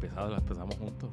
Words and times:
Empezado, 0.00 0.36
empezamos 0.36 0.74
juntos. 0.76 1.10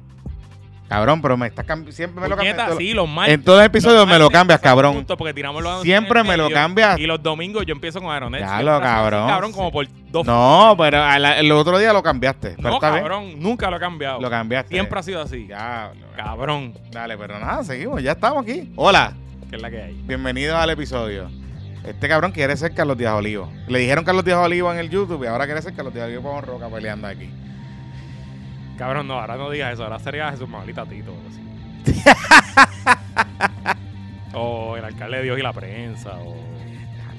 Cabrón, 0.88 1.20
pero 1.20 1.36
me 1.36 1.48
estás 1.48 1.66
cambi- 1.66 1.90
Siempre 1.90 2.20
me 2.22 2.28
lo 2.28 2.36
cambias. 2.36 2.76
sí, 2.78 2.92
los 2.92 3.08
martes. 3.08 3.34
En 3.34 3.42
todo 3.42 3.58
el 3.58 3.66
episodio 3.66 3.96
Los 3.98 4.06
me 4.08 4.20
lo 4.20 4.30
cambias, 4.30 4.60
cabrón. 4.60 5.04
porque 5.04 5.34
tiramos 5.34 5.60
los 5.60 5.82
Siempre 5.82 6.22
me 6.22 6.36
lo 6.36 6.48
cambias. 6.48 6.96
Y 7.00 7.06
los 7.08 7.20
domingos 7.20 7.66
yo 7.66 7.72
empiezo 7.72 8.00
con 8.00 8.12
Aeronet. 8.12 8.42
Ya 8.42 8.62
lo, 8.62 8.74
así, 8.74 8.82
cabrón. 8.84 9.26
cabrón, 9.26 9.52
como 9.52 9.72
por 9.72 9.88
dos 10.12 10.24
No, 10.24 10.76
pero 10.78 10.98
la- 11.18 11.40
el 11.40 11.50
otro 11.50 11.76
día 11.80 11.92
lo 11.92 12.04
cambiaste. 12.04 12.50
Pero 12.56 12.68
No, 12.68 12.74
está 12.76 12.90
bien. 12.90 13.02
cabrón, 13.02 13.34
nunca 13.42 13.68
lo 13.68 13.78
he 13.78 13.80
cambiado. 13.80 14.20
Lo 14.20 14.30
cambiaste. 14.30 14.70
Siempre 14.74 15.00
ha 15.00 15.02
sido 15.02 15.20
así. 15.22 15.48
Ya, 15.48 15.90
Cabrón, 16.16 16.72
Dale, 16.92 17.18
pero 17.18 17.38
nada, 17.40 17.64
seguimos. 17.64 18.00
Ya 18.00 18.12
estamos 18.12 18.44
aquí. 18.44 18.70
Hola, 18.76 19.12
que 19.50 19.56
es 19.56 19.62
la 19.62 19.68
que 19.70 19.82
hay. 19.82 19.94
bienvenidos 20.04 20.54
al 20.56 20.70
episodio. 20.70 21.28
Este 21.84 22.08
cabrón 22.08 22.30
quiere 22.30 22.56
ser 22.56 22.72
Carlos 22.74 22.96
Díaz 22.96 23.14
Olivo. 23.14 23.50
Le 23.66 23.80
dijeron 23.80 24.04
Carlos 24.04 24.24
Díaz 24.24 24.38
Olivo 24.38 24.72
en 24.72 24.78
el 24.78 24.88
YouTube 24.88 25.24
y 25.24 25.26
ahora 25.26 25.46
quiere 25.46 25.62
ser 25.62 25.74
Carlos 25.74 25.92
Díaz 25.92 26.06
Olivo 26.06 26.32
con 26.32 26.44
Roca 26.44 26.68
peleando 26.68 27.08
aquí. 27.08 27.28
Cabrón, 28.78 29.08
no, 29.08 29.20
ahora 29.20 29.36
no 29.36 29.50
digas 29.50 29.72
eso. 29.74 29.84
Ahora 29.84 29.98
sería 29.98 30.30
Jesús 30.30 30.48
Manuelita 30.48 30.84
Tito. 30.84 31.12
o 31.12 31.16
así. 31.28 31.40
o 34.34 34.76
el 34.76 34.84
alcalde 34.84 35.18
de 35.18 35.22
Dios 35.24 35.38
y 35.38 35.42
la 35.42 35.52
prensa. 35.52 36.14
O... 36.16 36.34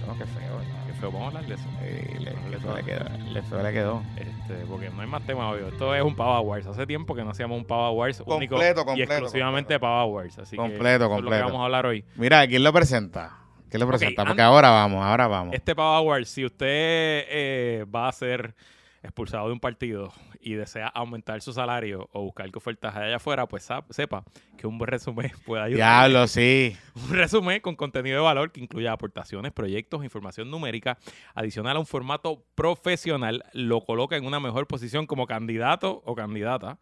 No, 0.05 0.17
qué 0.17 0.25
feo, 0.25 0.61
Qué 0.87 0.93
feo, 0.93 1.11
vamos 1.11 1.33
a 1.33 1.37
hablar 1.37 1.45
de 1.45 1.55
eso. 1.55 1.67
Le, 1.81 2.19
le 2.19 2.49
le 2.49 2.59
feo 2.59 2.75
le 2.75 2.83
quedó. 2.83 3.05
Le 3.31 3.41
feo 3.41 3.63
le 3.63 3.73
quedó. 3.73 4.03
Este, 4.15 4.53
porque 4.69 4.89
no 4.89 5.01
hay 5.01 5.07
más 5.07 5.25
tema 5.25 5.49
hoy. 5.49 5.61
Esto 5.67 5.93
es 5.95 6.03
un 6.03 6.15
Power 6.15 6.45
Wars. 6.45 6.67
Hace 6.67 6.85
tiempo 6.85 7.15
que 7.15 7.23
no 7.23 7.31
hacíamos 7.31 7.57
un 7.57 7.65
Power 7.65 7.97
Wars 7.97 8.21
único 8.25 8.55
Completo, 8.55 8.81
y 8.81 8.85
completo, 8.85 9.13
exclusivamente 9.13 9.79
Power 9.79 10.13
Wars. 10.13 10.37
Así 10.39 10.51
que 10.51 10.57
Completo, 10.57 10.85
eso 10.85 10.93
es 10.93 10.99
lo 11.01 11.09
que 11.09 11.15
completo. 11.23 11.45
vamos 11.45 11.61
a 11.61 11.65
hablar 11.65 11.85
hoy. 11.85 12.05
Mira, 12.15 12.45
¿quién 12.47 12.63
lo 12.63 12.71
presenta? 12.71 13.37
¿Quién 13.69 13.81
lo 13.81 13.87
presenta? 13.87 14.23
Porque 14.25 14.41
ahora 14.41 14.69
vamos, 14.69 15.03
ahora 15.03 15.27
vamos. 15.27 15.53
Este 15.53 15.75
Power 15.75 16.07
Wars, 16.07 16.29
si 16.29 16.45
usted 16.45 16.65
eh, 16.67 17.85
va 17.93 18.07
a 18.07 18.11
ser 18.11 18.55
expulsado 19.03 19.47
de 19.47 19.53
un 19.53 19.59
partido 19.59 20.11
y 20.47 20.53
desea 20.55 20.87
aumentar 20.87 21.41
su 21.41 21.51
salario 21.51 22.07
o 22.13 22.21
buscar 22.23 22.49
que 22.49 22.57
ofertas 22.57 22.95
allá 22.95 23.17
afuera, 23.17 23.45
pues 23.47 23.67
sepa 23.89 24.23
que 24.57 24.65
un 24.65 24.77
buen 24.77 24.87
resumen 24.87 25.29
puede 25.45 25.63
ayudar. 25.63 25.77
Diablo, 26.09 26.27
sí. 26.27 26.77
Un 26.95 27.09
resumen 27.15 27.59
con 27.59 27.75
contenido 27.75 28.15
de 28.17 28.23
valor 28.23 28.53
que 28.53 28.61
incluya 28.61 28.93
aportaciones, 28.93 29.51
proyectos, 29.51 30.05
información 30.05 30.49
numérica, 30.49 30.97
adicional 31.35 31.75
a 31.75 31.79
un 31.79 31.85
formato 31.85 32.45
profesional, 32.55 33.43
lo 33.51 33.81
coloca 33.81 34.15
en 34.15 34.25
una 34.25 34.39
mejor 34.39 34.67
posición 34.67 35.05
como 35.05 35.27
candidato 35.27 36.01
o 36.05 36.15
candidata 36.15 36.77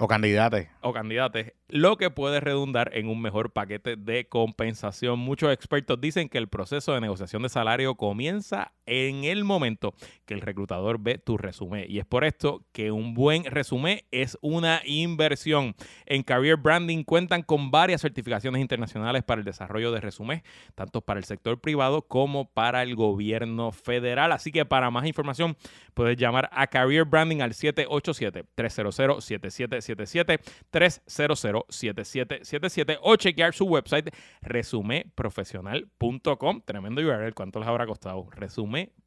O 0.00 0.08
candidate. 0.08 0.70
o 0.80 0.92
candidates, 0.92 1.52
lo 1.68 1.96
que 1.96 2.10
puede 2.10 2.40
redundar 2.40 2.90
en 2.94 3.08
un 3.08 3.20
mejor 3.22 3.52
paquete 3.52 3.94
de 3.96 4.26
compensación. 4.28 5.18
Muchos 5.20 5.52
expertos 5.52 6.00
dicen 6.00 6.28
que 6.28 6.38
el 6.38 6.48
proceso 6.48 6.94
de 6.94 7.00
negociación 7.00 7.42
de 7.42 7.48
salario 7.48 7.94
comienza 7.94 8.72
en 8.88 9.24
el 9.24 9.44
momento 9.44 9.94
que 10.26 10.34
el 10.34 10.40
reclutador 10.40 10.98
ve 11.00 11.18
tu 11.18 11.36
resumen. 11.36 11.84
Y 11.88 11.98
es 11.98 12.06
por 12.06 12.24
esto 12.24 12.64
que 12.72 12.90
un 12.90 13.14
buen 13.14 13.44
resumen 13.44 14.00
es 14.10 14.36
una 14.40 14.82
inversión. 14.84 15.74
En 16.06 16.22
Career 16.22 16.56
Branding 16.56 17.04
cuentan 17.04 17.42
con 17.42 17.70
varias 17.70 18.02
certificaciones 18.02 18.60
internacionales 18.60 19.22
para 19.22 19.40
el 19.40 19.44
desarrollo 19.44 19.92
de 19.92 20.00
resumen, 20.00 20.42
tanto 20.74 21.00
para 21.00 21.18
el 21.18 21.24
sector 21.24 21.60
privado 21.60 22.02
como 22.02 22.50
para 22.50 22.82
el 22.82 22.96
gobierno 22.96 23.72
federal. 23.72 24.32
Así 24.32 24.52
que 24.52 24.64
para 24.64 24.90
más 24.90 25.06
información 25.06 25.56
puedes 25.94 26.16
llamar 26.16 26.48
a 26.52 26.66
Career 26.66 27.04
Branding 27.04 27.40
al 27.40 27.52
787-300-7777, 27.52 30.40
300-7777 30.72 32.98
o 33.02 33.16
chequear 33.16 33.52
su 33.54 33.66
website 33.66 34.10
resumeprofesional.com. 34.42 36.62
Tremendo 36.64 37.02
URL, 37.02 37.34
¿cuánto 37.34 37.58
les 37.58 37.68
habrá 37.68 37.86
costado? 37.86 38.28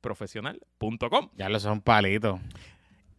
resumeprofesional.com. 0.02 1.30
Ya 1.38 1.50
lo 1.50 1.60
son 1.60 1.82
palitos. 1.82 2.40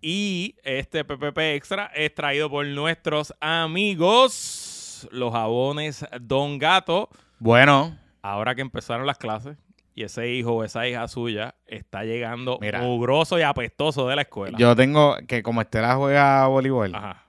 Y 0.00 0.56
este 0.64 1.05
PPP 1.05 1.39
Extra 1.55 1.86
es 1.95 2.14
traído 2.14 2.50
por 2.50 2.67
nuestros 2.67 3.33
amigos, 3.41 5.08
los 5.12 5.33
jabones 5.33 6.05
Don 6.20 6.58
Gato. 6.58 7.08
Bueno, 7.39 7.97
Ahora 8.23 8.55
que 8.55 8.61
empezaron 8.61 9.05
las 9.05 9.18
clases 9.18 9.57
y 9.95 10.05
ese 10.05 10.30
hijo 10.30 10.55
o 10.55 10.64
esa 10.64 10.86
hija 10.86 11.07
suya 11.08 11.57
está 11.67 12.05
llegando 12.05 12.58
Mira. 12.61 12.80
mugroso 12.80 13.36
y 13.39 13.42
apestoso 13.42 14.07
de 14.08 14.17
la 14.17 14.23
escuela. 14.23 14.57
yo 14.58 14.77
tengo 14.77 15.17
que 15.27 15.42
como 15.42 15.61
Estela 15.61 15.96
juega 15.96 16.46
voleibol. 16.46 16.95
Ajá. 16.95 17.21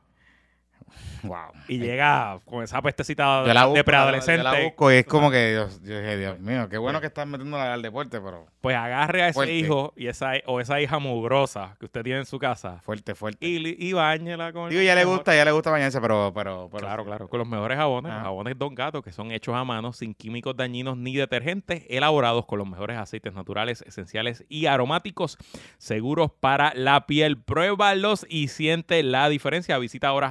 Wow. 1.24 1.52
Y 1.68 1.80
llega 1.80 2.40
con 2.46 2.64
esa 2.64 2.82
pestecita 2.82 3.42
busco, 3.44 3.74
de 3.74 3.84
preadolescente. 3.84 4.44
Yo 4.44 4.52
la 4.52 4.64
busco 4.64 4.92
y 4.92 4.96
es 4.96 5.06
como 5.06 5.32
que 5.32 5.52
Dios, 5.52 5.82
yo 5.84 5.98
dije, 6.00 6.18
Dios 6.18 6.40
mío, 6.40 6.68
qué 6.70 6.78
bueno 6.78 7.00
que 7.02 7.08
estás 7.08 7.26
metiéndola 7.26 7.74
al 7.74 7.82
deporte, 7.82 8.20
pero 8.22 8.46
Pues 8.62 8.76
agarre 8.76 9.24
a 9.24 9.28
ese 9.30 9.34
Fuerte. 9.34 9.54
hijo 9.54 9.94
y 9.96 10.08
esa, 10.08 10.34
o 10.46 10.60
esa 10.60 10.80
hija 10.82 11.00
mugrosa 11.00 11.76
que 11.80 11.86
usted 11.86 12.04
tiene 12.04 12.20
en 12.20 12.26
su 12.26 12.40
casa 12.40 12.80
fuerte, 12.84 13.16
fuerte. 13.16 13.46
y, 13.48 13.88
y 13.88 13.94
báñela 13.94 14.52
con 14.54 14.64
el 14.66 14.70
Digo, 14.72 14.82
ya 14.82 14.96
le 14.96 15.06
gusta, 15.06 15.36
ya 15.36 15.46
le 15.46 15.52
gusta 15.52 15.72
bañarse, 15.72 16.00
pero, 16.02 16.32
pero, 16.36 16.70
pero 16.72 16.86
Claro, 16.86 17.06
claro. 17.06 17.28
Con 17.30 17.40
los 17.40 17.48
mejores 17.48 17.78
jabones, 17.78 18.12
los 18.14 18.22
jabones 18.22 18.58
Don 18.58 18.76
Gato, 18.76 19.02
que 19.02 19.12
son 19.12 19.32
hechos 19.32 19.56
a 19.56 19.64
mano, 19.64 19.94
sin 19.94 20.14
químicos 20.14 20.56
dañinos 20.58 20.98
ni 20.98 21.16
detergentes, 21.16 21.84
elaborados 21.90 22.46
con 22.46 22.60
los 22.60 22.68
mejores 22.68 22.98
aceites 22.98 23.34
naturales, 23.34 23.82
esenciales 23.84 24.44
y 24.50 24.66
aromáticos, 24.66 25.38
seguros 25.78 26.32
para 26.40 26.74
la 26.76 27.06
piel. 27.06 27.38
Pruébalos 27.42 28.26
y 28.30 28.50
siente 28.50 29.02
la 29.04 29.30
diferencia. 29.30 29.78
Visita 29.78 30.08
ahora 30.08 30.30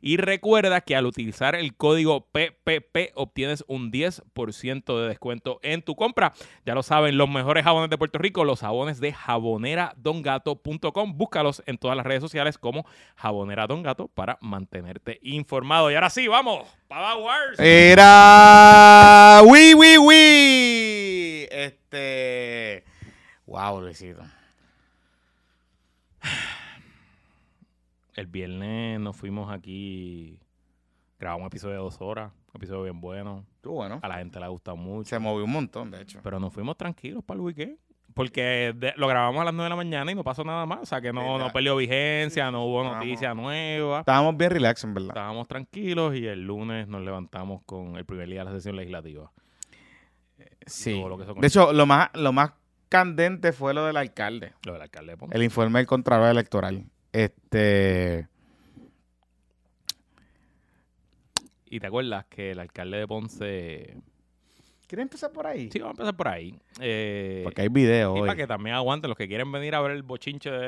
y 0.00 0.16
recuerda 0.16 0.80
que 0.80 0.96
al 0.96 1.06
utilizar 1.06 1.54
el 1.54 1.76
código 1.76 2.26
PPP 2.32 3.12
obtienes 3.14 3.64
un 3.68 3.92
10% 3.92 5.00
de 5.00 5.08
descuento 5.08 5.60
en 5.62 5.82
tu 5.82 5.94
compra. 5.94 6.32
Ya 6.64 6.74
lo 6.74 6.82
saben, 6.82 7.18
los 7.18 7.28
mejores 7.28 7.64
jabones 7.64 7.90
de 7.90 7.98
Puerto 7.98 8.18
Rico, 8.18 8.44
los 8.44 8.60
jabones 8.60 9.00
de 9.00 9.12
jaboneradongato.com. 9.12 11.16
Búscalos 11.16 11.62
en 11.66 11.78
todas 11.78 11.96
las 11.96 12.06
redes 12.06 12.22
sociales 12.22 12.58
como 12.58 12.86
Jabonera 13.16 13.66
Don 13.66 13.82
Gato 13.82 14.08
para 14.08 14.38
mantenerte 14.40 15.18
informado. 15.22 15.90
Y 15.90 15.94
ahora 15.94 16.10
sí, 16.10 16.28
vamos, 16.28 16.68
Pava 16.88 17.16
Wars. 17.16 17.58
Era. 17.58 19.40
¡Wi, 19.44 19.74
wi, 19.74 19.98
wi! 19.98 21.48
Este. 21.50 22.84
Wow, 23.46 23.80
Luisito. 23.80 24.22
El 28.16 28.26
viernes 28.26 28.98
nos 28.98 29.14
fuimos 29.16 29.50
aquí, 29.52 30.40
grabamos 31.18 31.42
un 31.42 31.46
episodio 31.48 31.74
de 31.74 31.80
dos 31.80 32.00
horas, 32.00 32.32
un 32.52 32.56
episodio 32.56 32.82
bien 32.84 33.00
bueno. 33.00 33.44
Estuvo 33.56 33.74
bueno. 33.74 34.00
A 34.02 34.08
la 34.08 34.16
gente 34.18 34.38
le 34.38 34.46
ha 34.46 34.48
gustado 34.48 34.76
mucho. 34.76 35.08
Se 35.10 35.18
movió 35.18 35.44
un 35.44 35.52
montón, 35.52 35.90
de 35.90 36.00
hecho. 36.02 36.20
Pero 36.22 36.40
nos 36.40 36.52
fuimos 36.52 36.76
tranquilos 36.76 37.22
para 37.24 37.36
el 37.38 37.42
weekend. 37.44 37.78
Porque 38.14 38.72
de- 38.74 38.94
lo 38.96 39.06
grabamos 39.08 39.42
a 39.42 39.44
las 39.44 39.52
9 39.52 39.64
de 39.66 39.68
la 39.70 39.76
mañana 39.76 40.10
y 40.10 40.14
no 40.14 40.24
pasó 40.24 40.42
nada 40.42 40.64
más. 40.64 40.78
O 40.80 40.86
sea 40.86 41.02
que 41.02 41.12
no, 41.12 41.38
no 41.38 41.52
perdió 41.52 41.76
vigencia, 41.76 42.50
no 42.50 42.64
hubo 42.64 42.80
Estábamos- 42.82 43.04
noticia 43.06 43.34
nueva. 43.34 43.98
Estábamos 44.00 44.36
bien 44.38 44.50
relax, 44.50 44.84
en 44.84 44.94
verdad. 44.94 45.08
Estábamos 45.10 45.46
tranquilos 45.48 46.14
y 46.16 46.26
el 46.26 46.40
lunes 46.46 46.88
nos 46.88 47.02
levantamos 47.02 47.60
con 47.66 47.96
el 47.96 48.06
primer 48.06 48.28
día 48.30 48.38
de 48.38 48.44
la 48.46 48.52
sesión 48.52 48.76
legislativa. 48.76 49.30
Sí. 50.66 50.98
lo 50.98 51.16
que 51.16 51.24
eso 51.24 51.34
De 51.34 51.46
hecho, 51.46 51.72
lo 51.74 51.84
más, 51.86 52.08
lo 52.14 52.32
más 52.32 52.52
candente 52.88 53.52
fue 53.52 53.74
lo 53.74 53.84
del 53.84 53.96
alcalde. 53.98 54.54
Lo 54.64 54.72
del 54.72 54.82
alcalde 54.82 55.12
de 55.12 55.16
Ponce. 55.18 55.36
El 55.36 55.42
informe 55.42 55.78
del 55.80 55.86
Contralor 55.86 56.30
Electoral. 56.30 56.86
Este. 57.16 58.28
Y 61.68 61.80
te 61.80 61.86
acuerdas 61.86 62.26
que 62.26 62.50
el 62.52 62.60
alcalde 62.60 62.98
de 62.98 63.06
Ponce... 63.06 63.96
¿Quieres 64.86 65.02
empezar 65.02 65.32
por 65.32 65.46
ahí? 65.48 65.68
Sí, 65.72 65.80
vamos 65.80 65.94
a 65.98 66.02
empezar 66.02 66.16
por 66.16 66.28
ahí. 66.28 66.54
Eh, 66.78 67.40
Porque 67.42 67.62
hay 67.62 67.68
video 67.68 68.16
y 68.18 68.20
hoy. 68.20 68.26
para 68.28 68.36
que 68.36 68.46
también 68.46 68.76
aguanten 68.76 69.08
los 69.08 69.16
que 69.18 69.26
quieren 69.26 69.50
venir 69.50 69.74
a 69.74 69.80
ver 69.80 69.90
el 69.92 70.04
bochinche 70.04 70.48
de, 70.48 70.58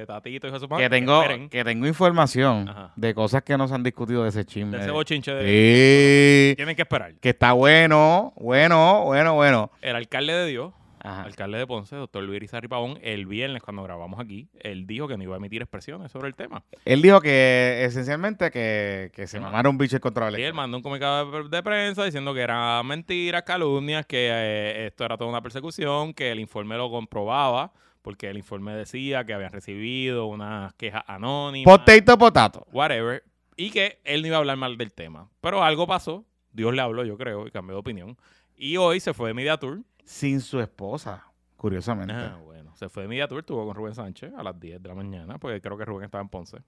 de 0.00 0.06
Tatito 0.06 0.46
y 0.46 0.50
José 0.50 0.66
Que 0.78 0.88
tengo, 0.88 1.22
que 1.50 1.62
tengo 1.62 1.86
información 1.86 2.66
Ajá. 2.68 2.92
de 2.96 3.12
cosas 3.12 3.42
que 3.42 3.58
no 3.58 3.68
se 3.68 3.74
han 3.74 3.82
discutido 3.82 4.22
de 4.22 4.30
ese 4.30 4.46
chisme. 4.46 4.76
de 4.78 4.84
ese 4.84 4.90
bochinche 4.90 5.32
de... 5.34 6.50
Sí. 6.52 6.56
Tienen 6.56 6.76
que 6.76 6.82
esperar. 6.82 7.12
Que 7.16 7.30
está 7.30 7.52
bueno, 7.52 8.32
bueno, 8.36 9.02
bueno, 9.04 9.34
bueno. 9.34 9.70
El 9.82 9.96
alcalde 9.96 10.32
de 10.32 10.46
Dios, 10.46 10.72
Ajá. 11.04 11.22
alcalde 11.22 11.58
de 11.58 11.66
Ponce, 11.66 11.96
doctor 11.96 12.22
Luis 12.22 12.36
Irizarry 12.36 12.68
Pavón, 12.68 12.98
el 13.02 13.26
viernes 13.26 13.60
cuando 13.62 13.82
grabamos 13.82 14.20
aquí, 14.20 14.48
él 14.60 14.86
dijo 14.86 15.08
que 15.08 15.16
no 15.16 15.24
iba 15.24 15.34
a 15.34 15.38
emitir 15.38 15.60
expresiones 15.62 16.12
sobre 16.12 16.28
el 16.28 16.34
tema. 16.34 16.62
Él 16.84 17.02
dijo 17.02 17.20
que 17.20 17.84
esencialmente 17.84 18.50
que, 18.50 19.10
que 19.14 19.26
se 19.26 19.38
Sí, 19.38 19.42
mamara 19.42 19.68
un 19.68 19.78
bicho 19.78 19.96
el 19.96 20.00
control 20.00 20.38
Y 20.38 20.42
él 20.42 20.54
mandó 20.54 20.76
un 20.76 20.82
comunicado 20.82 21.42
de, 21.42 21.48
de 21.48 21.62
prensa 21.62 22.04
diciendo 22.04 22.32
que 22.34 22.40
eran 22.40 22.86
mentiras, 22.86 23.42
calumnias, 23.42 24.06
que 24.06 24.28
eh, 24.30 24.86
esto 24.86 25.04
era 25.04 25.16
toda 25.16 25.28
una 25.30 25.42
persecución, 25.42 26.14
que 26.14 26.30
el 26.30 26.38
informe 26.40 26.76
lo 26.76 26.90
comprobaba, 26.90 27.72
porque 28.02 28.28
el 28.30 28.36
informe 28.36 28.72
decía 28.74 29.24
que 29.24 29.32
habían 29.34 29.52
recibido 29.52 30.26
unas 30.26 30.72
quejas 30.74 31.02
anónimas, 31.06 31.78
Potato, 31.78 32.18
potato. 32.18 32.66
whatever, 32.72 33.22
y 33.56 33.70
que 33.70 33.98
él 34.04 34.22
no 34.22 34.28
iba 34.28 34.36
a 34.36 34.40
hablar 34.40 34.56
mal 34.56 34.76
del 34.76 34.92
tema. 34.92 35.28
Pero 35.40 35.62
algo 35.62 35.86
pasó, 35.86 36.24
Dios 36.52 36.74
le 36.74 36.80
habló, 36.82 37.04
yo 37.04 37.16
creo, 37.16 37.46
y 37.46 37.50
cambió 37.50 37.74
de 37.74 37.80
opinión. 37.80 38.16
Y 38.56 38.76
hoy 38.76 39.00
se 39.00 39.14
fue 39.14 39.28
de 39.30 39.34
Media 39.34 39.56
Tour. 39.56 39.80
Sin 40.04 40.40
su 40.40 40.60
esposa, 40.60 41.24
curiosamente. 41.56 42.12
Ah, 42.14 42.38
bueno, 42.44 42.74
se 42.76 42.88
fue 42.88 43.04
de 43.04 43.08
Media 43.08 43.28
Tour, 43.28 43.40
estuvo 43.40 43.64
con 43.66 43.74
Rubén 43.74 43.94
Sánchez 43.94 44.32
a 44.36 44.42
las 44.42 44.58
10 44.58 44.82
de 44.82 44.88
la 44.88 44.94
mañana, 44.94 45.38
porque 45.38 45.60
creo 45.60 45.76
que 45.78 45.84
Rubén 45.84 46.04
estaba 46.04 46.22
en 46.22 46.28
Ponce. 46.28 46.58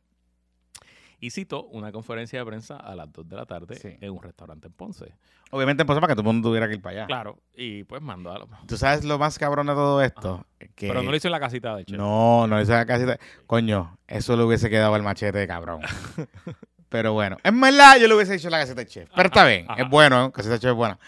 y 1.21 1.31
citó 1.31 1.65
una 1.69 1.91
conferencia 1.91 2.39
de 2.41 2.45
prensa 2.45 2.77
a 2.77 2.95
las 2.95 3.11
2 3.11 3.27
de 3.27 3.37
la 3.37 3.47
tarde 3.47 3.77
Sí. 3.77 3.97
en 4.01 4.11
un 4.11 4.23
restaurante 4.23 4.67
en 4.67 4.75
Ponce. 4.75 5.15
Obviamente 5.53 5.83
empezó 5.83 5.99
para 6.01 6.13
que 6.13 6.15
todo 6.17 6.29
el 6.29 6.35
mundo 6.35 6.49
tuviera 6.51 6.69
que 6.69 6.75
ir 6.75 6.83
para 6.83 6.97
allá. 6.99 7.07
Claro, 7.07 7.39
y 7.55 7.85
pues 7.85 8.03
mandó 8.03 8.31
a. 8.31 8.47
¿Tú 8.67 8.77
sabes 8.77 9.05
lo 9.05 9.19
más 9.19 9.39
cabrón 9.39 9.69
de 9.69 9.73
todo 9.73 10.03
esto? 10.03 10.45
Que 10.75 10.89
Pero 10.89 11.03
no 11.03 11.11
lo 11.11 11.17
hizo 11.17 11.29
en 11.29 11.33
la 11.33 11.41
casita 11.41 11.75
de 11.77 11.85
Chef. 11.87 11.97
No, 11.97 12.47
no 12.47 12.61
hizo 12.61 12.73
casi. 12.87 13.07
Coño, 13.47 13.97
eso 14.07 14.37
le 14.37 14.43
hubiese 14.43 14.69
quedado 14.69 14.95
al 14.95 15.03
machete 15.03 15.39
de 15.39 15.47
cabrón. 15.47 15.81
Pero 16.91 17.13
bueno, 17.15 17.39
en 17.43 17.59
verdad 17.61 17.97
yo 17.99 18.07
le 18.07 18.15
hubiese 18.17 18.35
hecho 18.35 18.51
la 18.51 18.59
caseta 18.59 18.83
de 18.83 18.87
chef. 18.87 19.09
Pero 19.17 19.27
está 19.29 19.47
bien, 19.47 19.67
es 19.79 19.89
bueno, 19.89 20.27
¿eh? 20.27 20.33
caseta 20.33 20.55
de 20.55 20.61
chef 20.61 20.71
es 20.73 20.77
buena. 20.77 20.99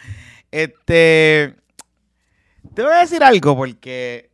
Este. 0.50 1.56
Te 2.74 2.82
voy 2.82 2.92
a 2.92 2.98
decir 2.98 3.22
algo 3.22 3.56
porque. 3.56 4.30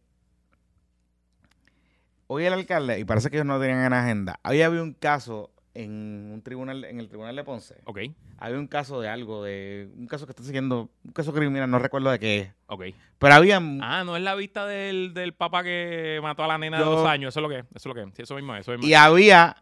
Hoy 2.27 2.45
el 2.47 2.53
alcalde, 2.55 2.99
y 2.99 3.05
parece 3.05 3.29
que 3.29 3.37
ellos 3.37 3.47
no 3.47 3.61
tenían 3.61 3.85
en 3.85 3.93
agenda, 3.93 4.41
hoy 4.45 4.63
había 4.63 4.83
un 4.83 4.95
caso 4.95 5.51
en 5.75 6.31
un 6.33 6.41
tribunal, 6.43 6.83
en 6.85 6.99
el 6.99 7.09
tribunal 7.09 7.37
de 7.37 7.45
Ponce. 7.45 7.75
Ok, 7.85 7.99
Había 8.39 8.59
un 8.59 8.69
caso 8.69 9.03
de 9.03 9.09
algo, 9.09 9.45
de 9.45 9.91
un 9.99 10.07
caso 10.07 10.25
que 10.27 10.33
está 10.33 10.43
siguiendo, 10.43 10.89
un 11.05 11.13
caso 11.13 11.35
criminal, 11.35 11.71
no 11.71 11.79
recuerdo 11.79 12.11
de 12.11 12.19
qué 12.19 12.39
es. 12.41 12.49
ok. 12.69 12.85
Pero 13.19 13.35
había 13.35 13.61
Ah, 13.83 14.03
no 14.05 14.17
es 14.17 14.23
la 14.23 14.35
vista 14.35 14.67
del, 14.67 15.13
del 15.13 15.35
papá 15.35 15.63
que 15.63 16.21
mató 16.23 16.43
a 16.43 16.49
la 16.49 16.57
nena 16.59 16.79
de 16.79 16.85
dos 16.85 17.07
años. 17.07 17.29
Eso 17.35 17.41
es 17.41 17.43
lo 17.43 17.49
que 17.51 17.59
es. 17.59 17.65
Eso 17.67 17.77
es 17.77 17.87
lo 17.87 17.95
que 17.95 18.03
es. 18.03 18.09
Sí, 18.17 18.23
eso 18.23 18.35
mismo 18.35 18.55
es. 18.55 18.63
Eso 18.63 18.73
mismo 18.73 18.87
y 18.87 18.95
había 18.95 19.57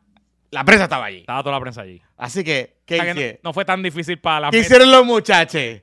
la 0.53 0.65
prensa 0.65 0.85
estaba 0.85 1.07
allí. 1.07 1.19
Estaba 1.19 1.43
toda 1.43 1.57
la 1.57 1.61
prensa 1.61 1.81
allí. 1.83 2.01
Así 2.17 2.43
que, 2.45 2.77
¿qué 2.87 2.95
O 2.95 3.03
sea 3.03 3.05
que 3.07 3.11
hicieron? 3.21 3.41
no, 3.43 3.49
no 3.51 3.53
fue 3.53 3.65
tan 3.65 3.83
difícil 3.83 4.19
para 4.21 4.41
la 4.41 4.51
¿Qué 4.51 4.59
mesa. 4.59 4.67
hicieron 4.67 4.91
los 4.93 5.05
muchachos? 5.05 5.83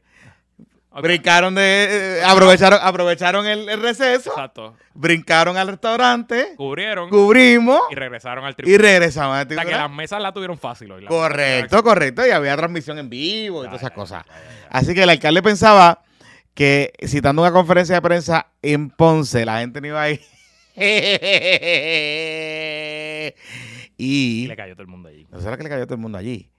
Brincaron 1.02 1.56
de. 1.56 2.20
eh, 2.20 2.24
aprovecharon, 2.26 2.80
aprovecharon 2.82 3.46
el, 3.46 3.70
el 3.70 3.82
receso, 3.82 4.32
Exacto. 4.32 4.76
brincaron 4.94 5.56
al 5.58 5.68
restaurante, 5.68 6.54
Cubrieron 6.58 7.10
cubrimos 7.10 7.82
y 7.92 7.96
regresaron 7.96 8.44
al 8.46 8.52
y 8.52 8.56
tribunal. 8.56 8.82
regresamos 8.82 9.36
al 9.38 9.46
O 9.46 9.50
sea 9.50 9.56
que 9.56 9.56
tribunal. 9.56 9.80
las 9.82 9.92
mesas 9.92 10.22
la 10.22 10.32
tuvieron 10.34 10.58
fácil 10.58 10.92
hoy. 10.92 11.06
Correcto, 11.06 11.84
correcto. 11.84 12.26
Y 12.26 12.32
había 12.32 12.56
transmisión 12.58 12.98
en 13.00 13.10
vivo 13.10 13.62
y 13.62 13.66
Ya, 13.66 13.70
todas 13.70 13.82
esas 13.82 13.92
ya, 13.92 13.96
cosas. 13.96 14.26
ya. 14.26 14.34
Así 14.70 14.94
que 14.96 15.04
el 15.04 15.10
alcalde 15.10 15.42
pensaba 15.44 16.02
que 16.54 16.94
citando 17.06 17.42
una 17.44 17.52
conferencia 17.52 17.96
de 17.96 18.02
prensa 18.02 18.48
en 18.64 18.90
Ponce, 18.90 19.46
la 19.46 19.60
gente 19.60 19.80
no 19.82 19.88
iba 19.88 20.02
a 20.02 20.10
ir. 20.10 20.22
Y 24.00 24.44
y 24.44 24.48
le 24.48 24.56
cayó 24.56 24.74
todo 24.76 24.84
el 24.84 24.88
mundo 24.90 25.10
allí. 25.10 25.26
no 25.32 25.40
lo 25.40 25.58
que 25.58 25.64
le 25.64 25.70
cayó 25.70 25.86
todo 25.86 25.96
el 25.96 26.02
mundo 26.02 26.18
allí. 26.20 26.52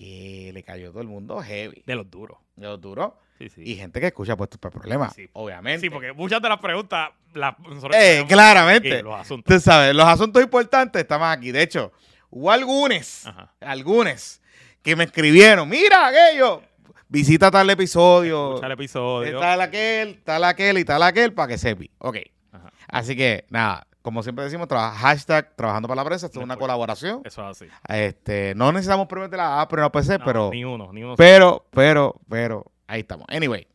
Que 0.00 0.50
le 0.54 0.62
cayó 0.62 0.90
todo 0.92 1.02
el 1.02 1.08
mundo 1.08 1.42
heavy. 1.42 1.82
De 1.84 1.94
los 1.94 2.10
duros. 2.10 2.38
De 2.56 2.66
los 2.66 2.80
duros. 2.80 3.12
Sí, 3.38 3.50
sí. 3.50 3.62
Y 3.66 3.76
gente 3.76 4.00
que 4.00 4.06
escucha 4.06 4.34
puestos 4.34 4.58
para 4.58 4.72
problemas. 4.72 5.12
Sí. 5.14 5.28
Obviamente. 5.34 5.82
Sí, 5.82 5.90
porque 5.90 6.14
muchas 6.14 6.40
de 6.40 6.48
las 6.48 6.58
preguntas 6.58 7.10
las 7.34 7.54
Eh, 7.92 8.24
claramente. 8.26 8.94
aquí, 8.94 9.02
los 9.02 9.20
asuntos. 9.20 9.54
Tú 9.54 9.60
sabes, 9.60 9.94
los 9.94 10.06
asuntos 10.06 10.42
importantes 10.42 11.02
estaban 11.02 11.30
aquí. 11.38 11.52
De 11.52 11.60
hecho, 11.62 11.92
hubo 12.30 12.50
algunos, 12.50 13.26
algunos 13.60 14.40
que 14.82 14.96
me 14.96 15.04
escribieron, 15.04 15.68
mira 15.68 16.06
aquello, 16.06 16.62
visita 17.08 17.50
tal 17.50 17.68
episodio, 17.68 18.48
Escucha 18.54 18.66
el 18.68 18.72
episodio. 18.72 19.38
tal 19.38 19.60
aquel, 19.60 20.22
tal 20.24 20.44
aquel 20.44 20.78
y 20.78 20.84
tal 20.86 21.02
aquel 21.02 21.34
para 21.34 21.48
que 21.48 21.58
sepi. 21.58 21.90
Ok. 21.98 22.16
Ajá. 22.52 22.72
Así 22.88 23.14
que, 23.16 23.44
nada, 23.50 23.86
como 24.02 24.22
siempre 24.22 24.44
decimos, 24.44 24.66
traba- 24.68 24.92
hashtag 24.92 25.54
trabajando 25.56 25.88
para 25.88 26.02
la 26.02 26.04
prensa, 26.06 26.26
esto 26.26 26.40
es 26.40 26.44
una 26.44 26.56
colaboración. 26.56 27.22
Eso 27.24 27.42
es 27.50 27.62
así. 27.62 27.72
Este, 27.88 28.54
no 28.56 28.72
necesitamos 28.72 29.06
premios 29.08 29.30
de 29.30 29.36
la 29.36 29.60
A, 29.60 29.68
pero 29.68 29.82
no 29.82 29.92
PC, 29.92 30.18
No, 30.18 30.24
pero, 30.24 30.50
Ni 30.52 30.64
uno, 30.64 30.92
ni 30.92 31.02
uno. 31.02 31.16
pero, 31.16 31.66
pero, 31.70 32.20
pero, 32.28 32.64
ahí 32.86 33.00
estamos. 33.00 33.26
Anyway, 33.28 33.66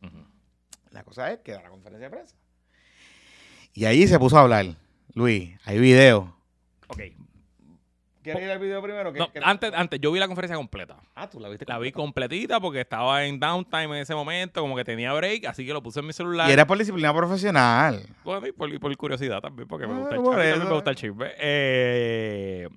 la 0.90 1.04
cosa 1.04 1.30
es 1.32 1.40
que 1.40 1.52
da 1.52 1.62
la 1.62 1.70
conferencia 1.70 2.08
de 2.08 2.10
prensa. 2.16 2.34
Y 3.72 3.84
ahí 3.84 4.06
se 4.08 4.18
puso 4.18 4.36
a 4.38 4.42
hablar. 4.42 4.66
Luis, 5.14 5.58
hay 5.64 5.78
video. 5.78 6.35
¿Quieres 8.32 8.42
ir 8.48 8.50
al 8.52 8.58
video 8.58 8.82
primero? 8.82 9.12
¿Qué- 9.12 9.18
No, 9.18 9.32
qué- 9.32 9.40
antes, 9.42 9.72
antes, 9.74 10.00
yo 10.00 10.12
vi 10.12 10.18
la 10.20 10.26
conferencia 10.26 10.56
completa. 10.56 10.96
Ah, 11.14 11.28
tú 11.28 11.40
la 11.40 11.48
viste. 11.48 11.64
La 11.66 11.78
vi 11.78 11.92
completa? 11.92 12.26
completita 12.28 12.60
porque 12.60 12.80
estaba 12.80 13.24
en 13.24 13.38
downtime 13.40 13.84
en 13.84 13.94
ese 14.02 14.14
momento, 14.14 14.60
como 14.60 14.76
que 14.76 14.84
tenía 14.84 15.12
break, 15.12 15.44
así 15.46 15.66
que 15.66 15.72
lo 15.72 15.82
puse 15.82 16.00
en 16.00 16.06
mi 16.06 16.12
celular. 16.12 16.48
Y 16.48 16.52
era 16.52 16.66
por 16.66 16.78
disciplina 16.78 17.12
profesional. 17.14 18.02
Bueno, 18.24 18.46
y 18.46 18.52
por, 18.52 18.72
y 18.72 18.78
por 18.78 18.96
curiosidad 18.96 19.40
también, 19.40 19.66
porque 19.68 19.86
me 19.86 19.94
gusta 19.98 20.14
el 20.16 20.22
por 20.22 20.34
chisme. 20.36 20.50
eso. 20.50 20.64
me 20.64 20.72
gusta 20.74 20.90
el 20.90 20.96
chisme. 20.96 21.26
Eh, 21.38 22.68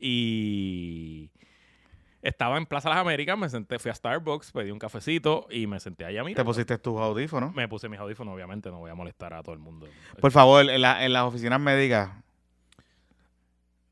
y 0.00 1.30
estaba 2.22 2.56
en 2.56 2.66
Plaza 2.66 2.88
Las 2.88 2.98
Américas, 2.98 3.36
me 3.36 3.48
senté, 3.48 3.78
fui 3.78 3.90
a 3.90 3.94
Starbucks, 3.94 4.52
pedí 4.52 4.70
un 4.70 4.78
cafecito 4.78 5.46
y 5.50 5.66
me 5.66 5.80
senté 5.80 6.04
allá 6.04 6.20
a 6.20 6.24
mirar. 6.24 6.36
Te 6.36 6.44
pusiste 6.44 6.78
tus 6.78 6.98
audífonos. 7.00 7.54
Me 7.54 7.68
puse 7.68 7.88
mis 7.88 7.98
audífonos, 8.00 8.34
obviamente, 8.34 8.70
no 8.70 8.78
voy 8.78 8.90
a 8.90 8.94
molestar 8.94 9.34
a 9.34 9.42
todo 9.42 9.52
el 9.54 9.60
mundo. 9.60 9.86
Por 10.20 10.30
favor, 10.32 10.68
en, 10.68 10.80
la- 10.80 11.04
en 11.04 11.12
las 11.12 11.24
oficinas 11.24 11.60
médicas, 11.60 12.10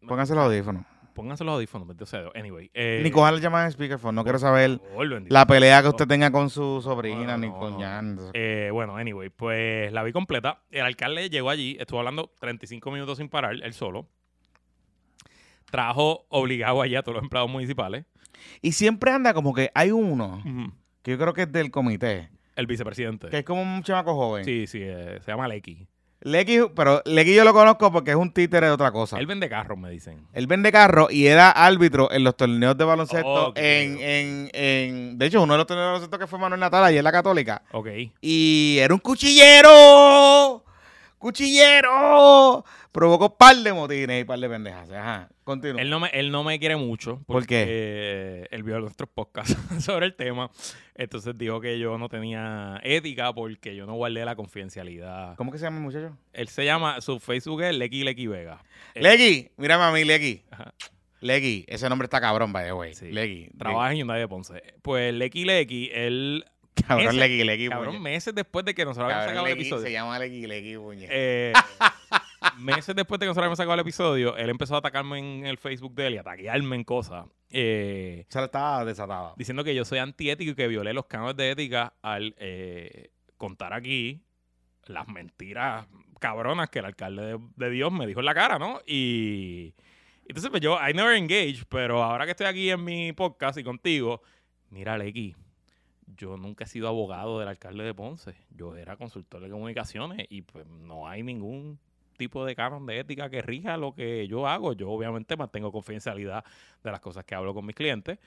pónganse 0.06 0.34
los 0.34 0.44
audífonos. 0.44 0.84
Pónganse 1.14 1.44
los 1.44 1.54
audífonos, 1.54 1.86
bendito 1.86 2.06
sea. 2.06 2.30
Anyway. 2.34 2.70
Eh, 2.74 3.00
Ni 3.02 3.10
cojan 3.10 3.34
la 3.34 3.40
llamada 3.40 3.66
en 3.66 3.72
speakerphone. 3.72 4.14
No 4.14 4.22
quiero 4.22 4.38
saber 4.38 4.80
la 5.28 5.46
pelea 5.46 5.82
que 5.82 5.88
usted 5.88 6.06
tenga 6.06 6.30
con 6.30 6.48
su 6.50 6.80
sobrina, 6.82 7.36
ni 7.36 7.50
con 7.50 7.74
no. 7.74 7.80
Jan. 7.80 8.18
Eh, 8.32 8.70
bueno, 8.72 8.96
anyway, 8.96 9.28
pues 9.28 9.92
la 9.92 10.02
vi 10.02 10.12
completa. 10.12 10.62
El 10.70 10.82
alcalde 10.82 11.28
llegó 11.28 11.50
allí, 11.50 11.76
estuvo 11.78 11.98
hablando 11.98 12.32
35 12.40 12.90
minutos 12.90 13.18
sin 13.18 13.28
parar, 13.28 13.54
él 13.62 13.72
solo. 13.74 14.08
Trajo 15.70 16.26
obligado 16.28 16.82
allá 16.82 16.98
a 17.00 17.02
todos 17.02 17.16
los 17.16 17.22
empleados 17.24 17.50
municipales. 17.50 18.04
Y 18.60 18.72
siempre 18.72 19.10
anda 19.10 19.32
como 19.34 19.54
que 19.54 19.70
hay 19.74 19.90
uno, 19.90 20.42
que 21.02 21.12
yo 21.12 21.18
creo 21.18 21.32
que 21.32 21.42
es 21.42 21.52
del 21.52 21.70
comité, 21.70 22.30
El 22.56 22.66
vicepresidente. 22.66 23.28
que 23.28 23.38
es 23.38 23.44
como 23.44 23.62
un 23.62 23.82
chamaco 23.82 24.14
joven. 24.14 24.44
Sí, 24.44 24.66
sí, 24.66 24.80
eh, 24.82 25.18
se 25.22 25.30
llama 25.30 25.48
Lecky. 25.48 25.86
Lecky, 26.24 26.60
pero 26.74 27.02
Lecky 27.04 27.34
yo 27.34 27.44
lo 27.44 27.52
conozco 27.52 27.90
porque 27.90 28.12
es 28.12 28.16
un 28.16 28.32
títere 28.32 28.66
de 28.66 28.72
otra 28.72 28.92
cosa. 28.92 29.18
Él 29.18 29.26
vende 29.26 29.48
carros, 29.48 29.76
me 29.78 29.90
dicen. 29.90 30.26
Él 30.32 30.46
vende 30.46 30.70
carro 30.70 31.08
y 31.10 31.26
era 31.26 31.50
árbitro 31.50 32.10
en 32.12 32.24
los 32.24 32.36
torneos 32.36 32.76
de 32.78 32.84
baloncesto. 32.84 33.52
En, 33.56 33.98
en, 34.00 34.50
en, 34.52 35.18
de 35.18 35.26
hecho, 35.26 35.42
uno 35.42 35.54
de 35.54 35.58
los 35.58 35.66
torneos 35.66 35.84
de 35.84 35.88
baloncesto 35.88 36.18
que 36.18 36.26
fue 36.26 36.38
Manuel 36.38 36.60
Natal, 36.60 36.84
ahí 36.84 36.96
en 36.96 37.04
la 37.04 37.12
Católica. 37.12 37.62
Ok. 37.72 37.88
Y 38.20 38.78
era 38.78 38.94
un 38.94 39.00
cuchillero. 39.00 40.64
¡Cuchillero! 41.22 42.64
Provocó 42.90 43.36
par 43.38 43.54
de 43.54 43.72
motines 43.72 44.22
y 44.22 44.24
par 44.24 44.40
de 44.40 44.48
pendejas. 44.48 44.90
Ajá, 44.90 45.28
continúa. 45.44 45.80
Él 45.80 45.88
no, 45.88 46.00
me, 46.00 46.08
él 46.08 46.32
no 46.32 46.42
me 46.42 46.58
quiere 46.58 46.74
mucho. 46.74 47.18
¿Por 47.18 47.36
porque, 47.36 47.46
qué? 47.46 47.64
eh, 47.68 48.46
él 48.50 48.64
vio 48.64 48.80
nuestros 48.80 49.08
podcasts 49.08 49.56
sobre 49.84 50.06
el 50.06 50.16
tema. 50.16 50.50
Entonces 50.96 51.38
dijo 51.38 51.60
que 51.60 51.78
yo 51.78 51.96
no 51.96 52.08
tenía 52.08 52.80
ética 52.82 53.32
porque 53.32 53.76
yo 53.76 53.86
no 53.86 53.94
guardé 53.94 54.24
la 54.24 54.34
confidencialidad. 54.34 55.36
¿Cómo 55.36 55.52
que 55.52 55.58
se 55.58 55.64
llama 55.64 55.76
el 55.76 55.84
muchacho? 55.84 56.18
Él 56.32 56.48
se 56.48 56.64
llama, 56.64 57.00
su 57.00 57.20
Facebook 57.20 57.62
es 57.62 57.76
Lecky 57.76 58.02
Lecky 58.02 58.26
Vega. 58.26 58.60
Eh, 58.94 59.02
Lecky, 59.02 59.52
mírame 59.56 59.84
a 59.84 59.92
mí, 59.92 60.04
Lecky. 60.04 60.42
Lecky, 61.20 61.64
ese 61.68 61.88
nombre 61.88 62.06
está 62.06 62.20
cabrón, 62.20 62.52
by 62.52 62.64
the 62.64 62.72
way. 62.72 62.94
Sí. 62.94 63.48
Trabaja 63.56 63.92
en 63.92 63.98
Hyundai 63.98 64.18
de 64.18 64.26
Ponce. 64.26 64.60
Pues 64.82 65.14
Lecky 65.14 65.44
Lecky, 65.44 65.88
él, 65.94 66.44
Cabrón, 66.74 67.18
ese- 67.22 67.68
cabrón, 67.68 67.86
puñe. 67.92 68.00
meses 68.00 68.34
después 68.34 68.64
de 68.64 68.74
que 68.74 68.84
nosotros 68.84 69.04
habíamos 69.12 69.26
sacado 69.26 69.46
el 69.46 69.52
episodio. 69.52 69.82
Se 69.82 69.92
llama 69.92 70.18
Lecky, 70.18 70.46
Lecky, 70.46 70.76
puñe. 70.76 71.06
Eh, 71.10 71.52
meses 72.58 72.94
después 72.96 73.18
de 73.20 73.24
que 73.24 73.28
nosotros 73.28 73.42
habíamos 73.44 73.58
sacado 73.58 73.74
el 73.74 73.80
episodio, 73.80 74.36
él 74.36 74.50
empezó 74.50 74.74
a 74.74 74.78
atacarme 74.78 75.18
en 75.18 75.46
el 75.46 75.58
Facebook 75.58 75.94
de 75.94 76.06
él 76.08 76.14
y 76.14 76.18
a 76.18 76.22
taguearme 76.22 76.76
en 76.76 76.84
cosas. 76.84 77.26
Eh, 77.50 78.24
O 78.28 78.32
sea, 78.32 78.44
estaba 78.44 78.84
desatada. 78.84 79.34
diciendo 79.36 79.62
que 79.64 79.74
yo 79.74 79.84
soy 79.84 79.98
antiético 79.98 80.52
y 80.52 80.54
que 80.54 80.66
violé 80.68 80.92
los 80.94 81.06
cánones 81.06 81.36
de 81.36 81.50
ética 81.50 81.92
al 82.02 82.34
eh, 82.38 83.10
contar 83.36 83.72
aquí 83.74 84.22
las 84.86 85.06
mentiras 85.08 85.86
cabronas 86.20 86.70
que 86.70 86.78
el 86.80 86.86
alcalde 86.86 87.24
de, 87.26 87.38
de 87.56 87.70
Dios 87.70 87.92
me 87.92 88.06
dijo 88.06 88.20
en 88.20 88.26
la 88.26 88.34
cara, 88.34 88.58
¿no? 88.58 88.80
Y 88.86 89.74
entonces 90.26 90.50
pues 90.50 90.62
yo, 90.62 90.78
I 90.88 90.94
never 90.94 91.14
engage, 91.16 91.64
pero 91.68 92.02
ahora 92.02 92.24
que 92.24 92.30
estoy 92.32 92.46
aquí 92.46 92.70
en 92.70 92.82
mi 92.82 93.12
podcast 93.12 93.58
y 93.58 93.64
contigo, 93.64 94.22
mira, 94.70 94.96
Lecky, 94.96 95.34
yo 96.16 96.36
nunca 96.36 96.64
he 96.64 96.66
sido 96.66 96.88
abogado 96.88 97.38
del 97.38 97.48
alcalde 97.48 97.84
de 97.84 97.94
Ponce. 97.94 98.34
Yo 98.50 98.76
era 98.76 98.96
consultor 98.96 99.42
de 99.42 99.50
comunicaciones 99.50 100.26
y 100.30 100.42
pues 100.42 100.66
no 100.66 101.08
hay 101.08 101.22
ningún 101.22 101.78
tipo 102.16 102.44
de 102.44 102.54
canon 102.54 102.86
de 102.86 103.00
ética 103.00 103.30
que 103.30 103.42
rija 103.42 103.76
lo 103.76 103.94
que 103.94 104.26
yo 104.28 104.46
hago. 104.46 104.72
Yo 104.72 104.90
obviamente 104.90 105.36
mantengo 105.36 105.72
confidencialidad 105.72 106.44
de 106.82 106.90
las 106.90 107.00
cosas 107.00 107.24
que 107.24 107.34
hablo 107.34 107.54
con 107.54 107.66
mis 107.66 107.74
clientes, 107.74 108.18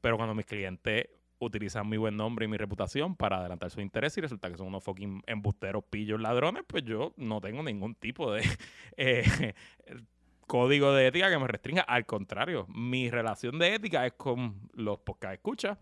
pero 0.00 0.16
cuando 0.16 0.34
mis 0.34 0.46
clientes 0.46 1.08
utilizan 1.40 1.88
mi 1.88 1.96
buen 1.96 2.16
nombre 2.16 2.46
y 2.46 2.48
mi 2.48 2.56
reputación 2.56 3.14
para 3.14 3.38
adelantar 3.38 3.70
sus 3.70 3.82
intereses 3.82 4.18
y 4.18 4.20
resulta 4.22 4.50
que 4.50 4.56
son 4.56 4.66
unos 4.66 4.82
fucking 4.82 5.22
embusteros, 5.26 5.84
pillos, 5.84 6.20
ladrones, 6.20 6.64
pues 6.66 6.84
yo 6.84 7.14
no 7.16 7.40
tengo 7.40 7.62
ningún 7.62 7.94
tipo 7.94 8.32
de 8.32 8.42
eh, 8.96 9.54
código 10.46 10.92
de 10.92 11.06
ética 11.06 11.30
que 11.30 11.38
me 11.38 11.46
restrinja. 11.46 11.82
Al 11.82 12.06
contrario, 12.06 12.66
mi 12.68 13.10
relación 13.10 13.58
de 13.58 13.74
ética 13.74 14.04
es 14.04 14.14
con 14.14 14.68
los 14.74 14.98
podcast 14.98 15.34
escuchas 15.34 15.78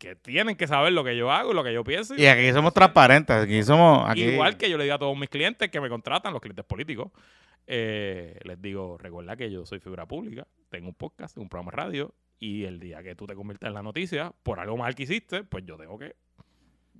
que 0.00 0.16
tienen 0.16 0.56
que 0.56 0.66
saber 0.66 0.94
lo 0.94 1.04
que 1.04 1.14
yo 1.14 1.30
hago, 1.30 1.52
lo 1.52 1.62
que 1.62 1.74
yo 1.74 1.84
pienso. 1.84 2.14
Y 2.16 2.24
aquí 2.26 2.50
somos 2.52 2.72
transparentes. 2.72 3.36
Aquí 3.36 3.62
somos. 3.62 4.08
Aquí... 4.08 4.24
Igual 4.24 4.56
que 4.56 4.70
yo 4.70 4.78
le 4.78 4.84
digo 4.84 4.96
a 4.96 4.98
todos 4.98 5.16
mis 5.16 5.28
clientes 5.28 5.68
que 5.68 5.80
me 5.80 5.90
contratan, 5.90 6.32
los 6.32 6.40
clientes 6.40 6.64
políticos, 6.64 7.12
eh, 7.66 8.40
les 8.42 8.60
digo, 8.60 8.96
recuerda 8.96 9.36
que 9.36 9.50
yo 9.50 9.66
soy 9.66 9.78
figura 9.78 10.06
pública, 10.06 10.48
tengo 10.70 10.88
un 10.88 10.94
podcast, 10.94 11.36
un 11.36 11.50
programa 11.50 11.70
de 11.72 11.76
radio, 11.76 12.14
y 12.38 12.64
el 12.64 12.80
día 12.80 13.02
que 13.02 13.14
tú 13.14 13.26
te 13.26 13.34
conviertas 13.34 13.68
en 13.68 13.74
la 13.74 13.82
noticia 13.82 14.32
por 14.42 14.58
algo 14.58 14.78
mal 14.78 14.94
que 14.94 15.02
hiciste, 15.02 15.44
pues 15.44 15.66
yo 15.66 15.76
tengo 15.76 15.98
que 15.98 16.16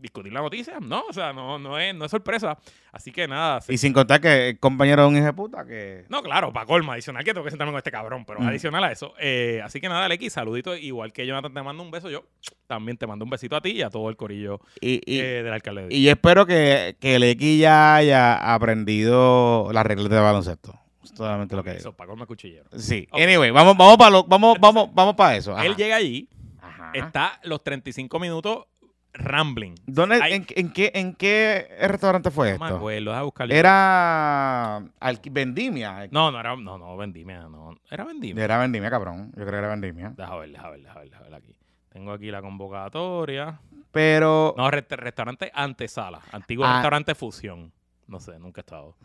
discutir 0.00 0.32
la 0.32 0.40
noticia. 0.40 0.78
No, 0.80 1.04
o 1.08 1.12
sea, 1.12 1.32
no, 1.32 1.58
no, 1.58 1.78
es, 1.78 1.94
no 1.94 2.04
es 2.04 2.10
sorpresa. 2.10 2.56
Así 2.92 3.12
que 3.12 3.28
nada. 3.28 3.60
Y 3.68 3.76
sin 3.78 3.92
contar 3.92 4.20
que 4.20 4.48
el 4.50 4.58
compañero 4.58 5.02
de 5.02 5.08
un 5.08 5.16
hijo 5.16 5.26
de 5.26 5.32
puta 5.32 5.64
que... 5.64 6.04
No, 6.08 6.22
claro, 6.22 6.52
para 6.52 6.66
colma, 6.66 6.94
adicional 6.94 7.22
que 7.24 7.32
tengo 7.32 7.44
que 7.44 7.50
sentarme 7.50 7.72
con 7.72 7.78
este 7.78 7.90
cabrón, 7.92 8.24
pero 8.24 8.40
Mm. 8.40 8.46
adicional 8.48 8.82
a 8.84 8.92
eso. 8.92 9.14
eh, 9.20 9.60
así 9.64 9.80
que 9.80 9.88
nada, 9.88 10.08
Lecky, 10.08 10.30
saludito. 10.30 10.74
Igual 10.74 11.12
que 11.12 11.26
Jonathan 11.26 11.52
te 11.54 11.62
mando 11.62 11.82
un 11.82 11.90
beso, 11.90 12.10
yo 12.10 12.24
también 12.66 12.96
te 12.96 13.06
mando 13.06 13.24
un 13.24 13.30
besito 13.30 13.56
a 13.56 13.60
ti 13.60 13.70
y 13.70 13.82
a 13.82 13.90
todo 13.90 14.08
el 14.08 14.16
corillo 14.16 14.60
Y, 14.80 15.00
y, 15.04 15.18
eh, 15.20 15.42
del 15.42 15.52
alcalde. 15.52 15.86
de 15.88 15.94
y 15.94 16.02
yo 16.04 16.10
espero 16.10 16.46
que, 16.46 16.96
que 17.00 17.16
el 17.16 17.22
X 17.24 17.58
ya 17.60 17.96
haya 17.96 18.54
aprendido 18.54 19.70
las 19.72 19.84
reglas 19.86 20.08
de 20.08 20.18
baloncesto. 20.18 20.74
Es 21.02 21.10
Solamente 21.14 21.56
lo 21.56 21.62
que 21.64 21.72
Eso, 21.72 21.92
para 21.92 22.08
colma 22.08 22.26
cuchillero. 22.26 22.64
Sí. 22.76 23.06
Anyway, 23.12 23.50
vamos, 23.50 23.76
vamos 23.76 23.96
para 23.96 24.10
lo, 24.10 24.24
vamos, 24.24 24.56
vamos, 24.60 24.88
vamos 24.92 25.14
para 25.14 25.36
eso. 25.36 25.52
Ajá. 25.56 25.64
Él 25.66 25.74
llega 25.76 25.96
allí, 25.96 26.28
Ajá. 26.60 26.90
está 26.94 27.40
los 27.44 27.62
35 27.64 28.18
minutos 28.18 28.66
rambling. 29.12 29.74
¿Dónde, 29.86 30.20
Hay- 30.22 30.34
en, 30.34 30.46
en 30.50 30.72
qué, 30.72 30.90
¿En 30.94 31.14
qué 31.14 31.68
restaurante 31.80 32.30
fue 32.30 32.52
No 32.52 32.58
me 32.60 32.66
esto? 32.66 32.76
acuerdo, 32.76 33.24
buscarlo. 33.24 33.54
Era 33.54 34.78
alqui- 35.00 35.32
Vendimia. 35.32 36.08
No, 36.10 36.30
no 36.30 36.40
era, 36.40 36.56
no, 36.56 36.78
no, 36.78 36.96
vendimia, 36.96 37.42
no. 37.48 37.74
Era 37.90 38.04
vendimia. 38.04 38.44
Era 38.44 38.58
Vendimia, 38.58 38.90
cabrón. 38.90 39.28
Yo 39.36 39.44
creo 39.44 39.50
que 39.50 39.56
era 39.58 39.68
Vendimia. 39.68 40.12
Deja 40.16 40.36
ver, 40.36 40.50
deja 40.50 40.70
ver, 40.70 40.80
deja 40.82 40.98
ver, 41.00 41.10
deja 41.10 41.22
ver 41.22 41.34
aquí. 41.34 41.56
Tengo 41.88 42.12
aquí 42.12 42.30
la 42.30 42.40
convocatoria. 42.40 43.60
Pero... 43.90 44.54
No, 44.56 44.70
rest- 44.70 44.92
restaurante 44.96 45.50
Antesala, 45.52 46.20
antiguo 46.30 46.64
Ah. 46.64 46.74
restaurante 46.74 47.14
Fusión. 47.16 47.72
No 48.06 48.20
sé, 48.20 48.38
nunca 48.38 48.60
he 48.60 48.62
estado. 48.62 48.96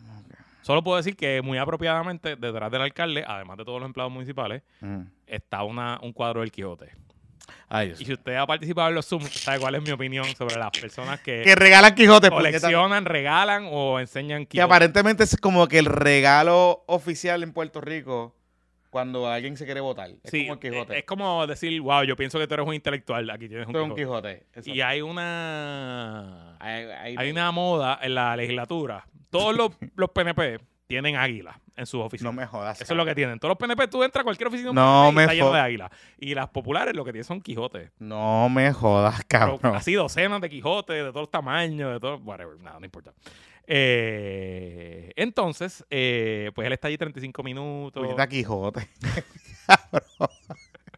Solo 0.62 0.82
puedo 0.82 0.96
decir 0.96 1.16
que 1.16 1.42
muy 1.42 1.58
apropiadamente, 1.58 2.34
detrás 2.36 2.70
del 2.72 2.82
alcalde, 2.82 3.24
además 3.26 3.56
de 3.56 3.64
todos 3.64 3.80
los 3.80 3.86
empleados 3.86 4.12
municipales, 4.12 4.62
Mm. 4.80 5.02
está 5.26 5.62
una, 5.62 5.98
un 6.02 6.12
cuadro 6.12 6.40
del 6.40 6.50
Quijote. 6.50 6.92
Ay. 7.68 7.94
Y 7.98 8.04
si 8.04 8.12
usted 8.12 8.36
ha 8.36 8.46
participado 8.46 8.88
en 8.88 8.94
los 8.94 9.06
Zoom, 9.06 9.22
sabe 9.22 9.58
cuál 9.60 9.74
es 9.76 9.82
mi 9.82 9.90
opinión 9.90 10.24
sobre 10.36 10.56
las 10.56 10.70
personas 10.70 11.20
que, 11.20 11.42
Que 11.42 11.54
regalan 11.54 11.94
Quijote. 11.94 12.30
coleccionan, 12.30 13.04
regalan 13.04 13.68
o 13.70 13.98
enseñan 14.00 14.42
Que 14.46 14.50
Quijote. 14.58 14.62
aparentemente 14.64 15.24
es 15.24 15.36
como 15.36 15.66
que 15.68 15.78
el 15.78 15.86
regalo 15.86 16.84
oficial 16.86 17.42
en 17.42 17.52
Puerto 17.52 17.80
Rico 17.80 18.34
cuando 18.90 19.28
alguien 19.28 19.56
se 19.56 19.64
quiere 19.66 19.80
votar. 19.80 20.08
Es 20.22 20.30
Sí, 20.30 20.42
como 20.46 20.54
el 20.54 20.58
Quijote. 20.60 20.98
es 20.98 21.04
como 21.04 21.46
decir, 21.46 21.80
wow, 21.82 22.02
yo 22.04 22.16
pienso 22.16 22.38
que 22.38 22.46
tú 22.46 22.54
eres 22.54 22.66
un 22.66 22.72
intelectual, 22.74 23.28
aquí 23.30 23.48
tienes 23.48 23.66
un 23.66 23.72
Esto 23.74 23.84
es 23.84 23.90
un 23.90 23.96
Quijote. 23.96 24.46
Quijote. 24.54 24.70
Y 24.70 24.80
hay 24.80 25.02
una... 25.02 26.56
Hay, 26.60 26.84
hay- 26.84 27.14
Hay 27.18 27.30
una 27.30 27.50
moda 27.52 27.98
en 28.02 28.14
la 28.14 28.36
legislatura. 28.36 29.06
Todos 29.30 29.54
los, 29.54 29.72
los 29.96 30.10
PNP 30.10 30.60
tienen 30.86 31.16
águila 31.16 31.60
en 31.76 31.86
sus 31.86 32.00
oficinas. 32.00 32.32
No 32.32 32.40
me 32.40 32.46
jodas. 32.46 32.80
Eso 32.80 32.92
es 32.92 32.96
lo 32.96 33.04
que 33.04 33.14
tienen. 33.14 33.38
Todos 33.38 33.50
los 33.50 33.58
PNP, 33.58 33.88
tú 33.88 34.02
entras 34.02 34.20
a 34.22 34.24
cualquier 34.24 34.48
oficina 34.48 34.72
No 34.72 35.12
y 35.12 35.18
está 35.18 35.34
lleno 35.34 35.52
de 35.52 35.60
águila. 35.60 35.90
Y 36.18 36.34
las 36.34 36.48
populares 36.48 36.94
lo 36.94 37.04
que 37.04 37.12
tienen 37.12 37.24
son 37.24 37.40
Quijotes. 37.40 37.90
No 37.98 38.48
me 38.48 38.72
jodas, 38.72 39.22
Pero 39.28 39.58
cabrón. 39.58 39.76
así 39.76 39.94
docenas 39.94 40.40
de 40.40 40.48
Quijotes, 40.48 40.96
de 41.04 41.10
todos 41.10 41.22
los 41.22 41.30
tamaños, 41.30 41.92
de 41.92 42.00
todo, 42.00 42.18
whatever, 42.18 42.58
nada, 42.60 42.78
no 42.78 42.84
importa. 42.84 43.12
Eh, 43.66 45.12
entonces, 45.16 45.84
eh, 45.90 46.52
pues 46.54 46.66
él 46.66 46.72
está 46.72 46.88
allí 46.88 46.96
35 46.98 47.42
minutos. 47.42 48.02
Puñeta 48.02 48.26
Quijote. 48.28 48.88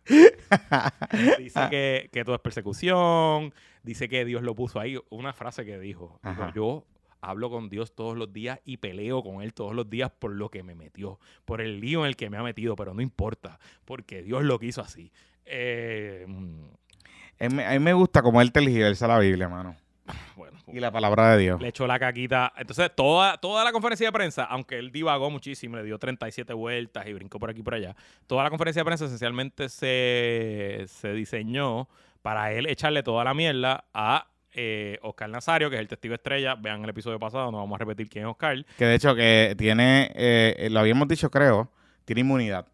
Dice 1.39 1.61
que, 1.71 2.11
que 2.13 2.25
todo 2.25 2.35
es 2.35 2.41
persecución. 2.41 3.53
Dice 3.83 4.09
que 4.09 4.25
Dios 4.25 4.43
lo 4.43 4.55
puso 4.55 4.81
ahí. 4.81 4.99
Una 5.11 5.33
frase 5.33 5.65
que 5.65 5.79
dijo. 5.79 6.19
dijo, 6.23 6.29
Ajá. 6.31 6.53
yo 6.55 6.85
hablo 7.21 7.51
con 7.51 7.69
Dios 7.69 7.95
todos 7.95 8.17
los 8.17 8.33
días 8.33 8.61
y 8.65 8.79
peleo 8.79 9.23
con 9.23 9.43
Él 9.43 9.55
todos 9.55 9.75
los 9.75 9.89
días 9.89 10.11
por 10.19 10.33
lo 10.33 10.51
que 10.51 10.63
me 10.63 10.75
metió, 10.75 11.19
por 11.45 11.61
el 11.61 11.81
lío 11.81 12.01
en 12.01 12.07
el 12.09 12.17
que 12.17 12.31
me 12.31 12.37
ha 12.37 12.43
metido, 12.43 12.77
pero 12.77 12.95
no 12.95 13.03
importa, 13.03 13.59
porque 13.85 14.23
Dios 14.23 14.43
lo 14.45 14.59
quiso 14.59 14.81
así. 14.81 15.13
Eh, 15.45 16.25
mm, 16.29 16.65
A 17.41 17.49
mí, 17.49 17.63
a 17.63 17.71
mí 17.71 17.79
me 17.79 17.93
gusta 17.93 18.23
como 18.23 18.41
él 18.41 18.53
tergiversa 18.53 19.07
la 19.07 19.19
Biblia, 19.19 19.49
mano. 19.49 19.77
bueno, 20.37 20.59
Y 20.67 20.81
la 20.81 20.91
palabra 20.91 21.33
de 21.33 21.39
Dios. 21.39 21.61
le 21.61 21.69
echó 21.69 21.87
la 21.87 21.99
caquita. 21.99 22.53
Entonces, 22.57 22.91
toda, 22.95 23.37
toda 23.39 23.65
la 23.65 23.73
conferencia 23.73 24.07
de 24.09 24.13
prensa, 24.13 24.45
aunque 24.45 24.79
él 24.79 24.91
divagó 24.91 25.31
muchísimo, 25.31 25.77
le 25.77 25.85
dio 25.85 25.99
37 25.99 26.53
vueltas 26.55 27.07
y 27.07 27.13
brincó 27.13 27.39
por 27.39 27.51
aquí 27.51 27.61
y 27.61 27.63
por 27.63 27.75
allá, 27.75 27.95
toda 28.27 28.45
la 28.45 28.51
conferencia 28.51 28.81
de 28.81 28.85
prensa 28.85 29.05
esencialmente 29.07 29.69
se, 29.69 30.85
se 30.89 31.13
diseñó 31.13 31.89
para 32.23 32.53
él 32.53 32.67
echarle 32.67 33.03
toda 33.03 33.25
la 33.25 33.33
mierda 33.35 33.85
a 33.95 34.27
eh, 34.53 34.99
Oscar 35.03 35.29
Nazario, 35.29 35.69
que 35.71 35.77
es 35.77 35.81
el 35.81 35.89
testigo 35.89 36.15
estrella. 36.15 36.55
Vean 36.55 36.83
el 36.85 36.91
episodio 36.91 37.19
pasado, 37.19 37.51
no 37.53 37.59
vamos 37.59 37.77
a 37.77 37.79
repetir 37.79 38.09
quién 38.09 38.25
es 38.25 38.31
Oscar. 38.31 38.65
Que 38.77 38.85
de 38.87 38.95
hecho 38.95 39.15
que 39.15 39.55
tiene, 39.59 40.11
eh, 40.15 40.69
lo 40.71 40.81
habíamos 40.81 41.07
dicho 41.09 41.31
creo, 41.31 41.71
tiene 42.05 42.21
inmunidad. 42.21 42.67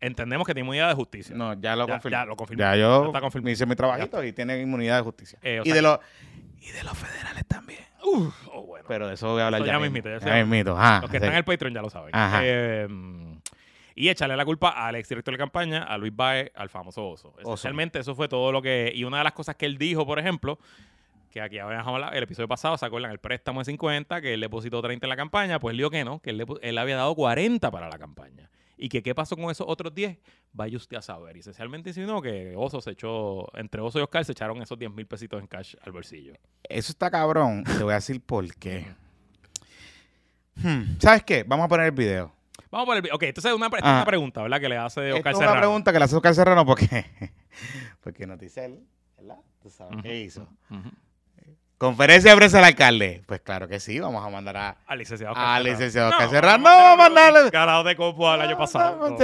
Entendemos 0.00 0.46
que 0.46 0.52
tiene 0.52 0.64
inmunidad 0.66 0.88
de 0.88 0.94
justicia. 0.94 1.34
No, 1.34 1.54
ya 1.54 1.74
lo 1.76 1.86
Ya- 1.86 1.94
confirmé. 1.94 2.16
ya 2.18 2.24
lo 2.26 2.36
confirmé. 2.36 2.60
Ya 2.62 2.70
Ya 2.72 2.76
yo 2.82 3.06
está 3.06 3.20
confirmado. 3.20 3.52
hice 3.52 3.64
mi 3.66 3.74
trabajito 3.74 4.22
y 4.22 4.32
tiene 4.32 4.60
inmunidad 4.60 4.98
de 4.98 5.02
justicia. 5.02 5.38
Eh, 5.42 5.60
y, 5.62 5.66
sea- 5.66 5.74
de 5.76 5.82
los, 5.82 5.98
y 6.60 6.70
de 6.70 6.84
los 6.84 6.96
federales 6.98 7.46
también. 7.46 7.80
Uf, 8.04 8.34
oh, 8.52 8.62
bueno. 8.66 8.84
Pero 8.86 9.08
de 9.08 9.14
eso 9.14 9.28
voy 9.32 9.40
a 9.40 9.46
hablar 9.46 9.62
Eso 9.62 9.66
ya, 9.66 9.72
ya 9.72 9.78
mismito, 9.78 10.10
ya 10.10 10.18
Ya 10.18 10.34
mismito, 10.44 10.76
ajá, 10.78 11.00
Los 11.00 11.10
que 11.10 11.12
sí. 11.12 11.16
están 11.16 11.30
en 11.32 11.38
el 11.38 11.44
Patreon 11.44 11.72
ya 11.74 11.80
lo 11.80 11.88
saben. 11.88 12.10
Ajá. 12.14 12.40
Eh, 12.42 12.86
y 13.96 14.08
echarle 14.10 14.36
la 14.36 14.44
culpa 14.44 14.70
al 14.70 14.96
exdirector 14.96 15.32
de 15.32 15.38
campaña, 15.38 15.84
a 15.84 15.96
Luis 15.96 16.14
Baez, 16.14 16.50
al 16.54 16.68
famoso 16.68 17.08
Oso. 17.08 17.32
Esencialmente 17.40 17.98
eso 18.00 18.14
fue 18.14 18.28
todo 18.28 18.50
lo 18.52 18.60
que... 18.60 18.92
Y 18.94 19.04
una 19.04 19.18
de 19.18 19.24
las 19.24 19.32
cosas 19.32 19.54
que 19.56 19.64
él 19.66 19.78
dijo, 19.78 20.04
por 20.04 20.18
ejemplo, 20.18 20.58
que 21.34 21.40
aquí 21.42 21.58
habíamos 21.58 21.86
hablado, 21.88 22.12
el 22.12 22.22
episodio 22.22 22.46
pasado, 22.46 22.78
¿se 22.78 22.86
acuerdan? 22.86 23.10
El 23.10 23.18
préstamo 23.18 23.58
de 23.60 23.64
50, 23.64 24.20
que 24.20 24.34
él 24.34 24.40
depositó 24.40 24.80
30 24.80 25.04
en 25.04 25.08
la 25.10 25.16
campaña, 25.16 25.58
pues 25.58 25.72
él 25.72 25.78
dijo 25.78 25.90
que 25.90 26.04
no, 26.04 26.20
que 26.20 26.30
él, 26.30 26.40
depo- 26.40 26.60
él 26.62 26.78
había 26.78 26.94
dado 26.94 27.12
40 27.16 27.72
para 27.72 27.88
la 27.88 27.98
campaña. 27.98 28.48
Y 28.76 28.88
que 28.88 29.02
qué 29.02 29.14
pasó 29.16 29.36
con 29.36 29.50
esos 29.50 29.66
otros 29.68 29.92
10, 29.94 30.18
vaya 30.52 30.76
usted 30.76 30.96
a 30.96 31.02
saber. 31.02 31.36
Y 31.36 31.40
esencialmente 31.40 31.90
insinuó 31.90 32.22
que 32.22 32.54
Oso 32.56 32.80
se 32.80 32.92
echó, 32.92 33.48
entre 33.58 33.80
Oso 33.80 33.98
y 33.98 34.02
Oscar 34.02 34.24
se 34.24 34.30
echaron 34.32 34.62
esos 34.62 34.78
10 34.78 34.92
mil 34.92 35.06
pesitos 35.06 35.40
en 35.40 35.46
cash 35.48 35.74
al 35.82 35.90
bolsillo. 35.92 36.34
Eso 36.68 36.92
está 36.92 37.10
cabrón. 37.10 37.64
Te 37.64 37.82
voy 37.82 37.92
a 37.92 37.96
decir 37.96 38.20
por 38.20 38.52
qué. 38.54 38.86
Hmm, 40.56 40.98
¿Sabes 41.00 41.24
qué? 41.24 41.42
Vamos 41.44 41.64
a 41.64 41.68
poner 41.68 41.86
el 41.86 41.92
video. 41.92 42.32
Vamos 42.70 42.86
por 42.86 42.96
el... 42.96 43.12
Ok, 43.12 43.22
entonces 43.24 43.52
una, 43.52 43.66
es 43.66 43.72
Ah. 43.82 43.96
una 43.96 44.04
pregunta, 44.04 44.42
¿verdad? 44.42 44.60
Que 44.60 44.68
le 44.68 44.76
hace 44.76 45.12
Oscar 45.12 45.32
es 45.32 45.38
una 45.38 45.46
Serrano. 45.46 45.60
pregunta 45.60 45.92
que 45.92 45.98
le 45.98 46.04
hace 46.04 46.16
Oscar 46.16 46.34
Serrano 46.34 46.64
porque, 46.66 47.04
porque 48.00 48.26
Noticel, 48.26 48.80
¿verdad? 49.16 49.38
¿Tú 49.62 49.70
sabes 49.70 49.94
Ujú. 49.94 50.02
qué 50.02 50.20
hizo? 50.20 50.48
Ujú. 50.70 50.90
Conferencia 51.84 52.30
de 52.30 52.36
prensa 52.36 52.56
del 52.58 52.64
alcalde. 52.66 53.22
Pues 53.26 53.40
claro 53.40 53.68
que 53.68 53.78
sí, 53.80 54.00
vamos 54.00 54.24
a 54.24 54.28
mandar 54.30 54.56
a... 54.56 54.76
Al 54.86 54.98
licenciado 54.98 55.34
Al 55.36 55.62
Serrano. 55.62 55.64
licenciado 55.64 56.08
Oscar 56.10 56.24
No, 56.26 56.30
Serrano. 56.30 56.54
a 56.54 56.58
No, 56.58 56.64
vamos 56.64 57.06
a 57.06 57.08
mandarle- 57.10 57.50
Ganado 57.50 57.84
de 57.84 57.96
copo 57.96 58.34
el 58.34 58.40
año 58.40 58.50
No, 58.52 58.58
pasado. 58.58 59.10
no. 59.10 59.16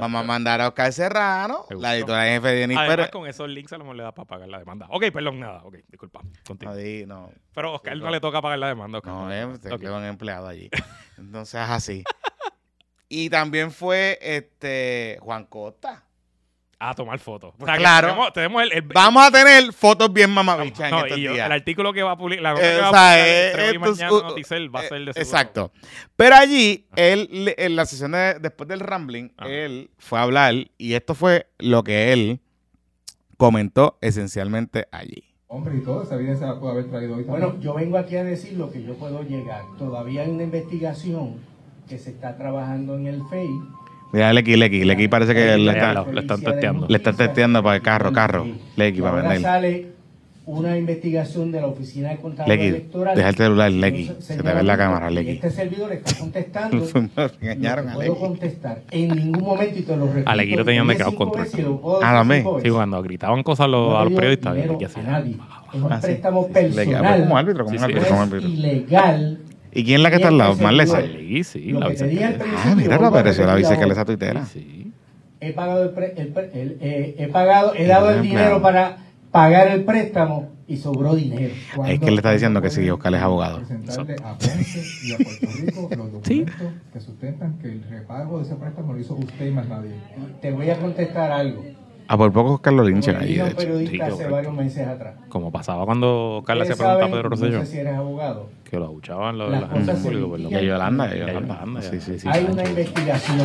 Vamos 0.00 0.20
a 0.20 0.24
mandar 0.24 0.60
a 0.60 0.68
Oscar 0.68 0.92
Serrano, 0.92 1.64
la 1.70 1.94
editora 1.96 2.24
jefe 2.24 2.48
de 2.48 2.54
Denis 2.54 2.78
Pérez. 2.78 3.10
con 3.10 3.26
esos 3.26 3.48
links 3.48 3.72
a 3.72 3.78
lo 3.78 3.84
mejor 3.84 3.96
le 3.96 4.02
da 4.04 4.12
para 4.12 4.26
pagar 4.26 4.48
la 4.48 4.58
demanda. 4.58 4.86
Ok, 4.90 5.04
perdón, 5.12 5.40
nada. 5.40 5.62
Ok, 5.64 5.76
disculpa. 5.88 6.20
Continúa. 6.46 6.74
No, 7.06 7.30
Pero 7.54 7.68
a 7.68 7.72
Oscar 7.72 7.96
no 7.96 8.10
le 8.10 8.20
toca 8.20 8.40
pagar 8.40 8.58
la 8.58 8.68
demanda. 8.68 8.98
Oscar. 8.98 9.12
no, 9.12 9.32
eh, 9.32 9.58
te 9.58 9.72
Ok. 9.72 9.80
quedó 9.80 9.96
un 9.98 10.04
empleado 10.04 10.48
allí. 10.48 10.70
Entonces 11.18 11.60
es 11.62 11.68
así. 11.70 12.04
Y 13.10 13.30
también 13.30 13.70
fue 13.70 14.18
este 14.20 15.18
Juan 15.22 15.44
Costa. 15.46 16.04
A 16.80 16.94
tomar 16.94 17.18
fotos. 17.18 17.54
Pues 17.58 17.76
claro. 17.76 18.06
Tenemos, 18.08 18.32
tenemos 18.32 18.62
el, 18.62 18.72
el- 18.72 18.82
Vamos 18.82 19.26
a 19.26 19.32
tener 19.32 19.72
fotos 19.72 20.12
bien 20.12 20.30
mamabichas 20.30 20.90
no, 20.92 21.00
en 21.00 21.04
estos 21.06 21.18
y 21.18 21.22
yo- 21.22 21.32
días. 21.32 21.46
el 21.46 21.52
artículo 21.52 21.92
que 21.92 22.02
va 22.04 22.12
a 22.12 22.16
publicar, 22.16 22.42
la 22.42 22.52
Eh, 22.52 22.54
que 22.54 22.80
va 22.80 22.86
a 22.86 22.90
o 22.90 22.92
sea, 22.92 23.00
publicar 23.14 23.18
eh, 23.18 23.46
entre 23.48 23.62
hoy 23.62 23.68
y 23.68 23.74
esto 23.76 23.84
es, 23.90 23.98
mañana 23.98 24.12
uh, 24.12 24.22
Noticel 24.28 24.74
va 24.76 24.80
a 24.80 24.84
eh, 24.84 24.88
ser 24.88 25.04
de. 25.04 25.10
Exacto. 25.10 25.72
Pero 26.14 26.36
allí, 26.36 26.86
él, 26.94 27.54
en 27.58 27.74
la 27.74 27.84
sesión 27.84 28.12
de, 28.12 28.38
después 28.40 28.68
del 28.68 28.78
rambling, 28.80 29.30
Ajá. 29.36 29.50
él 29.50 29.90
fue 29.98 30.20
a 30.20 30.22
hablar 30.22 30.54
y 30.78 30.94
esto 30.94 31.14
fue 31.16 31.48
lo 31.58 31.82
que 31.82 32.12
él 32.12 32.40
comentó 33.36 33.98
esencialmente 34.00 34.86
allí. 34.92 35.24
Hombre, 35.48 35.76
y 35.78 35.80
todo, 35.80 36.02
esa 36.02 36.14
evidencia 36.14 36.46
la 36.46 36.60
pudo 36.60 36.70
haber 36.72 36.90
traído 36.90 37.16
hoy 37.16 37.24
también. 37.24 37.46
Bueno, 37.48 37.60
yo 37.60 37.74
vengo 37.74 37.96
aquí 37.98 38.16
a 38.16 38.22
decir 38.24 38.52
lo 38.58 38.70
que 38.70 38.82
yo 38.82 38.94
puedo 38.94 39.22
llegar. 39.22 39.62
Todavía 39.78 40.22
hay 40.22 40.30
una 40.30 40.42
investigación 40.44 41.40
que 41.88 41.98
se 41.98 42.10
está 42.10 42.36
trabajando 42.36 42.94
en 42.96 43.06
el 43.06 43.22
FEI. 43.30 43.48
Mira, 44.12 44.32
Lequi, 44.32 44.56
Lequi, 44.56 44.84
Lequi 44.84 45.08
parece 45.08 45.34
que 45.34 45.56
le 45.58 45.70
está, 45.72 45.92
lo- 45.94 46.10
le 46.12 46.20
están 46.20 46.40
testeando. 46.40 46.86
le 46.88 46.96
están 46.96 47.16
testeando 47.16 47.62
para 47.62 47.76
el 47.76 47.82
carro, 47.82 48.12
carro. 48.12 48.46
Lequi, 48.76 49.00
para 49.02 49.16
vender. 49.16 49.40
sale 49.42 49.86
una 50.46 50.78
investigación 50.78 51.52
de 51.52 51.60
la 51.60 51.66
Oficina 51.66 52.08
de 52.08 52.16
Contralor 52.16 52.48
Lequi, 52.56 52.68
Electoral. 52.68 53.14
deja 53.14 53.28
el 53.28 53.34
celular, 53.36 53.70
Lequi. 53.70 54.00
Entonces, 54.00 54.24
Se 54.36 54.42
te 54.42 54.50
ve 54.54 54.60
en 54.60 54.66
la 54.66 54.78
cámara, 54.78 55.10
y 55.10 55.14
Lequi. 55.14 55.30
Este 55.32 55.50
servidor 55.50 55.92
está 55.92 56.18
contestando. 56.18 56.76
Nos 57.16 57.32
engañaron 57.42 57.84
lo 57.84 57.90
a 57.90 57.92
que 58.00 58.06
puedo 58.06 58.18
contestar 58.18 58.82
en 58.90 59.08
ningún 59.10 59.42
momento 59.44 59.78
y 59.78 59.82
te 59.82 59.94
lo 59.94 60.06
repito. 60.06 60.30
A 60.30 60.34
Lequi 60.36 60.56
lo 60.56 60.64
tenían 60.64 60.88
cinco 60.88 61.14
control. 61.14 61.46
lo 61.58 61.98
Ah, 62.02 62.12
también. 62.14 62.44
Sí, 62.62 62.70
cuando 62.70 63.02
gritaban 63.02 63.42
cosas 63.42 63.64
a 63.64 63.68
los, 63.68 63.90
No 63.90 63.98
a 63.98 64.04
los 64.04 64.12
periodistas, 64.14 64.52
a 64.52 65.02
nadie. 65.02 65.36
Es 65.74 65.82
un 65.82 65.92
Ah, 65.92 66.00
préstamo 66.00 66.46
Sí, 66.46 66.52
personal. 66.54 67.20
como 67.20 67.36
árbitro, 67.36 67.64
como 67.66 67.76
Sí, 67.76 67.84
árbitro, 67.84 68.02
es 68.02 68.08
como 68.08 68.22
es 68.22 68.28
árbitro. 68.32 68.48
ilegal. 68.48 69.38
¿Y 69.78 69.84
quién 69.84 69.96
es 69.98 70.02
la 70.02 70.10
que 70.10 70.16
está 70.16 70.28
al 70.28 70.38
lado? 70.38 70.56
Marlesa. 70.56 71.00
Sí, 71.02 71.44
sí, 71.44 71.70
Lo 71.70 71.78
la 71.78 71.88
vicepresidenta. 71.88 72.44
Ah, 72.64 72.74
mira, 72.76 72.96
a 72.96 73.06
apareció 73.06 73.46
la 73.46 73.54
vicealcaldesa 73.54 74.04
tuitera. 74.04 74.44
Sí, 74.44 74.60
sí. 74.60 74.92
he 75.40 75.52
pagado 75.52 75.84
el, 75.84 75.90
pre- 75.90 76.14
el 76.16 76.28
pre- 76.28 76.50
el- 76.52 76.78
eh, 76.80 77.14
he 77.16 77.28
pagado 77.28 77.72
he 77.76 77.86
dado 77.86 78.10
el 78.10 78.22
dinero 78.22 78.60
para 78.60 78.96
pagar 79.30 79.68
el 79.68 79.84
préstamo 79.84 80.48
y 80.66 80.78
sobró 80.78 81.14
dinero 81.14 81.54
¿Cuándo- 81.76 81.94
Es 81.94 82.00
que 82.00 82.06
él 82.06 82.14
le 82.14 82.18
está 82.18 82.32
diciendo 82.32 82.60
que 82.60 82.70
sí, 82.70 82.90
Oscar 82.90 83.14
es 83.14 83.22
abogado. 83.22 83.58
Presentarle 83.58 84.16
a 84.24 84.32
Ponce 84.36 84.82
y 85.04 85.12
a 85.12 85.16
Puerto 85.16 85.46
Rico 85.46 85.88
los 85.96 86.12
documentos 86.12 86.54
que 86.92 87.00
sustentan 87.00 87.58
que 87.60 87.68
el 87.68 87.82
repago 87.88 88.38
de 88.38 88.44
ese 88.46 88.56
préstamo 88.56 88.92
lo 88.94 88.98
hizo 89.00 89.14
usted 89.14 89.46
y 89.46 89.50
más 89.52 89.68
nadie. 89.68 89.92
te 90.42 90.50
voy 90.50 90.70
a 90.70 90.76
contestar 90.78 91.30
algo 91.30 91.64
A 92.10 92.16
por 92.16 92.32
poco 92.32 92.58
Carlos 92.58 92.86
Lynch 92.86 93.04
Como 93.06 93.18
le 93.18 93.24
allí, 93.24 93.28
dije 93.34 93.40
a 93.42 93.44
de 93.44 93.50
hecho. 93.50 93.56
periodista 93.58 93.90
Sí, 93.92 94.00
hace 94.00 94.10
correcto. 94.12 94.34
varios 94.34 94.54
meses 94.54 94.88
atrás. 94.88 95.14
Como 95.28 95.52
pasaba 95.52 95.84
cuando 95.84 96.42
Carla 96.46 96.64
se 96.64 96.72
Ustedes 96.72 96.88
pregunta 96.90 97.06
a 97.06 97.10
Pedro 97.16 97.28
Rosselló, 97.28 97.58
No 97.58 97.64
sé 97.66 97.70
si 97.72 97.78
eres 97.78 97.94
abogado. 97.94 98.48
que 98.64 98.76
lo 98.78 98.84
abuchaban 98.86 99.36
los, 99.38 99.50
la 99.50 99.68
gente 99.68 99.92
público. 99.94 100.28
pues, 100.30 100.40
Y 100.50 100.54
a 100.54 100.62
Yolanda, 100.62 101.06
y 101.06 101.20
a 101.20 101.26
Yolanda. 101.26 101.54
Yolanda, 101.60 101.82
Sí, 101.82 102.00
sí, 102.00 102.18
sí. 102.18 102.28
Hay 102.30 102.44
una 102.50 102.64
investigación. 102.66 103.38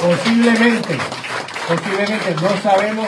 Posiblemente, 0.00 0.94
posiblemente 1.68 2.34
no 2.40 2.48
sabemos 2.62 3.06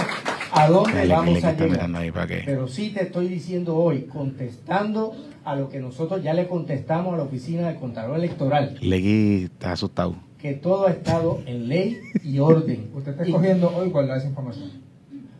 a 0.53 0.69
dónde 0.69 1.07
vamos 1.07 1.45
a 1.45 1.53
llegar. 1.53 1.97
ahí 1.97 2.11
para 2.11 2.27
qué. 2.27 2.43
Pero 2.45 2.67
sí 2.69 2.91
te 2.91 3.05
estoy 3.05 3.29
diciendo 3.29 3.77
hoy, 3.77 4.03
contestando 4.03 5.15
a 5.45 5.55
lo 5.55 5.69
que 5.69 5.79
nosotros 5.79 6.23
ya 6.23 6.35
le 6.35 6.49
contestamos 6.49 7.15
a 7.15 7.19
la 7.19 7.23
oficina 7.23 7.69
del 7.69 7.77
Contralor 7.77 8.17
Electoral, 8.17 8.77
Legui 8.81 9.45
está 9.45 9.73
asustado. 9.73 10.17
Que 10.41 10.55
todo 10.55 10.87
ha 10.87 10.91
estado 10.91 11.41
en 11.47 11.69
ley 11.69 12.01
y 12.25 12.39
orden. 12.39 12.91
Usted 12.95 13.13
está 13.13 13.25
escogiendo 13.25 13.73
hoy 13.77 13.91
guardar 13.91 14.19
esa 14.19 14.29
información. 14.29 14.71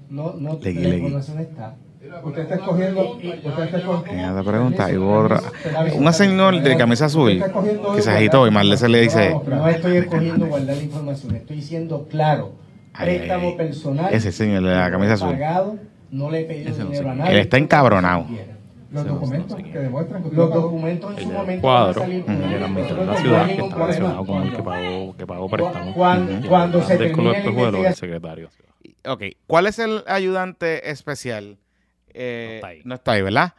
no, 0.09 0.35
no, 0.35 0.59
Legui, 0.63 0.83
la 0.83 0.89
legui. 0.89 0.97
información 1.07 1.39
está. 1.41 1.77
Usted 2.25 2.43
está 2.43 2.55
escogiendo. 2.57 3.13
Usted 3.15 3.63
está 3.65 3.79
escogiendo. 3.79 4.41
Esa 4.41 4.43
pregunta, 4.51 4.91
y 4.91 4.97
borra. 4.97 5.41
Un 5.95 6.13
señor 6.13 6.61
de 6.63 6.77
camisa 6.77 7.07
azul 7.07 7.43
que 7.95 8.03
se 8.03 8.11
agitó 8.11 8.47
y 8.47 8.51
Marle 8.51 8.77
se 8.77 8.89
le 8.89 9.03
dice. 9.03 9.35
No 9.47 9.69
estoy 9.69 9.99
escogiendo 9.99 10.47
guardar 10.47 10.77
la 10.77 10.83
información, 10.83 11.37
estoy 11.37 11.63
siendo 11.63 12.09
claro. 12.09 12.53
Préstamo 12.99 13.57
personal. 13.57 14.13
ese 14.13 14.33
señor 14.33 14.65
de 14.65 14.75
la 14.75 14.91
camisa 14.91 15.13
azul. 15.15 15.31
Pagado, 15.31 15.77
no 16.11 16.31
le 16.31 16.41
he 16.41 16.45
pedido 16.45 16.75
dinero 16.75 17.11
a 17.11 17.15
nadie. 17.15 17.33
Él 17.33 17.39
está 17.39 17.57
encabronado. 17.59 18.27
Los 18.91 19.07
documentos 19.07 19.57
que 19.57 19.69
es. 19.69 19.75
demuestran 19.75 20.23
que 20.23 20.29
usted 20.29 20.39
Los 20.39 20.53
documentos 20.55 21.17
en 21.19 21.23
su 21.25 21.33
momento 21.33 21.63
cuadro, 21.63 22.01
van 22.01 22.11
a 22.11 22.13
salir 22.13 22.23
Ujú. 22.23 22.31
el 22.33 22.39
públicos. 22.39 22.63
administrador 22.65 23.01
de 23.01 23.07
la 23.13 23.17
ciudad 23.21 23.47
que 23.47 23.53
está 23.55 23.77
relacionado 23.77 24.27
con 24.27 24.43
el 24.43 24.53
que 24.57 24.63
pagó, 24.63 25.17
que 25.17 25.27
pagó 25.27 25.49
préstamo. 25.49 25.95
Cuando- 25.95 26.83
se 26.83 26.99
la 26.99 27.07
espejuelo, 27.37 27.87
el 27.87 27.95
secretario. 27.95 28.51
Ok, 29.07 29.23
¿cuál 29.47 29.67
es 29.67 29.79
el 29.79 30.03
ayudante 30.07 30.91
especial? 30.91 31.59
Eh, 32.13 32.49
No 32.49 32.55
está 32.57 32.67
ahí. 32.69 32.83
No 32.85 32.95
está 32.97 33.13
ahí, 33.13 33.23
¿verdad? 33.23 33.55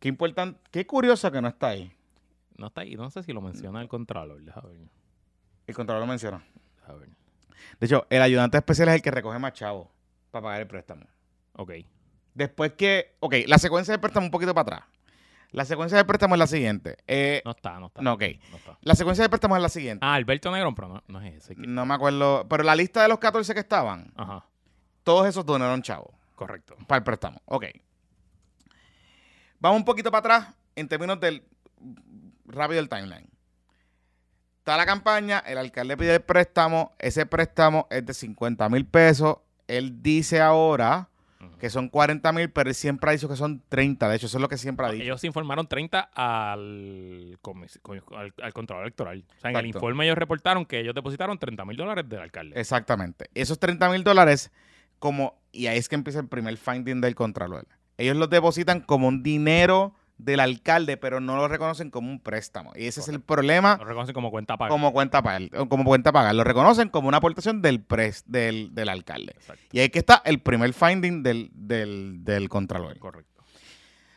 Qué 0.00 0.08
importante, 0.08 0.58
qué 0.70 0.86
curioso 0.86 1.30
que 1.30 1.40
no 1.42 1.48
está 1.48 1.68
ahí. 1.68 1.92
No 2.56 2.68
está 2.68 2.80
ahí, 2.80 2.96
no 2.96 3.10
sé 3.10 3.22
si 3.22 3.32
lo 3.32 3.40
menciona 3.42 3.82
el 3.82 3.88
Contralor, 3.88 4.40
déjame 4.42 4.68
ver. 4.70 4.88
El 5.66 5.74
contralor 5.74 6.00
lo 6.02 6.06
menciona. 6.06 6.42
déjame 6.80 7.00
ver. 7.00 7.08
De 7.80 7.86
hecho, 7.86 8.06
el 8.08 8.22
ayudante 8.22 8.56
especial 8.56 8.88
es 8.88 8.94
el 8.94 9.02
que 9.02 9.10
recoge 9.10 9.38
más 9.38 9.52
chavos 9.52 9.88
para 10.30 10.42
pagar 10.44 10.60
el 10.62 10.66
préstamo. 10.66 11.04
Ok, 11.54 11.72
Después 12.36 12.72
que, 12.74 13.16
ok, 13.20 13.34
la 13.46 13.56
secuencia 13.58 13.92
del 13.92 14.00
préstamo 14.00 14.26
un 14.26 14.30
poquito 14.30 14.54
para 14.54 14.76
atrás. 14.76 14.88
La 15.52 15.64
secuencia 15.64 15.96
del 15.96 16.04
préstamo 16.06 16.34
es 16.34 16.38
la 16.38 16.46
siguiente. 16.46 16.98
Eh, 17.06 17.40
no 17.46 17.52
está, 17.52 17.80
no 17.80 17.86
está. 17.86 18.02
no, 18.02 18.12
ok. 18.12 18.22
no 18.50 18.56
está. 18.58 18.78
La 18.82 18.94
secuencia 18.94 19.22
del 19.22 19.30
préstamo 19.30 19.56
es 19.56 19.62
la 19.62 19.70
siguiente. 19.70 20.04
Ah, 20.04 20.12
Alberto 20.14 20.50
Negrón, 20.52 20.74
pero 20.74 20.88
no, 20.88 21.02
no 21.08 21.22
es 21.22 21.34
ese. 21.34 21.56
que- 21.56 21.66
No 21.66 21.86
me 21.86 21.94
acuerdo, 21.94 22.46
pero 22.46 22.62
la 22.62 22.76
lista 22.76 23.00
de 23.00 23.08
los 23.08 23.18
14 23.18 23.54
que 23.54 23.60
estaban, 23.60 24.12
Ajá, 24.16 24.44
todos 25.02 25.26
esos 25.26 25.46
donaron 25.46 25.80
chavos 25.80 26.10
correcto. 26.34 26.76
para 26.86 26.98
el 26.98 27.04
préstamo. 27.04 27.40
Ok. 27.46 27.64
Vamos 29.58 29.78
un 29.78 29.84
poquito 29.86 30.10
para 30.10 30.18
atrás 30.36 30.54
en 30.74 30.88
términos 30.88 31.18
del 31.20 31.42
rápido 32.44 32.80
el 32.80 32.88
timeline. 32.90 33.28
Está 34.58 34.76
la 34.76 34.84
campaña, 34.84 35.38
el 35.46 35.56
alcalde 35.58 35.96
pide 35.96 36.16
el 36.16 36.22
préstamo, 36.22 36.92
ese 36.98 37.24
préstamo 37.24 37.86
es 37.88 38.04
de 38.04 38.12
50 38.12 38.68
mil 38.68 38.84
pesos. 38.84 39.38
Él 39.68 40.02
dice 40.02 40.40
ahora. 40.40 41.08
Que 41.58 41.70
son 41.70 41.88
40 41.88 42.32
mil, 42.32 42.50
pero 42.50 42.68
él 42.68 42.74
siempre 42.74 43.10
ha 43.10 43.12
dicho 43.12 43.28
que 43.28 43.36
son 43.36 43.62
30. 43.68 44.08
De 44.08 44.16
hecho, 44.16 44.26
eso 44.26 44.38
es 44.38 44.42
lo 44.42 44.48
que 44.48 44.56
siempre 44.56 44.86
ha 44.86 44.90
dicho. 44.90 45.04
Ellos 45.04 45.24
informaron 45.24 45.66
30 45.66 46.00
al, 46.00 47.38
al, 48.16 48.34
al 48.42 48.52
Contralor 48.52 48.84
Electoral. 48.84 49.24
O 49.36 49.40
sea, 49.40 49.50
en 49.50 49.56
el 49.56 49.66
informe 49.66 50.04
ellos 50.04 50.18
reportaron 50.18 50.66
que 50.66 50.80
ellos 50.80 50.94
depositaron 50.94 51.38
30 51.38 51.64
mil 51.64 51.76
dólares 51.76 52.08
del 52.08 52.20
alcalde. 52.20 52.58
Exactamente. 52.60 53.30
Esos 53.34 53.58
30 53.58 53.90
mil 53.90 54.04
dólares, 54.04 54.50
como, 54.98 55.38
y 55.52 55.66
ahí 55.66 55.78
es 55.78 55.88
que 55.88 55.94
empieza 55.94 56.20
el 56.20 56.28
primer 56.28 56.56
finding 56.56 57.00
del 57.00 57.14
Contralor. 57.14 57.66
Ellos 57.98 58.16
los 58.16 58.28
depositan 58.28 58.80
como 58.80 59.08
un 59.08 59.22
dinero 59.22 59.94
del 60.18 60.40
alcalde, 60.40 60.96
pero 60.96 61.20
no 61.20 61.36
lo 61.36 61.46
reconocen 61.48 61.90
como 61.90 62.10
un 62.10 62.20
préstamo. 62.20 62.72
Y 62.74 62.86
ese 62.86 63.00
es 63.00 63.08
el 63.08 63.20
problema 63.20 63.76
Lo 63.78 63.84
reconocen 63.84 64.14
como 64.14 64.30
cuenta 64.30 64.56
paga. 64.56 64.70
como 64.70 64.92
cuenta 64.92 65.22
pagar, 65.22 65.48
como 65.68 65.84
cuenta 65.84 66.12
pagar. 66.12 66.34
Lo 66.34 66.42
reconocen 66.44 66.88
como 66.88 67.08
una 67.08 67.18
aportación 67.18 67.60
del 67.62 67.80
pres, 67.82 68.24
del, 68.26 68.74
del 68.74 68.88
alcalde. 68.88 69.32
Exacto, 69.36 69.62
Y 69.72 69.80
ahí 69.80 69.88
que 69.90 69.98
está 69.98 70.22
el 70.24 70.40
primer 70.40 70.72
finding 70.72 71.22
del, 71.22 71.50
del, 71.52 72.24
del 72.24 72.48
Contralor. 72.48 72.98
correcto. 72.98 73.42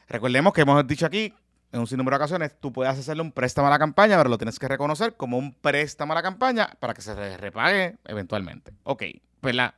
Recordemos 0.08 0.54
que 0.54 0.62
hemos 0.62 0.86
dicho 0.88 1.06
aquí 1.06 1.34
en 1.72 1.80
un 1.82 1.86
sinnúmero 1.88 2.18
de 2.18 2.24
ocasiones, 2.24 2.60
tú 2.60 2.74
puedes 2.74 2.98
hacerle 2.98 3.22
un 3.22 3.32
préstamo 3.32 3.68
a 3.68 3.70
la 3.70 3.78
campaña, 3.78 4.18
pero 4.18 4.30
lo 4.30 4.40
tienes 4.40 4.58
que 4.58 4.68
reconocer 4.68 5.16
como 5.16 5.38
un 5.38 5.54
préstamo 5.54 6.14
a 6.14 6.16
la 6.16 6.24
campaña 6.24 6.68
para 6.80 6.96
que 6.96 7.02
se 7.02 7.14
re- 7.14 7.38
repague 7.38 7.98
eventualmente. 8.06 8.72
Ok, 8.84 9.04
pues 9.40 9.54
la 9.54 9.76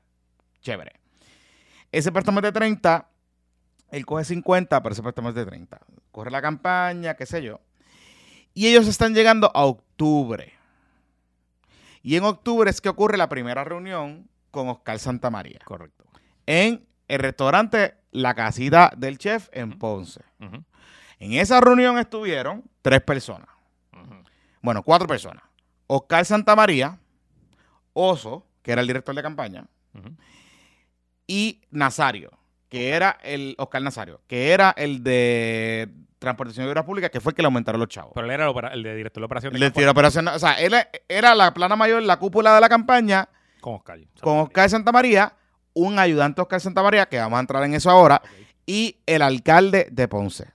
chévere. 0.61 0.93
Ese 1.91 2.13
préstamo 2.13 2.39
de 2.39 2.53
30, 2.53 3.09
él 3.91 4.05
coge 4.05 4.23
50, 4.25 4.81
pero 4.81 4.93
ese 4.93 5.03
préstamo 5.03 5.29
es 5.29 5.35
de 5.35 5.45
30. 5.45 5.79
Corre 6.11 6.31
la 6.31 6.41
campaña, 6.41 7.13
qué 7.15 7.25
sé 7.25 7.43
yo. 7.43 7.59
Y 8.53 8.67
ellos 8.67 8.87
están 8.87 9.13
llegando 9.13 9.51
a 9.53 9.65
octubre. 9.65 10.53
Y 12.01 12.15
en 12.15 12.23
octubre 12.23 12.69
es 12.69 12.81
que 12.81 12.89
ocurre 12.89 13.17
la 13.17 13.29
primera 13.29 13.63
reunión 13.63 14.27
con 14.49 14.67
Oscar 14.69 14.99
Santamaría 14.99 15.59
Correcto. 15.63 16.03
en 16.45 16.85
el 17.07 17.19
restaurante 17.19 17.95
La 18.11 18.33
Casita 18.33 18.91
del 18.97 19.17
Chef 19.17 19.49
en 19.51 19.77
Ponce. 19.77 20.21
En 21.19 21.33
esa 21.33 21.61
reunión 21.61 21.97
estuvieron 21.99 22.63
tres 22.81 23.01
personas. 23.01 23.47
Bueno, 24.61 24.83
cuatro 24.83 25.07
personas. 25.07 25.43
Oscar 25.87 26.25
Santamaría, 26.25 26.99
Oso, 27.93 28.45
que 28.63 28.71
era 28.71 28.81
el 28.81 28.87
director 28.87 29.13
de 29.13 29.21
campaña, 29.21 29.67
y 31.27 31.61
Nazario, 31.69 32.31
que 32.71 32.91
era 32.91 33.17
el 33.21 33.53
Oscar 33.57 33.81
Nazario, 33.81 34.21
que 34.27 34.51
era 34.53 34.73
el 34.77 35.03
de 35.03 35.89
Transportación 36.19 36.65
y 36.65 36.69
Obras 36.69 36.85
Públicas, 36.85 37.11
que 37.11 37.19
fue 37.19 37.31
el 37.31 37.35
que 37.35 37.41
le 37.41 37.47
aumentaron 37.47 37.81
los 37.81 37.89
chavos. 37.89 38.13
Pero 38.15 38.25
él 38.25 38.31
era 38.31 38.49
el, 38.71 38.81
de 38.81 38.95
director 38.95 39.19
de 39.19 39.25
operación 39.25 39.53
El 39.53 39.59
de 39.59 39.71
de 39.71 39.89
operación, 39.89 40.29
o 40.29 40.39
sea, 40.39 40.53
él 40.53 40.73
era 41.09 41.35
la 41.35 41.53
plana 41.53 41.75
mayor, 41.75 42.01
la 42.01 42.17
cúpula 42.17 42.55
de 42.55 42.61
la 42.61 42.69
campaña, 42.69 43.27
con 43.59 43.73
Oscar. 43.75 43.99
con 44.21 44.39
Oscar 44.39 44.69
Santamaría, 44.69 45.33
un 45.73 45.99
ayudante 45.99 46.37
de 46.37 46.43
Oscar 46.43 46.61
Santamaría, 46.61 47.05
que 47.07 47.19
vamos 47.19 47.35
a 47.35 47.41
entrar 47.41 47.61
en 47.65 47.73
eso 47.73 47.89
ahora, 47.89 48.21
y 48.65 49.01
el 49.05 49.21
alcalde 49.21 49.89
de 49.91 50.07
Ponce. 50.07 50.53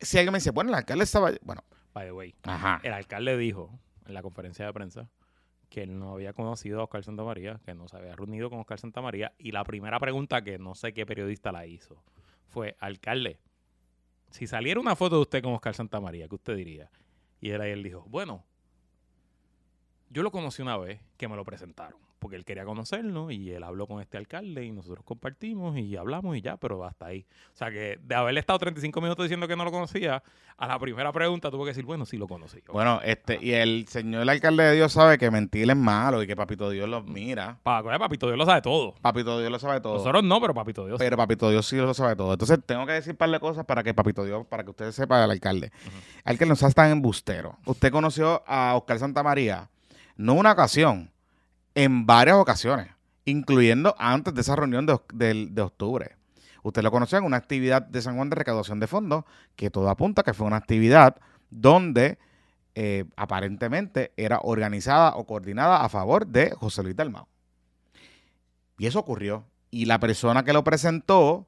Si 0.00 0.16
alguien 0.16 0.32
me 0.32 0.38
dice, 0.38 0.50
bueno, 0.50 0.70
el 0.70 0.76
alcalde 0.76 1.04
estaba. 1.04 1.30
Bueno, 1.42 1.62
By 1.92 2.06
the 2.06 2.12
way, 2.12 2.34
ajá. 2.44 2.80
el 2.82 2.94
alcalde 2.94 3.36
dijo 3.36 3.78
en 4.06 4.14
la 4.14 4.22
conferencia 4.22 4.64
de 4.64 4.72
prensa 4.72 5.10
que 5.70 5.84
él 5.84 5.98
no 5.98 6.12
había 6.12 6.32
conocido 6.32 6.80
a 6.80 6.84
Oscar 6.84 7.04
Santamaría, 7.04 7.60
que 7.64 7.74
no 7.74 7.88
se 7.88 7.96
había 7.96 8.14
reunido 8.16 8.50
con 8.50 8.58
Oscar 8.58 8.78
Santamaría. 8.78 9.32
Y 9.38 9.52
la 9.52 9.64
primera 9.64 9.98
pregunta 9.98 10.42
que 10.42 10.58
no 10.58 10.74
sé 10.74 10.92
qué 10.92 11.06
periodista 11.06 11.52
la 11.52 11.64
hizo 11.66 12.02
fue, 12.48 12.76
alcalde, 12.80 13.38
si 14.30 14.46
saliera 14.46 14.80
una 14.80 14.96
foto 14.96 15.16
de 15.16 15.22
usted 15.22 15.42
con 15.42 15.54
Oscar 15.54 15.74
Santamaría, 15.74 16.28
¿qué 16.28 16.34
usted 16.34 16.56
diría? 16.56 16.90
Y 17.40 17.50
él 17.50 17.60
ahí 17.60 17.70
él 17.70 17.84
dijo, 17.84 18.04
bueno, 18.08 18.44
yo 20.10 20.22
lo 20.24 20.32
conocí 20.32 20.60
una 20.60 20.76
vez 20.76 21.00
que 21.16 21.28
me 21.28 21.36
lo 21.36 21.44
presentaron, 21.44 22.00
porque 22.20 22.36
él 22.36 22.44
quería 22.44 22.64
conocerlo 22.64 23.30
y 23.32 23.50
él 23.50 23.64
habló 23.64 23.88
con 23.88 24.00
este 24.00 24.16
alcalde 24.18 24.64
y 24.64 24.70
nosotros 24.70 25.04
compartimos 25.04 25.76
y 25.76 25.96
hablamos 25.96 26.36
y 26.36 26.42
ya, 26.42 26.56
pero 26.56 26.84
hasta 26.84 27.06
ahí. 27.06 27.26
O 27.52 27.56
sea 27.56 27.70
que 27.72 27.98
de 28.02 28.14
haberle 28.14 28.38
estado 28.38 28.58
35 28.60 29.00
minutos 29.00 29.24
diciendo 29.24 29.48
que 29.48 29.56
no 29.56 29.64
lo 29.64 29.72
conocía, 29.72 30.22
a 30.56 30.66
la 30.68 30.78
primera 30.78 31.10
pregunta 31.12 31.50
tuvo 31.50 31.64
que 31.64 31.70
decir, 31.70 31.84
bueno, 31.84 32.04
sí 32.06 32.16
lo 32.18 32.28
conocí. 32.28 32.60
Bueno, 32.70 33.00
este, 33.02 33.38
y 33.42 33.52
el 33.52 33.88
señor 33.88 34.28
alcalde 34.30 34.62
de 34.64 34.76
Dios 34.76 34.92
sabe 34.92 35.18
que 35.18 35.30
mentir 35.30 35.68
es 35.68 35.76
malo 35.76 36.22
y 36.22 36.26
que 36.26 36.36
Papito 36.36 36.70
Dios 36.70 36.88
los 36.88 37.04
mira. 37.06 37.58
Pa- 37.62 37.82
Papito 37.82 38.26
Dios 38.26 38.38
lo 38.38 38.44
sabe 38.46 38.60
todo. 38.62 38.94
Papito 39.00 39.40
Dios 39.40 39.50
lo 39.50 39.58
sabe 39.58 39.80
todo. 39.80 39.94
Nosotros 39.94 40.22
no, 40.22 40.40
pero 40.40 40.52
Papito 40.54 40.86
Dios. 40.86 40.98
Pero 40.98 41.16
Papito 41.16 41.50
Dios 41.50 41.66
sí 41.66 41.76
lo 41.76 41.94
sabe 41.94 42.14
todo. 42.14 42.32
Entonces 42.34 42.58
tengo 42.66 42.84
que 42.86 42.92
decir 42.92 43.12
un 43.12 43.16
par 43.16 43.30
de 43.30 43.40
cosas 43.40 43.64
para 43.64 43.82
que 43.82 43.94
Papito 43.94 44.22
Dios, 44.24 44.46
para 44.46 44.62
que 44.62 44.70
usted 44.70 44.92
sepa 44.92 45.20
del 45.20 45.30
alcalde. 45.30 45.72
Alcalde 46.24 46.50
no 46.50 46.56
sea 46.56 46.70
tan 46.70 46.90
embustero. 46.90 47.56
Usted 47.64 47.90
conoció 47.90 48.42
a 48.46 48.74
Oscar 48.76 48.98
Santamaría, 48.98 49.70
no 50.16 50.34
una 50.34 50.52
ocasión, 50.52 51.10
en 51.84 52.06
varias 52.06 52.36
ocasiones, 52.36 52.88
incluyendo 53.24 53.94
antes 53.98 54.34
de 54.34 54.40
esa 54.40 54.56
reunión 54.56 54.86
de, 54.86 55.48
de 55.50 55.62
octubre. 55.62 56.16
Usted 56.62 56.82
lo 56.82 56.90
conoció 56.90 57.18
en 57.18 57.24
una 57.24 57.38
actividad 57.38 57.82
de 57.82 58.02
San 58.02 58.16
Juan 58.16 58.28
de 58.28 58.36
recaudación 58.36 58.80
de 58.80 58.86
fondos, 58.86 59.24
que 59.56 59.70
todo 59.70 59.88
apunta 59.88 60.22
que 60.22 60.34
fue 60.34 60.46
una 60.46 60.56
actividad 60.56 61.16
donde 61.48 62.18
eh, 62.74 63.04
aparentemente 63.16 64.12
era 64.16 64.40
organizada 64.42 65.16
o 65.16 65.26
coordinada 65.26 65.84
a 65.84 65.88
favor 65.88 66.26
de 66.26 66.52
José 66.52 66.82
Luis 66.82 66.96
Dalmau. 66.96 67.26
Y 68.78 68.86
eso 68.86 68.98
ocurrió. 68.98 69.44
Y 69.70 69.86
la 69.86 70.00
persona 70.00 70.44
que 70.44 70.52
lo 70.52 70.64
presentó 70.64 71.46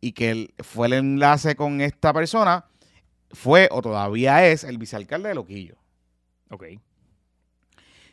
y 0.00 0.12
que 0.12 0.52
fue 0.58 0.88
el 0.88 0.94
enlace 0.94 1.56
con 1.56 1.80
esta 1.80 2.12
persona 2.12 2.66
fue 3.30 3.68
o 3.70 3.80
todavía 3.82 4.46
es 4.46 4.64
el 4.64 4.78
vicealcalde 4.78 5.28
de 5.28 5.34
Loquillo. 5.34 5.76
Ok. 6.50 6.64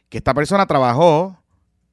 Que 0.09 0.17
esta 0.17 0.33
persona 0.33 0.65
trabajó 0.65 1.41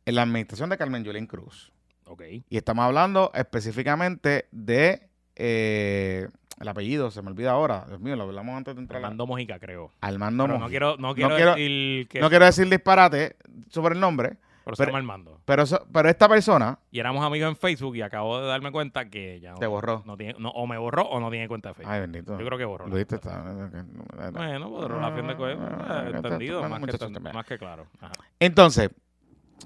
en 0.06 0.14
la 0.14 0.22
administración 0.22 0.70
de 0.70 0.76
Carmen 0.78 1.04
Yulín 1.04 1.26
Cruz. 1.26 1.72
Ok. 2.06 2.22
Y 2.48 2.56
estamos 2.56 2.84
hablando 2.84 3.30
específicamente 3.34 4.46
de 4.52 5.08
eh, 5.36 6.28
el 6.60 6.68
apellido, 6.68 7.10
se 7.10 7.22
me 7.22 7.28
olvida 7.30 7.50
ahora. 7.52 7.84
Dios 7.88 8.00
mío, 8.00 8.14
lo 8.16 8.24
hablamos 8.24 8.56
antes 8.56 8.74
de 8.76 8.80
entrar. 8.82 9.00
la- 9.00 9.08
Armando 9.08 9.26
Mojica, 9.26 9.58
creo. 9.58 9.90
Armando 10.00 10.44
Pero 10.44 10.54
no 10.54 10.58
Mojica. 10.60 10.70
quiero, 10.70 10.96
no 10.98 11.14
quiero 11.14 11.34
quiero- 11.36 11.50
decir 11.54 12.08
que. 12.08 12.20
No 12.20 12.28
quiero 12.28 12.44
decir 12.44 12.68
disparate 12.68 13.36
sobre 13.70 13.94
el 13.94 14.00
nombre, 14.00 14.36
Pero 14.64 14.76
se 14.76 14.82
Pero- 14.82 14.92
llama 14.92 14.98
Armando. 14.98 15.40
Pero, 15.44 15.64
pero 15.92 16.08
esta 16.08 16.26
persona 16.28 16.78
Y 16.90 16.98
éramos 16.98 17.22
amigos 17.24 17.48
en 17.50 17.56
Facebook 17.56 17.96
y 17.96 18.02
acabo 18.02 18.40
de 18.40 18.46
darme 18.46 18.72
cuenta 18.72 19.10
que 19.10 19.38
ya 19.40 19.52
no, 19.52 19.58
te 19.58 19.66
borró. 19.66 20.02
no 20.06 20.16
tiene, 20.16 20.36
no, 20.38 20.48
o 20.50 20.66
me 20.66 20.78
borró 20.78 21.02
o 21.06 21.20
no 21.20 21.30
tiene 21.30 21.48
cuenta 21.48 21.70
de 21.70 21.74
Facebook. 21.74 21.92
Ay, 21.92 22.00
bendito. 22.00 22.38
Yo 22.38 22.46
creo 22.46 22.56
que 22.58 22.64
borró. 22.64 22.86
la 22.86 22.94
Luis 22.94 23.06
te 23.06 23.18
cuenta. 23.18 23.40
está- 24.26 24.30
Bueno, 24.30 24.70
pues 24.70 24.88
relación 24.88 25.26
de 25.26 25.36
cosas. 25.36 25.58
Ah, 25.86 26.04
entendido, 26.14 26.60
bueno, 26.60 26.78
más 27.34 27.44
que, 27.46 27.58
claro. 27.58 27.86
Entonces, 28.40 28.90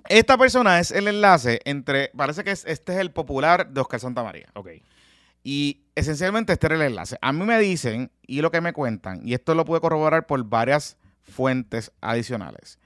esta 0.09 0.37
persona 0.39 0.79
es 0.81 0.91
el 0.91 1.09
enlace 1.09 1.61
entre, 1.65 2.11
parece 2.17 2.45
que 2.45 2.51
es- 2.51 2.65
este 2.67 2.93
es 2.93 2.99
el 2.99 3.11
popular 3.11 3.69
de 3.69 3.81
Oscar 3.81 4.01
Santamaría. 4.01 4.49
Ok. 4.55 4.69
Y 5.45 5.81
esencialmente 5.95 6.53
este 6.53 6.67
era 6.67 6.77
el 6.77 6.83
enlace. 6.83 7.17
A 7.23 7.33
mí 7.33 7.45
me 7.45 7.59
dicen, 7.59 8.11
y 8.27 8.41
lo 8.43 8.51
que 8.51 8.61
me 8.61 8.73
cuentan, 8.73 9.21
y 9.27 9.35
esto 9.35 9.55
lo 9.55 9.65
pude 9.65 9.81
corroborar 9.81 10.27
por 10.27 10.43
varias 10.45 10.97
fuentes 11.23 11.93
adicionales, 12.01 12.79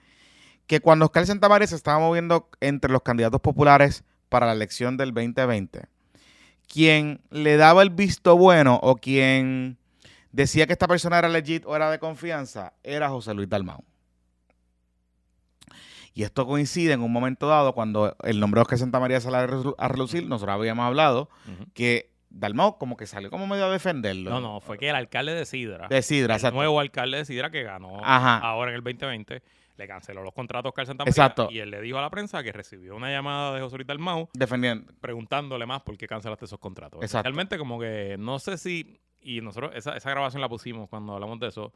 que 0.66 0.81
cuando 0.81 1.07
Oscar 1.07 1.27
Santamaría 1.27 1.66
se 1.66 1.77
estaba 1.77 1.98
moviendo 1.98 2.48
entre 2.61 2.92
los 2.92 3.03
candidatos 3.03 3.40
populares 3.40 4.05
para 4.29 4.46
la 4.46 4.53
elección 4.53 4.96
del 4.96 5.12
2020, 5.12 5.87
quien 6.72 7.20
le 7.31 7.57
daba 7.57 7.83
el 7.83 7.90
visto 7.90 8.37
bueno 8.37 8.79
o 8.83 8.96
quien 8.96 9.77
decía 10.31 10.66
que 10.66 10.72
esta 10.72 10.88
persona 10.88 11.18
era 11.18 11.29
legit 11.29 11.64
o 11.66 11.77
era 11.77 11.90
de 11.90 11.98
confianza, 11.98 12.72
era 12.83 13.09
José 13.11 13.35
Luis 13.35 13.48
Dalmau. 13.48 13.85
Y 16.14 16.25
esto 16.25 16.46
coincide 16.46 16.92
en 16.92 17.01
un 17.01 17.11
momento 17.12 17.46
dado 17.48 17.72
cuando 17.72 18.16
el 18.22 18.38
nombre 18.40 18.59
de 18.59 18.62
Oscar 18.62 18.79
Santamaría 18.79 19.20
sale 19.20 19.38
a 19.38 19.46
relu- 19.46 19.75
a 19.79 19.88
relucir, 19.88 20.27
nosotros 20.29 20.55
habíamos 20.55 20.85
hablado 20.85 21.29
que 21.75 22.11
Dalmau 22.29 22.79
como 22.79 22.96
que 22.96 23.07
salió 23.07 23.31
como 23.31 23.46
medio 23.46 23.66
a 23.66 23.70
defenderlo. 23.70 24.31
No, 24.31 24.40
no, 24.40 24.61
fue 24.61 24.79
que 24.79 24.88
el 24.90 24.96
alcalde 24.96 25.35
de 25.35 25.44
Sidra, 25.46 25.88
De 25.88 26.03
Sidra, 26.03 26.35
el 26.35 26.38
exacto. 26.38 26.57
nuevo 26.57 26.81
alcalde 26.81 27.18
de 27.18 27.25
Sidra 27.25 27.51
que 27.51 27.62
ganó 27.62 28.01
Ajá. 28.03 28.38
ahora 28.38 28.70
en 28.70 28.77
el 28.77 28.83
2020, 28.83 29.42
le 29.77 29.88
canceló 29.88 30.22
los 30.22 30.33
contratos 30.35 30.66
a 30.66 30.70
Oscar 30.70 30.87
Santamaría 30.87 31.11
Exacto. 31.11 31.48
y 31.51 31.59
él 31.59 31.70
le 31.70 31.81
dijo 31.81 31.98
a 31.98 32.03
la 32.03 32.11
prensa 32.11 32.42
que 32.42 32.53
recibió 32.53 32.94
una 32.94 33.11
llamada 33.11 33.55
de 33.55 33.61
José 33.62 33.77
Luis 33.77 33.87
Dalmau 33.87 34.29
Defendiendo. 34.35 34.92
preguntándole 35.01 35.64
más 35.66 35.81
por 35.83 35.96
qué 35.96 36.07
cancelaste 36.07 36.44
esos 36.44 36.59
contratos. 36.59 37.03
Exacto. 37.03 37.25
Realmente 37.25 37.57
como 37.59 37.79
que 37.81 38.16
no 38.18 38.38
sé 38.38 38.59
si, 38.59 38.98
y 39.22 39.40
nosotros 39.40 39.72
esa, 39.75 39.96
esa 39.96 40.11
grabación 40.11 40.40
la 40.42 40.48
pusimos 40.51 40.88
cuando 40.90 41.14
hablamos 41.14 41.40
de 41.40 41.48
eso, 41.48 41.72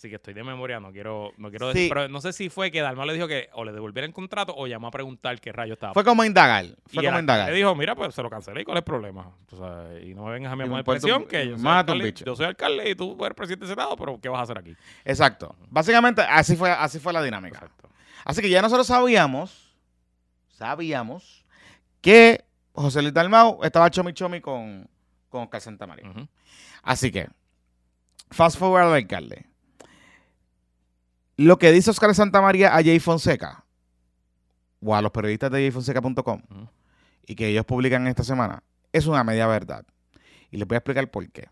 así 0.00 0.08
que 0.08 0.16
estoy 0.16 0.32
de 0.32 0.42
memoria, 0.42 0.80
no 0.80 0.92
quiero, 0.92 1.34
no 1.36 1.50
quiero 1.50 1.68
decir, 1.68 1.90
pero 1.90 2.08
no 2.08 2.22
sé 2.22 2.32
si 2.32 2.48
fue 2.48 2.70
que 2.70 2.80
Dalmau 2.80 3.04
le 3.06 3.12
dijo 3.12 3.28
que 3.28 3.50
o 3.52 3.66
le 3.66 3.72
devolviera 3.72 4.06
el 4.06 4.14
contrato 4.14 4.54
o 4.56 4.66
llamó 4.66 4.86
a 4.86 4.90
preguntar 4.90 5.38
qué 5.38 5.52
rayo 5.52 5.74
estaba. 5.74 5.92
Fue 5.92 6.04
como 6.04 6.24
indagar. 6.24 6.64
Fue 6.86 7.02
y 7.02 7.06
como 7.06 7.18
indagar. 7.18 7.50
le 7.50 7.56
dijo, 7.56 7.74
mira, 7.74 7.94
pues 7.94 8.14
se 8.14 8.22
lo 8.22 8.30
cancelé 8.30 8.62
y 8.62 8.64
cuál 8.64 8.78
es 8.78 8.80
el 8.80 8.84
problema. 8.84 9.30
O 9.52 9.56
sea, 9.56 10.00
y 10.00 10.14
no 10.14 10.24
me 10.24 10.32
vengas 10.32 10.54
a 10.54 10.56
mí 10.56 10.64
a 10.74 10.82
presión 10.82 11.26
que 11.26 11.48
yo 11.48 11.58
soy, 11.58 11.68
alcalde, 11.68 12.04
bicho. 12.04 12.24
yo 12.24 12.34
soy 12.34 12.46
alcalde 12.46 12.88
y 12.88 12.94
tú 12.94 13.14
eres 13.22 13.36
presidente 13.36 13.66
del 13.66 13.74
Senado, 13.76 13.94
pero 13.94 14.18
¿qué 14.18 14.30
vas 14.30 14.40
a 14.40 14.42
hacer 14.44 14.56
aquí? 14.56 14.74
Exacto. 15.04 15.54
Básicamente 15.68 16.22
así 16.22 16.56
fue, 16.56 16.70
así 16.70 16.98
fue 16.98 17.12
la 17.12 17.22
dinámica. 17.22 17.58
Exacto. 17.58 17.90
Así 18.24 18.40
que 18.40 18.48
ya 18.48 18.62
nosotros 18.62 18.86
sabíamos, 18.86 19.76
sabíamos 20.48 21.44
que 22.00 22.42
José 22.72 23.02
Luis 23.02 23.12
Dalmau 23.12 23.62
estaba 23.64 23.90
chomi 23.90 24.14
chomi 24.14 24.40
con, 24.40 24.88
con 25.28 25.42
Oscar 25.42 25.60
Santamaría. 25.60 26.08
Ujú. 26.08 26.26
Así 26.82 27.12
que, 27.12 27.28
fast 28.30 28.58
forward 28.58 28.84
al 28.84 28.94
alcalde. 28.94 29.49
Lo 31.40 31.58
que 31.58 31.72
dice 31.72 31.88
Oscar 31.88 32.14
Santamaría 32.14 32.76
a 32.76 32.82
Jay 32.82 33.00
Fonseca, 33.00 33.64
o 34.78 34.94
a 34.94 35.00
los 35.00 35.10
periodistas 35.10 35.50
de 35.50 35.62
jayfonseca.com, 35.62 36.42
y 37.26 37.34
que 37.34 37.48
ellos 37.48 37.64
publican 37.64 38.06
esta 38.08 38.22
semana, 38.22 38.62
es 38.92 39.06
una 39.06 39.24
media 39.24 39.46
verdad. 39.46 39.86
Y 40.50 40.58
les 40.58 40.68
voy 40.68 40.74
a 40.74 40.80
explicar 40.80 41.10
por 41.10 41.26
qué. 41.30 41.48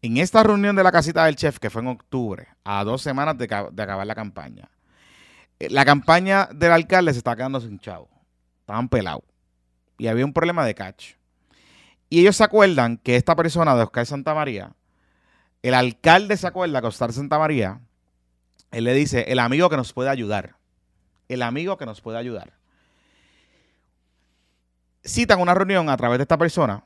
En 0.00 0.16
esta 0.16 0.42
reunión 0.42 0.74
de 0.74 0.82
la 0.82 0.90
casita 0.90 1.26
del 1.26 1.36
chef, 1.36 1.58
que 1.58 1.68
fue 1.68 1.82
en 1.82 1.88
octubre, 1.88 2.48
a 2.64 2.82
dos 2.82 3.02
semanas 3.02 3.36
de, 3.36 3.46
de 3.46 3.82
acabar 3.82 4.06
la 4.06 4.14
campaña, 4.14 4.70
eh, 5.58 5.68
la 5.68 5.84
campaña 5.84 6.48
del 6.54 6.72
alcalde 6.72 7.12
se 7.12 7.18
está 7.18 7.36
quedando 7.36 7.60
sin 7.60 7.78
chavo. 7.78 8.08
Estaban 8.60 8.88
pelados. 8.88 9.24
Y 9.98 10.06
había 10.06 10.24
un 10.24 10.32
problema 10.32 10.64
de 10.64 10.74
catch. 10.74 11.12
Y 12.08 12.20
ellos 12.20 12.36
se 12.36 12.44
acuerdan 12.44 12.96
que 12.96 13.16
esta 13.16 13.36
persona 13.36 13.76
de 13.76 13.82
Oscar 13.82 14.06
Santamaría, 14.06 14.72
el 15.60 15.74
alcalde 15.74 16.38
se 16.38 16.46
acuerda 16.46 16.80
que 16.80 16.86
Oscar 16.86 17.12
Santamaría, 17.12 17.82
él 18.70 18.84
le 18.84 18.94
dice, 18.94 19.24
el 19.28 19.38
amigo 19.38 19.68
que 19.70 19.76
nos 19.76 19.92
puede 19.92 20.10
ayudar. 20.10 20.56
El 21.28 21.42
amigo 21.42 21.76
que 21.76 21.86
nos 21.86 22.00
puede 22.00 22.18
ayudar. 22.18 22.52
Citan 25.04 25.40
una 25.40 25.54
reunión 25.54 25.88
a 25.88 25.96
través 25.96 26.18
de 26.18 26.22
esta 26.22 26.38
persona 26.38 26.84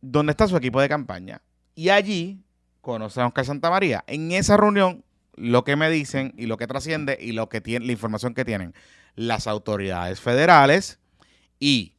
donde 0.00 0.32
está 0.32 0.46
su 0.46 0.56
equipo 0.56 0.80
de 0.80 0.88
campaña. 0.88 1.40
Y 1.74 1.88
allí 1.88 2.42
conocen 2.80 3.24
a 3.24 3.26
Oscar 3.28 3.46
Santamaría. 3.46 4.04
En 4.06 4.32
esa 4.32 4.56
reunión, 4.56 5.04
lo 5.34 5.64
que 5.64 5.76
me 5.76 5.90
dicen 5.90 6.34
y 6.36 6.46
lo 6.46 6.56
que 6.56 6.66
trasciende 6.66 7.18
y 7.20 7.32
lo 7.32 7.48
que 7.48 7.60
tiene, 7.60 7.86
la 7.86 7.92
información 7.92 8.34
que 8.34 8.44
tienen 8.44 8.74
las 9.16 9.46
autoridades 9.46 10.20
federales 10.20 10.98
y 11.58 11.93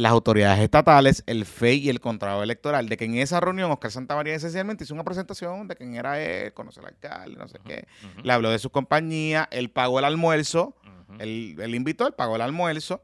las 0.00 0.12
autoridades 0.12 0.60
estatales, 0.60 1.22
el 1.26 1.44
FEI 1.44 1.78
y 1.80 1.88
el 1.90 2.00
Contralor 2.00 2.42
Electoral, 2.42 2.88
de 2.88 2.96
que 2.96 3.04
en 3.04 3.16
esa 3.16 3.38
reunión 3.40 3.70
Oscar 3.70 3.90
Santamaría 3.90 4.34
esencialmente 4.34 4.84
hizo 4.84 4.94
una 4.94 5.04
presentación 5.04 5.68
de 5.68 5.76
quién 5.76 5.94
era 5.94 6.20
él, 6.20 6.52
conoce 6.54 6.80
al 6.80 6.86
alcalde, 6.86 7.36
no 7.36 7.46
sé 7.48 7.58
qué. 7.64 7.86
Le 8.22 8.32
habló 8.32 8.50
de 8.50 8.58
su 8.58 8.70
compañía, 8.70 9.48
él 9.50 9.70
pagó 9.70 9.98
el 9.98 10.04
almuerzo, 10.06 10.74
Ujú. 10.84 11.20
él, 11.20 11.56
él 11.60 11.74
invitó, 11.74 12.06
él 12.06 12.14
pagó 12.14 12.36
el 12.36 12.42
almuerzo. 12.42 13.02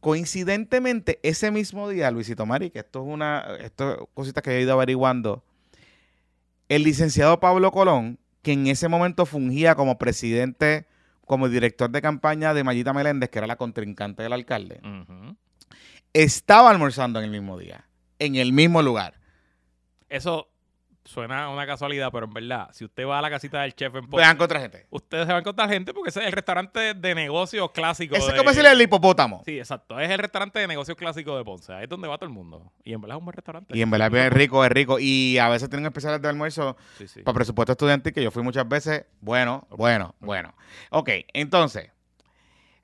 Coincidentemente, 0.00 1.18
ese 1.22 1.50
mismo 1.50 1.88
día, 1.88 2.10
Luisito 2.10 2.44
Mari, 2.44 2.70
que 2.70 2.80
esto 2.80 3.00
es 3.00 3.06
una, 3.08 3.56
esto 3.60 3.92
es 3.92 3.98
cositas 4.12 4.42
que 4.42 4.50
he 4.50 4.60
ido 4.60 4.74
averiguando, 4.74 5.42
el 6.68 6.82
licenciado 6.82 7.40
Pablo 7.40 7.70
Colón, 7.72 8.18
que 8.42 8.52
en 8.52 8.66
ese 8.66 8.88
momento 8.88 9.24
fungía 9.24 9.74
como 9.74 9.96
presidente, 9.96 10.84
como 11.24 11.48
director 11.48 11.88
de 11.90 12.02
campaña 12.02 12.52
de 12.52 12.62
Mayita 12.64 12.92
Meléndez, 12.92 13.30
que 13.30 13.38
era 13.38 13.46
la 13.46 13.56
contrincante 13.56 14.22
del 14.22 14.34
alcalde. 14.34 14.80
Estaba 16.14 16.70
almorzando 16.70 17.18
en 17.18 17.26
el 17.26 17.30
mismo 17.30 17.58
día, 17.58 17.84
en 18.18 18.36
el 18.36 18.52
mismo 18.52 18.80
lugar. 18.82 19.14
Eso 20.08 20.48
suena 21.06 21.44
a 21.44 21.48
una 21.50 21.66
casualidad, 21.66 22.08
pero 22.10 22.24
en 22.24 22.32
verdad, 22.32 22.70
si 22.72 22.82
usted 22.84 23.06
va 23.06 23.18
a 23.18 23.22
la 23.22 23.28
casita 23.28 23.60
del 23.60 23.74
chef 23.74 23.94
en 23.94 24.06
Ponce, 24.08 24.16
Vean 24.24 24.38
con 24.38 24.46
otra 24.46 24.58
gente. 24.60 24.86
ustedes 24.88 25.24
se 25.26 25.32
van 25.32 25.36
a 25.36 25.40
encontrar 25.40 25.68
gente 25.68 25.92
porque 25.92 26.08
ese 26.08 26.20
es 26.20 26.26
el 26.26 26.32
restaurante 26.32 26.94
de 26.94 27.14
negocios 27.14 27.70
clásico. 27.72 28.14
Ese 28.16 28.24
de- 28.26 28.32
es 28.32 28.38
como 28.38 28.48
decirle 28.48 28.70
el 28.72 28.80
hipopótamo. 28.80 29.42
Sí, 29.44 29.58
exacto. 29.58 30.00
Es 30.00 30.10
el 30.10 30.18
restaurante 30.18 30.60
de 30.60 30.66
negocios 30.66 30.96
clásico 30.96 31.36
de 31.36 31.44
Ponce. 31.44 31.74
Ahí 31.74 31.84
es 31.84 31.90
donde 31.90 32.08
va 32.08 32.16
todo 32.16 32.26
el 32.26 32.32
mundo. 32.32 32.72
Y 32.84 32.94
en 32.94 33.02
verdad 33.02 33.16
es 33.16 33.18
un 33.18 33.24
buen 33.26 33.34
restaurante. 33.34 33.76
Y 33.76 33.82
en 33.82 33.90
verdad 33.90 34.14
es 34.14 34.32
rico, 34.32 34.64
es 34.64 34.70
rico. 34.72 34.96
Y 34.98 35.36
a 35.38 35.48
veces 35.50 35.68
tienen 35.68 35.84
especiales 35.84 36.22
de 36.22 36.28
almuerzo 36.28 36.74
Sí, 36.96 37.06
sí. 37.06 37.20
para 37.20 37.34
presupuesto 37.34 37.72
estudiantil, 37.72 38.12
que 38.14 38.22
yo 38.22 38.30
fui 38.30 38.42
muchas 38.42 38.66
veces. 38.66 39.04
Bueno, 39.20 39.66
bueno, 39.70 40.14
bueno. 40.20 40.54
Ok, 40.90 41.10
entonces. 41.34 41.90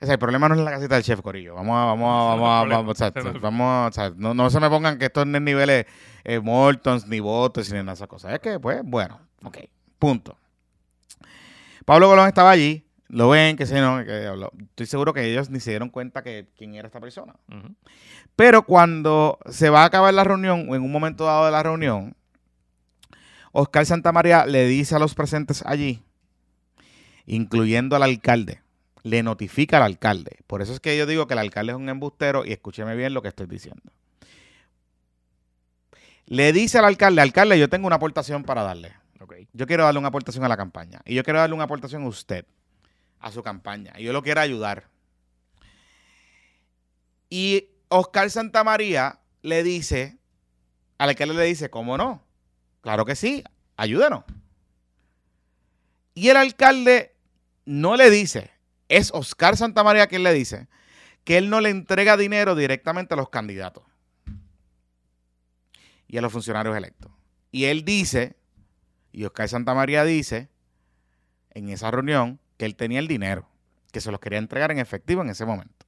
O 0.03 0.07
sea, 0.07 0.15
el 0.15 0.19
problema 0.19 0.49
no 0.49 0.55
es 0.55 0.61
la 0.63 0.71
casita 0.71 0.95
del 0.95 1.05
chef, 1.05 1.21
Corillo. 1.21 1.55
Vamos 1.55 1.77
a, 1.77 1.85
vamos 1.85 2.09
a, 2.09 2.35
vamos 2.35 2.49
a, 2.49 2.77
vamos, 2.77 3.01
no 3.01 3.07
es 3.07 3.35
el 3.35 3.41
vamos, 3.41 3.95
sea, 3.95 4.13
no, 4.17 4.33
no 4.33 4.49
se 4.49 4.59
me 4.59 4.71
pongan 4.71 4.99
que 4.99 5.07
esto 5.07 5.27
no 5.27 5.37
es 5.37 5.43
niveles 5.43 5.85
eh, 6.25 6.41
Mortons, 6.41 7.07
ni 7.07 7.21
votos, 7.21 7.71
ni 7.71 7.77
nada 7.77 7.93
de 7.93 7.95
esas 7.95 8.09
cosas. 8.09 8.33
Es 8.33 8.41
que, 8.41 8.59
pues, 8.59 8.81
bueno, 8.83 9.21
ok, 9.45 9.59
punto. 9.99 10.39
Pablo 11.85 12.09
Colón 12.09 12.29
estaba 12.29 12.51
allí, 12.51 12.87
lo 13.09 13.29
ven, 13.29 13.57
que 13.57 13.67
sé 13.67 13.81
no, 13.81 14.03
que 14.03 14.27
habló. 14.27 14.53
estoy 14.59 14.87
seguro 14.87 15.13
que 15.13 15.31
ellos 15.31 15.51
ni 15.51 15.61
se 15.61 15.71
dieron 15.71 15.91
cuenta 15.91 16.23
que 16.23 16.49
quién 16.57 16.75
era 16.75 16.87
esta 16.87 17.01
persona. 17.01 17.35
Ujú. 17.49 17.75
Pero 18.37 18.63
cuando 18.63 19.39
se 19.51 19.69
va 19.69 19.83
a 19.83 19.87
acabar 19.87 20.15
la 20.15 20.25
reunión, 20.25 20.67
o 20.71 20.77
en 20.77 20.83
un 20.83 20.93
momento 20.93 21.25
dado 21.25 21.45
de 21.45 21.51
la 21.51 21.63
reunión, 21.63 22.17
Oscar 23.53 23.85
Santamaría 23.85 24.47
le 24.47 24.67
dice 24.67 24.95
a 24.95 24.99
los 24.99 25.15
presentes 25.15 25.63
allí, 25.67 26.03
incluyendo 27.27 27.97
al 27.97 28.05
alcalde, 28.05 28.63
le 29.03 29.23
notifica 29.23 29.79
al 29.79 29.85
alcalde. 29.85 30.39
Por 30.47 30.63
eso 30.63 30.73
es 30.73 30.81
que 30.81 30.97
yo 30.97 31.07
digo 31.07 31.27
que 31.27 31.35
el 31.35 31.39
alcalde 31.39 31.73
es 31.73 31.79
un 31.79 31.89
embustero 31.89 32.45
y 32.45 32.53
escúcheme 32.53 32.95
bien 32.97 33.15
lo 33.15 33.23
que 33.23 33.29
estoy 33.29 33.47
diciendo. 33.47 33.83
Le 36.27 36.53
dice 36.53 36.79
al 36.79 36.85
alcalde, 36.85 37.21
alcalde, 37.21 37.59
yo 37.59 37.69
tengo 37.69 37.87
una 37.87 37.97
aportación 37.97 38.45
para 38.45 38.63
darle. 38.63 39.01
Yo 39.53 39.67
quiero 39.67 39.85
darle 39.85 39.99
una 39.99 40.09
aportación 40.09 40.45
a 40.45 40.49
la 40.49 40.57
campaña. 40.57 41.01
Y 41.05 41.15
yo 41.15 41.25
quiero 41.25 41.39
darle 41.39 41.55
una 41.55 41.65
aportación 41.65 42.05
a 42.05 42.09
usted, 42.09 42.47
a 43.19 43.31
su 43.31 43.43
campaña. 43.43 43.93
Y 43.99 44.05
yo 44.05 44.13
lo 44.13 44.23
quiero 44.23 44.41
ayudar. 44.41 44.89
Y 47.29 47.69
Oscar 47.89 48.31
Santamaría 48.31 49.19
le 49.43 49.63
dice, 49.63 50.19
al 50.99 51.11
alcalde 51.11 51.35
le 51.35 51.45
dice, 51.45 51.71
¿cómo 51.71 51.97
no? 51.97 52.23
Claro 52.81 53.05
que 53.05 53.17
sí, 53.17 53.45
ayúdenos. 53.77 54.25
Y 56.15 56.29
el 56.29 56.37
alcalde 56.37 57.15
no 57.65 57.97
le 57.97 58.11
dice, 58.11 58.51
es 58.91 59.11
Oscar 59.15 59.57
Santamaría 59.57 60.09
quien 60.09 60.23
le 60.25 60.35
dice, 60.35 60.69
que 61.25 61.39
él 61.39 61.49
no 61.49 61.61
le 61.61 61.71
entrega 61.71 62.17
dinero 62.17 62.55
directamente 62.55 63.15
a 63.15 63.17
los 63.17 63.31
candidatos 63.31 63.85
y 66.09 66.19
a 66.19 66.21
los 66.21 66.33
funcionarios 66.33 66.77
electos. 66.77 67.11
Y 67.53 67.65
él 67.65 67.85
dice, 67.85 68.37
y 69.13 69.25
Oscar 69.25 69.49
Santamaría 69.49 70.05
dice, 70.05 70.51
en 71.53 71.69
esa 71.69 71.91
reunión, 71.91 72.41
que 72.57 72.67
él 72.67 72.77
tenía 72.77 72.99
el 72.99 73.09
dinero, 73.09 73.49
que 73.93 74.01
se 74.01 74.11
los 74.11 74.21
quería 74.21 74.39
entregar 74.39 74.71
en 74.73 74.79
efectivo 74.79 75.23
en 75.23 75.31
ese 75.31 75.47
momento. 75.47 75.87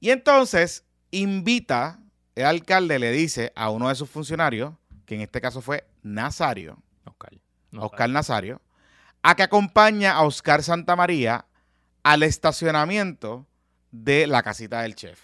Y 0.00 0.10
entonces 0.10 0.84
invita, 1.10 1.98
el 2.34 2.44
alcalde 2.44 2.98
le 2.98 3.10
dice 3.10 3.52
a 3.56 3.70
uno 3.70 3.88
de 3.88 3.94
sus 3.94 4.08
funcionarios, 4.08 4.74
que 5.06 5.14
en 5.14 5.22
este 5.22 5.40
caso 5.40 5.60
fue 5.60 5.86
Nazario, 6.02 6.82
Oscar. 7.04 7.32
Oscar 7.76 8.10
Nazario, 8.10 8.60
a 9.22 9.34
que 9.34 9.42
acompaña 9.42 10.12
a 10.12 10.22
Oscar 10.22 10.62
Santamaría 10.62 11.44
al 12.02 12.22
estacionamiento 12.22 13.46
de 13.90 14.26
la 14.26 14.42
casita 14.42 14.82
del 14.82 14.94
chef. 14.94 15.20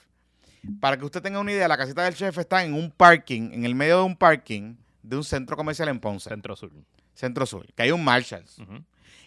Para 0.81 0.97
que 0.97 1.05
usted 1.05 1.23
tenga 1.23 1.39
una 1.39 1.53
idea, 1.53 1.69
la 1.69 1.77
casita 1.77 2.03
del 2.05 2.15
chef 2.15 2.37
está 2.39 2.65
en 2.65 2.75
un 2.75 2.91
parking, 2.91 3.53
en 3.53 3.65
el 3.65 3.75
medio 3.75 3.99
de 3.99 4.05
un 4.05 4.17
parking 4.17 4.75
de 5.03 5.17
un 5.17 5.25
centro 5.25 5.57
comercial 5.57 5.89
en 5.89 6.01
Ponce, 6.01 6.29
Centro 6.29 6.57
Sur. 6.57 6.73
Centro 7.15 7.47
Sur, 7.47 7.67
que 7.75 7.83
hay 7.85 7.93
un 7.93 8.03
Marshalls 8.05 8.57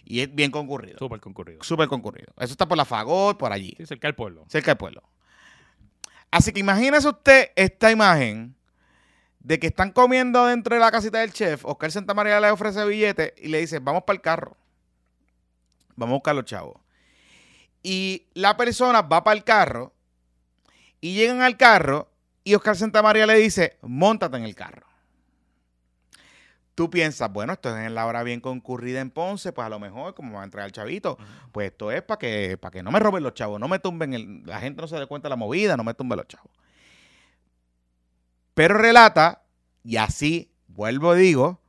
y 0.04 0.20
es 0.20 0.34
bien 0.34 0.50
concurrido, 0.50 0.98
Súper 0.98 1.20
concurrido. 1.20 1.62
súper 1.62 1.88
concurrido. 1.88 2.32
Eso 2.36 2.52
está 2.52 2.66
por 2.68 2.76
la 2.76 2.84
Fagot, 2.84 3.38
por 3.38 3.52
allí, 3.52 3.74
Sí, 3.78 3.86
cerca 3.86 4.06
del 4.08 4.14
pueblo. 4.14 4.44
cerca 4.48 4.70
del 4.72 4.78
pueblo. 4.78 5.02
Así 6.30 6.52
que 6.52 6.60
imagínese 6.60 7.08
usted 7.08 7.50
esta 7.56 7.90
imagen 7.90 8.54
de 9.40 9.58
que 9.58 9.66
están 9.68 9.90
comiendo 9.92 10.46
dentro 10.46 10.74
de 10.74 10.80
la 10.80 10.90
casita 10.90 11.18
del 11.18 11.32
chef, 11.32 11.64
Oscar 11.64 11.90
Santamaría 11.90 12.38
le 12.40 12.50
ofrece 12.50 12.84
billete 12.84 13.34
y 13.38 13.48
le 13.48 13.60
dice, 13.60 13.78
vamos 13.80 14.04
para 14.04 14.14
el 14.16 14.20
carro. 14.20 14.56
Vamos 16.00 16.14
a 16.14 16.16
buscar 16.16 16.34
los 16.34 16.46
chavos. 16.46 16.80
Y 17.82 18.26
la 18.34 18.56
persona 18.56 19.02
va 19.02 19.22
para 19.22 19.36
el 19.36 19.44
carro 19.44 19.92
y 21.00 21.14
llegan 21.14 21.42
al 21.42 21.56
carro 21.56 22.10
y 22.42 22.54
Oscar 22.54 22.74
Santamaría 22.74 23.26
le 23.26 23.34
dice, 23.34 23.78
montate 23.82 24.38
en 24.38 24.44
el 24.44 24.54
carro. 24.54 24.86
Tú 26.74 26.88
piensas, 26.88 27.30
bueno, 27.30 27.52
esto 27.52 27.76
es 27.76 27.86
en 27.86 27.94
la 27.94 28.06
hora 28.06 28.22
bien 28.22 28.40
concurrida 28.40 29.00
en 29.00 29.10
Ponce, 29.10 29.52
pues 29.52 29.66
a 29.66 29.68
lo 29.68 29.78
mejor, 29.78 30.14
como 30.14 30.36
va 30.36 30.40
a 30.40 30.44
entrar 30.44 30.64
el 30.64 30.72
chavito, 30.72 31.18
pues 31.52 31.70
esto 31.70 31.90
es 31.90 32.00
para 32.00 32.18
que, 32.18 32.56
para 32.56 32.72
que 32.72 32.82
no 32.82 32.90
me 32.90 32.98
roben 32.98 33.22
los 33.22 33.34
chavos, 33.34 33.60
no 33.60 33.68
me 33.68 33.78
tumben, 33.78 34.14
el, 34.14 34.42
la 34.46 34.60
gente 34.60 34.80
no 34.80 34.88
se 34.88 34.96
dé 34.96 35.06
cuenta 35.06 35.28
de 35.28 35.30
la 35.30 35.36
movida, 35.36 35.76
no 35.76 35.84
me 35.84 35.92
tumben 35.92 36.16
los 36.16 36.28
chavos. 36.28 36.50
Pero 38.54 38.78
relata, 38.78 39.42
y 39.84 39.98
así, 39.98 40.50
vuelvo 40.68 41.14
y 41.14 41.20
digo, 41.20 41.59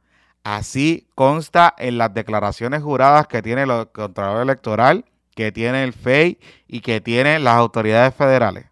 así 0.44 1.08
consta 1.16 1.74
en 1.78 1.98
las 1.98 2.14
declaraciones 2.14 2.82
juradas 2.82 3.28
que 3.28 3.42
tiene 3.42 3.64
el 3.64 3.90
Contralor 3.92 4.42
Electoral, 4.42 5.06
que 5.36 5.52
tiene 5.52 5.84
el 5.84 5.94
FEI 5.94 6.40
y 6.68 6.82
que 6.82 7.02
tienen 7.02 7.44
las 7.44 7.56
autoridades 7.56 8.14
federales. 8.14 8.66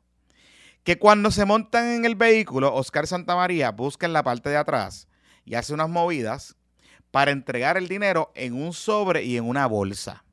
Que 0.84 0.97
cuando 0.97 1.32
se 1.32 1.45
montan 1.45 1.86
en 1.88 2.05
el 2.05 2.15
vehículo, 2.15 2.73
Oscar 2.73 3.08
Santamaría 3.08 3.71
busca 3.71 4.05
en 4.05 4.13
la 4.13 4.23
parte 4.23 4.49
de 4.49 4.58
atrás 4.58 5.08
y 5.45 5.55
hace 5.55 5.73
unas 5.73 5.89
movidas 5.89 6.55
para 7.12 7.32
entregar 7.32 7.77
el 7.77 7.88
dinero 7.88 8.32
en 8.36 8.53
un 8.53 8.73
sobre 8.73 9.23
y 9.23 9.38
en 9.38 9.47
una 9.47 9.65
bolsa. 9.67 10.23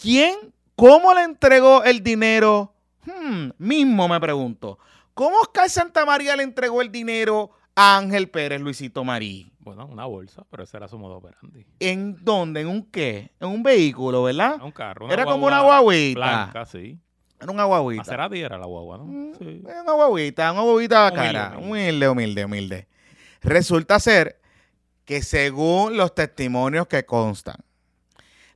¿Quién? 0.00 0.52
¿Cómo 0.76 1.14
le 1.14 1.22
entregó 1.22 1.84
el 1.84 2.02
dinero? 2.02 2.74
Hmm, 3.04 3.50
mismo 3.58 4.08
me 4.08 4.20
pregunto. 4.20 4.78
¿Cómo 5.14 5.38
Oscar 5.40 5.70
Santamaría 5.70 6.34
le 6.34 6.42
entregó 6.42 6.82
el 6.82 6.90
dinero 6.90 7.50
Ángel 7.76 8.28
Pérez, 8.30 8.60
Luisito 8.60 9.02
Marí? 9.04 9.50
Bueno, 9.58 9.86
una 9.86 10.04
bolsa, 10.04 10.44
pero 10.50 10.62
ese 10.62 10.76
era 10.76 10.86
su 10.88 10.98
modo 10.98 11.16
operandi. 11.16 11.66
¿En 11.80 12.16
dónde? 12.24 12.60
¿En 12.60 12.68
un 12.68 12.84
qué? 12.90 13.32
En 13.40 13.48
un 13.48 13.62
vehículo, 13.62 14.22
¿verdad? 14.22 14.62
Un 14.62 14.70
carro. 14.70 15.10
Era 15.10 15.24
como 15.24 15.46
una 15.46 15.60
guagua 15.60 15.80
guaguita. 15.80 16.18
Blanca, 16.20 16.66
sí. 16.66 16.98
Era 17.40 17.50
una 17.50 17.64
guaguita. 17.64 18.02
Maserati 18.02 18.40
era 18.40 18.58
la 18.58 18.66
guagua, 18.66 18.98
¿no? 18.98 19.04
Mm, 19.04 19.34
Sí. 19.38 19.62
Era 19.66 19.82
una 19.82 19.92
guaguita, 19.94 20.52
una 20.52 20.62
guaguita 20.62 21.12
cara. 21.12 21.48
humilde. 21.56 21.66
Humilde, 21.68 22.08
humilde, 22.08 22.44
humilde. 22.44 22.88
Resulta 23.42 23.98
ser 23.98 24.40
que 25.04 25.22
según 25.22 25.96
los 25.96 26.14
testimonios 26.14 26.86
que 26.86 27.04
constan, 27.04 27.56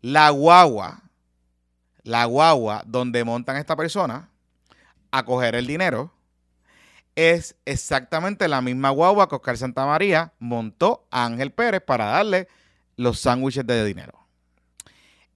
la 0.00 0.30
guagua, 0.30 1.02
la 2.04 2.24
guagua 2.26 2.82
donde 2.86 3.24
montan 3.24 3.56
a 3.56 3.60
esta 3.60 3.76
persona 3.76 4.30
a 5.10 5.24
coger 5.24 5.54
el 5.56 5.66
dinero, 5.66 6.12
es 7.18 7.56
exactamente 7.64 8.46
la 8.46 8.62
misma 8.62 8.90
guagua 8.90 9.28
que 9.28 9.34
Oscar 9.34 9.58
Santamaría 9.58 10.34
montó 10.38 11.08
a 11.10 11.24
Ángel 11.24 11.50
Pérez 11.50 11.82
para 11.84 12.04
darle 12.04 12.46
los 12.94 13.18
sándwiches 13.18 13.66
de 13.66 13.84
dinero. 13.84 14.24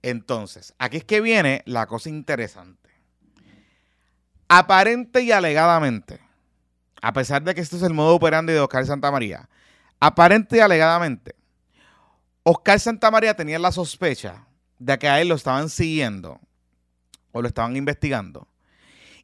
Entonces, 0.01 0.73
aquí 0.79 0.95
es 0.95 1.03
que 1.03 1.19
viene 1.19 1.61
la 1.65 1.85
cosa 1.85 2.07
interesante. 2.07 2.89
Aparente 4.47 5.23
y 5.23 5.33
alegadamente, 5.33 6.21
a 7.01 7.11
pesar 7.11 7.43
de 7.43 7.53
que 7.53 7.59
esto 7.59 7.75
es 7.75 7.83
el 7.83 7.93
modo 7.93 8.15
operandi 8.15 8.53
de 8.53 8.61
Oscar 8.61 8.85
Santamaría, 8.85 9.49
aparente 9.99 10.55
y 10.55 10.59
alegadamente, 10.61 11.35
Oscar 12.43 12.79
Santamaría 12.79 13.35
tenía 13.35 13.59
la 13.59 13.73
sospecha 13.73 14.47
de 14.79 14.97
que 14.97 15.09
a 15.09 15.19
él 15.19 15.27
lo 15.27 15.35
estaban 15.35 15.67
siguiendo 15.67 16.39
o 17.33 17.41
lo 17.41 17.49
estaban 17.49 17.75
investigando 17.75 18.47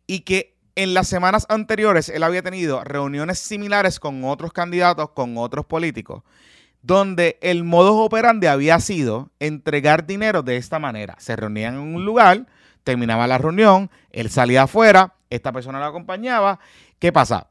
y 0.06 0.22
que 0.22 0.59
en 0.80 0.94
las 0.94 1.10
semanas 1.10 1.46
anteriores 1.50 2.08
él 2.08 2.24
había 2.24 2.42
tenido 2.42 2.82
reuniones 2.86 3.38
similares 3.38 4.00
con 4.00 4.24
otros 4.24 4.54
candidatos, 4.54 5.10
con 5.10 5.38
otros 5.38 5.66
políticos, 5.66 6.24
donde 6.82 7.38
el 7.42 7.66
modus 7.66 8.06
operandi 8.06 8.48
había 8.48 8.80
sido 8.80 9.30
entregar 9.42 10.08
dinero 10.08 10.42
de 10.42 10.56
esta 10.56 10.80
manera. 10.80 11.18
Se 11.20 11.36
reunían 11.36 11.74
en 11.74 11.82
un 11.82 12.06
lugar, 12.06 12.46
terminaba 12.86 13.28
la 13.28 13.38
reunión, 13.38 13.92
él 14.12 14.30
salía 14.30 14.64
afuera, 14.64 15.16
esta 15.30 15.52
persona 15.52 15.80
lo 15.80 15.86
acompañaba. 15.86 16.62
¿Qué 16.98 17.12
pasa? 17.12 17.50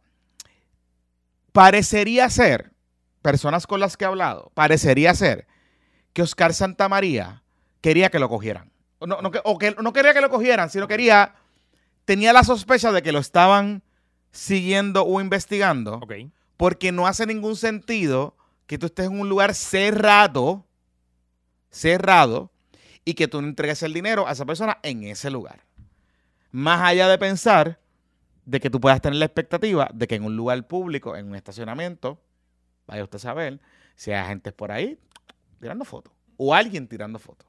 Parecería 1.52 2.30
ser, 2.30 2.72
personas 3.20 3.66
con 3.66 3.80
las 3.80 3.98
que 3.98 4.04
he 4.04 4.08
hablado, 4.08 4.52
parecería 4.54 5.14
ser 5.14 5.46
que 6.14 6.22
Oscar 6.22 6.54
Santamaría 6.54 7.42
quería 7.82 8.08
que 8.08 8.20
lo 8.20 8.30
cogieran. 8.30 8.72
O 9.00 9.58
que 9.58 9.76
no 9.82 9.92
quería 9.92 10.14
que 10.14 10.22
lo 10.22 10.30
cogieran, 10.30 10.70
sino 10.70 10.88
quería, 10.88 11.34
tenía 12.08 12.32
la 12.32 12.42
sospecha 12.42 12.90
de 12.90 13.02
que 13.02 13.12
lo 13.12 13.18
estaban 13.18 13.82
siguiendo 14.30 15.04
o 15.04 15.20
investigando 15.20 15.96
Ok. 15.96 16.14
porque 16.56 16.90
no 16.90 17.06
hace 17.06 17.26
ningún 17.26 17.54
sentido 17.54 18.34
que 18.66 18.78
tú 18.78 18.86
estés 18.86 19.08
en 19.08 19.20
un 19.20 19.28
lugar 19.28 19.54
cerrado, 19.54 20.64
cerrado, 21.68 22.50
y 23.04 23.12
que 23.12 23.28
tú 23.28 23.42
no 23.42 23.48
entregues 23.48 23.82
el 23.82 23.92
dinero 23.92 24.26
a 24.26 24.32
esa 24.32 24.46
persona 24.46 24.78
en 24.82 25.04
ese 25.04 25.28
lugar. 25.28 25.66
Más 26.50 26.80
allá 26.80 27.08
de 27.08 27.18
pensar 27.18 27.78
de 28.46 28.58
que 28.58 28.70
tú 28.70 28.80
puedas 28.80 29.02
tener 29.02 29.18
la 29.18 29.26
expectativa 29.26 29.90
de 29.92 30.06
que 30.08 30.14
en 30.14 30.24
un 30.24 30.34
lugar 30.34 30.66
público, 30.66 31.14
en 31.14 31.26
un 31.26 31.34
estacionamiento, 31.34 32.18
vaya 32.86 33.04
usted 33.04 33.16
a 33.16 33.20
saber, 33.20 33.60
si 33.96 34.12
hay 34.12 34.26
gente 34.28 34.50
por 34.52 34.72
ahí 34.72 34.98
tirando 35.60 35.84
fotos 35.84 36.14
o 36.38 36.54
alguien 36.54 36.88
tirando 36.88 37.18
fotos. 37.18 37.46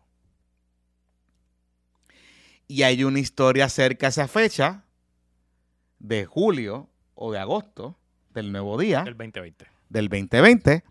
Y 2.72 2.84
hay 2.84 3.04
una 3.04 3.18
historia 3.20 3.68
cerca 3.68 4.06
a 4.06 4.10
esa 4.10 4.28
fecha 4.28 4.84
de 5.98 6.26
julio 6.26 6.88
o 7.16 7.32
de 7.32 7.40
agosto 7.40 7.98
del 8.30 8.52
nuevo 8.52 8.78
día 8.78 9.00
El 9.08 9.18
2020. 9.18 9.66
del 9.90 10.08
2020 10.08 10.84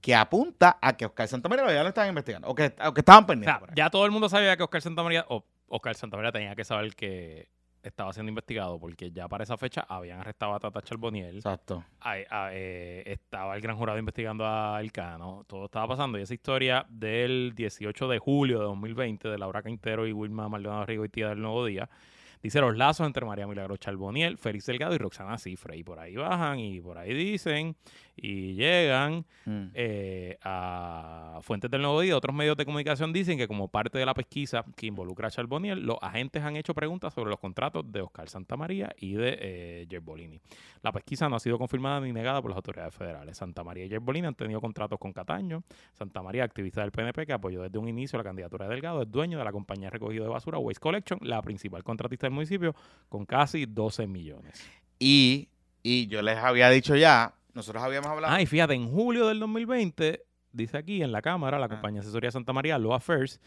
que 0.00 0.14
apunta 0.14 0.78
a 0.80 0.96
que 0.96 1.04
Oscar 1.04 1.28
Santamaría 1.28 1.66
ya 1.74 1.82
lo 1.82 1.90
estaban 1.90 2.08
investigando 2.08 2.48
o 2.48 2.54
que, 2.54 2.74
o 2.82 2.94
que 2.94 3.00
estaban 3.02 3.24
O 3.24 3.26
pendientes. 3.26 3.60
sea, 3.66 3.74
ya 3.76 3.90
todo 3.90 4.06
el 4.06 4.12
mundo 4.12 4.28
sabía 4.30 4.56
que 4.56 4.62
Oscar 4.62 4.80
Santamaría, 4.80 5.26
o 5.28 5.44
Oscar 5.68 5.94
Santamaría 5.94 6.32
tenía 6.32 6.54
que 6.56 6.64
saber 6.64 6.94
que 6.96 7.50
estaba 7.86 8.12
siendo 8.12 8.30
investigado 8.30 8.78
porque 8.78 9.10
ya 9.12 9.28
para 9.28 9.44
esa 9.44 9.56
fecha 9.56 9.86
habían 9.88 10.20
arrestado 10.20 10.54
a 10.54 10.60
Tata 10.60 10.82
Charboniel. 10.82 11.36
Exacto. 11.36 11.84
Ah, 12.00 12.50
eh, 12.52 13.02
estaba 13.06 13.54
el 13.54 13.62
gran 13.62 13.76
jurado 13.76 13.98
investigando 13.98 14.44
a 14.46 14.80
Elcano, 14.80 15.44
todo 15.46 15.66
estaba 15.66 15.88
pasando. 15.88 16.18
Y 16.18 16.22
esa 16.22 16.34
historia 16.34 16.84
del 16.88 17.52
18 17.54 18.08
de 18.08 18.18
julio 18.18 18.58
de 18.58 18.64
2020 18.64 19.28
de 19.28 19.38
Laura 19.38 19.62
Quintero 19.62 20.06
y 20.06 20.12
Wilma 20.12 20.48
Maldonado 20.48 20.84
Rigo 20.86 21.04
y 21.04 21.08
Tía 21.08 21.28
del 21.28 21.40
Nuevo 21.40 21.64
Día, 21.64 21.88
dice 22.46 22.60
los 22.60 22.76
lazos 22.76 23.06
entre 23.06 23.24
María 23.26 23.46
Milagro 23.46 23.76
Charboniel, 23.76 24.38
Félix 24.38 24.66
Delgado 24.66 24.94
y 24.94 24.98
Roxana 24.98 25.36
Cifre. 25.38 25.76
Y 25.76 25.82
por 25.84 25.98
ahí 25.98 26.16
bajan 26.16 26.58
y 26.58 26.80
por 26.80 26.96
ahí 26.98 27.12
dicen 27.14 27.76
y 28.16 28.54
llegan 28.54 29.24
Mm. 29.44 29.68
eh, 29.74 30.38
a 30.42 31.38
Fuentes 31.42 31.70
del 31.70 31.82
Nuevo 31.82 32.00
Día, 32.00 32.16
otros 32.16 32.34
medios 32.34 32.56
de 32.56 32.64
comunicación 32.64 33.12
dicen 33.12 33.38
que 33.38 33.46
como 33.46 33.68
parte 33.68 33.96
de 33.98 34.04
la 34.04 34.12
pesquisa 34.14 34.64
que 34.74 34.86
involucra 34.86 35.28
a 35.28 35.30
Charboniel, 35.30 35.80
los 35.86 35.98
agentes 36.02 36.42
han 36.42 36.56
hecho 36.56 36.74
preguntas 36.74 37.14
sobre 37.14 37.30
los 37.30 37.38
contratos 37.38 37.84
de 37.92 38.00
Oscar 38.00 38.28
Santamaría 38.28 38.92
y 38.98 39.14
de 39.14 39.38
eh, 39.40 39.86
Gerbolini. 39.88 40.40
La 40.82 40.90
pesquisa 40.92 41.28
no 41.28 41.36
ha 41.36 41.40
sido 41.40 41.58
confirmada 41.58 42.00
ni 42.00 42.12
negada 42.12 42.42
por 42.42 42.50
las 42.50 42.56
autoridades 42.56 42.94
federales. 42.94 43.36
Santa 43.36 43.62
María 43.62 43.84
y 43.84 43.88
Gerbolini 43.88 44.26
han 44.26 44.34
tenido 44.34 44.60
contratos 44.60 44.98
con 44.98 45.12
Cataño. 45.12 45.62
Santa 45.92 46.22
María, 46.22 46.42
activista 46.44 46.80
del 46.80 46.90
PNP 46.90 47.26
que 47.26 47.32
apoyó 47.32 47.62
desde 47.62 47.78
un 47.78 47.88
inicio 47.88 48.16
la 48.18 48.24
candidatura 48.24 48.66
de 48.66 48.72
Delgado, 48.72 49.02
es 49.02 49.10
dueño 49.10 49.38
de 49.38 49.44
la 49.44 49.52
compañía 49.52 49.86
de 49.86 49.90
recogido 49.90 50.24
de 50.24 50.30
basura 50.30 50.58
Waste 50.58 50.80
Collection, 50.80 51.20
la 51.22 51.40
principal 51.42 51.84
contratista 51.84 52.26
del 52.26 52.34
municipio, 52.36 52.74
con 53.08 53.26
casi 53.26 53.66
12 53.66 54.06
millones. 54.06 54.62
Y, 54.98 55.48
y 55.82 56.06
yo 56.06 56.22
les 56.22 56.38
había 56.38 56.70
dicho 56.70 56.94
ya, 56.96 57.34
nosotros 57.52 57.82
habíamos 57.82 58.10
hablado. 58.10 58.32
Ah, 58.34 58.40
y 58.40 58.46
fíjate, 58.46 58.74
en 58.74 58.88
julio 58.88 59.26
del 59.26 59.40
2020, 59.40 60.22
dice 60.52 60.76
aquí 60.78 61.02
en 61.02 61.10
la 61.12 61.20
Cámara, 61.22 61.58
la 61.58 61.66
Ah. 61.66 61.68
compañía 61.70 62.00
asesoría 62.00 62.30
Santa 62.30 62.52
María, 62.52 62.78
Law 62.78 62.94
Affairs, 62.94 63.40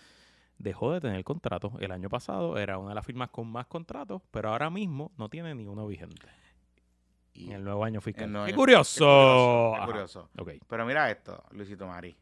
dejó 0.57 0.91
de 0.91 0.99
tener 1.01 1.23
contratos. 1.23 1.71
El 1.79 1.91
año 1.91 2.09
pasado 2.09 2.57
era 2.57 2.77
una 2.77 2.89
de 2.89 2.95
las 2.95 3.05
firmas 3.05 3.29
con 3.29 3.47
más 3.47 3.65
contratos, 3.67 4.21
pero 4.31 4.49
ahora 4.49 4.69
mismo 4.69 5.11
no 5.17 5.29
tiene 5.29 5.55
ni 5.55 5.65
uno 5.67 5.87
vigente 5.87 6.27
y- 7.33 7.45
en 7.47 7.53
el 7.53 7.63
nuevo 7.63 7.83
año 7.85 8.01
fiscal. 8.01 8.29
nuevo 8.31 8.45
¡Qué 8.45 8.51
año- 8.51 8.57
curioso! 8.57 9.73
qué 9.79 9.85
curioso, 9.85 10.29
qué. 10.45 10.59
Pero 10.67 10.85
mira 10.85 11.09
esto, 11.09 11.43
Luisito 11.51 11.87
Mari. 11.87 12.15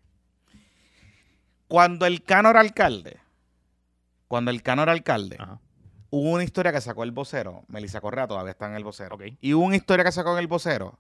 Cuando 1.68 2.06
el 2.06 2.24
Cano 2.24 2.50
era 2.50 2.60
alcalde, 2.62 3.18
cuando 4.28 4.52
el 4.52 4.62
Cano 4.62 4.84
era 4.84 4.92
alcalde, 4.94 5.36
Ajá. 5.40 5.60
Hubo 6.10 6.32
una 6.32 6.44
historia 6.44 6.72
que 6.72 6.82
sacó 6.82 7.04
el 7.04 7.12
vocero. 7.12 7.64
Melissa 7.68 8.02
Correa 8.02 8.28
todavía 8.28 8.52
está 8.52 8.68
en 8.68 8.76
el 8.76 8.84
vocero. 8.84 9.16
Ok. 9.16 9.24
Y 9.42 9.54
hubo 9.54 9.66
una 9.66 9.76
historia 9.76 10.04
que 10.06 10.12
sacó 10.12 10.34
en 10.34 10.40
el 10.40 10.48
vocero, 10.48 11.00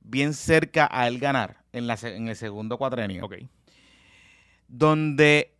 bien 0.00 0.34
cerca 0.34 0.88
a 0.90 1.06
él 1.08 1.18
ganar 1.18 1.58
en, 1.72 1.86
la, 1.86 1.98
en 2.02 2.28
el 2.28 2.36
segundo 2.36 2.78
cuatrenio. 2.78 3.24
Ok. 3.24 3.34
donde 4.68 5.54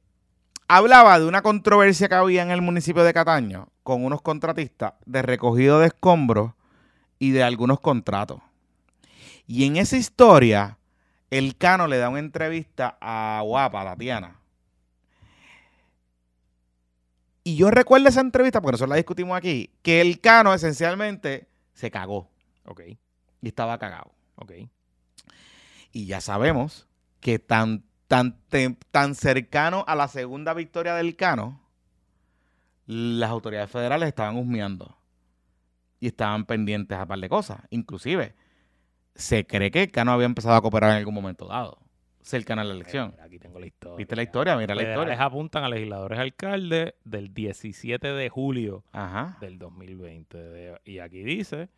hablaba 0.69 1.19
de 1.19 1.27
una 1.27 1.43
controversia 1.43 2.09
que 2.09 2.15
había 2.15 2.43
en 2.43 2.51
el 2.51 2.61
municipio 2.63 3.05
de 3.05 3.15
Cataño 3.15 3.69
con 3.83 4.05
unos 4.05 4.21
contratistas 4.23 4.95
de 5.07 5.23
recogido 5.23 5.81
de 5.81 5.87
escombros 5.89 6.53
y 7.19 7.31
de 7.31 7.43
algunos 7.43 7.81
contratos. 7.81 8.41
Y 9.47 9.65
en 9.65 9.77
esa 9.79 9.97
historia, 9.97 10.79
el 11.31 11.57
Cano 11.57 11.87
le 11.87 11.99
da 11.99 12.11
una 12.11 12.19
entrevista 12.19 12.99
a 13.01 13.41
Guapa, 13.45 13.85
Tatiana. 13.85 14.38
Y 17.49 17.57
yo 17.57 17.71
recuerdo 17.71 18.11
esa 18.11 18.21
entrevista, 18.21 18.61
porque 18.61 18.73
nosotros 18.73 18.91
la 18.91 18.97
discutimos 18.97 19.35
aquí, 19.35 19.71
que 19.81 20.03
el 20.03 20.21
Cano 20.21 20.53
esencialmente 20.53 21.49
se 21.73 21.91
cagó 21.91 22.31
Ok, 22.67 22.83
y 23.41 23.49
estaba 23.49 23.79
cagado. 23.79 24.13
ok. 24.35 24.53
Y 25.91 26.05
ya 26.05 26.21
sabemos 26.21 26.87
que 27.21 27.39
tan, 27.39 27.85
tan, 28.07 28.39
tan 28.91 29.15
cercano 29.15 29.83
a 29.89 29.95
la 29.95 30.09
segunda 30.09 30.53
victoria 30.53 30.95
del 30.95 31.17
Cano, 31.17 31.59
las 32.85 33.31
autoridades 33.31 33.71
federales 33.71 34.09
estaban 34.09 34.37
husmeando 34.37 34.99
y 36.01 36.09
estaban 36.09 36.45
pendientes 36.45 36.99
a 36.99 37.07
par 37.07 37.19
de 37.19 37.31
cosas. 37.31 37.61
Inclusive, 37.71 38.35
se 39.15 39.47
cree 39.47 39.71
que 39.71 39.85
el 39.85 39.91
Cano 39.91 40.13
había 40.13 40.27
empezado 40.27 40.55
a 40.55 40.61
cooperar 40.61 40.91
en 40.91 40.99
algún 40.99 41.15
momento 41.15 41.47
dado, 41.47 41.79
cercano 42.29 42.61
a 42.61 42.65
la 42.65 42.75
elección. 42.75 43.11
Mira, 43.13 43.25
aquí 43.25 43.39
tengo 43.39 43.59
la 43.59 43.67
historia. 43.67 43.97
¿Viste 43.97 44.15
la 44.17 44.23
historia? 44.23 44.57
Mira 44.57 44.75
la 44.75 44.83
historia. 44.83 45.23
apuntan 45.25 45.65
a 45.65 45.69
legisladores 45.69 46.19
alcaldes 46.19 46.95
del 47.05 47.33
17 47.33 48.09
de 48.13 48.29
julio 48.29 48.85
Ajá. 48.93 49.37
del 49.41 49.59
2020. 49.59 50.39
De- 50.39 50.81
y 50.85 50.99
aquí 50.99 51.23
dice, 51.23 51.69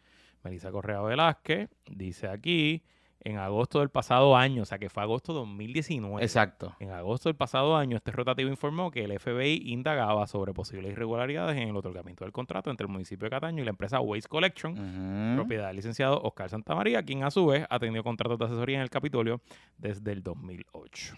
Melissa 0.43 0.71
Correa 0.71 1.01
Velázquez, 1.03 1.69
dice 1.91 2.29
aquí, 2.29 2.83
en 3.23 3.39
agosto 3.39 3.81
del 3.81 3.91
pasado 3.91 4.37
año, 4.37 4.63
o 4.63 4.65
sea 4.65 4.79
que 4.79 4.89
fue 4.89 5.03
agosto 5.03 5.33
de 5.33 5.41
2019. 5.41 6.23
Exacto. 6.23 6.75
En 6.81 6.91
agosto 6.91 7.29
del 7.29 7.37
pasado 7.37 7.77
año, 7.77 7.97
este 7.97 8.13
rotativo 8.13 8.49
informó 8.51 8.91
que 8.91 9.05
el 9.05 9.19
FBI 9.19 9.63
indagaba 9.67 10.27
sobre 10.27 10.53
posibles 10.53 10.93
irregularidades 10.93 11.57
en 11.57 11.69
el 11.69 11.77
otorgamiento 11.77 12.25
del 12.25 12.33
contrato 12.33 12.71
entre 12.71 12.87
el 12.87 12.93
municipio 12.93 13.27
de 13.27 13.31
Cataño 13.31 13.63
y 13.63 13.65
la 13.65 13.71
empresa 13.71 14.01
Waste 14.01 14.29
Collection, 14.29 15.35
propiedad 15.37 15.69
del 15.69 15.77
licenciado 15.77 16.21
Oscar 16.23 16.49
Santamaría, 16.49 17.03
quien 17.03 17.25
a 17.25 17.31
su 17.31 17.47
vez 17.47 17.67
ha 17.69 17.79
tenido 17.79 18.03
contratos 18.03 18.39
de 18.39 18.45
asesoría 18.47 18.77
en 18.77 18.83
el 18.83 18.91
Capitolio 18.91 19.41
desde 19.77 20.13
el 20.13 20.23
2008. 20.23 21.17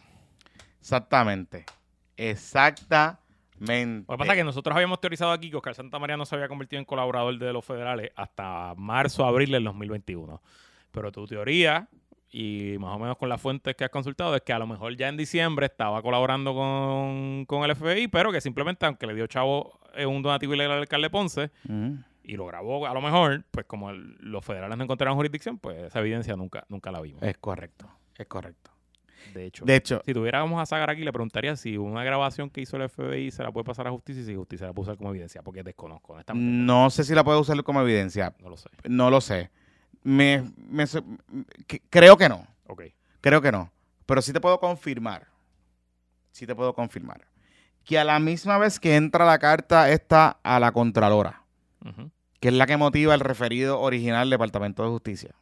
Exactamente. 0.81 1.65
Exactamente. 2.17 3.23
Lo 4.09 4.15
que 4.15 4.19
pasa 4.19 4.33
es 4.33 4.39
que 4.39 4.45
nosotros 4.45 4.75
habíamos 4.75 5.01
teorizado 5.01 5.31
aquí 5.31 5.49
que 5.49 5.57
Oscar 5.57 5.77
Santamaría 5.77 6.17
no 6.17 6.27
se 6.27 6.35
había 6.35 6.49
convertido 6.49 6.81
en 6.81 6.85
colaborador 6.85 7.39
de 7.39 7.53
los 7.53 7.65
federales 7.65 8.11
hasta 8.17 8.75
marzo, 8.77 9.25
abril 9.25 9.53
del 9.53 9.63
2021. 9.65 10.43
Pero 10.93 11.11
tu 11.11 11.27
teoría, 11.27 11.89
y 12.31 12.77
más 12.79 12.95
o 12.95 12.99
menos 12.99 13.17
con 13.19 13.29
las 13.29 13.41
fuentes 13.41 13.75
que 13.75 13.85
has 13.85 13.91
consultado, 13.91 14.35
es 14.37 14.43
que 14.43 14.53
a 14.53 14.59
lo 14.59 14.67
mejor 14.67 14.97
ya 14.97 15.09
en 15.09 15.17
diciembre 15.17 15.67
estaba 15.67 16.01
colaborando 16.03 16.55
con, 16.55 17.45
con 17.47 17.65
el 17.65 17.75
FBI, 17.75 18.09
pero 18.09 18.31
que 18.33 18.41
simplemente, 18.41 18.87
aunque 18.87 19.07
le 19.07 19.15
dio 19.15 19.27
chavo 19.27 19.79
eh, 19.95 20.07
un 20.07 20.23
donativo 20.23 20.55
ilegal 20.55 20.73
al 20.73 20.79
alcalde 20.81 21.11
Ponce 21.11 21.51
y 22.25 22.37
lo 22.37 22.47
grabó 22.47 22.87
a 22.87 22.95
lo 22.95 23.01
mejor, 23.01 23.45
pues 23.51 23.67
como 23.67 23.91
el- 23.91 24.17
los 24.21 24.45
federales 24.45 24.79
no 24.79 24.85
encontraron 24.85 25.17
jurisdicción, 25.17 25.59
pues 25.59 25.77
esa 25.83 25.99
evidencia 26.01 26.37
nunca, 26.37 26.65
nunca 26.69 26.91
la 26.93 27.01
vimos. 27.01 27.23
Es 27.23 27.37
correcto. 27.39 27.91
Es 28.17 28.27
correcto. 28.27 28.71
De 29.35 29.47
hecho, 29.47 29.65
De 29.65 29.77
hecho, 29.77 30.03
si 30.05 30.13
tuviéramos 30.13 30.61
a 30.61 30.67
Sagar 30.67 30.91
aquí, 30.91 31.03
le 31.05 31.13
preguntaría 31.13 31.55
si 31.57 31.77
una 31.77 32.03
grabación 32.05 32.51
que 32.51 32.61
hizo 32.61 32.77
el 32.77 32.89
FBI 32.89 33.31
se 33.31 33.43
la 33.43 33.53
puede 33.53 33.65
pasar 33.65 33.87
a 33.87 33.91
justicia 33.91 34.21
y 34.23 34.27
si 34.27 34.35
justicia 34.35 34.67
la 34.67 34.73
puede 34.73 34.89
usar 34.89 34.97
como 34.99 35.11
evidencia, 35.11 35.43
porque 35.43 35.63
desconozco, 35.63 36.13
honestamente. 36.15 36.47
no 36.47 36.91
sé 36.91 37.05
si 37.05 37.15
la 37.15 37.23
puedo 37.25 37.39
usar 37.41 37.63
como 37.63 37.81
evidencia. 37.83 38.35
No 38.41 38.51
lo 38.51 38.57
sé. 38.57 38.69
No 38.89 39.11
lo 39.11 39.21
sé. 39.21 39.51
Me, 40.03 40.51
me 40.57 40.87
su- 40.87 41.05
que- 41.67 41.81
creo 41.91 42.17
que 42.17 42.29
no. 42.29 42.47
Ok. 42.67 42.83
Creo 43.21 43.41
que 43.41 43.53
no. 43.53 43.71
Pero 44.07 44.21
sí 44.23 44.33
te 44.33 44.41
puedo 44.41 44.59
confirmar. 44.59 45.29
Sí 46.33 46.47
te 46.47 46.55
puedo 46.55 46.75
confirmar. 46.75 47.27
Que 47.85 47.99
a 47.99 48.05
la 48.05 48.19
misma 48.19 48.59
vez 48.59 48.79
que 48.81 48.97
entra 48.97 49.25
la 49.25 49.39
carta 49.39 49.91
esta 49.91 50.39
a 50.43 50.59
la 50.61 50.73
Contralora, 50.73 51.43
que 52.41 52.49
es 52.49 52.55
la 52.55 52.67
que 52.67 52.77
motiva 52.77 53.15
el 53.15 53.21
referido 53.21 53.81
original 53.81 54.23
del 54.23 54.31
Departamento 54.31 54.83
de 54.83 54.89
Justicia, 54.91 55.35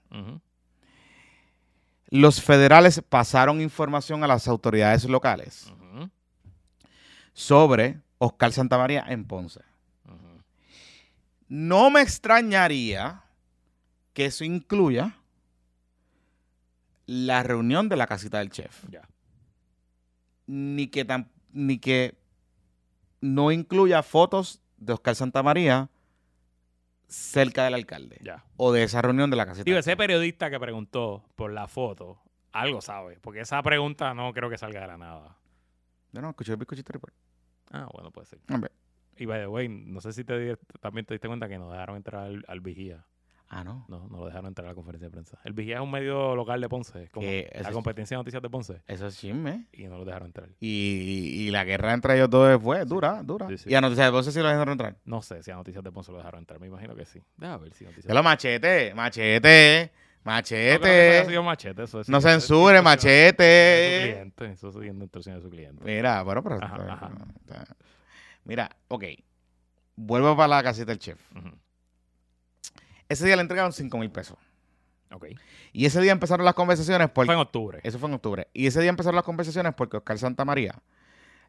los 2.08 2.42
federales 2.42 3.02
pasaron 3.08 3.60
información 3.60 4.24
a 4.24 4.26
las 4.26 4.48
autoridades 4.48 5.04
locales 5.04 5.72
sobre 7.32 8.00
Oscar 8.18 8.52
Santamaría 8.52 9.04
en 9.08 9.24
Ponce. 9.24 9.60
No 11.48 11.90
me 11.90 12.00
extrañaría 12.00 13.22
que 14.12 14.26
eso 14.26 14.44
incluya 14.44 15.16
la 17.06 17.42
reunión 17.42 17.88
de 17.88 17.96
la 17.96 18.06
casita 18.06 18.38
del 18.38 18.50
chef. 18.50 18.84
Ya. 18.90 19.02
Ni 20.46 20.88
que, 20.88 21.04
tan, 21.04 21.30
ni 21.52 21.78
que 21.78 22.16
no 23.20 23.52
incluya 23.52 24.02
fotos 24.02 24.60
de 24.78 24.92
Oscar 24.92 25.14
Santamaría 25.14 25.90
cerca 27.08 27.64
del 27.64 27.74
alcalde 27.74 28.20
o 28.56 28.72
de 28.72 28.84
esa 28.84 29.02
reunión 29.02 29.30
de 29.30 29.36
la 29.36 29.46
casita. 29.46 29.64
Digo, 29.64 29.74
del 29.74 29.80
ese 29.80 29.90
chef. 29.92 29.98
periodista 29.98 30.50
que 30.50 30.60
preguntó 30.60 31.24
por 31.36 31.52
la 31.52 31.66
foto, 31.68 32.20
algo 32.52 32.80
sabe, 32.80 33.18
porque 33.20 33.40
esa 33.40 33.62
pregunta 33.62 34.14
no 34.14 34.32
creo 34.32 34.48
que 34.50 34.58
salga 34.58 34.80
de 34.82 34.86
la 34.86 34.96
nada. 34.98 35.36
Yo 36.12 36.20
no 36.22 36.30
escuché 36.30 36.52
el 36.52 36.58
bizcochito 36.58 36.92
report. 36.92 37.14
Ah, 37.70 37.88
bueno, 37.92 38.10
puede 38.10 38.26
ser. 38.26 38.40
Hombre. 38.48 38.70
Y 39.16 39.26
by 39.26 39.40
the 39.40 39.46
way, 39.46 39.68
no 39.68 40.00
sé 40.00 40.12
si 40.12 40.24
te 40.24 40.38
di- 40.38 40.56
también 40.80 41.04
te 41.06 41.14
diste 41.14 41.28
cuenta 41.28 41.48
que 41.48 41.58
no 41.58 41.70
dejaron 41.70 41.96
entrar 41.96 42.24
al, 42.26 42.44
al 42.48 42.60
vigía. 42.60 43.04
Ah, 43.52 43.64
no. 43.64 43.84
No, 43.88 44.06
no 44.08 44.18
lo 44.20 44.26
dejaron 44.26 44.46
entrar 44.46 44.64
a 44.66 44.70
la 44.70 44.74
conferencia 44.76 45.08
de 45.08 45.10
prensa. 45.10 45.36
El 45.44 45.52
vigía 45.54 45.74
es 45.76 45.80
un 45.82 45.90
medio 45.90 46.36
local 46.36 46.60
de 46.60 46.68
Ponce, 46.68 47.08
como 47.10 47.26
la 47.26 47.72
competencia 47.72 48.16
de 48.16 48.20
noticias 48.20 48.40
de 48.40 48.48
Ponce, 48.48 48.80
Eso 48.86 49.08
es 49.08 49.18
chisme. 49.18 49.66
y 49.72 49.84
no 49.88 49.98
lo 49.98 50.04
dejaron 50.04 50.26
entrar. 50.26 50.48
Y, 50.60 50.68
y 51.46 51.50
la 51.50 51.64
guerra 51.64 51.92
entre 51.92 52.14
ellos 52.14 52.30
dos 52.30 52.62
fue 52.62 52.84
dura, 52.84 53.24
dura. 53.24 53.48
Sí, 53.48 53.58
sí. 53.58 53.68
Y 53.70 53.74
a 53.74 53.80
Noticias 53.80 54.06
de 54.06 54.12
Ponce 54.12 54.30
sí 54.30 54.38
lo 54.38 54.48
dejaron 54.48 54.70
entrar. 54.72 54.96
No 55.04 55.20
sé 55.20 55.42
si 55.42 55.50
a 55.50 55.56
Noticias 55.56 55.82
de 55.82 55.90
Ponce 55.90 56.12
lo 56.12 56.18
dejaron 56.18 56.38
entrar, 56.38 56.60
me 56.60 56.68
imagino 56.68 56.94
que 56.94 57.04
sí. 57.04 57.20
Deja 57.38 57.56
ver 57.56 57.74
si 57.74 57.84
Noticias 57.84 58.06
De 58.14 58.22
machetes, 58.22 58.94
machete, 58.94 59.92
machete. 60.22 61.40
machete, 61.42 61.82
eso 61.82 62.00
es- 62.02 62.08
No 62.08 62.18
es 62.18 62.24
censure, 62.24 62.74
de 62.74 62.78
su 62.78 62.84
machete. 62.84 64.00
cliente, 64.12 64.44
Eso 64.52 64.68
es 64.68 64.74
siguiendo 64.74 65.04
instrucciones 65.04 65.42
de 65.42 65.48
su 65.48 65.50
cliente. 65.50 65.82
Mira, 65.84 66.22
bueno, 66.22 66.40
pero. 66.44 66.62
Ajá, 66.62 66.76
ajá. 66.88 67.10
Mira, 68.44 68.70
ok. 68.86 69.04
Vuelvo 69.96 70.36
para 70.36 70.46
la 70.48 70.62
casita 70.62 70.86
del 70.92 71.00
chef. 71.00 71.18
Ese 73.10 73.26
día 73.26 73.34
le 73.34 73.42
entregaron 73.42 73.72
5 73.72 73.98
mil 73.98 74.10
pesos. 74.10 74.38
Ok. 75.12 75.26
Y 75.72 75.84
ese 75.84 76.00
día 76.00 76.12
empezaron 76.12 76.44
las 76.44 76.54
conversaciones 76.54 77.06
Fue 77.08 77.26
porque. 77.26 77.32
en 77.32 77.38
octubre. 77.40 77.80
Eso 77.82 77.98
fue 77.98 78.08
en 78.08 78.14
octubre. 78.14 78.46
Y 78.52 78.68
ese 78.68 78.80
día 78.80 78.88
empezaron 78.88 79.16
las 79.16 79.24
conversaciones 79.24 79.74
porque 79.74 79.96
Oscar 79.96 80.16
Santamaría 80.16 80.80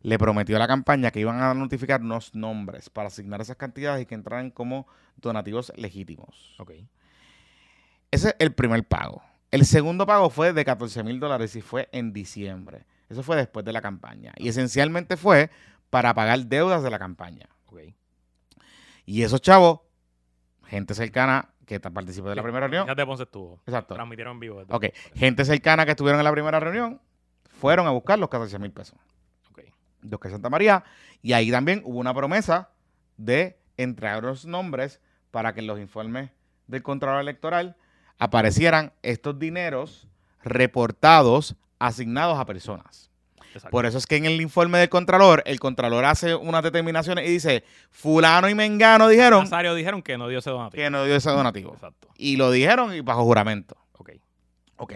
le 0.02 0.18
prometió 0.18 0.56
a 0.56 0.60
la 0.60 0.68
campaña 0.68 1.12
que 1.12 1.20
iban 1.20 1.40
a 1.40 1.54
notificar 1.54 2.02
unos 2.02 2.34
nombres 2.34 2.90
para 2.90 3.10
asignar 3.10 3.42
esas 3.42 3.58
cantidades 3.58 4.02
y 4.02 4.06
que 4.08 4.16
entraran 4.16 4.50
como 4.50 4.88
donativos 5.18 5.72
legítimos. 5.76 6.56
Ok. 6.58 6.72
Ese 8.10 8.30
es 8.30 8.36
el 8.40 8.54
primer 8.54 8.84
pago. 8.88 9.22
El 9.52 9.64
segundo 9.66 10.08
pago 10.08 10.32
fue 10.32 10.54
de 10.54 10.66
14 10.66 11.04
mil 11.04 11.20
dólares 11.20 11.56
y 11.56 11.62
fue 11.62 11.90
en 11.92 12.12
diciembre. 12.12 12.88
Eso 13.08 13.22
fue 13.22 13.36
después 13.36 13.64
de 13.64 13.74
la 13.74 13.82
campaña. 13.82 14.34
Y 14.38 14.48
esencialmente 14.50 15.16
fue 15.16 15.52
para 15.92 16.16
pagar 16.16 16.40
deudas 16.48 16.82
de 16.82 16.90
la 16.90 16.98
campaña. 16.98 17.48
Ok. 17.68 17.82
Y 19.06 19.22
esos 19.22 19.42
chavos, 19.42 19.82
gente 20.66 20.96
cercana 20.96 21.51
que 21.80 21.90
participó 21.90 22.30
de 22.30 22.36
la 22.36 22.44
primera 22.44 22.68
reunión. 22.68 22.86
Ya 22.86 22.96
de 22.96 23.06
Ponce 23.06 23.24
estuvo. 23.24 23.62
Exacto. 23.66 23.94
Transmitieron 23.94 24.34
en 24.34 24.40
vivo. 24.40 24.64
Ok. 24.70 24.88
Gente 25.16 25.46
cercana 25.46 25.86
que 25.86 25.92
estuvieron 25.92 26.20
en 26.20 26.26
la 26.26 26.32
primera 26.32 26.60
reunión 26.60 27.00
fueron 27.46 27.88
a 27.88 27.92
buscar 27.92 28.20
los 28.20 28.30
14 28.30 28.60
mil 28.60 28.72
pesos. 28.72 28.98
Ok. 29.52 29.62
de 30.02 30.16
Oscar 30.16 30.32
Santa 30.32 30.50
María. 30.50 30.84
Y 31.22 31.34
ahí 31.34 31.50
también 31.50 31.82
hubo 31.86 32.00
una 32.00 32.14
promesa 32.14 32.72
de 33.16 33.58
entregar 33.78 34.24
los 34.24 34.46
nombres 34.46 35.00
para 35.32 35.54
que 35.54 35.62
en 35.62 35.68
los 35.68 35.80
informes 35.80 36.32
del 36.68 36.84
Contralor 36.84 37.22
Electoral 37.22 37.78
aparecieran 38.18 38.92
estos 39.02 39.40
dineros 39.40 40.08
reportados 40.44 41.56
asignados 41.80 42.38
a 42.38 42.46
personas. 42.46 43.11
Exacto. 43.54 43.70
Por 43.70 43.86
eso 43.86 43.98
es 43.98 44.06
que 44.08 44.16
en 44.18 44.26
el 44.26 44.40
informe 44.42 44.78
del 44.80 44.90
Contralor, 44.90 45.44
el 45.46 45.60
Contralor 45.60 46.06
hace 46.06 46.36
unas 46.36 46.64
determinaciones 46.64 47.28
y 47.28 47.32
dice, 47.34 47.64
fulano 47.90 48.50
y 48.50 48.56
mengano 48.56 49.08
dijeron 49.08 49.44
Nazario 49.44 49.74
dijeron 49.76 50.02
que 50.02 50.18
no 50.18 50.28
dio 50.28 50.40
ese 50.40 50.50
donativo. 50.50 50.82
que 50.84 50.90
no 50.90 51.04
dio 51.06 51.16
ese 51.16 51.30
donativo. 51.30 51.74
Exacto. 51.74 52.08
Y 52.18 52.38
lo 52.38 52.50
dijeron 52.52 52.94
y 52.94 53.02
bajo 53.02 53.24
juramento. 53.24 53.76
Ok. 53.94 54.12
Ok. 54.78 54.94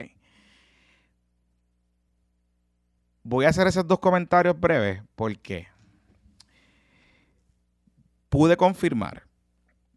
Voy 3.24 3.46
a 3.46 3.50
hacer 3.50 3.68
esos 3.68 3.88
dos 3.88 4.00
comentarios 4.00 4.60
breves 4.60 5.02
porque 5.16 5.68
pude 8.30 8.56
confirmar 8.58 9.24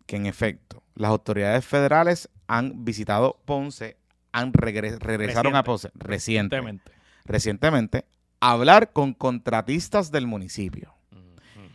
que 0.07 0.16
en 0.16 0.27
efecto 0.27 0.83
las 0.94 1.11
autoridades 1.11 1.64
federales 1.64 2.31
han 2.47 2.85
visitado 2.85 3.38
Ponce, 3.44 3.98
han 4.33 4.52
regre- 4.52 4.98
regresaron 4.98 5.54
a. 5.56 5.63
Ponce 5.63 5.90
reciente, 5.94 6.56
Recientemente. 6.56 6.92
recientemente 7.25 8.04
hablar 8.40 8.92
con 8.92 9.14
contratistas 9.14 10.10
del 10.12 10.26
municipio, 10.26 10.94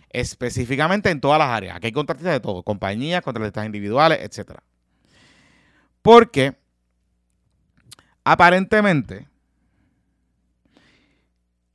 específicamente 0.09 1.09
en 1.09 1.19
todas 1.21 1.39
las 1.39 1.49
áreas. 1.49 1.75
Aquí 1.77 1.87
hay 1.87 1.91
contratistas 1.91 2.33
de 2.33 2.39
todo, 2.39 2.63
compañías, 2.63 3.21
contratistas 3.21 3.65
individuales, 3.65 4.19
etcétera. 4.21 4.63
Porque 6.01 6.55
aparentemente, 8.23 9.27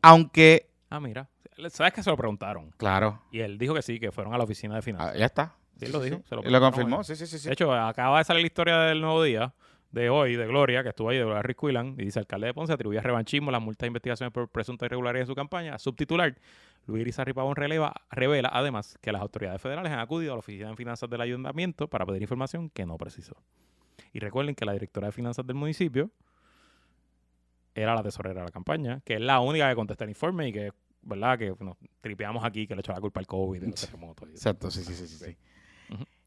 aunque 0.03 0.69
Ah, 0.91 1.01
mira. 1.01 1.29
¿Sabes 1.71 1.93
que 1.93 2.03
se 2.03 2.09
lo 2.11 2.17
preguntaron? 2.17 2.71
Claro. 2.77 3.21
Y 3.33 3.41
él 3.41 3.59
dijo 3.59 3.75
que 3.75 3.83
sí, 3.83 3.99
que 3.99 4.13
fueron 4.13 4.33
a 4.33 4.39
la 4.39 4.45
oficina 4.45 4.75
de 4.75 4.79
Ah, 4.79 4.83
finanzas. 4.83 5.19
ya 5.19 5.27
está. 5.27 5.55
Sí, 5.79 5.85
él 5.87 5.93
lo 5.93 6.01
dijo. 6.01 6.17
se 6.29 6.35
Y 6.35 6.37
lo 6.37 6.43
preguntaron, 6.43 6.71
confirmó. 6.73 7.05
Sí, 7.05 7.17
sí, 7.17 7.27
sí. 7.27 7.39
sí. 7.39 7.49
De 7.49 7.53
hecho, 7.55 7.73
acaba 7.75 8.19
de 8.19 8.25
salir 8.25 8.43
la 8.43 8.47
historia 8.47 8.79
del 8.79 9.01
nuevo 9.01 9.23
día 9.23 9.53
de 9.91 10.11
hoy, 10.11 10.37
de 10.37 10.47
Gloria, 10.47 10.83
que 10.83 10.91
estuvo 10.91 11.09
ahí, 11.09 11.17
de 11.17 11.25
Gloria 11.25 11.43
Ruiz 11.43 11.57
Cuilan, 11.57 11.95
y 11.99 12.05
dice, 12.05 12.19
alcalde 12.19 12.49
de 12.49 12.55
Ponce 12.55 12.73
atribuye 12.73 12.99
a 12.99 13.03
revanchismo 13.03 13.51
las 13.51 13.63
multas 13.63 13.81
de 13.81 13.89
investigaciones 13.89 14.33
por 14.33 14.49
presunta 14.49 14.87
irregularidad 14.87 15.23
en 15.23 15.27
su 15.27 15.35
campaña. 15.35 15.79
Subtitular, 15.79 16.37
Luis 16.87 17.03
Irizarry 17.03 17.33
Pavón 17.33 17.57
releva, 17.57 17.95
revela, 18.11 18.51
además, 18.53 18.99
que 19.01 19.13
las 19.13 19.23
autoridades 19.23 19.61
federales 19.61 19.91
han 19.93 19.99
acudido 19.99 20.33
a 20.33 20.37
la 20.37 20.41
Oficina 20.41 20.69
de 20.69 20.77
Finanzas 20.77 21.09
del 21.09 21.21
Ayuntamiento 21.21 21.89
para 21.89 22.05
pedir 22.05 22.23
información 22.23 22.71
que 22.71 22.85
no 22.87 22.97
precisó. 22.99 23.37
Y 24.13 24.21
recuerden 24.21 24.55
que 24.55 24.65
la 24.65 24.73
directora 24.73 25.09
de 25.09 25.13
finanzas 25.13 25.47
del 25.47 25.57
municipio 25.57 26.11
era 27.75 27.95
la 27.95 28.03
tesorera 28.03 28.41
de 28.41 28.47
la 28.47 28.53
campaña, 28.53 29.01
que 29.05 29.15
es 29.15 29.21
la 29.21 29.41
única 29.41 29.69
que 29.69 29.75
contesta 29.75 30.05
el 30.05 30.11
informe 30.11 30.49
y 30.49 30.53
que, 30.53 30.73
¿verdad? 31.03 31.39
Que 31.39 31.55
nos 31.61 31.77
tripeamos 32.01 32.45
aquí, 32.45 32.67
que 32.67 32.75
le 32.75 32.81
echó 32.81 32.93
la 32.93 33.01
culpa 33.01 33.21
al 33.21 33.27
COVID 33.27 33.63
Exacto, 34.31 34.71
sí, 34.71 34.83
sí, 34.83 34.95
sí, 34.95 35.07
sí. 35.07 35.37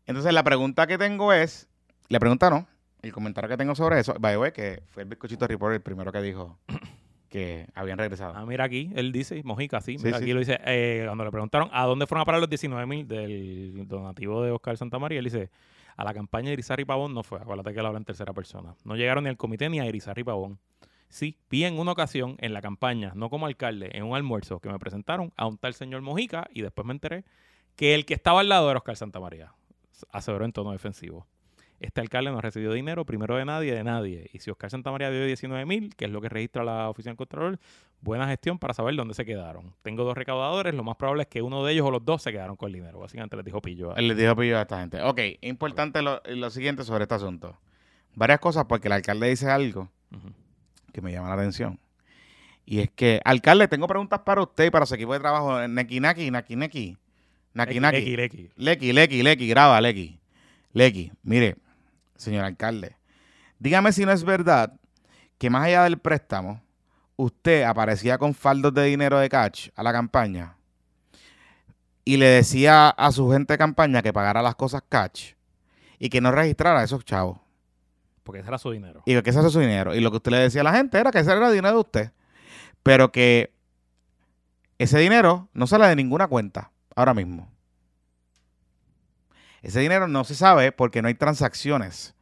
Entonces, 0.06 0.34
la 0.34 0.44
pregunta 0.44 0.88
que 0.88 0.98
tengo 0.98 1.32
es, 1.34 1.70
la 2.10 2.20
pregunta 2.20 2.50
no, 2.50 2.68
el 3.02 3.14
comentario 3.14 3.50
que 3.50 3.58
tengo 3.58 3.76
sobre 3.76 4.00
eso, 4.00 4.16
by 4.20 4.34
the 4.34 4.38
way, 4.38 4.52
que 4.52 4.84
fue 4.90 5.04
el 5.04 5.10
bizcochito 5.10 5.48
report 5.48 5.74
el 5.74 5.82
primero 5.82 6.12
que 6.12 6.22
dijo 6.22 6.60
que 7.30 7.68
habían 7.76 7.98
regresado. 7.98 8.34
Ah, 8.36 8.46
mira 8.46 8.66
aquí, 8.66 8.92
él 8.94 9.12
dice, 9.12 9.42
Mojica, 9.44 9.80
sí, 9.80 9.98
mira, 10.04 10.18
sí. 10.18 10.24
aquí 10.24 10.34
lo 10.34 10.40
dice, 10.40 10.60
eh, 10.66 11.04
cuando 11.06 11.24
le 11.24 11.32
preguntaron 11.32 11.70
a 11.72 11.86
dónde 11.86 12.06
fueron 12.06 12.24
a 12.24 12.26
parar 12.26 12.42
los 12.42 12.50
19 12.50 12.86
mil 12.86 13.08
del 13.08 13.88
donativo 13.88 14.44
de 14.44 14.52
Oscar 14.52 14.76
Santamaría, 14.78 15.20
él 15.20 15.26
dice, 15.26 15.50
a 15.96 16.04
la 16.04 16.14
campaña 16.14 16.48
de 16.48 16.54
Irizarry 16.54 16.84
Pavón 16.84 17.14
no 17.14 17.24
fue, 17.24 17.40
acuérdate 17.40 17.74
que 17.74 17.80
él 17.80 17.86
habla 17.86 18.00
en 18.00 18.06
tercera 18.06 18.34
persona. 18.34 18.76
No 18.84 18.96
llegaron 18.96 19.24
ni 19.24 19.30
al 19.30 19.38
comité 19.38 19.70
ni 19.70 19.80
a 19.80 19.86
Irizarry 19.86 20.24
Pavón. 20.24 20.60
Sí, 21.08 21.38
vi 21.50 21.66
en 21.66 21.80
una 21.80 21.92
ocasión 21.94 22.36
en 22.40 22.54
la 22.54 22.62
campaña, 22.62 23.14
no 23.16 23.30
como 23.30 23.46
alcalde, 23.46 23.90
en 23.94 24.04
un 24.04 24.16
almuerzo 24.16 24.60
que 24.60 24.70
me 24.70 24.80
presentaron 24.80 25.34
a 25.38 25.46
un 25.46 25.58
tal 25.58 25.74
señor 25.74 26.02
Mojica 26.02 26.48
y 26.54 26.62
después 26.62 26.86
me 26.86 26.94
enteré 26.94 27.24
que 27.76 27.96
el 27.96 28.06
que 28.06 28.14
estaba 28.14 28.42
al 28.42 28.50
lado 28.50 28.70
era 28.70 28.80
Oscar 28.80 28.96
Santamaría. 28.96 29.54
Aseveró 30.12 30.46
en 30.46 30.54
tono 30.54 30.72
defensivo. 30.72 31.28
Este 31.82 32.00
alcalde 32.00 32.30
no 32.30 32.38
ha 32.38 32.42
recibido 32.42 32.74
dinero, 32.74 33.06
primero 33.06 33.36
de 33.38 33.44
nadie, 33.44 33.74
de 33.74 33.84
nadie. 33.84 34.30
Y 34.34 34.40
si 34.40 34.52
Oscar 34.52 34.70
Santamaría 34.70 35.10
dio 35.10 35.26
19 35.26 35.66
mil, 35.66 35.96
que 35.96 36.06
es 36.06 36.12
lo 36.12 36.22
que 36.22 36.30
registra 36.30 36.64
la 36.64 36.88
oficina 36.90 37.12
del 37.12 37.18
Contralor, 37.18 37.60
buena 38.02 38.28
gestión 38.28 38.60
para 38.60 38.76
saber 38.76 38.96
dónde 38.96 39.16
se 39.16 39.26
quedaron. 39.26 39.74
Tengo 39.82 40.04
dos 40.04 40.16
recaudadores, 40.16 40.76
lo 40.76 40.84
más 40.84 40.96
probable 40.96 41.24
es 41.24 41.28
que 41.28 41.42
uno 41.42 41.66
de 41.66 41.74
ellos 41.74 41.88
o 41.88 41.90
los 41.92 42.06
dos 42.06 42.22
se 42.22 42.32
quedaron 42.32 42.56
con 42.56 42.68
el 42.68 42.74
dinero. 42.74 43.00
Básicamente 43.00 43.36
les 43.36 43.46
dijo 43.46 43.62
pillo. 43.62 43.92
a- 43.92 43.96
Él 43.96 44.08
les 44.10 44.18
dijo 44.18 44.36
pillo 44.36 44.60
a 44.60 44.62
esta 44.62 44.80
gente. 44.80 45.02
Ok, 45.02 45.20
importante 45.42 46.04
lo, 46.04 46.22
lo 46.24 46.50
siguiente 46.52 46.84
sobre 46.84 47.04
este 47.06 47.16
asunto. 47.16 47.58
Varias 48.14 48.40
cosas 48.40 48.66
porque 48.66 48.88
el 48.88 48.92
alcalde 48.94 49.28
dice 49.30 49.50
algo 49.50 49.90
que 50.94 51.02
me 51.02 51.12
llama 51.12 51.30
la 51.30 51.34
atención. 51.36 51.80
Y 52.64 52.80
es 52.82 52.92
que, 52.92 53.22
alcalde, 53.26 53.68
tengo 53.68 53.88
preguntas 53.88 54.20
para 54.20 54.44
usted 54.44 54.66
y 54.66 54.70
para 54.70 54.86
su 54.86 54.94
equipo 54.94 55.14
de 55.14 55.20
trabajo. 55.20 55.68
Neki, 55.68 56.00
naki, 56.00 56.30
naki. 56.30 56.56
Naki, 56.56 57.80
naki. 57.80 57.98
Lequi, 57.98 58.16
lequi. 58.16 58.50
Lequi, 58.56 58.94
Lequi, 58.94 59.24
Lequi, 59.24 59.48
graba, 59.48 59.82
Lequi. 59.82 60.20
Lequi, 60.74 61.12
mire, 61.24 61.58
señor 62.22 62.46
alcalde, 62.46 62.98
dígame 63.60 63.92
si 63.92 64.06
no 64.06 64.12
es 64.12 64.24
verdad 64.24 64.74
que 65.38 65.50
más 65.50 65.66
allá 65.66 65.84
del 65.84 65.98
préstamo, 65.98 66.62
usted 67.16 67.64
aparecía 67.64 68.18
con 68.18 68.34
faldos 68.34 68.74
de 68.74 68.86
dinero 68.86 69.20
de 69.20 69.30
catch 69.30 69.70
a 69.76 69.84
la 69.84 69.92
campaña 69.92 70.56
y 72.06 72.18
le 72.18 72.28
decía 72.28 72.90
a 72.90 73.12
su 73.12 73.30
gente 73.32 73.54
de 73.54 73.58
campaña 73.58 74.02
que 74.02 74.14
pagara 74.14 74.42
las 74.42 74.56
cosas 74.56 74.84
catch 74.88 75.34
y 76.00 76.10
que 76.10 76.22
no 76.22 76.32
registrara 76.32 76.84
esos 76.84 77.06
chavos. 77.06 77.40
Porque 78.24 78.40
ese 78.40 78.50
era 78.50 78.58
su 78.58 78.72
dinero. 78.72 79.04
Y 79.06 79.20
que 79.22 79.30
ese 79.30 79.40
era 79.40 79.50
su 79.50 79.60
dinero. 79.60 79.96
Y 79.96 80.00
lo 80.00 80.12
que 80.12 80.18
usted 80.18 80.32
le 80.32 80.38
decía 80.38 80.62
a 80.62 80.64
la 80.64 80.74
gente 80.74 80.98
era 80.98 81.12
que 81.12 81.20
ese 81.20 81.32
era 81.32 81.48
el 81.48 81.54
dinero 81.54 81.76
de 81.76 81.80
usted. 81.80 82.12
Pero 82.84 83.12
que 83.12 83.54
ese 84.78 85.00
dinero 85.00 85.50
no 85.54 85.68
sale 85.68 85.88
de 85.88 85.96
ninguna 85.96 86.28
cuenta 86.28 86.72
ahora 86.96 87.14
mismo. 87.14 87.52
Ese 89.62 89.80
dinero 89.80 90.08
no 90.08 90.24
se 90.24 90.36
sabe 90.36 90.72
porque 90.72 91.02
no 91.02 91.08
hay 91.08 91.14
transacciones. 91.14 92.16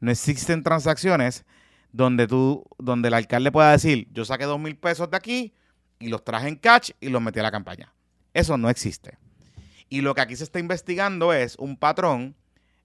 No 0.00 0.10
existen 0.10 0.62
transacciones 0.62 1.44
donde 1.92 2.26
tú, 2.26 2.64
donde 2.78 3.08
el 3.08 3.14
alcalde 3.14 3.52
pueda 3.52 3.72
decir, 3.72 4.08
yo 4.12 4.24
saqué 4.24 4.44
dos 4.44 4.60
mil 4.60 4.76
pesos 4.76 5.10
de 5.10 5.16
aquí 5.16 5.54
y 5.98 6.08
los 6.08 6.24
traje 6.24 6.48
en 6.48 6.56
catch 6.56 6.90
y 7.00 7.08
los 7.08 7.22
metí 7.22 7.40
a 7.40 7.44
la 7.44 7.50
campaña. 7.50 7.92
Eso 8.32 8.58
no 8.58 8.68
existe. 8.68 9.18
Y 9.88 10.00
lo 10.00 10.14
que 10.14 10.20
aquí 10.20 10.36
se 10.36 10.44
está 10.44 10.58
investigando 10.58 11.32
es 11.32 11.56
un 11.56 11.76
patrón 11.76 12.34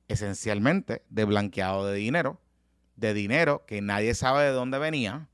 esencialmente 0.08 1.04
de 1.10 1.26
blanqueado 1.26 1.86
de 1.86 1.96
dinero, 1.96 2.40
de 2.96 3.14
dinero 3.14 3.64
que 3.66 3.82
nadie 3.82 4.14
sabe 4.16 4.44
de 4.44 4.52
dónde 4.52 4.80
venía, 4.80 5.28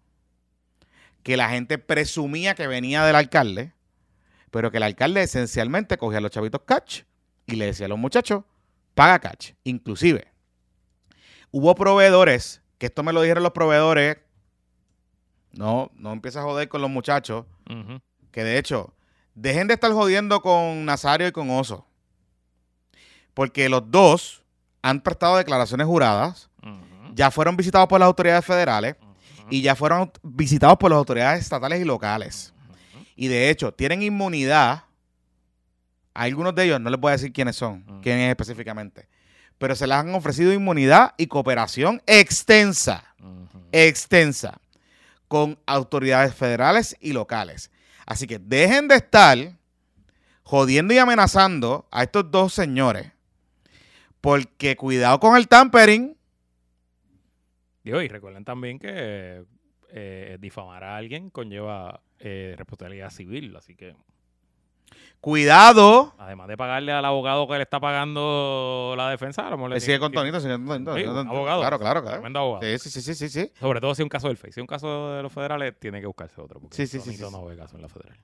que 1.23 1.37
la 1.37 1.49
gente 1.49 1.77
presumía 1.77 2.55
que 2.55 2.67
venía 2.67 3.03
del 3.03 3.15
alcalde, 3.15 3.73
pero 4.51 4.71
que 4.71 4.77
el 4.77 4.83
alcalde 4.83 5.23
esencialmente 5.23 5.97
cogía 5.97 6.19
a 6.19 6.21
los 6.21 6.31
chavitos 6.31 6.61
catch 6.65 7.01
y 7.45 7.55
le 7.55 7.65
decía 7.65 7.87
a 7.87 7.89
los 7.89 7.97
muchachos, 7.97 8.43
paga 8.95 9.19
catch. 9.19 9.51
Inclusive, 9.63 10.27
hubo 11.51 11.75
proveedores, 11.75 12.61
que 12.79 12.87
esto 12.87 13.03
me 13.03 13.13
lo 13.13 13.21
dijeron 13.21 13.43
los 13.43 13.51
proveedores, 13.51 14.17
no, 15.51 15.91
no 15.95 16.11
empieza 16.11 16.39
a 16.39 16.43
joder 16.43 16.67
con 16.67 16.81
los 16.81 16.89
muchachos, 16.89 17.45
que 18.31 18.43
de 18.43 18.57
hecho, 18.57 18.93
dejen 19.35 19.67
de 19.67 19.75
estar 19.75 19.91
jodiendo 19.91 20.41
con 20.41 20.85
Nazario 20.85 21.27
y 21.27 21.31
con 21.31 21.49
Oso. 21.49 21.85
Porque 23.33 23.69
los 23.69 23.91
dos 23.91 24.43
han 24.81 25.01
prestado 25.01 25.37
declaraciones 25.37 25.85
juradas, 25.87 26.49
ya 27.13 27.31
fueron 27.31 27.55
visitados 27.55 27.87
por 27.87 27.99
las 27.99 28.07
autoridades 28.07 28.45
federales 28.45 28.95
y 29.49 29.61
ya 29.61 29.75
fueron 29.75 30.11
visitados 30.23 30.77
por 30.77 30.89
las 30.89 30.97
autoridades 30.97 31.41
estatales 31.41 31.81
y 31.81 31.85
locales. 31.85 32.53
Y 33.15 33.27
de 33.27 33.49
hecho, 33.49 33.73
tienen 33.73 34.01
inmunidad. 34.01 34.84
A 36.15 36.23
algunos 36.23 36.55
de 36.55 36.63
ellos, 36.63 36.81
no 36.81 36.89
les 36.89 36.99
voy 36.99 37.09
a 37.09 37.11
decir 37.13 37.31
quiénes 37.31 37.55
son, 37.55 37.83
Mm. 37.87 38.01
quiénes 38.01 38.29
específicamente. 38.31 39.07
Pero 39.59 39.75
se 39.75 39.85
les 39.85 39.95
han 39.95 40.13
ofrecido 40.15 40.51
inmunidad 40.53 41.13
y 41.17 41.27
cooperación 41.27 42.01
extensa 42.07 43.03
extensa 43.71 44.59
con 45.27 45.59
autoridades 45.65 46.33
federales 46.33 46.95
y 47.01 47.11
locales. 47.13 47.71
Así 48.05 48.25
que 48.27 48.39
dejen 48.39 48.87
de 48.87 48.95
estar 48.95 49.37
jodiendo 50.43 50.93
y 50.93 50.97
amenazando 50.97 51.87
a 51.91 52.03
estos 52.03 52.29
dos 52.31 52.53
señores. 52.53 53.11
Porque 54.21 54.75
cuidado 54.77 55.19
con 55.19 55.35
el 55.35 55.47
tampering. 55.47 56.15
Digo, 57.83 58.01
y 58.01 58.07
recuerden 58.07 58.45
también 58.45 58.79
que 58.79 59.43
eh, 59.89 60.37
difamar 60.39 60.83
a 60.83 60.95
alguien 60.97 61.29
conlleva 61.29 62.01
eh, 62.19 62.55
responsabilidad 62.57 63.09
civil, 63.11 63.55
así 63.55 63.75
que 63.75 63.95
Cuidado. 65.25 66.13
además 66.19 66.47
de 66.47 66.55
pagarle 66.55 66.91
al 66.91 67.03
abogado 67.03 67.47
que 67.47 67.55
le 67.55 67.63
está 67.63 67.79
pagando 67.79 68.93
la 68.95 69.09
defensa, 69.09 69.47
a 69.47 69.49
lo 69.49 69.57
mejor 69.57 69.71
le 69.71 69.77
Eh, 69.77 69.79
Sigue 69.79 69.93
tiene- 69.93 69.99
con 70.01 70.11
Tonito, 70.11 70.39
sigue 70.39 70.53
con 70.53 70.67
Tonito, 70.67 70.93
Sí, 70.93 70.99
sigue 70.99 71.05
con 71.07 71.17
un 71.17 71.23
Tonito. 71.23 71.35
abogado. 71.37 71.61
Claro, 71.61 71.79
claro, 71.79 72.01
claro. 72.03 72.17
Tremendo 72.17 72.39
abogado. 72.39 72.77
Sí, 72.77 72.89
sí, 72.89 73.01
sí, 73.01 73.13
sí, 73.15 73.29
sí. 73.29 73.51
Sobre 73.59 73.81
todo 73.81 73.95
si 73.95 74.01
es 74.01 74.05
un 74.05 74.09
caso 74.09 74.27
del 74.27 74.37
FEI. 74.37 74.51
Si 74.51 74.59
es 74.59 74.61
un 74.61 74.67
caso 74.67 75.13
de 75.15 75.23
los 75.23 75.33
federales, 75.33 75.73
tiene 75.79 75.99
que 75.99 76.05
buscarse 76.05 76.39
otro. 76.39 76.59
Porque 76.59 76.75
Sí, 76.77 76.85
sí, 76.85 76.99
sí, 76.99 77.15
sí, 77.17 77.23
no 77.31 77.43
ve 77.43 77.57
caso 77.57 77.75
en 77.75 77.81
la 77.81 77.89
federal. 77.89 78.17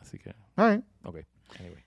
Así 0.00 0.18
que, 0.18 0.34
Ay, 0.56 0.82
ok. 1.02 1.16
Anyway. 1.58 1.84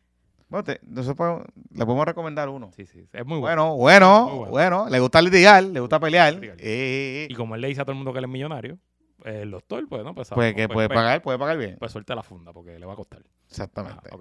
bueno, 0.50 0.64
te- 0.64 0.80
nosotros 0.84 1.16
podemos- 1.18 1.44
le 1.72 1.86
podemos 1.86 2.06
recomendar 2.08 2.50
uno. 2.50 2.72
Sí, 2.76 2.88
sí. 2.88 3.08
Es 3.14 3.26
muy 3.28 3.38
bueno. 3.38 3.76
Bueno, 3.76 3.76
bueno, 3.76 4.26
Muy 4.26 4.50
bueno. 4.50 4.52
bueno. 4.80 4.90
Le 4.90 5.00
gusta 5.00 5.22
litigar, 5.22 5.64
le 5.64 5.80
gusta 5.80 6.00
pelear. 6.00 6.34
Eh, 6.34 6.48
eh, 6.58 6.58
eh. 6.58 7.28
Y 7.30 7.36
como 7.36 7.54
él 7.54 7.62
le 7.62 7.68
dice 7.68 7.82
a 7.82 7.86
todo 7.86 7.92
el 7.92 7.98
mundo 7.98 8.12
que 8.12 8.18
él 8.20 8.26
es 8.26 8.32
millonario, 8.32 8.80
el 9.26 9.52
doctor, 9.52 9.88
pues, 9.88 10.04
¿no? 10.04 10.14
Pues, 10.14 10.30
Pues 10.30 10.54
que 10.54 10.68
puede 10.68 10.90
pagar, 10.90 11.22
puede 11.22 11.38
pagar 11.38 11.58
bien. 11.58 11.78
Pues 11.80 11.92
suelta 11.92 12.16
la 12.16 12.24
funda 12.24 12.54
porque 12.54 12.78
le 12.80 12.86
va 12.86 12.94
a 12.94 12.96
costar. 12.96 13.22
Exactamente. 13.50 14.10
Ah. 14.12 14.18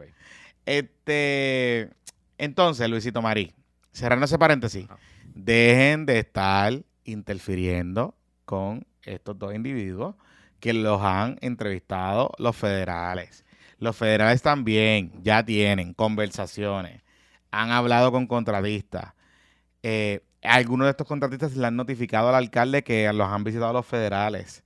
Este, 0.64 1.90
entonces, 2.38 2.88
Luisito 2.88 3.22
Marí, 3.22 3.54
cerrando 3.92 4.26
ese 4.26 4.38
paréntesis, 4.38 4.86
dejen 5.34 6.06
de 6.06 6.18
estar 6.20 6.72
interfiriendo 7.04 8.14
con 8.44 8.86
estos 9.02 9.38
dos 9.38 9.54
individuos 9.54 10.14
que 10.60 10.72
los 10.72 11.02
han 11.02 11.38
entrevistado 11.40 12.32
los 12.38 12.56
federales. 12.56 13.44
Los 13.78 13.96
federales 13.96 14.42
también 14.42 15.12
ya 15.22 15.44
tienen 15.44 15.92
conversaciones, 15.92 17.02
han 17.50 17.72
hablado 17.72 18.12
con 18.12 18.28
contratistas. 18.28 19.14
Eh, 19.82 20.20
algunos 20.42 20.86
de 20.86 20.90
estos 20.90 21.06
contratistas 21.06 21.56
le 21.56 21.66
han 21.66 21.76
notificado 21.76 22.28
al 22.28 22.36
alcalde 22.36 22.84
que 22.84 23.12
los 23.12 23.28
han 23.28 23.42
visitado 23.42 23.72
los 23.72 23.86
federales. 23.86 24.62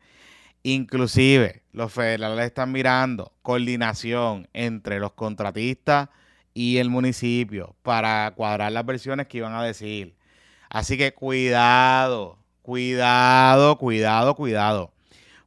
Inclusive, 0.69 1.63
los 1.71 1.93
federales 1.93 2.47
están 2.47 2.73
mirando 2.73 3.31
coordinación 3.43 4.49
entre 4.53 4.99
los 4.99 5.13
contratistas 5.13 6.09
y 6.55 6.79
el 6.79 6.91
municipio 6.91 7.77
para 7.85 8.33
cuadrar 8.35 8.73
las 8.73 8.85
versiones 8.85 9.29
que 9.29 9.39
iban 9.39 9.55
a 9.55 9.63
decir. 9.63 10.17
Así 10.69 10.99
que 10.99 11.15
cuidado, 11.15 12.41
cuidado, 12.63 13.79
cuidado, 13.79 14.35
cuidado. 14.35 14.93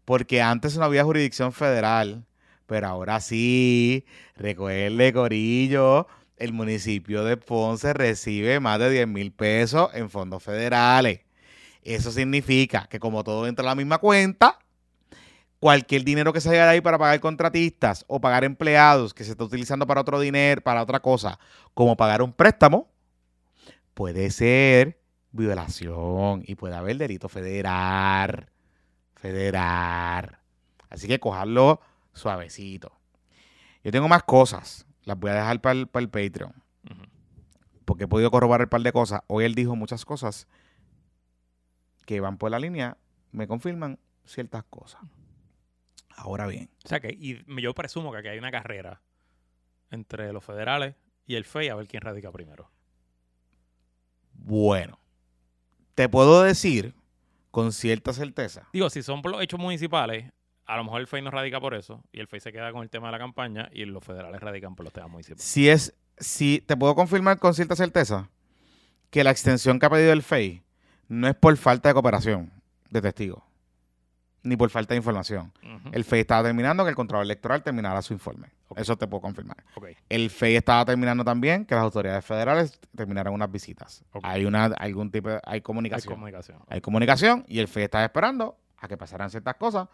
Porque 0.06 0.42
antes 0.42 0.78
no 0.78 0.86
había 0.86 1.04
jurisdicción 1.04 1.52
federal, 1.52 2.24
pero 2.66 2.88
ahora 2.88 3.20
sí. 3.20 4.06
Recuerde, 4.38 5.12
Corillo, 5.12 6.08
el 6.38 6.54
municipio 6.54 7.26
de 7.26 7.36
Ponce 7.36 7.92
recibe 7.92 8.62
más 8.62 8.80
de 8.80 8.90
10 8.90 9.08
mil 9.10 9.34
pesos 9.34 9.90
en 9.94 10.10
fondos 10.10 10.42
federales. 10.42 11.20
Eso 11.84 12.10
significa 12.10 12.88
que 12.90 13.02
como 13.02 13.26
todo 13.26 13.48
entra 13.48 13.64
a 13.64 13.72
la 13.72 13.76
misma 13.76 13.98
cuenta, 13.98 14.60
cualquier 15.60 16.04
dinero 16.04 16.34
que 16.34 16.42
salga 16.42 16.66
de 16.66 16.72
ahí 16.72 16.82
para 16.82 16.98
pagar 16.98 17.20
contratistas 17.20 18.06
o 18.08 18.22
pagar 18.22 18.44
empleados 18.44 19.14
que 19.14 19.24
se 19.24 19.32
está 19.32 19.44
utilizando 19.44 19.86
para 19.86 20.02
otro 20.02 20.20
dinero, 20.20 20.62
para 20.62 20.82
otra 20.82 21.00
cosa, 21.00 21.40
como 21.74 21.98
pagar 21.98 22.22
un 22.22 22.34
préstamo, 22.34 22.90
puede 23.94 24.32
ser 24.32 25.00
violación 25.32 26.44
y 26.46 26.56
puede 26.56 26.76
haber 26.76 26.98
delito 26.98 27.30
federal. 27.30 28.50
Federal. 29.16 30.40
Así 30.90 31.08
que 31.08 31.20
cojarlo 31.20 31.82
suavecito. 32.14 32.94
Yo 33.84 33.92
tengo 33.92 34.08
más 34.08 34.24
cosas. 34.24 34.86
Las 35.04 35.20
voy 35.20 35.32
a 35.32 35.36
dejar 35.36 35.62
para 35.62 35.74
el, 35.74 35.88
para 35.88 36.04
el 36.04 36.10
Patreon. 36.10 36.54
Porque 37.86 38.06
he 38.06 38.08
podido 38.08 38.32
corroborar 38.32 38.66
un 38.68 38.70
par 38.70 38.82
de 38.82 38.92
cosas. 38.92 39.22
Hoy 39.28 39.46
él 39.46 39.56
dijo 39.56 39.76
muchas 39.76 40.06
cosas 40.06 40.48
que 42.06 42.20
van 42.20 42.38
por 42.38 42.52
la 42.52 42.60
línea. 42.60 42.98
Me 43.32 43.48
confirman 43.48 44.00
ciertas 44.26 44.64
cosas. 44.70 45.02
Ahora 46.16 46.48
bien. 46.48 46.70
O 46.84 46.88
sea 46.88 47.00
que 47.00 47.10
y 47.10 47.44
yo 47.62 47.74
presumo 47.74 48.12
que 48.12 48.18
aquí 48.20 48.28
hay 48.28 48.38
una 48.38 48.52
carrera 48.52 49.02
entre 49.92 50.32
los 50.34 50.44
federales 50.44 50.96
y 51.26 51.36
el 51.36 51.46
FEI 51.46 51.70
a 51.70 51.76
ver 51.76 51.88
quién 51.88 52.02
radica 52.02 52.32
primero. 52.32 52.70
Bueno. 54.34 55.00
Te 55.96 56.10
puedo 56.10 56.44
decir 56.44 56.96
con 57.52 57.72
cierta 57.72 58.14
certeza. 58.14 58.68
Digo, 58.74 58.90
si 58.90 59.04
son 59.04 59.22
por 59.22 59.32
los 59.32 59.42
hechos 59.42 59.60
municipales, 59.60 60.32
a 60.66 60.78
lo 60.78 60.84
mejor 60.84 61.02
el 61.02 61.08
FEI 61.08 61.22
no 61.22 61.32
radica 61.32 61.60
por 61.60 61.74
eso 61.74 62.04
y 62.12 62.20
el 62.20 62.28
FEI 62.28 62.40
se 62.40 62.52
queda 62.52 62.72
con 62.72 62.84
el 62.84 62.90
tema 62.90 63.08
de 63.08 63.14
la 63.14 63.20
campaña 63.20 63.70
y 63.74 63.86
los 63.86 64.04
federales 64.04 64.40
radican 64.40 64.76
por 64.76 64.86
los 64.86 64.94
temas 64.94 65.10
municipales. 65.10 65.44
Si 65.44 65.70
es, 65.70 65.96
si 66.18 66.64
te 66.66 66.78
puedo 66.78 66.96
confirmar 66.96 67.40
con 67.40 67.54
cierta 67.54 67.76
certeza 67.76 68.30
que 69.10 69.24
la 69.24 69.32
extensión 69.32 69.80
que 69.80 69.86
ha 69.88 69.90
pedido 69.90 70.14
el 70.14 70.24
FEI 70.24 70.64
no 71.08 71.28
es 71.28 71.36
por 71.36 71.56
falta 71.58 71.90
de 71.90 71.94
cooperación 71.94 72.52
de 72.92 73.02
testigos, 73.02 73.44
ni 74.44 74.56
por 74.56 74.70
falta 74.70 74.94
de 74.94 74.98
información. 74.98 75.52
El 75.92 76.04
FEI 76.06 76.22
estaba 76.22 76.44
terminando 76.44 76.84
que 76.84 76.90
el 76.90 76.96
Contralor 76.96 77.26
Electoral 77.26 77.62
terminara 77.62 78.02
su 78.02 78.14
informe. 78.14 78.48
Eso 78.76 78.98
te 78.98 79.08
puedo 79.08 79.22
confirmar. 79.22 79.58
El 80.08 80.30
FEI 80.30 80.56
estaba 80.58 80.86
terminando 80.86 81.24
también 81.26 81.66
que 81.66 81.76
las 81.76 81.84
autoridades 81.84 82.24
federales 82.24 82.80
terminaran 82.96 83.34
unas 83.34 83.52
visitas. 83.52 84.04
Hay 84.24 84.46
una, 84.46 84.66
algún 84.66 85.12
tipo, 85.12 85.30
de- 85.30 85.36
hay 85.46 85.56
Hay 85.56 85.62
comunicación. 85.62 86.14
comunicación. 86.14 86.60
hay 86.68 86.80
comunicación 86.82 87.44
y 87.48 87.60
el 87.60 87.68
FEI 87.68 87.84
está 87.86 88.04
esperando 88.06 88.58
a 88.78 88.88
que 88.88 88.96
pasaran 88.98 89.30
ciertas 89.30 89.56
cosas 89.56 89.88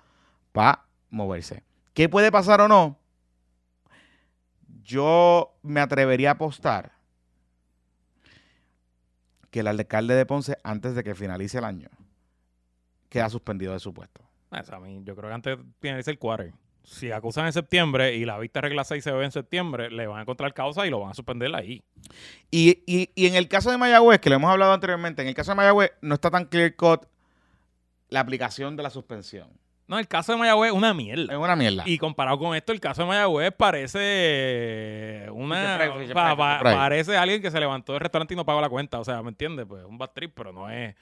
para 0.51 0.85
moverse. 1.09 1.63
¿Qué 1.93 2.07
puede 2.09 2.31
pasar 2.31 2.61
o 2.61 2.67
no? 2.67 2.99
Yo 4.83 5.55
me 5.63 5.79
atrevería 5.79 6.29
a 6.29 6.33
apostar 6.33 6.91
que 9.49 9.61
el 9.61 9.67
alcalde 9.67 10.13
de 10.15 10.25
Ponce, 10.25 10.57
antes 10.63 10.95
de 10.95 11.03
que 11.03 11.15
finalice 11.15 11.57
el 11.57 11.63
año, 11.63 11.87
queda 13.09 13.29
suspendido 13.29 13.73
de 13.73 13.79
su 13.79 13.93
puesto. 13.93 14.21
Ah, 14.55 14.61
eso 14.61 14.75
a 14.75 14.79
mí, 14.79 15.01
yo 15.03 15.15
creo 15.15 15.29
que 15.29 15.33
antes 15.35 15.57
finaliza 15.79 16.11
el 16.11 16.17
quarter. 16.19 16.53
Si 16.83 17.11
acusan 17.11 17.47
en 17.47 17.53
septiembre 17.53 18.15
y 18.15 18.25
la 18.25 18.37
vista 18.37 18.61
regla 18.61 18.83
6 18.83 19.03
se 19.03 19.11
ve 19.11 19.25
en 19.25 19.31
septiembre, 19.31 19.89
le 19.89 20.05
van 20.05 20.19
a 20.19 20.21
encontrar 20.21 20.53
causa 20.53 20.85
y 20.85 20.91
lo 20.91 20.99
van 20.99 21.11
a 21.11 21.13
suspender 21.15 21.53
ahí. 21.55 21.81
Y, 22.51 22.83
y- 22.85 23.09
y 23.15 23.25
en 23.25 23.35
el 23.35 23.47
caso 23.47 23.71
de 23.71 23.77
Mayagüez, 23.77 24.19
que 24.19 24.29
lo 24.29 24.35
hemos 24.35 24.51
hablado 24.51 24.71
anteriormente, 24.71 25.21
en 25.23 25.27
el 25.27 25.33
caso 25.33 25.51
de 25.51 25.55
Mayagüez 25.55 25.91
no 26.01 26.13
está 26.13 26.29
tan 26.29 26.45
clear 26.45 26.75
cut 26.75 27.05
la 28.09 28.19
aplicación 28.19 28.75
de 28.75 28.83
la 28.83 28.91
suspensión. 28.91 29.49
No, 29.87 29.97
el 29.99 30.07
caso 30.07 30.31
de 30.31 30.37
Mayagüez 30.37 30.71
es 30.71 30.77
una 30.77 30.93
mierda. 30.93 31.33
Es 31.33 31.39
una 31.39 31.55
mierda. 31.55 31.83
Y 31.87 31.97
comparado 31.97 32.37
con 32.39 32.55
esto, 32.55 32.71
el 32.71 32.79
caso 32.79 33.01
de 33.01 33.07
Mayagüez 33.07 33.51
parece 33.55 35.25
una 35.31 35.77
pa- 36.13 36.35
pa- 36.37 36.59
parece 36.75 37.17
alguien 37.17 37.41
que 37.41 37.51
se 37.51 37.59
levantó 37.59 37.93
del 37.93 38.01
restaurante 38.01 38.33
y 38.33 38.37
no 38.37 38.45
pagó 38.45 38.61
la 38.61 38.69
cuenta. 38.69 38.99
O 38.99 39.03
sea, 39.03 39.21
¿me 39.21 39.29
entiendes? 39.29 39.65
Pues 39.67 39.83
un 39.85 39.97
bad 39.97 40.11
trip, 40.11 40.31
pero 40.35 40.51
no 40.53 40.69
es. 40.69 40.95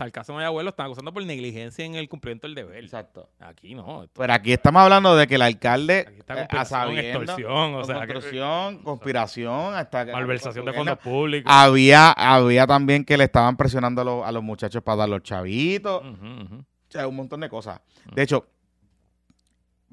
Sea, 0.00 0.06
el 0.06 0.12
caso 0.12 0.32
de 0.32 0.36
Mayagüez 0.36 0.64
lo 0.64 0.70
están 0.70 0.86
acusando 0.86 1.12
por 1.12 1.22
negligencia 1.26 1.84
en 1.84 1.94
el 1.94 2.08
cumplimiento 2.08 2.46
del 2.46 2.54
deber. 2.54 2.82
Exacto. 2.82 3.28
Aquí 3.38 3.74
no. 3.74 4.04
esto- 4.04 4.18
Pero 4.20 4.32
aquí 4.32 4.52
estamos 4.52 4.80
hablando 4.82 5.14
de 5.14 5.26
que 5.26 5.34
el 5.34 5.42
alcalde, 5.42 6.06
Aquí 6.08 6.18
está 6.20 6.42
eh, 6.42 6.48
a 6.50 6.64
sabiendas, 6.64 7.04
extorsión, 7.22 7.74
o 7.74 7.84
sea, 7.84 8.00
que- 8.06 8.12
construcción, 8.14 8.78
conspiración, 8.82 9.74
hasta 9.74 10.06
que- 10.06 10.12
malversación 10.12 10.64
de 10.64 10.72
fondos 10.72 10.98
públicos. 11.00 11.52
Había, 11.54 12.12
había 12.12 12.66
también 12.66 13.04
que 13.04 13.18
le 13.18 13.24
estaban 13.24 13.56
presionando 13.58 14.00
a 14.00 14.04
los, 14.04 14.26
a 14.26 14.32
los 14.32 14.42
muchachos 14.42 14.82
para 14.82 14.96
dar 14.96 15.08
los 15.10 15.22
chavitos. 15.22 16.02
Ujú. 16.02 16.56
O 16.60 16.64
sea, 16.92 17.06
un 17.06 17.16
montón 17.16 17.40
de 17.40 17.48
cosas. 17.50 17.80
De 18.14 18.22
hecho, 18.22 18.46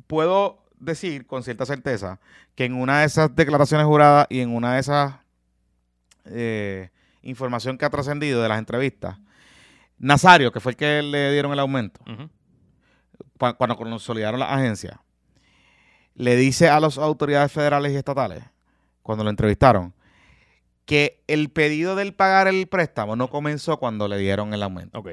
puedo 0.08 0.64
decir 0.80 1.26
con 1.28 1.44
cierta 1.44 1.66
certeza 1.66 2.20
que 2.56 2.66
en 2.66 2.74
una 2.76 3.00
de 3.02 3.06
esas 3.08 3.36
declaraciones 3.36 3.86
juradas 3.86 4.28
y 4.30 4.40
en 4.40 4.56
una 4.56 4.76
de 4.76 4.80
esas 4.80 5.16
eh, 6.26 6.90
información 7.24 7.78
que 7.78 7.86
ha 7.86 7.90
trascendido 7.90 8.42
de 8.42 8.50
las 8.50 8.60
entrevistas, 8.60 9.18
Nazario, 9.98 10.52
que 10.52 10.60
fue 10.60 10.74
el 10.74 10.76
que 10.76 11.02
le 11.02 11.32
dieron 11.32 11.52
el 11.54 11.60
aumento, 11.60 12.02
cuando 13.38 13.76
consolidaron 13.76 14.40
las 14.40 14.52
agencias, 14.52 15.00
le 16.16 16.36
dice 16.36 16.70
a 16.70 16.80
las 16.80 16.98
autoridades 16.98 17.52
federales 17.52 17.94
y 17.94 17.96
estatales, 17.96 18.44
cuando 19.04 19.24
lo 19.24 19.30
entrevistaron, 19.30 19.94
que 20.86 21.24
el 21.28 21.50
pedido 21.50 21.96
del 21.96 22.14
pagar 22.14 22.48
el 22.48 22.68
préstamo 22.68 23.16
no 23.16 23.30
comenzó 23.30 23.78
cuando 23.78 24.08
le 24.08 24.18
dieron 24.18 24.54
el 24.54 24.64
aumento. 24.64 25.04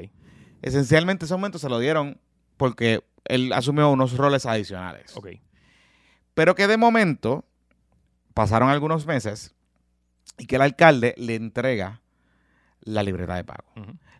Esencialmente 0.61 1.25
ese 1.25 1.33
aumento 1.33 1.59
se 1.59 1.69
lo 1.69 1.79
dieron 1.79 2.19
porque 2.57 3.03
él 3.25 3.51
asumió 3.53 3.89
unos 3.89 4.15
roles 4.17 4.45
adicionales. 4.45 5.13
Pero 6.33 6.55
que 6.55 6.67
de 6.67 6.77
momento 6.77 7.45
pasaron 8.33 8.69
algunos 8.69 9.05
meses 9.05 9.53
y 10.37 10.45
que 10.47 10.55
el 10.55 10.61
alcalde 10.61 11.13
le 11.17 11.35
entrega 11.35 12.01
la 12.81 13.03
libreta 13.03 13.35
de 13.35 13.43
pago. 13.43 13.65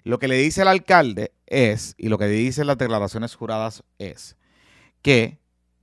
Lo 0.05 0.17
que 0.19 0.27
le 0.29 0.37
dice 0.37 0.61
el 0.61 0.69
alcalde 0.69 1.33
es, 1.47 1.93
y 1.97 2.07
lo 2.09 2.17
que 2.17 2.27
dicen 2.27 2.67
las 2.67 2.77
declaraciones 2.77 3.35
juradas 3.35 3.83
es, 3.99 4.37
que 5.01 5.39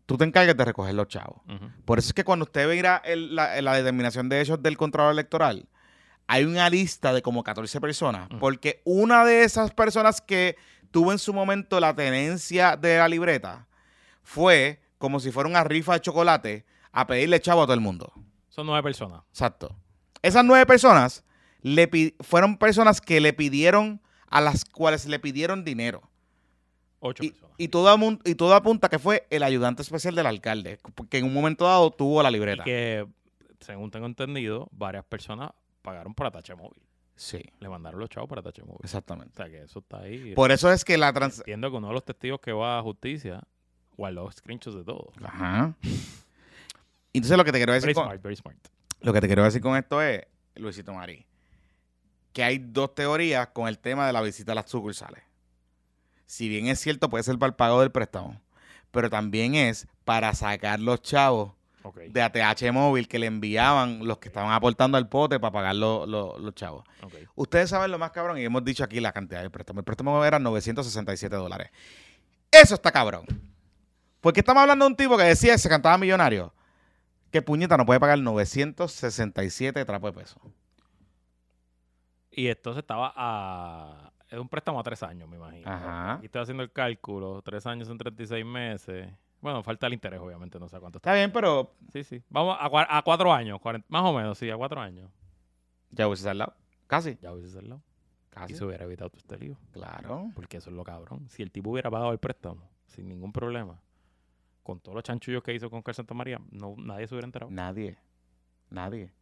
tú 0.06 0.16
te 0.16 0.24
encargues 0.24 0.56
de 0.56 0.64
recoger 0.64 0.94
los 0.94 1.08
chavos. 1.08 1.42
Por 1.84 1.98
eso 1.98 2.08
es 2.08 2.14
que 2.14 2.24
cuando 2.24 2.44
usted 2.44 2.66
verá 2.66 3.02
el- 3.04 3.34
la, 3.36 3.60
la 3.60 3.74
determinación 3.74 4.28
de 4.30 4.40
hechos 4.40 4.62
del 4.62 4.76
Contralor 4.78 5.12
Electoral, 5.12 5.68
hay 6.28 6.44
una 6.44 6.70
lista 6.70 7.12
de 7.12 7.20
como 7.20 7.42
14 7.44 7.80
personas, 7.80 8.28
porque 8.40 8.80
una 8.84 9.24
de 9.24 9.42
esas 9.44 9.72
personas 9.72 10.20
que 10.20 10.56
tuvo 10.90 11.12
en 11.12 11.18
su 11.18 11.34
momento 11.34 11.78
la 11.80 11.94
tenencia 11.94 12.76
de 12.76 12.98
la 12.98 13.08
libreta 13.08 13.66
fue 14.22 14.80
como 14.98 15.18
si 15.20 15.32
fuera 15.32 15.48
una 15.48 15.64
rifa 15.64 15.94
de 15.94 16.00
chocolate 16.00 16.64
a 16.92 17.06
pedirle 17.06 17.40
chavo 17.40 17.62
a 17.62 17.66
todo 17.66 17.74
el 17.74 17.80
mundo. 17.80 18.12
Son 18.48 18.66
nueve 18.66 18.82
personas. 18.82 19.22
Exacto. 19.30 19.74
Esas 20.22 20.44
nueve 20.44 20.64
personas 20.66 21.24
le 21.62 21.90
fueron 22.20 22.56
personas 22.58 23.00
que 23.00 23.20
le 23.20 23.32
pidieron, 23.32 24.00
a 24.32 24.40
las 24.40 24.64
cuales 24.64 25.06
le 25.06 25.18
pidieron 25.18 25.64
dinero. 25.64 26.02
Ocho 27.00 27.22
Y, 27.24 27.30
personas. 27.30 27.54
y 27.58 27.68
todo, 27.68 28.18
y 28.24 28.34
todo 28.34 28.54
apunta 28.54 28.88
que 28.88 28.98
fue 28.98 29.26
el 29.30 29.42
ayudante 29.42 29.82
especial 29.82 30.14
del 30.14 30.26
alcalde, 30.26 30.78
que 31.10 31.18
en 31.18 31.24
un 31.24 31.34
momento 31.34 31.64
dado 31.64 31.90
tuvo 31.90 32.22
la 32.22 32.30
Y 32.30 32.32
libreta. 32.32 32.64
que, 32.64 33.06
según 33.60 33.90
tengo 33.90 34.06
entendido, 34.06 34.68
varias 34.72 35.04
personas 35.04 35.50
pagaron 35.82 36.14
por 36.14 36.26
atache 36.26 36.54
móvil. 36.54 36.80
Sí, 37.16 37.40
Le 37.60 37.68
mandaron 37.68 38.00
los 38.00 38.08
chavos 38.08 38.28
por 38.28 38.38
atache 38.38 38.62
móvil. 38.62 38.78
O 38.80 38.84
exactamente. 38.84 39.34
sea, 39.36 39.46
que 39.48 39.62
eso 39.62 39.80
está 39.80 39.98
ahí. 40.00 40.34
Por 40.34 40.50
eso 40.50 40.70
es 40.72 40.84
que 40.84 40.96
la 40.96 41.12
trans... 41.12 41.38
Entiendo 41.38 41.70
que 41.70 41.76
uno 41.76 41.88
de 41.88 41.94
los 41.94 42.04
testigos 42.04 42.40
que 42.40 42.52
va 42.52 42.78
a 42.78 42.82
justicia 42.82 43.40
guardó 43.96 44.30
screenshots 44.32 44.76
de 44.76 44.84
todo. 44.84 45.12
Ajá. 45.22 45.74
Entonces 47.12 47.36
lo 47.36 47.44
que 47.44 47.52
te 47.52 47.58
quiero 47.58 47.72
decir 47.74 47.88
Very 47.88 47.94
con, 47.94 48.04
smart, 48.04 48.22
very 48.22 48.36
smart. 48.36 48.56
lo 49.00 49.12
que 49.12 49.20
te 49.20 49.26
quiero 49.26 49.44
decir 49.44 49.60
con 49.60 49.76
esto 49.76 50.00
es, 50.00 50.22
Luisito 50.54 50.94
Marí, 50.94 51.24
que 52.32 52.44
hay 52.44 52.58
dos 52.58 52.94
teorías 52.94 53.48
con 53.48 53.68
el 53.68 53.78
tema 53.78 54.06
de 54.06 54.12
la 54.12 54.22
visita 54.22 54.52
a 54.52 54.54
las 54.54 54.70
sucursales. 54.70 55.22
Si 56.26 56.48
bien 56.48 56.66
es 56.66 56.80
cierto, 56.80 57.10
puede 57.10 57.24
ser 57.24 57.38
para 57.38 57.48
el 57.48 57.54
pago 57.54 57.80
del 57.80 57.92
préstamo, 57.92 58.40
pero 58.90 59.10
también 59.10 59.54
es 59.54 59.86
para 60.04 60.34
sacar 60.34 60.80
los 60.80 61.02
chavos 61.02 61.52
de 62.10 62.22
ATH 62.22 62.72
móvil 62.72 63.08
que 63.08 63.18
le 63.18 63.26
enviaban 63.26 64.06
los 64.06 64.18
que 64.18 64.28
estaban 64.28 64.52
aportando 64.52 64.96
al 64.96 65.08
pote 65.08 65.40
para 65.40 65.52
pagar 65.52 65.74
los, 65.76 66.54
chavos. 66.54 66.84
Ustedes 67.34 67.70
saben 67.70 67.90
lo 67.90 67.98
más 67.98 68.12
cabrón 68.12 68.38
y 68.38 68.44
hemos 68.44 68.64
dicho 68.64 68.84
aquí 68.84 69.00
la 69.00 69.12
cantidad 69.12 69.40
del 69.40 69.50
préstamo. 69.50 69.80
El 69.80 69.84
préstamo 69.84 70.24
era 70.24 70.38
967 70.38 71.34
dólares. 71.34 71.70
Eso 72.50 72.74
está 72.74 72.92
cabrón. 72.92 73.26
Porque 74.20 74.40
estamos 74.40 74.60
hablando 74.60 74.84
de 74.84 74.90
un 74.92 74.96
tipo 74.96 75.16
que 75.16 75.24
decía 75.24 75.52
que 75.52 75.58
se 75.58 75.68
cantaba 75.68 75.98
millonario. 75.98 76.54
Que 77.32 77.42
puñeta 77.42 77.76
no 77.76 77.84
puede 77.84 77.98
pagar 77.98 78.18
967 78.18 79.84
trapos 79.84 80.14
de 80.14 80.20
peso. 80.20 80.40
Y 82.32 82.48
esto 82.48 82.72
se 82.74 82.80
estaba 82.80 83.12
a. 83.14 84.12
Es 84.28 84.38
un 84.38 84.48
préstamo 84.48 84.80
a 84.80 84.82
tres 84.82 85.02
años, 85.02 85.28
me 85.28 85.36
imagino. 85.36 85.70
Ajá. 85.70 86.14
Aquí 86.14 86.26
estoy 86.26 86.40
haciendo 86.42 86.62
el 86.62 86.72
cálculo. 86.72 87.42
Tres 87.42 87.66
años 87.66 87.86
son 87.86 87.98
36 87.98 88.44
meses. 88.46 89.12
Bueno, 89.42 89.62
falta 89.62 89.86
el 89.88 89.92
interés, 89.92 90.20
obviamente, 90.20 90.58
no 90.58 90.68
sé 90.68 90.78
cuánto 90.80 90.98
está. 90.98 91.10
Está 91.10 91.16
bien, 91.18 91.32
pero 91.32 91.74
Sí, 91.92 92.02
sí. 92.04 92.22
Vamos 92.30 92.56
a, 92.58 92.70
cua- 92.70 92.86
a 92.88 93.02
cuatro 93.02 93.32
años, 93.32 93.60
más 93.88 94.02
o 94.04 94.12
menos, 94.14 94.38
sí, 94.38 94.48
a 94.50 94.56
cuatro 94.56 94.80
años. 94.80 95.10
ya 95.90 96.06
hubiese 96.08 96.22
salido. 96.22 96.54
Casi. 96.86 97.18
Ya 97.20 97.32
hubiese 97.32 97.50
salido. 97.50 97.82
Casi. 98.30 98.54
Y 98.54 98.56
se 98.56 98.64
hubiera 98.64 98.84
evitado 98.84 99.10
todo 99.10 99.18
este 99.18 99.36
lío. 99.38 99.58
Claro. 99.72 100.30
Porque 100.34 100.56
eso 100.58 100.70
es 100.70 100.76
lo 100.76 100.84
cabrón. 100.84 101.28
Si 101.28 101.42
el 101.42 101.50
tipo 101.50 101.70
hubiera 101.70 101.90
pagado 101.90 102.12
el 102.12 102.18
préstamo 102.18 102.70
sin 102.86 103.08
ningún 103.08 103.32
problema, 103.32 103.78
con 104.62 104.78
todos 104.80 104.94
los 104.94 105.04
chanchullos 105.04 105.42
que 105.42 105.52
hizo 105.52 105.68
con 105.68 105.82
Carl 105.82 105.96
Santa 105.96 106.14
María, 106.14 106.40
no, 106.50 106.74
nadie 106.78 107.06
se 107.08 107.14
hubiera 107.14 107.26
enterado. 107.26 107.50
Nadie. 107.50 107.98
Nadie. 108.70 109.12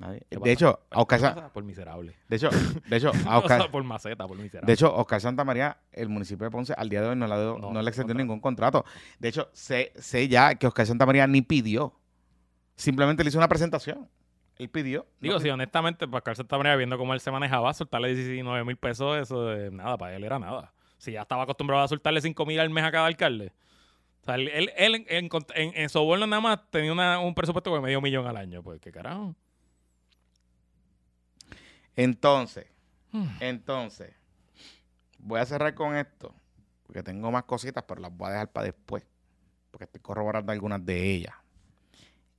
Nadie. 0.00 0.20
¿Qué 0.28 0.36
De 0.36 0.40
pasa? 0.40 0.50
hecho, 0.52 0.80
a 0.90 1.00
Oscar, 1.00 1.18
¿Qué 1.18 1.24
Sa- 1.26 1.34
pasa? 1.34 1.52
Por 1.52 1.62
miserable. 1.64 2.16
de 2.28 2.36
hecho, 2.36 2.48
de 2.88 2.96
hecho, 2.96 3.12
a 3.28 3.38
Oscar, 3.38 3.70
por 3.70 3.84
maceta, 3.84 4.26
por 4.26 4.36
miserable. 4.38 4.66
de 4.66 4.72
hecho, 4.72 4.92
Oscar 4.96 5.20
Santa 5.20 5.44
María, 5.44 5.76
el 5.92 6.08
municipio 6.08 6.44
de 6.44 6.50
Ponce, 6.50 6.72
al 6.76 6.88
día 6.88 7.02
de 7.02 7.08
hoy 7.08 7.16
no 7.16 7.26
le, 7.28 7.34
ha 7.34 7.36
dado- 7.38 7.58
No, 7.58 7.70
no 7.72 7.82
le 7.82 7.88
extendió 7.88 8.14
ningún 8.14 8.40
contrato. 8.40 8.84
De 9.18 9.28
hecho, 9.28 9.48
sé, 9.52 9.92
sé 9.96 10.26
ya 10.26 10.54
que 10.56 10.66
Oscar 10.66 10.86
Santa 10.86 11.06
María 11.06 11.26
ni 11.26 11.42
pidió. 11.42 11.94
Simplemente 12.76 13.22
le 13.22 13.28
hizo 13.28 13.38
una 13.38 13.48
presentación. 13.48 14.08
Él 14.58 14.68
pidió. 14.70 15.06
Digo, 15.20 15.34
no 15.34 15.40
sí, 15.40 15.48
honestamente, 15.50 16.06
Pascal 16.08 16.36
Santa 16.36 16.56
María, 16.58 16.76
viendo 16.76 16.96
cómo 16.98 17.14
él 17.14 17.20
se 17.20 17.30
manejaba, 17.30 17.72
soltarle 17.74 18.14
19 18.14 18.64
mil 18.64 18.76
pesos, 18.76 19.18
eso 19.18 19.46
de 19.46 19.70
nada, 19.70 19.96
para 19.98 20.14
él 20.16 20.24
era 20.24 20.38
nada. 20.38 20.72
Si 20.98 21.12
ya 21.12 21.22
estaba 21.22 21.44
acostumbrado 21.44 21.82
a 21.82 21.88
soltarle 21.88 22.20
5 22.20 22.44
mil 22.46 22.60
al 22.60 22.68
mes 22.70 22.84
a 22.84 22.90
cada 22.90 23.06
alcalde. 23.06 23.52
O 24.22 24.24
sea, 24.26 24.34
él, 24.34 24.48
él, 24.48 24.70
él 24.76 24.94
en, 24.96 25.04
en, 25.08 25.30
en- 25.54 25.72
en 25.74 25.88
soborno 25.88 26.26
nada 26.26 26.40
más 26.42 26.58
tenía 26.70 26.92
una- 26.92 27.20
un 27.20 27.34
presupuesto 27.34 27.74
de 27.74 27.80
medio 27.80 28.00
millón 28.02 28.26
al 28.26 28.36
año. 28.36 28.62
Pues, 28.62 28.80
¿qué 28.80 28.92
carajo? 28.92 29.34
Entonces, 32.02 32.66
Hmm. 33.12 33.26
entonces, 33.40 34.14
voy 35.18 35.40
a 35.40 35.44
cerrar 35.44 35.74
con 35.74 35.96
esto, 35.96 36.32
porque 36.86 37.02
tengo 37.02 37.30
más 37.30 37.44
cositas, 37.44 37.84
pero 37.86 38.00
las 38.00 38.16
voy 38.16 38.28
a 38.28 38.32
dejar 38.32 38.52
para 38.52 38.66
después, 38.66 39.04
porque 39.70 39.84
estoy 39.84 40.00
corroborando 40.00 40.50
algunas 40.52 40.84
de 40.86 41.10
ellas. 41.10 41.34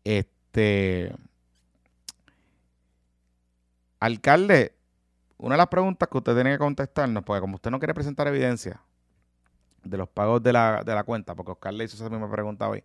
Este, 0.04 1.14
alcalde, 4.00 4.74
una 5.38 5.56
de 5.56 5.58
las 5.58 5.68
preguntas 5.68 6.10
que 6.10 6.18
usted 6.18 6.34
tiene 6.34 6.52
que 6.52 6.58
contestarnos, 6.58 7.24
porque 7.24 7.42
como 7.42 7.56
usted 7.56 7.70
no 7.70 7.80
quiere 7.80 7.94
presentar 7.94 8.28
evidencia 8.28 8.82
de 9.84 9.98
los 9.98 10.10
pagos 10.10 10.42
de 10.42 10.54
la, 10.54 10.84
de 10.84 10.96
la 10.96 11.04
cuenta, 11.04 11.36
porque 11.36 11.52
Oscar 11.52 11.74
le 11.74 11.84
hizo 11.84 11.96
esa 11.96 12.10
misma 12.10 12.32
pregunta 12.32 12.68
hoy, 12.70 12.82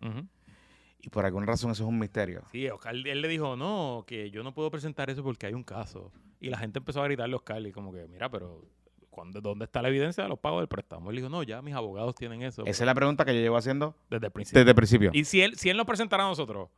y 0.99 1.09
por 1.09 1.25
alguna 1.25 1.45
razón 1.45 1.71
eso 1.71 1.83
es 1.83 1.89
un 1.89 1.97
misterio. 1.97 2.43
Sí, 2.51 2.67
Oscar, 2.69 2.95
él 2.95 3.21
le 3.21 3.27
dijo, 3.27 3.55
no, 3.55 4.03
que 4.05 4.29
yo 4.29 4.43
no 4.43 4.53
puedo 4.53 4.69
presentar 4.69 5.09
eso 5.09 5.23
porque 5.23 5.47
hay 5.47 5.53
un 5.53 5.63
caso. 5.63 6.11
Y 6.39 6.49
la 6.49 6.57
gente 6.57 6.79
empezó 6.79 7.01
a 7.01 7.05
gritarle 7.05 7.33
a 7.33 7.37
Oscar 7.37 7.65
y 7.65 7.71
como 7.71 7.91
que, 7.91 8.07
mira, 8.07 8.29
pero 8.29 8.63
¿cuándo, 9.09 9.41
¿dónde 9.41 9.65
está 9.65 9.81
la 9.81 9.87
evidencia 9.89 10.23
de 10.23 10.29
los 10.29 10.39
pagos 10.39 10.61
del 10.61 10.67
préstamo? 10.67 11.09
Él 11.09 11.15
dijo, 11.17 11.29
no, 11.29 11.41
ya 11.43 11.61
mis 11.61 11.73
abogados 11.73 12.13
tienen 12.15 12.43
eso. 12.43 12.61
Esa 12.65 12.83
es 12.83 12.85
la 12.85 12.93
pregunta 12.93 13.25
que 13.25 13.33
yo 13.33 13.41
llevo 13.41 13.57
haciendo 13.57 13.95
desde 14.09 14.27
el 14.27 14.31
principio. 14.31 14.59
desde 14.59 14.69
el 14.71 14.75
principio. 14.75 15.09
Y 15.13 15.23
si 15.25 15.41
él, 15.41 15.55
si 15.57 15.69
él 15.69 15.77
nos 15.77 15.85
presentara 15.87 16.23
a 16.23 16.27
nosotros, 16.27 16.69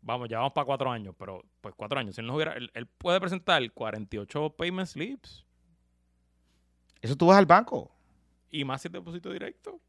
vamos, 0.00 0.28
ya 0.28 0.38
vamos 0.38 0.52
para 0.52 0.64
cuatro 0.64 0.90
años, 0.90 1.14
pero 1.18 1.42
pues 1.60 1.74
cuatro 1.76 1.98
años, 1.98 2.14
si 2.14 2.20
él 2.20 2.26
nos 2.26 2.36
hubiera, 2.36 2.52
él, 2.52 2.70
él 2.74 2.86
puede 2.86 3.20
presentar 3.20 3.68
48 3.72 4.50
payment 4.50 4.86
slips 4.86 5.44
Eso 7.02 7.16
tú 7.16 7.26
vas 7.26 7.38
al 7.38 7.46
banco. 7.46 7.90
y 8.50 8.64
más 8.64 8.80
si 8.82 8.88
es 8.88 8.92
depósito 8.92 9.32
directo. 9.32 9.80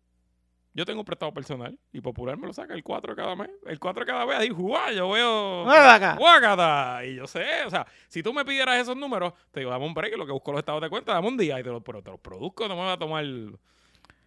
Yo 0.78 0.86
tengo 0.86 1.00
un 1.00 1.06
préstamo 1.06 1.34
personal 1.34 1.80
y 1.94 2.02
Popular 2.02 2.38
me 2.38 2.48
lo 2.48 2.54
saca 2.54 2.74
el 2.74 2.84
4 2.84 3.16
cada 3.16 3.34
mes. 3.38 3.50
El 3.66 3.80
4 3.80 4.06
cada 4.06 4.26
vez, 4.26 4.38
ahí, 4.40 4.50
¡guau! 4.50 4.92
Yo 4.94 5.10
veo. 5.10 5.64
Guácata. 6.18 7.06
Y 7.06 7.16
yo 7.16 7.28
sé, 7.28 7.46
o 7.66 7.70
sea, 7.70 7.88
si 8.10 8.22
tú 8.22 8.34
me 8.34 8.44
pidieras 8.44 8.82
esos 8.82 8.98
números, 8.98 9.32
te 9.52 9.62
digo, 9.62 9.72
dame 9.72 9.86
un 9.86 9.94
break, 9.94 10.18
lo 10.18 10.26
que 10.26 10.34
busco 10.34 10.52
los 10.52 10.60
estados 10.60 10.82
de 10.82 10.90
cuenta, 10.90 11.14
dame 11.14 11.30
un 11.30 11.38
día 11.38 11.58
y 11.60 11.64
te 11.64 11.70
los, 11.70 11.82
pero 11.82 12.02
te 12.04 12.12
los 12.12 12.20
produzco, 12.20 12.68
no 12.68 12.76
me 12.76 12.82
va 12.84 12.92
a 12.94 13.00
tomar. 13.00 13.24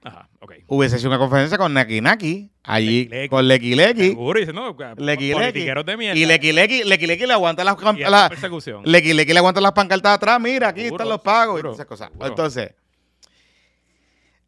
Ajá, 0.02 0.28
ok. 0.40 0.52
Hubiese 0.68 0.96
hecho 0.96 1.08
una 1.08 1.18
conferencia 1.18 1.58
con 1.58 1.74
Neki 1.74 2.00
Naki, 2.00 2.50
allí 2.62 3.10
con 3.28 3.46
Lequi 3.46 3.74
Lequi. 3.74 4.08
Seguro, 4.10 4.38
y 4.38 4.42
dice, 4.42 4.52
no, 4.54 4.74
Lequi 4.96 5.32
politiqueros 5.32 5.84
de 5.84 5.96
mierda. 5.96 6.18
Y 6.18 6.24
Lequi 6.24 6.52
Lequi, 6.52 6.84
Lequi 6.84 7.06
Lequi 7.08 7.26
le 7.26 7.32
aguanta 7.34 7.62
las, 7.64 7.76
Y 7.96 8.00
la- 8.08 8.28
persecución. 8.30 8.82
Lequi 8.86 9.12
Lequi 9.12 9.32
le 9.32 9.38
aguanta 9.40 9.60
las 9.60 9.72
pancartas 9.72 10.14
atrás. 10.14 10.40
Mira, 10.40 10.68
aquí 10.68 10.82
Seguro, 10.84 11.02
están 11.02 11.08
los 11.10 11.20
pagos 11.20 11.56
y 11.56 11.58
seguro, 11.58 11.62
todas 11.62 11.76
esas 11.78 11.86
cosas. 11.86 12.08
seguro. 12.10 12.26
Entonces, 12.28 12.74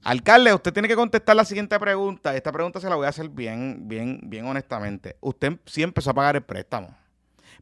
alcalde, 0.02 0.52
usted 0.52 0.72
tiene 0.72 0.88
que 0.88 0.96
contestar 0.96 1.36
la 1.36 1.44
siguiente 1.44 1.78
pregunta. 1.78 2.34
Esta 2.36 2.52
pregunta 2.52 2.80
se 2.80 2.88
la 2.88 2.96
voy 2.96 3.06
a 3.06 3.10
hacer 3.10 3.28
bien, 3.28 3.88
bien, 3.88 4.20
bien 4.24 4.46
honestamente. 4.46 5.16
Usted 5.20 5.58
sí 5.66 5.82
empezó 5.82 6.10
a 6.10 6.14
pagar 6.14 6.36
el 6.36 6.42
préstamo, 6.42 6.96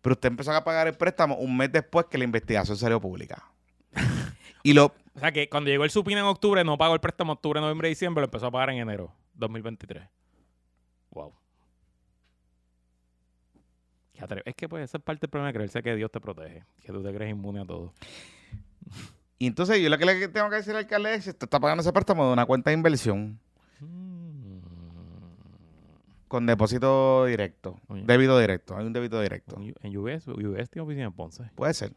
pero 0.03 0.15
usted 0.15 0.29
empezó 0.29 0.53
a 0.53 0.65
pagar 0.65 0.87
el 0.87 0.95
préstamo 0.95 1.37
un 1.37 1.57
mes 1.57 1.73
después 1.73 2.07
que 2.07 2.19
la 2.19 2.25
investigación 2.25 2.77
salió 2.77 3.01
pública. 3.01 3.45
y 4.63 4.73
lo, 4.73 4.95
O 5.15 5.21
sea 5.21 5.33
que 5.33 5.49
cuando 5.49 5.71
llegó 5.71 5.85
el 5.85 5.91
supina 5.91 6.21
en 6.21 6.27
octubre, 6.27 6.63
no 6.65 6.79
pagó 6.79 6.95
el 6.95 7.01
préstamo 7.01 7.33
octubre, 7.33 7.61
noviembre, 7.61 7.89
diciembre, 7.89 8.23
lo 8.23 8.27
empezó 8.27 8.47
a 8.47 8.51
pagar 8.51 8.71
en 8.71 8.79
enero 8.79 9.13
2023. 9.35 10.05
Wow. 11.11 11.35
Es 14.45 14.55
que 14.57 14.69
pues 14.69 14.85
esa 14.85 14.99
es 14.99 15.05
parte 15.05 15.23
del 15.23 15.31
problema 15.31 15.49
de 15.49 15.55
creerse 15.55 15.83
que 15.83 15.95
Dios 15.95 16.11
te 16.11 16.21
protege, 16.21 16.65
que 16.83 16.93
tú 16.93 17.03
te 17.03 17.15
crees 17.15 17.31
inmune 17.31 17.61
a 17.61 17.65
todo. 17.65 17.95
Y 19.39 19.47
entonces 19.47 19.81
yo 19.81 19.89
lo 19.89 19.99
que 19.99 20.05
le 20.05 20.29
tengo 20.29 20.51
que 20.51 20.57
decir 20.57 20.73
al 20.73 20.79
alcalde 20.79 21.15
es, 21.15 21.27
usted 21.27 21.45
está 21.45 21.61
pagando 21.61 21.81
ese 21.83 21.93
préstamo 21.93 22.27
de 22.27 22.33
una 22.33 22.47
cuenta 22.47 22.71
de 22.71 22.75
inversión. 22.75 23.39
Con 26.29 26.45
depósito 26.45 27.25
directo. 27.25 27.81
Oye. 27.89 28.03
Débito 28.05 28.39
directo. 28.39 28.77
Hay 28.77 28.85
un 28.85 28.93
débito 28.93 29.21
directo. 29.21 29.57
En 29.81 29.97
UBS, 29.97 30.29
UBS 30.29 30.69
tiene 30.69 30.85
oficina 30.85 31.05
en 31.07 31.13
Ponce. 31.13 31.45
Puede 31.55 31.73
ser. 31.73 31.95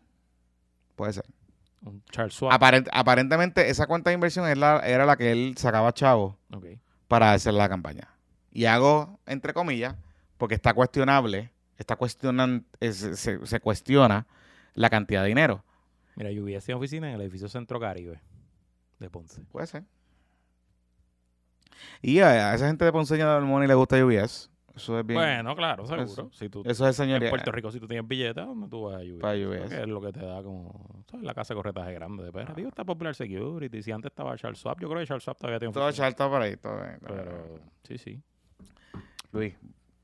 Puede 0.96 1.12
ser. 1.12 1.26
Un 1.84 2.02
Charles 2.12 2.34
Schwab. 2.36 2.54
Aparent- 2.54 2.88
aparentemente, 2.94 3.70
esa 3.70 3.88
cuenta 3.88 4.10
de 4.10 4.14
inversión 4.14 4.48
es 4.48 4.58
la- 4.58 4.80
era 4.88 5.06
la 5.06 5.18
que 5.18 5.32
él 5.34 5.56
sacaba 5.58 5.92
chavo 5.94 6.38
Ok. 6.54 6.66
para 7.10 7.34
hacer 7.34 7.54
la 7.54 7.68
campaña. 7.68 8.08
Y 8.52 8.66
hago, 8.66 9.20
entre 9.26 9.54
comillas, 9.54 9.96
porque 10.38 10.56
está 10.56 10.74
cuestionable, 10.74 11.52
está 11.78 11.98
cuestionan, 11.98 12.66
es- 12.80 12.98
se, 13.20 13.46
se 13.46 13.60
cuestiona 13.60 14.28
la 14.76 14.90
cantidad 14.90 15.24
de 15.24 15.28
dinero. 15.30 15.66
Mira, 16.16 16.30
UBS 16.30 16.66
tiene 16.66 16.78
oficina 16.78 17.08
en 17.10 17.16
el 17.16 17.22
edificio 17.22 17.48
Centro 17.48 17.80
Caribe 17.80 18.20
de 19.00 19.10
Ponce. 19.10 19.42
Puede 19.46 19.68
ser. 19.68 19.84
Y 22.02 22.20
a, 22.20 22.52
a 22.52 22.56
esa 22.56 22.68
gente 22.68 22.86
de 22.86 22.92
Ponceña 22.92 23.34
del 23.36 23.44
Money 23.46 23.68
le 23.68 23.74
gusta 23.76 24.04
UBS. 24.04 24.50
Eso 24.76 24.98
es 25.00 25.06
bien. 25.06 25.20
Bueno, 25.20 25.56
claro, 25.56 25.86
seguro. 25.86 26.04
Eso- 26.04 26.30
si 26.32 26.48
tú, 26.50 26.62
eso 26.66 26.88
es 26.88 27.00
en 27.00 27.06
señoría. 27.06 27.30
Puerto 27.30 27.52
Rico, 27.52 27.72
si 27.72 27.80
tú 27.80 27.88
tienes 27.88 28.08
billetes, 28.08 28.46
¿dónde 28.46 28.68
tú 28.70 28.84
vas 28.84 28.96
a 28.96 29.00
UBS? 29.00 29.20
Para 29.20 29.36
UBS. 29.36 29.72
Es 29.82 29.88
lo 29.88 30.00
que 30.02 30.12
te 30.14 30.22
da 30.26 30.42
como... 30.44 31.04
¿sabes? 31.10 31.26
La 31.26 31.34
casa 31.34 31.54
de 31.54 31.58
corretaje 31.58 31.94
grande 31.94 32.24
de 32.24 32.32
perra. 32.32 32.54
Digo, 32.54 32.70
está 32.70 32.84
Popular 32.86 33.14
Security. 33.16 33.82
Si 33.84 33.92
antes 33.92 34.12
estaba 34.12 34.38
Charles 34.38 34.60
Swap, 34.60 34.80
yo 34.80 34.88
creo 34.88 35.00
que 35.02 35.08
Charles 35.08 35.24
Swap 35.24 35.38
todavía 35.38 35.60
tiene 35.60 35.74
Todo 35.74 35.86
oficina. 35.88 36.08
charto 36.08 36.30
por 36.30 36.42
ahí. 36.42 36.56
Todo 36.58 36.76
bien, 36.82 37.00
todo 37.06 37.16
bien. 37.16 37.26
Pero, 37.28 37.60
sí, 37.84 37.98
sí. 37.98 38.22
Luis, 39.34 39.54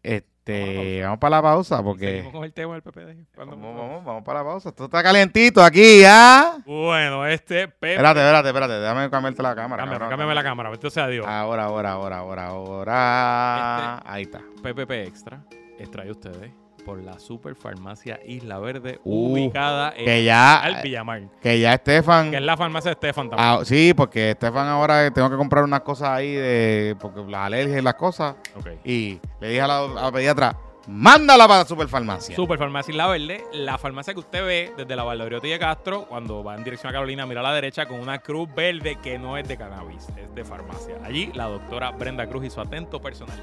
Vamos 0.03 0.23
este, 0.47 1.03
vamos 1.03 1.19
para 1.19 1.37
la 1.37 1.41
pausa 1.41 1.83
porque... 1.83 2.05
Seguimos 2.07 2.33
con 2.33 2.43
el 2.43 2.53
tema 2.53 2.73
del 2.73 2.81
PPD. 2.83 3.35
¿Cuándo 3.35 3.57
Vamos, 3.57 3.75
vamos, 3.77 4.05
vamos 4.05 4.23
para 4.23 4.39
la 4.39 4.45
pausa. 4.45 4.69
Esto 4.69 4.85
está 4.85 5.03
calientito 5.03 5.63
aquí, 5.63 6.03
¿ah? 6.05 6.57
Bueno, 6.65 7.25
este 7.25 7.67
Pepe... 7.67 7.93
Espérate, 7.93 8.19
espérate, 8.19 8.47
espérate. 8.49 8.73
Déjame 8.73 9.09
cambiarte 9.09 9.43
la 9.43 9.55
cámara. 9.55 9.83
Cámbiame, 9.83 9.99
cabrón. 9.99 10.09
cámbiame 10.09 10.35
la 10.35 10.43
cámara. 10.43 10.69
Bendito 10.69 10.89
sea 10.89 11.07
Dios. 11.07 11.25
Ahora, 11.27 11.65
ahora, 11.65 11.91
ahora, 11.91 12.17
ahora, 12.17 12.45
ahora. 12.47 13.97
Este- 13.97 14.09
Ahí 14.09 14.23
está. 14.23 14.41
PPP 14.63 14.91
Extra 15.07 15.43
extrae 15.79 16.09
ustedes 16.11 16.51
por 16.87 17.03
la 17.03 17.19
Super 17.19 17.53
Farmacia 17.55 18.19
Isla 18.25 18.57
Verde, 18.59 18.99
Uh, 19.03 19.33
ubicada 19.33 19.93
en 19.95 20.05
Que 20.05 20.23
ya, 20.23 20.57
al 20.61 20.81
Villamar, 20.81 21.23
que 21.41 21.59
ya 21.59 21.73
Estefan. 21.73 22.31
que 22.31 22.37
es 22.37 22.41
la 22.43 22.55
farmacia 22.55 22.89
de 22.89 22.93
Estefan 22.93 23.29
también. 23.29 23.49
Ah, 23.49 23.59
sí, 23.65 23.93
porque 23.95 24.31
Estefan 24.31 24.67
ahora 24.67 25.11
tengo 25.11 25.29
que 25.29 25.35
comprar 25.35 25.63
unas 25.65 25.81
cosas 25.81 26.09
ahí 26.09 26.33
de. 26.33 26.95
Porque 26.99 27.21
las 27.29 27.41
alergias 27.45 27.79
y 27.79 27.83
las 27.83 27.95
cosas. 27.95 28.35
Ok. 28.55 28.67
Y 28.85 29.19
le 29.41 29.49
dije 29.49 29.61
a 29.61 29.67
la, 29.67 29.79
a 29.79 29.87
la 30.03 30.11
pediatra, 30.11 30.55
mándala 30.87 31.45
para 31.49 31.65
Superfarmacia. 31.65 32.33
Super 32.35 32.57
Farmacia 32.57 32.91
Isla 32.93 33.07
Verde, 33.07 33.43
la 33.51 33.77
farmacia 33.77 34.13
que 34.13 34.21
usted 34.21 34.45
ve 34.45 34.73
desde 34.77 34.95
la 34.95 35.03
Valdoriotti 35.03 35.49
de 35.49 35.59
Castro, 35.59 36.05
cuando 36.07 36.41
va 36.43 36.55
en 36.55 36.63
dirección 36.63 36.89
a 36.89 36.93
Carolina, 36.93 37.25
mira 37.25 37.41
a 37.41 37.43
la 37.43 37.53
derecha 37.53 37.85
con 37.85 37.99
una 37.99 38.19
cruz 38.19 38.47
verde 38.55 38.97
que 39.03 39.19
no 39.19 39.35
es 39.37 39.45
de 39.47 39.57
cannabis, 39.57 40.07
es 40.17 40.33
de 40.33 40.45
farmacia. 40.45 40.95
Allí 41.03 41.31
la 41.33 41.45
doctora 41.47 41.91
Brenda 41.91 42.25
Cruz 42.27 42.45
y 42.45 42.49
su 42.49 42.61
atento 42.61 43.01
personal 43.01 43.37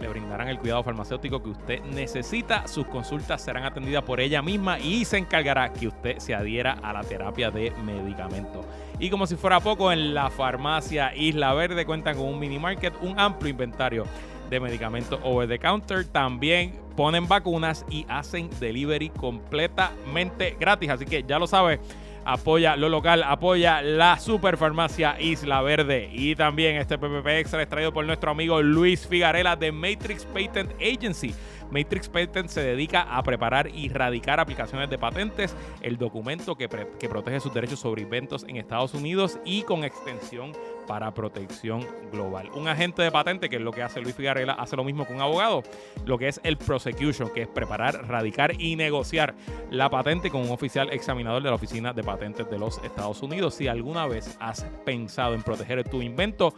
le 0.00 0.08
brindarán 0.08 0.48
el 0.48 0.58
cuidado 0.58 0.82
farmacéutico 0.82 1.42
que 1.42 1.50
usted 1.50 1.82
necesita. 1.84 2.66
Sus 2.66 2.86
consultas 2.86 3.42
serán 3.42 3.64
atendidas 3.64 4.02
por 4.02 4.20
ella 4.20 4.42
misma 4.42 4.78
y 4.78 5.04
se 5.04 5.18
encargará 5.18 5.72
que 5.72 5.88
usted 5.88 6.18
se 6.18 6.34
adhiera 6.34 6.72
a 6.82 6.92
la 6.92 7.02
terapia 7.02 7.50
de 7.50 7.72
medicamentos. 7.84 8.64
Y 8.98 9.10
como 9.10 9.26
si 9.26 9.36
fuera 9.36 9.60
poco, 9.60 9.92
en 9.92 10.14
la 10.14 10.30
farmacia 10.30 11.14
Isla 11.14 11.52
Verde 11.54 11.84
cuentan 11.84 12.16
con 12.16 12.26
un 12.26 12.38
mini 12.38 12.58
market, 12.58 12.94
un 13.02 13.18
amplio 13.18 13.50
inventario 13.50 14.04
de 14.50 14.60
medicamentos 14.60 15.18
over 15.22 15.48
the 15.48 15.58
counter. 15.58 16.04
También 16.04 16.78
ponen 16.96 17.28
vacunas 17.28 17.84
y 17.90 18.06
hacen 18.08 18.48
delivery 18.58 19.10
completamente 19.10 20.56
gratis. 20.58 20.90
Así 20.90 21.04
que 21.04 21.22
ya 21.22 21.38
lo 21.38 21.46
sabes. 21.46 21.80
Apoya 22.28 22.74
lo 22.74 22.88
local, 22.88 23.22
apoya 23.22 23.82
la 23.82 24.18
superfarmacia 24.18 25.16
Isla 25.20 25.62
Verde. 25.62 26.10
Y 26.12 26.34
también 26.34 26.74
este 26.74 26.98
PPP 26.98 27.24
Extra 27.38 27.62
es 27.62 27.68
traído 27.68 27.92
por 27.92 28.04
nuestro 28.04 28.32
amigo 28.32 28.60
Luis 28.62 29.06
Figarela 29.06 29.54
de 29.54 29.70
Matrix 29.70 30.24
Patent 30.24 30.72
Agency. 30.80 31.32
Matrix 31.70 32.08
Patent 32.08 32.48
se 32.48 32.62
dedica 32.62 33.02
a 33.02 33.22
preparar 33.22 33.68
y 33.68 33.88
radicar 33.90 34.40
aplicaciones 34.40 34.90
de 34.90 34.98
patentes, 34.98 35.54
el 35.82 35.98
documento 35.98 36.56
que, 36.56 36.68
que 36.98 37.08
protege 37.08 37.38
sus 37.38 37.54
derechos 37.54 37.78
sobre 37.78 38.02
inventos 38.02 38.44
en 38.48 38.56
Estados 38.56 38.94
Unidos 38.94 39.38
y 39.44 39.62
con 39.62 39.84
extensión 39.84 40.52
para 40.86 41.12
protección 41.12 41.86
global. 42.12 42.50
Un 42.54 42.68
agente 42.68 43.02
de 43.02 43.10
patente, 43.10 43.48
que 43.48 43.56
es 43.56 43.62
lo 43.62 43.72
que 43.72 43.82
hace 43.82 44.00
Luis 44.00 44.14
Figarela, 44.14 44.54
hace 44.54 44.76
lo 44.76 44.84
mismo 44.84 45.06
que 45.06 45.12
un 45.12 45.20
abogado, 45.20 45.62
lo 46.04 46.18
que 46.18 46.28
es 46.28 46.40
el 46.44 46.56
prosecution, 46.56 47.30
que 47.30 47.42
es 47.42 47.48
preparar, 47.48 48.08
radicar 48.08 48.60
y 48.60 48.76
negociar 48.76 49.34
la 49.70 49.90
patente 49.90 50.30
con 50.30 50.42
un 50.42 50.50
oficial 50.50 50.92
examinador 50.92 51.42
de 51.42 51.48
la 51.50 51.56
Oficina 51.56 51.92
de 51.92 52.02
Patentes 52.02 52.48
de 52.48 52.58
los 52.58 52.78
Estados 52.84 53.22
Unidos. 53.22 53.54
Si 53.54 53.68
alguna 53.68 54.06
vez 54.06 54.36
has 54.40 54.64
pensado 54.84 55.34
en 55.34 55.42
proteger 55.42 55.88
tu 55.88 56.02
invento, 56.02 56.54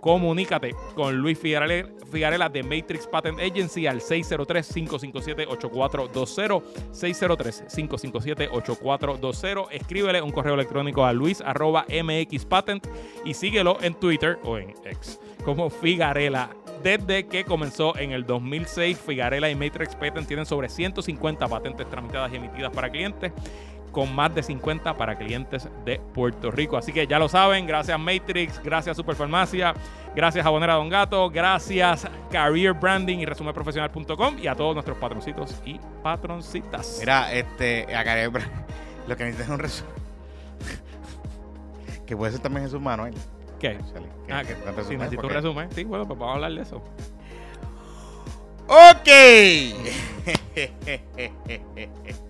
comunícate 0.00 0.74
con 0.94 1.16
Luis 1.16 1.38
Figarela, 1.38 2.48
de 2.48 2.62
Matrix 2.62 3.06
Patent 3.06 3.38
Agency 3.38 3.86
al 3.86 4.00
603-557-8420. 4.00 6.62
603-557-8420. 6.92 9.68
Escríbele 9.70 10.22
un 10.22 10.32
correo 10.32 10.54
electrónico 10.54 11.04
a 11.04 11.12
luis 11.12 11.40
arroba 11.40 11.86
mxpatent 11.88 12.88
y 13.24 13.34
síguelo 13.34 13.78
en 13.80 13.94
Twitter 13.94 14.40
o 14.44 14.58
en 14.58 14.74
X 14.84 15.20
como 15.44 15.70
Figarela. 15.70 16.50
Desde 16.82 17.26
que 17.26 17.44
comenzó 17.44 17.94
en 17.98 18.12
el 18.12 18.24
2006, 18.24 18.98
Figarela 18.98 19.50
y 19.50 19.54
Matrix 19.54 19.94
Patent 19.96 20.26
tienen 20.26 20.46
sobre 20.46 20.70
150 20.70 21.46
patentes 21.46 21.86
tramitadas 21.90 22.32
y 22.32 22.36
emitidas 22.36 22.72
para 22.72 22.88
clientes 22.88 23.32
con 23.92 24.14
más 24.14 24.34
de 24.34 24.42
50 24.42 24.96
para 24.96 25.16
clientes 25.18 25.68
de 25.84 26.00
Puerto 26.14 26.50
Rico. 26.50 26.76
Así 26.76 26.92
que 26.92 27.06
ya 27.06 27.18
lo 27.18 27.28
saben, 27.28 27.66
gracias 27.66 27.98
Matrix, 27.98 28.60
gracias 28.62 28.96
Superfarmacia, 28.96 29.74
gracias 30.14 30.44
Jabonera 30.44 30.74
Don 30.74 30.88
Gato, 30.88 31.28
gracias 31.30 32.06
Career 32.30 32.72
Branding 32.74 33.18
y 33.18 33.26
resumenprofesional.com 33.26 34.38
y 34.38 34.46
a 34.46 34.54
todos 34.54 34.74
nuestros 34.74 34.96
patroncitos 34.98 35.60
y 35.64 35.80
patroncitas. 36.02 36.96
Mira, 37.00 37.32
este, 37.32 37.86
hay- 37.94 38.30
lo 39.08 39.16
que 39.16 39.24
necesitas 39.24 39.46
es 39.46 39.48
un 39.52 39.58
resumen. 39.58 39.94
que 42.06 42.16
puede 42.16 42.32
ser 42.32 42.40
también 42.40 42.64
Jesús 42.66 42.80
Manuel. 42.80 43.14
¿Qué? 43.58 43.76
Que- 44.26 44.32
Ah, 44.32 44.42
que- 44.44 44.54
que, 44.54 44.84
si 44.84 44.96
necesito 44.96 45.26
un 45.26 45.32
resumen. 45.32 45.68
Sí, 45.72 45.84
bueno, 45.84 46.06
pues 46.06 46.18
vamos 46.18 46.32
a 46.32 46.34
hablar 46.36 46.52
de 46.52 46.62
eso. 46.62 46.82
Ok. 48.68 49.08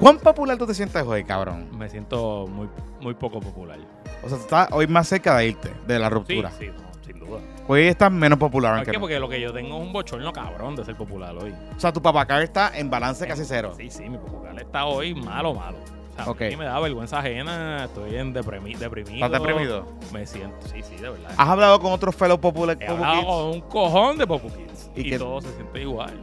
¿Cuán 0.00 0.18
popular 0.18 0.56
tú 0.58 0.66
te 0.66 0.74
sientes 0.74 1.02
hoy, 1.06 1.24
cabrón? 1.24 1.68
Me 1.76 1.88
siento 1.88 2.46
muy, 2.48 2.68
muy 3.00 3.14
poco 3.14 3.40
popular. 3.40 3.78
O 4.22 4.28
sea, 4.28 4.36
tú 4.38 4.44
estás 4.44 4.68
hoy 4.72 4.86
más 4.86 5.08
cerca 5.08 5.36
de 5.36 5.48
irte, 5.48 5.72
de 5.86 5.98
la 5.98 6.08
Sí, 6.08 6.14
ruptura. 6.14 6.50
sí, 6.58 6.66
no, 6.66 7.04
sin 7.04 7.18
duda. 7.18 7.38
Hoy 7.68 7.82
estás 7.82 8.10
menos 8.10 8.38
popular. 8.38 8.76
¿Por 8.76 8.86
qué? 8.86 8.92
no. 8.92 9.00
Porque 9.00 9.18
lo 9.20 9.28
que 9.28 9.40
yo 9.40 9.52
tengo 9.52 9.76
es 9.80 9.86
un 9.86 9.92
bochorno 9.92 10.32
cabrón 10.32 10.76
de 10.76 10.84
ser 10.84 10.96
popular 10.96 11.34
hoy. 11.36 11.54
O 11.76 11.80
sea, 11.80 11.92
tu 11.92 12.02
papacar 12.02 12.42
está 12.42 12.76
en 12.76 12.90
balance 12.90 13.26
casi 13.26 13.44
cero. 13.44 13.72
Sí, 13.76 13.90
sí, 13.90 14.08
mi 14.08 14.18
popular 14.18 14.58
está 14.60 14.84
hoy 14.84 15.14
malo, 15.14 15.54
malo. 15.54 15.78
O 16.12 16.16
sea, 16.16 16.30
Ok. 16.30 16.42
a 16.42 16.44
mí 16.46 16.56
me 16.56 16.64
da 16.64 16.78
vergüenza 16.80 17.18
ajena, 17.18 17.84
estoy 17.84 18.16
en 18.16 18.34
deprimi- 18.34 18.76
deprimido. 18.76 19.24
¿Estás 19.26 19.42
deprimido? 19.42 19.86
Me 20.12 20.26
siento, 20.26 20.56
sí, 20.68 20.82
sí, 20.82 20.96
de 20.96 21.10
verdad. 21.10 21.30
¿Has 21.36 21.48
hablado 21.48 21.80
con 21.80 21.92
otros 21.92 22.14
fellow 22.14 22.38
popular 22.38 22.76
He 22.80 22.86
hablado 22.86 23.14
Kids? 23.14 23.24
con 23.26 23.44
un 23.46 23.60
cojón 23.62 24.18
de 24.18 24.26
Popu 24.26 24.48
Kids 24.48 24.90
¿Y 24.94 25.16
todo 25.16 25.40
se 25.40 25.52
siente 25.54 25.80
igual. 25.80 26.14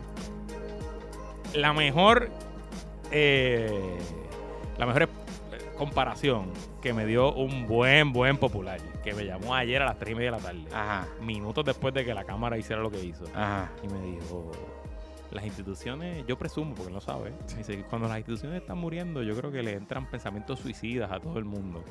La 1.54 1.74
mejor, 1.74 2.30
eh, 3.12 3.98
la 4.78 4.86
mejor 4.86 5.04
eh, 5.04 5.08
comparación 5.78 6.52
que 6.82 6.94
me 6.94 7.06
dio 7.06 7.34
un 7.34 7.68
buen, 7.68 8.14
buen 8.14 8.38
popular, 8.38 8.80
que 9.04 9.14
me 9.14 9.26
llamó 9.26 9.54
ayer 9.56 9.82
a 9.82 9.86
las 9.86 10.00
3 10.00 10.12
y 10.12 10.16
media 10.16 10.32
de 10.32 10.38
la 10.38 10.44
tarde, 10.44 10.66
Ajá, 10.74 11.08
minutos 11.22 11.66
después 11.66 11.94
de 11.94 12.06
que 12.06 12.14
la 12.14 12.24
cámara 12.24 12.58
hiciera 12.58 12.82
lo 12.82 12.90
que 12.90 13.04
hizo, 13.04 13.26
ajá. 13.36 13.70
y 13.84 13.88
me 13.88 14.02
dijo, 14.02 14.52
las 15.32 15.46
instituciones, 15.46 16.26
yo 16.28 16.38
presumo, 16.38 16.76
porque 16.76 16.90
él 16.90 16.94
no 16.94 17.02
sabe, 17.02 17.34
dice, 17.58 17.84
cuando 17.90 18.08
las 18.08 18.18
instituciones 18.18 18.62
están 18.62 18.78
muriendo, 18.78 19.24
yo 19.24 19.36
creo 19.36 19.52
que 19.52 19.64
le 19.64 19.74
entran 19.74 20.10
pensamientos 20.10 20.60
suicidas 20.60 21.12
a 21.12 21.20
todo 21.20 21.40
el 21.40 21.46
mundo. 21.46 21.84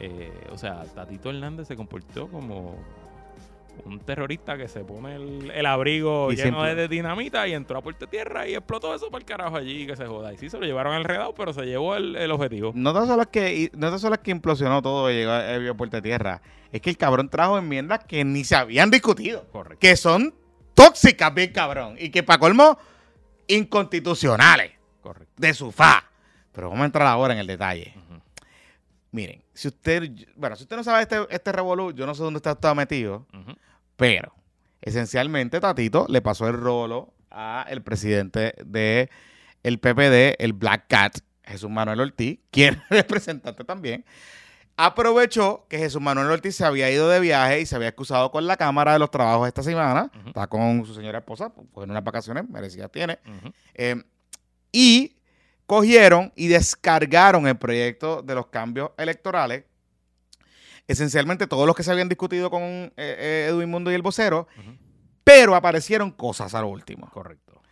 Eh, 0.00 0.32
o 0.52 0.58
sea, 0.58 0.84
Tatito 0.84 1.30
Hernández 1.30 1.68
se 1.68 1.76
comportó 1.76 2.28
como 2.28 2.76
un 3.84 4.00
terrorista 4.00 4.56
que 4.56 4.68
se 4.68 4.80
pone 4.84 5.14
el, 5.16 5.50
el 5.50 5.66
abrigo 5.66 6.30
Y 6.32 6.36
lleno 6.36 6.58
siempre- 6.62 6.74
de 6.74 6.88
dinamita 6.88 7.46
y 7.48 7.54
entró 7.54 7.78
a 7.78 7.82
Puerto 7.82 8.06
Tierra 8.06 8.46
y 8.48 8.54
explotó 8.54 8.94
eso 8.94 9.10
para 9.10 9.20
el 9.20 9.24
carajo 9.26 9.56
allí 9.56 9.86
que 9.86 9.96
se 9.96 10.06
joda. 10.06 10.32
Y 10.32 10.38
sí, 10.38 10.48
se 10.50 10.58
lo 10.58 10.66
llevaron 10.66 10.94
enredado, 10.94 11.34
pero 11.34 11.52
se 11.52 11.64
llevó 11.66 11.96
el, 11.96 12.16
el 12.16 12.30
objetivo. 12.30 12.72
No 12.74 12.92
tan 12.92 13.06
solo 13.06 13.22
es 13.22 13.28
que, 13.28 13.54
y- 13.54 13.70
no 13.74 13.90
tan 13.90 13.98
solo 13.98 14.14
es 14.14 14.20
que 14.20 14.30
implosionó 14.30 14.82
todo 14.82 15.10
y 15.10 15.14
llegó 15.14 15.30
a 15.32 15.54
a 15.70 15.74
Puerta 15.74 16.00
Tierra. 16.02 16.40
Es 16.72 16.80
que 16.80 16.90
el 16.90 16.96
cabrón 16.98 17.28
trajo 17.28 17.56
enmiendas 17.58 18.04
que 18.04 18.24
ni 18.24 18.44
se 18.44 18.54
habían 18.56 18.90
discutido. 18.90 19.46
Correcto. 19.50 19.78
Que 19.80 19.96
son 19.96 20.34
tóxicas, 20.74 21.32
bien 21.34 21.52
cabrón. 21.52 21.96
Y 21.98 22.10
que 22.10 22.22
para 22.22 22.38
colmo, 22.38 22.78
inconstitucionales. 23.46 24.72
Correcto. 25.00 25.32
De 25.36 25.54
su 25.54 25.72
fa. 25.72 26.04
Pero 26.52 26.68
vamos 26.68 26.82
a 26.82 26.86
entrar 26.86 27.06
ahora 27.06 27.34
en 27.34 27.40
el 27.40 27.46
detalle. 27.46 27.94
Miren, 29.10 29.42
si 29.54 29.68
usted, 29.68 30.10
bueno, 30.36 30.54
si 30.56 30.64
usted 30.64 30.76
no 30.76 30.84
sabe 30.84 31.02
este, 31.02 31.16
este 31.30 31.50
revolú, 31.50 31.92
yo 31.92 32.04
no 32.06 32.14
sé 32.14 32.22
dónde 32.22 32.36
está 32.38 32.54
todo 32.54 32.74
metido, 32.74 33.26
Ujú. 33.32 33.56
Pero 33.98 34.32
esencialmente 34.80 35.58
Tatito 35.60 36.06
le 36.08 36.22
pasó 36.22 36.46
el 36.46 36.54
rolo 36.54 37.12
a 37.32 37.66
el 37.68 37.82
presidente 37.82 38.54
de 38.64 39.10
el 39.64 39.80
PPD, 39.80 40.40
el 40.42 40.52
Black 40.52 40.84
Cat, 40.88 41.18
Jesús 41.42 41.68
Manuel 41.68 42.00
Ortiz, 42.00 42.38
quien 42.50 42.74
es 42.74 42.88
representante 42.88 43.64
también, 43.64 44.04
aprovechó 44.76 45.66
que 45.68 45.78
Jesús 45.78 46.00
Manuel 46.00 46.30
Ortiz 46.30 46.54
se 46.54 46.64
había 46.64 46.88
ido 46.90 47.08
de 47.08 47.18
viaje 47.18 47.60
y 47.60 47.66
se 47.66 47.74
había 47.74 47.88
excusado 47.88 48.30
con 48.30 48.46
la 48.46 48.56
Cámara 48.56 48.92
de 48.92 49.00
los 49.00 49.10
Trabajos 49.10 49.48
esta 49.48 49.64
semana, 49.64 50.12
está 50.24 50.46
con 50.46 50.86
su 50.86 50.94
señora 50.94 51.18
esposa, 51.18 51.50
pues 51.50 51.84
en 51.84 51.90
unas 51.90 52.04
vacaciones 52.04 52.48
merecidas 52.48 52.92
tiene, 52.92 53.18
eh, 53.74 54.00
y 54.70 55.16
cogieron 55.66 56.32
y 56.36 56.46
descargaron 56.46 57.48
el 57.48 57.58
proyecto 57.58 58.22
de 58.22 58.36
los 58.36 58.46
cambios 58.46 58.92
electorales. 58.96 59.64
Esencialmente 60.88 61.46
todos 61.46 61.66
los 61.66 61.76
que 61.76 61.82
se 61.84 61.92
habían 61.92 62.08
discutido 62.08 62.50
con 62.50 62.62
eh, 62.62 62.92
eh, 62.96 63.46
Edwin 63.50 63.70
Mundo 63.70 63.90
y 63.92 63.94
el 63.94 64.02
vocero, 64.02 64.48
pero 65.22 65.54
aparecieron 65.54 66.10
cosas 66.10 66.54
al 66.54 66.64
último, 66.64 67.08
Correcto. 67.10 67.62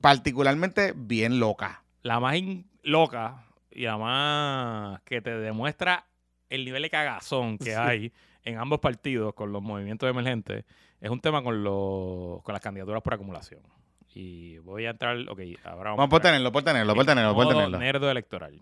particularmente 0.00 0.92
bien 0.94 1.40
locas. 1.40 1.78
La 2.02 2.20
más 2.20 2.36
loca 2.82 3.46
y 3.70 3.82
la 3.84 3.96
más 3.98 5.00
que 5.02 5.20
te 5.20 5.30
demuestra 5.30 6.06
el 6.50 6.64
nivel 6.64 6.82
de 6.82 6.90
cagazón 6.90 7.58
que 7.58 7.64
Sí. 7.66 7.70
hay 7.72 8.12
en 8.44 8.58
ambos 8.58 8.78
partidos 8.78 9.34
con 9.34 9.50
los 9.52 9.62
movimientos 9.62 10.08
emergentes 10.08 10.64
es 11.00 11.10
un 11.10 11.20
tema 11.20 11.42
con 11.42 11.64
los 11.64 12.42
con 12.42 12.52
las 12.52 12.60
candidaturas 12.62 13.02
por 13.02 13.14
acumulación. 13.14 13.60
Y 14.14 14.58
voy 14.58 14.86
a 14.86 14.90
entrar, 14.90 15.16
ok, 15.28 15.40
ahora 15.64 15.90
Vamos 15.90 16.08
por 16.08 16.20
tenerlo, 16.22 16.50
por 16.52 16.62
tenerlo, 16.62 16.94
por 16.94 17.04
tenerlo, 17.04 17.34
por 17.34 17.48
tenerlo. 17.48 17.78
nerdo 17.78 18.10
electoral. 18.10 18.58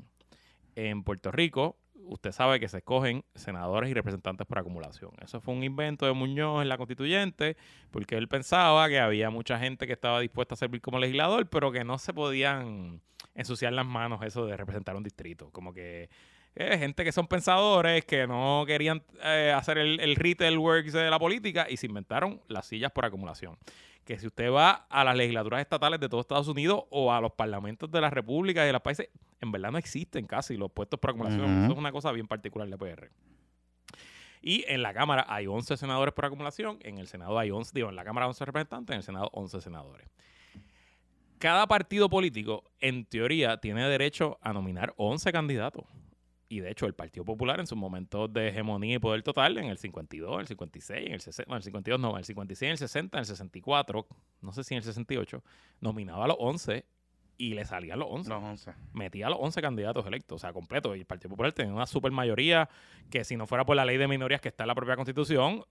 En 0.74 1.04
Puerto 1.04 1.30
Rico, 1.30 1.76
usted 2.06 2.32
sabe 2.32 2.60
que 2.60 2.68
se 2.68 2.78
escogen 2.78 3.24
senadores 3.34 3.90
y 3.90 3.94
representantes 3.94 4.46
por 4.46 4.58
acumulación. 4.58 5.10
Eso 5.20 5.40
fue 5.40 5.54
un 5.54 5.62
invento 5.62 6.06
de 6.06 6.12
Muñoz 6.12 6.62
en 6.62 6.68
la 6.68 6.76
constituyente, 6.76 7.56
porque 7.90 8.16
él 8.16 8.28
pensaba 8.28 8.88
que 8.88 9.00
había 9.00 9.30
mucha 9.30 9.58
gente 9.58 9.86
que 9.86 9.92
estaba 9.92 10.20
dispuesta 10.20 10.54
a 10.54 10.56
servir 10.56 10.80
como 10.80 10.98
legislador, 10.98 11.48
pero 11.48 11.72
que 11.72 11.84
no 11.84 11.98
se 11.98 12.12
podían 12.12 13.00
ensuciar 13.34 13.72
las 13.72 13.86
manos 13.86 14.22
eso 14.22 14.46
de 14.46 14.56
representar 14.56 14.96
un 14.96 15.02
distrito. 15.02 15.50
Como 15.50 15.72
que 15.72 16.08
eh, 16.54 16.78
gente 16.78 17.04
que 17.04 17.12
son 17.12 17.26
pensadores, 17.26 18.04
que 18.04 18.26
no 18.26 18.64
querían 18.66 19.02
eh, 19.22 19.52
hacer 19.54 19.78
el, 19.78 19.98
el 20.00 20.16
retail 20.16 20.58
works 20.58 20.92
de 20.92 21.10
la 21.10 21.18
política 21.18 21.66
y 21.68 21.76
se 21.76 21.86
inventaron 21.86 22.40
las 22.48 22.66
sillas 22.66 22.92
por 22.92 23.04
acumulación 23.04 23.58
que 24.04 24.18
si 24.18 24.26
usted 24.26 24.50
va 24.52 24.86
a 24.88 25.04
las 25.04 25.16
legislaturas 25.16 25.60
estatales 25.60 25.98
de 25.98 26.08
todo 26.08 26.20
Estados 26.20 26.48
Unidos 26.48 26.84
o 26.90 27.12
a 27.12 27.20
los 27.20 27.32
parlamentos 27.32 27.90
de 27.90 28.00
las 28.00 28.12
repúblicas 28.12 28.64
y 28.64 28.66
de 28.66 28.72
los 28.72 28.82
países, 28.82 29.08
en 29.40 29.50
verdad 29.50 29.72
no 29.72 29.78
existen 29.78 30.26
casi 30.26 30.56
los 30.56 30.70
puestos 30.70 31.00
por 31.00 31.10
acumulación. 31.10 31.64
Eso 31.64 31.72
es 31.72 31.78
una 31.78 31.92
cosa 31.92 32.12
bien 32.12 32.26
particular 32.26 32.68
de 32.68 32.76
PR. 32.76 33.10
Y 34.42 34.64
en 34.68 34.82
la 34.82 34.92
Cámara 34.92 35.24
hay 35.28 35.46
11 35.46 35.76
senadores 35.78 36.12
por 36.12 36.26
acumulación, 36.26 36.78
en 36.82 36.98
el 36.98 37.06
Senado 37.06 37.38
hay 37.38 37.50
11, 37.50 37.72
digo, 37.74 37.88
en 37.88 37.96
la 37.96 38.04
Cámara 38.04 38.26
11 38.28 38.44
representantes, 38.44 38.92
en 38.92 38.98
el 38.98 39.02
Senado 39.02 39.30
11 39.32 39.60
senadores. 39.62 40.06
Cada 41.38 41.66
partido 41.66 42.10
político, 42.10 42.64
en 42.80 43.06
teoría, 43.06 43.56
tiene 43.58 43.88
derecho 43.88 44.38
a 44.42 44.52
nominar 44.52 44.92
11 44.96 45.32
candidatos. 45.32 45.84
Y 46.54 46.60
de 46.60 46.70
hecho, 46.70 46.86
el 46.86 46.94
Partido 46.94 47.24
Popular 47.24 47.58
en 47.58 47.66
sus 47.66 47.76
momentos 47.76 48.32
de 48.32 48.46
hegemonía 48.46 48.94
y 48.94 48.98
poder 49.00 49.24
total, 49.24 49.58
en 49.58 49.64
el 49.64 49.76
52, 49.76 50.38
el 50.38 50.46
56, 50.46 51.06
en 51.06 51.12
el 51.14 51.20
60, 51.20 51.50
no, 51.50 51.56
el 51.56 51.64
52 51.64 52.00
no, 52.00 52.10
en 52.12 52.18
el 52.18 52.24
56, 52.24 52.62
en 52.68 52.70
el 52.70 52.78
60, 52.78 53.18
en 53.18 53.20
el 53.22 53.26
64, 53.26 54.06
no 54.40 54.52
sé 54.52 54.62
si 54.62 54.74
en 54.74 54.78
el 54.78 54.84
68, 54.84 55.42
nominaba 55.80 56.26
a 56.26 56.28
los 56.28 56.36
11 56.38 56.84
y 57.38 57.54
le 57.54 57.64
salían 57.64 57.98
los 57.98 58.06
11 58.08 58.30
No, 58.30 58.38
once. 58.38 58.72
metía 58.92 59.26
a 59.26 59.30
los 59.30 59.40
11 59.40 59.62
candidatos 59.62 60.06
electos, 60.06 60.36
o 60.36 60.38
sea, 60.38 60.52
completo. 60.52 60.94
Y 60.94 61.00
el 61.00 61.06
Partido 61.06 61.30
Popular 61.30 61.52
tenía 61.52 61.74
una 61.74 61.86
super 61.86 62.12
mayoría 62.12 62.68
que 63.10 63.24
si 63.24 63.36
no 63.36 63.48
fuera 63.48 63.64
por 63.66 63.74
la 63.74 63.84
ley 63.84 63.96
de 63.96 64.06
minorías 64.06 64.40
que 64.40 64.46
está 64.50 64.62
en 64.62 64.68
la 64.68 64.76
propia 64.76 64.94
Constitución, 64.94 65.64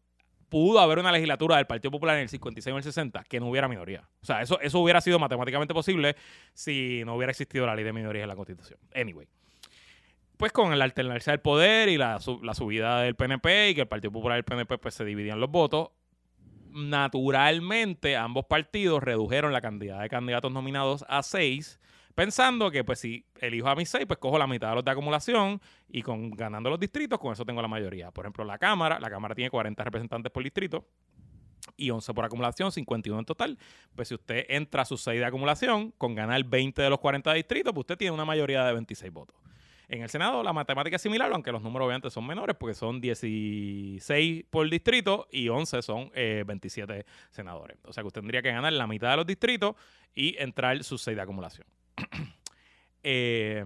pudo 0.49 0.81
haber 0.81 0.99
una 0.99 1.13
legislatura 1.13 1.55
del 1.55 1.65
Partido 1.65 1.91
Popular 1.91 2.17
en 2.17 2.23
el 2.23 2.29
56 2.29 2.73
o 2.73 2.77
el 2.77 2.83
60 2.83 3.23
que 3.23 3.39
no 3.39 3.47
hubiera 3.47 3.69
minoría. 3.69 4.09
O 4.21 4.25
sea, 4.25 4.41
eso, 4.41 4.59
eso 4.59 4.79
hubiera 4.81 4.99
sido 4.99 5.17
matemáticamente 5.17 5.73
posible 5.73 6.17
si 6.53 7.03
no 7.05 7.15
hubiera 7.15 7.31
existido 7.31 7.65
la 7.65 7.73
ley 7.73 7.85
de 7.85 7.93
minorías 7.93 8.23
en 8.23 8.27
la 8.27 8.35
Constitución. 8.35 8.77
Anyway. 8.93 9.29
Pues 10.43 10.51
con 10.51 10.73
el 10.73 10.81
alternarse 10.81 11.31
del 11.31 11.39
poder 11.39 11.87
y 11.87 11.95
la 11.95 12.19
subida 12.19 12.99
del 12.99 13.15
PNP 13.15 13.69
y 13.69 13.75
que 13.75 13.79
el 13.79 13.87
Partido 13.87 14.11
Popular 14.11 14.35
y 14.35 14.39
el 14.39 14.43
PNP 14.43 14.77
pues 14.77 14.93
se 14.93 15.05
dividían 15.05 15.39
los 15.39 15.49
votos, 15.49 15.91
naturalmente 16.69 18.17
ambos 18.17 18.43
partidos 18.43 19.01
redujeron 19.01 19.53
la 19.53 19.61
cantidad 19.61 20.01
de 20.01 20.09
candidatos 20.09 20.51
nominados 20.51 21.05
a 21.07 21.23
seis 21.23 21.79
Pensando 22.13 22.71
que, 22.71 22.83
pues, 22.83 22.99
si 22.99 23.25
elijo 23.39 23.69
a 23.69 23.75
mis 23.75 23.87
seis, 23.87 24.05
pues 24.05 24.19
cojo 24.19 24.37
la 24.37 24.45
mitad 24.45 24.71
de 24.71 24.75
los 24.75 24.83
de 24.83 24.91
acumulación 24.91 25.61
y 25.87 26.01
con 26.01 26.31
ganando 26.31 26.69
los 26.69 26.77
distritos, 26.77 27.19
con 27.19 27.31
eso 27.31 27.45
tengo 27.45 27.61
la 27.61 27.69
mayoría. 27.69 28.11
Por 28.11 28.25
ejemplo, 28.25 28.43
la 28.43 28.57
Cámara, 28.57 28.99
la 28.99 29.09
Cámara 29.09 29.33
tiene 29.35 29.49
40 29.49 29.81
representantes 29.81 30.29
por 30.29 30.43
distrito 30.43 30.85
y 31.77 31.89
11 31.89 32.13
por 32.13 32.25
acumulación, 32.25 32.69
51 32.69 33.17
en 33.17 33.25
total. 33.25 33.57
Pues 33.95 34.09
si 34.09 34.15
usted 34.15 34.45
entra 34.49 34.81
a 34.81 34.85
sus 34.85 35.01
6 35.03 35.21
de 35.21 35.25
acumulación, 35.25 35.91
con 35.91 36.15
ganar 36.15 36.43
20 36.43 36.81
de 36.81 36.89
los 36.89 36.99
40 36.99 37.31
distritos, 37.31 37.71
pues 37.71 37.83
usted 37.83 37.97
tiene 37.97 38.11
una 38.11 38.25
mayoría 38.25 38.65
de 38.65 38.73
26 38.73 39.13
votos. 39.13 39.42
En 39.93 40.01
el 40.01 40.09
Senado 40.09 40.41
la 40.41 40.53
matemática 40.53 40.95
es 40.95 41.01
similar, 41.03 41.31
aunque 41.31 41.51
los 41.51 41.61
números 41.61 41.85
obviamente 41.85 42.09
son 42.09 42.25
menores, 42.25 42.55
porque 42.59 42.73
son 42.73 42.99
16 42.99 44.43
por 44.49 44.67
distrito 44.67 45.27
y 45.31 45.49
11 45.49 45.83
son 45.83 46.09
eh, 46.15 46.43
27 46.47 47.05
senadores. 47.29 47.77
O 47.83 47.93
sea 47.93 48.01
que 48.01 48.07
usted 48.07 48.21
tendría 48.21 48.41
que 48.41 48.51
ganar 48.51 48.73
la 48.73 48.87
mitad 48.87 49.11
de 49.11 49.17
los 49.17 49.27
distritos 49.27 49.75
y 50.15 50.35
entrar 50.39 50.83
sus 50.83 51.03
6 51.03 51.15
de 51.15 51.21
acumulación. 51.21 51.67
Eh, 53.05 53.61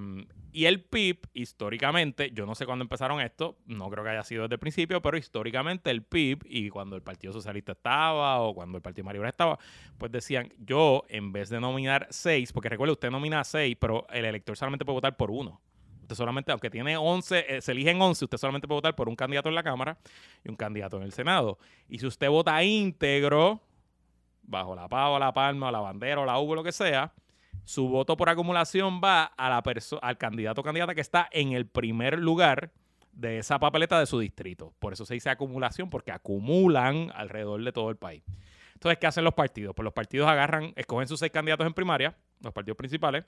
y 0.51 0.65
el 0.65 0.81
PIB, 0.81 1.27
históricamente, 1.35 2.31
yo 2.33 2.47
no 2.47 2.55
sé 2.55 2.65
cuándo 2.65 2.81
empezaron 2.81 3.21
esto, 3.21 3.59
no 3.67 3.87
creo 3.91 4.03
que 4.03 4.09
haya 4.09 4.23
sido 4.23 4.41
desde 4.41 4.55
el 4.55 4.59
principio, 4.59 4.99
pero 5.03 5.15
históricamente 5.15 5.91
el 5.91 6.01
PIB, 6.01 6.39
y 6.45 6.69
cuando 6.69 6.95
el 6.95 7.03
Partido 7.03 7.31
Socialista 7.31 7.73
estaba 7.73 8.41
o 8.41 8.55
cuando 8.55 8.77
el 8.77 8.81
Partido 8.81 9.05
Mayor 9.05 9.27
estaba, 9.27 9.59
pues 9.99 10.11
decían, 10.11 10.51
yo 10.57 11.03
en 11.09 11.31
vez 11.31 11.49
de 11.49 11.59
nominar 11.59 12.07
seis, 12.09 12.51
porque 12.51 12.69
recuerde, 12.69 12.93
usted 12.93 13.11
nomina 13.11 13.43
seis, 13.43 13.77
pero 13.79 14.07
el 14.09 14.25
elector 14.25 14.57
solamente 14.57 14.83
puede 14.83 14.95
votar 14.95 15.15
por 15.15 15.29
uno. 15.29 15.61
Usted 16.07 16.15
solamente, 16.15 16.53
aunque 16.53 16.69
tiene 16.69 16.95
11, 16.95 17.57
eh, 17.57 17.61
se 17.61 17.73
eligen 17.73 18.01
11, 18.01 18.23
usted 18.23 18.37
solamente 18.37 18.65
puede 18.65 18.77
votar 18.77 18.95
por 18.95 19.09
un 19.09 19.15
candidato 19.17 19.49
en 19.49 19.55
la 19.55 19.61
Cámara 19.63 19.97
y 20.41 20.49
un 20.49 20.55
candidato 20.55 20.95
en 20.95 21.03
el 21.03 21.11
Senado. 21.11 21.59
Y 21.89 21.99
si 21.99 22.07
usted 22.07 22.29
vota 22.29 22.63
íntegro, 22.63 23.59
bajo 24.41 24.73
la 24.73 24.87
pava, 24.87 25.19
la 25.19 25.33
palma, 25.33 25.69
la 25.69 25.81
bandera 25.81 26.21
o 26.21 26.25
la 26.25 26.39
U, 26.39 26.55
lo 26.55 26.63
que 26.63 26.71
sea, 26.71 27.11
su 27.65 27.89
voto 27.89 28.15
por 28.15 28.29
acumulación 28.29 29.01
va 29.03 29.25
a 29.25 29.49
la 29.49 29.61
al 30.01 30.17
candidato 30.17 30.61
o 30.61 30.63
candidata 30.63 30.95
que 30.95 31.01
está 31.01 31.27
en 31.29 31.51
el 31.51 31.67
primer 31.67 32.19
lugar 32.19 32.71
de 33.11 33.39
esa 33.39 33.59
papeleta 33.59 33.99
de 33.99 34.05
su 34.05 34.19
distrito. 34.19 34.73
Por 34.79 34.93
eso 34.93 35.05
se 35.05 35.15
dice 35.15 35.29
acumulación, 35.29 35.89
porque 35.89 36.13
acumulan 36.13 37.11
alrededor 37.15 37.61
de 37.61 37.73
todo 37.73 37.89
el 37.89 37.97
país. 37.97 38.23
Entonces, 38.75 38.97
¿qué 38.97 39.07
hacen 39.07 39.25
los 39.25 39.33
partidos? 39.33 39.75
Pues 39.75 39.83
los 39.83 39.93
partidos 39.93 40.29
agarran, 40.29 40.71
escogen 40.77 41.09
sus 41.09 41.19
seis 41.19 41.33
candidatos 41.33 41.67
en 41.67 41.73
primaria, 41.73 42.15
los 42.39 42.53
partidos 42.53 42.77
principales, 42.77 43.25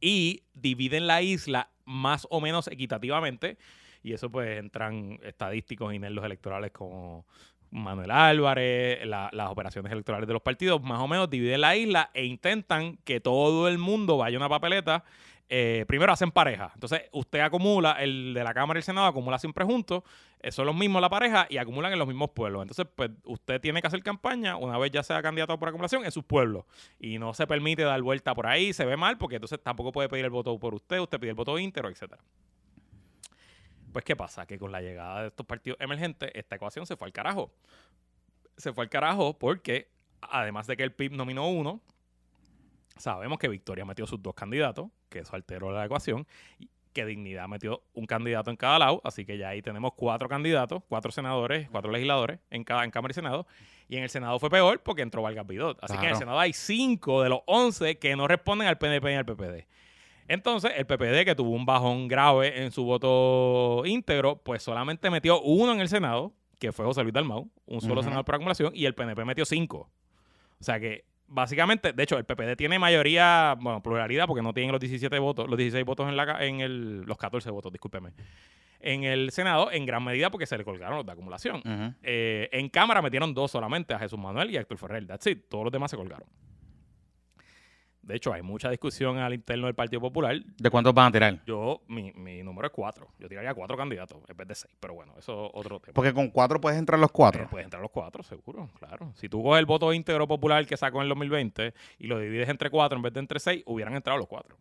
y 0.00 0.42
dividen 0.54 1.06
la 1.06 1.22
isla 1.22 1.70
más 1.84 2.26
o 2.30 2.40
menos 2.40 2.68
equitativamente. 2.68 3.58
Y 4.02 4.12
eso 4.12 4.30
pues 4.30 4.58
entran 4.58 5.18
estadísticos 5.22 5.92
y 5.92 5.98
los 5.98 6.24
electorales 6.24 6.70
como 6.70 7.26
Manuel 7.70 8.10
Álvarez, 8.10 9.06
las 9.06 9.50
operaciones 9.50 9.92
electorales 9.92 10.26
de 10.26 10.32
los 10.32 10.42
partidos, 10.42 10.82
más 10.82 11.00
o 11.00 11.08
menos 11.08 11.28
dividen 11.28 11.60
la 11.60 11.76
isla 11.76 12.10
e 12.14 12.24
intentan 12.24 12.96
que 13.04 13.20
todo 13.20 13.68
el 13.68 13.78
mundo 13.78 14.16
vaya 14.16 14.36
a 14.36 14.40
una 14.40 14.48
papeleta. 14.48 15.04
Eh, 15.50 15.84
primero 15.88 16.12
hacen 16.12 16.30
pareja. 16.30 16.70
Entonces, 16.74 17.02
usted 17.12 17.40
acumula, 17.40 17.92
el 17.92 18.34
de 18.34 18.44
la 18.44 18.52
Cámara 18.52 18.78
y 18.78 18.80
el 18.80 18.84
Senado 18.84 19.06
acumula 19.06 19.38
siempre 19.38 19.64
juntos, 19.64 20.02
eh, 20.40 20.52
son 20.52 20.66
los 20.66 20.76
mismos 20.76 21.00
la 21.00 21.08
pareja 21.08 21.46
y 21.48 21.56
acumulan 21.56 21.92
en 21.92 21.98
los 21.98 22.06
mismos 22.06 22.30
pueblos. 22.30 22.62
Entonces, 22.62 22.86
pues 22.94 23.10
usted 23.24 23.60
tiene 23.60 23.80
que 23.80 23.86
hacer 23.86 24.02
campaña, 24.02 24.56
una 24.56 24.76
vez 24.76 24.90
ya 24.90 25.02
sea 25.02 25.22
candidato 25.22 25.58
por 25.58 25.68
acumulación, 25.70 26.04
en 26.04 26.12
sus 26.12 26.24
pueblos. 26.24 26.64
Y 26.98 27.18
no 27.18 27.32
se 27.32 27.46
permite 27.46 27.82
dar 27.82 28.00
vuelta 28.02 28.34
por 28.34 28.46
ahí, 28.46 28.74
se 28.74 28.84
ve 28.84 28.96
mal, 28.96 29.16
porque 29.16 29.36
entonces 29.36 29.58
tampoco 29.62 29.90
puede 29.90 30.08
pedir 30.10 30.26
el 30.26 30.30
voto 30.30 30.58
por 30.58 30.74
usted, 30.74 30.98
usted 30.98 31.18
pide 31.18 31.30
el 31.30 31.36
voto 31.36 31.58
íntero, 31.58 31.88
etcétera. 31.88 32.22
Pues, 33.92 34.04
¿qué 34.04 34.14
pasa? 34.14 34.46
Que 34.46 34.58
con 34.58 34.70
la 34.70 34.82
llegada 34.82 35.22
de 35.22 35.28
estos 35.28 35.46
partidos 35.46 35.80
emergentes, 35.80 36.30
esta 36.34 36.56
ecuación 36.56 36.86
se 36.86 36.96
fue 36.96 37.06
al 37.06 37.12
carajo. 37.12 37.50
Se 38.56 38.72
fue 38.72 38.84
al 38.84 38.90
carajo 38.90 39.38
porque, 39.38 39.88
además 40.20 40.66
de 40.66 40.76
que 40.76 40.82
el 40.82 40.92
PIB 40.92 41.12
nominó 41.12 41.48
uno, 41.48 41.80
sabemos 42.98 43.38
que 43.38 43.48
Victoria 43.48 43.84
metió 43.84 44.06
sus 44.06 44.22
dos 44.22 44.34
candidatos, 44.34 44.88
que 45.08 45.20
eso 45.20 45.34
alteró 45.34 45.70
la 45.70 45.84
ecuación, 45.84 46.26
y 46.58 46.68
que 46.92 47.04
Dignidad 47.04 47.48
metió 47.48 47.82
un 47.94 48.06
candidato 48.06 48.50
en 48.50 48.56
cada 48.56 48.78
lado, 48.78 49.00
así 49.04 49.24
que 49.24 49.38
ya 49.38 49.50
ahí 49.50 49.62
tenemos 49.62 49.92
cuatro 49.94 50.28
candidatos, 50.28 50.82
cuatro 50.88 51.12
senadores, 51.12 51.68
cuatro 51.70 51.90
legisladores 51.92 52.40
en 52.50 52.64
cada 52.64 52.84
en 52.84 52.90
Cámara 52.90 53.12
y 53.12 53.14
Senado. 53.14 53.46
Y 53.88 53.96
en 53.96 54.02
el 54.02 54.10
Senado 54.10 54.38
fue 54.38 54.50
peor 54.50 54.82
porque 54.82 55.02
entró 55.02 55.22
Vargas 55.22 55.46
Vidot. 55.46 55.78
Así 55.80 55.96
que 55.96 56.04
en 56.04 56.10
el 56.10 56.16
Senado 56.16 56.38
hay 56.38 56.52
cinco 56.52 57.22
de 57.22 57.30
los 57.30 57.40
once 57.46 57.98
que 57.98 58.16
no 58.16 58.28
responden 58.28 58.68
al 58.68 58.78
PNP 58.78 59.12
y 59.12 59.14
al 59.14 59.24
PPD. 59.24 59.66
Entonces, 60.28 60.72
el 60.76 60.86
PPD, 60.86 61.24
que 61.24 61.34
tuvo 61.34 61.50
un 61.50 61.64
bajón 61.64 62.06
grave 62.06 62.62
en 62.62 62.70
su 62.70 62.84
voto 62.84 63.82
íntegro, 63.86 64.36
pues 64.36 64.62
solamente 64.62 65.08
metió 65.08 65.40
uno 65.40 65.72
en 65.72 65.80
el 65.80 65.88
Senado, 65.88 66.34
que 66.58 66.70
fue 66.70 66.84
José 66.84 67.02
Luis 67.02 67.14
Dalmau, 67.14 67.48
un 67.64 67.80
solo 67.80 68.02
senador 68.02 68.26
por 68.26 68.34
acumulación, 68.34 68.72
y 68.74 68.84
el 68.84 68.94
PNP 68.94 69.24
metió 69.24 69.46
cinco. 69.46 69.90
O 70.60 70.64
sea 70.64 70.78
que, 70.80 71.06
básicamente, 71.28 71.92
de 71.92 72.02
hecho, 72.02 72.18
el 72.18 72.24
PPD 72.24 72.56
tiene 72.56 72.78
mayoría, 72.78 73.56
bueno, 73.60 73.82
pluralidad, 73.82 74.26
porque 74.26 74.42
no 74.42 74.52
tienen 74.52 74.72
los 74.72 74.80
17 74.80 75.18
votos, 75.18 75.48
los 75.48 75.58
16 75.58 75.84
votos 75.84 76.08
en, 76.08 76.16
la, 76.16 76.44
en 76.44 76.60
el, 76.60 77.02
los 77.02 77.16
14 77.16 77.50
votos, 77.50 77.72
discúlpeme. 77.72 78.10
En 78.80 79.04
el 79.04 79.30
Senado, 79.32 79.72
en 79.72 79.86
gran 79.86 80.04
medida 80.04 80.30
porque 80.30 80.46
se 80.46 80.56
le 80.56 80.64
colgaron 80.64 80.98
los 80.98 81.06
de 81.06 81.12
acumulación. 81.12 81.62
Eh, 82.02 82.48
en 82.52 82.68
Cámara 82.68 83.02
metieron 83.02 83.34
dos 83.34 83.50
solamente, 83.50 83.92
a 83.92 83.98
Jesús 83.98 84.18
Manuel 84.18 84.50
y 84.50 84.56
a 84.56 84.60
Héctor 84.60 84.78
Ferrer. 84.78 85.06
That's 85.06 85.26
it. 85.26 85.44
Todos 85.48 85.64
los 85.64 85.72
demás 85.72 85.90
se 85.90 85.96
colgaron. 85.96 86.28
De 88.08 88.16
hecho, 88.16 88.32
hay 88.32 88.40
mucha 88.40 88.70
discusión 88.70 89.18
al 89.18 89.34
interno 89.34 89.66
del 89.66 89.74
Partido 89.74 90.00
Popular. 90.00 90.34
¿De 90.56 90.70
cuántos 90.70 90.94
van 90.94 91.08
a 91.08 91.12
tirar? 91.12 91.44
Yo, 91.44 91.82
mi, 91.88 92.10
mi 92.14 92.42
número 92.42 92.66
es 92.68 92.72
cuatro. 92.72 93.08
Yo 93.18 93.28
tiraría 93.28 93.52
cuatro 93.52 93.76
candidatos 93.76 94.22
en 94.26 94.34
vez 94.34 94.48
de 94.48 94.54
seis. 94.54 94.74
Pero 94.80 94.94
bueno, 94.94 95.12
eso 95.18 95.48
es 95.48 95.50
otro 95.52 95.78
tema. 95.78 95.92
Porque 95.92 96.14
con 96.14 96.30
cuatro 96.30 96.58
puedes 96.58 96.78
entrar 96.78 96.98
los 96.98 97.12
cuatro. 97.12 97.42
Eh, 97.42 97.48
puedes 97.50 97.66
entrar 97.66 97.82
los 97.82 97.90
cuatro, 97.90 98.22
seguro, 98.22 98.70
claro. 98.78 99.12
Si 99.14 99.28
tú 99.28 99.42
coges 99.42 99.58
el 99.58 99.66
voto 99.66 99.92
íntegro 99.92 100.26
popular 100.26 100.66
que 100.66 100.78
sacó 100.78 101.00
en 101.00 101.02
el 101.02 101.08
2020 101.10 101.74
y 101.98 102.06
lo 102.06 102.18
divides 102.18 102.48
entre 102.48 102.70
cuatro 102.70 102.96
en 102.96 103.02
vez 103.02 103.12
de 103.12 103.20
entre 103.20 103.40
seis, 103.40 103.62
hubieran 103.66 103.94
entrado 103.94 104.18
los 104.18 104.26
cuatro. 104.26 104.56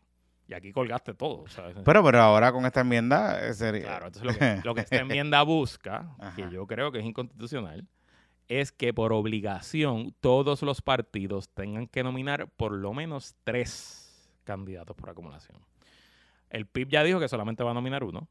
Y 0.46 0.54
aquí 0.54 0.74
colgaste 0.74 1.14
todo. 1.14 1.46
Pero, 1.86 2.04
pero 2.04 2.22
ahora 2.22 2.52
con 2.52 2.66
esta 2.66 2.82
enmienda 2.82 3.48
eh, 3.48 3.54
sería... 3.54 3.84
Claro, 3.84 4.08
entonces 4.08 4.26
lo 4.30 4.38
que, 4.38 4.62
lo 4.62 4.76
que 4.76 4.82
esta 4.82 4.96
enmienda 4.98 5.42
busca, 5.44 6.18
que 6.36 6.50
yo 6.52 6.68
creo 6.68 6.92
que 6.92 7.00
es 7.00 7.06
inconstitucional, 7.06 7.88
es 8.48 8.72
que 8.72 8.94
por 8.94 9.14
obligación 9.14 10.14
todos 10.20 10.62
los 10.62 10.82
partidos 10.82 11.50
tengan 11.50 11.88
que 11.88 12.04
nominar 12.04 12.50
por 12.56 12.72
lo 12.72 12.94
menos 12.94 13.36
tres 13.44 14.32
candidatos 14.44 14.96
por 14.96 15.10
acumulación. 15.10 15.60
El 16.50 16.66
PIB 16.66 16.90
ya 16.90 17.04
dijo 17.04 17.20
que 17.20 17.28
solamente 17.28 17.64
va 17.64 17.72
a 17.72 17.74
nominar 17.74 18.04
uno. 18.04 18.28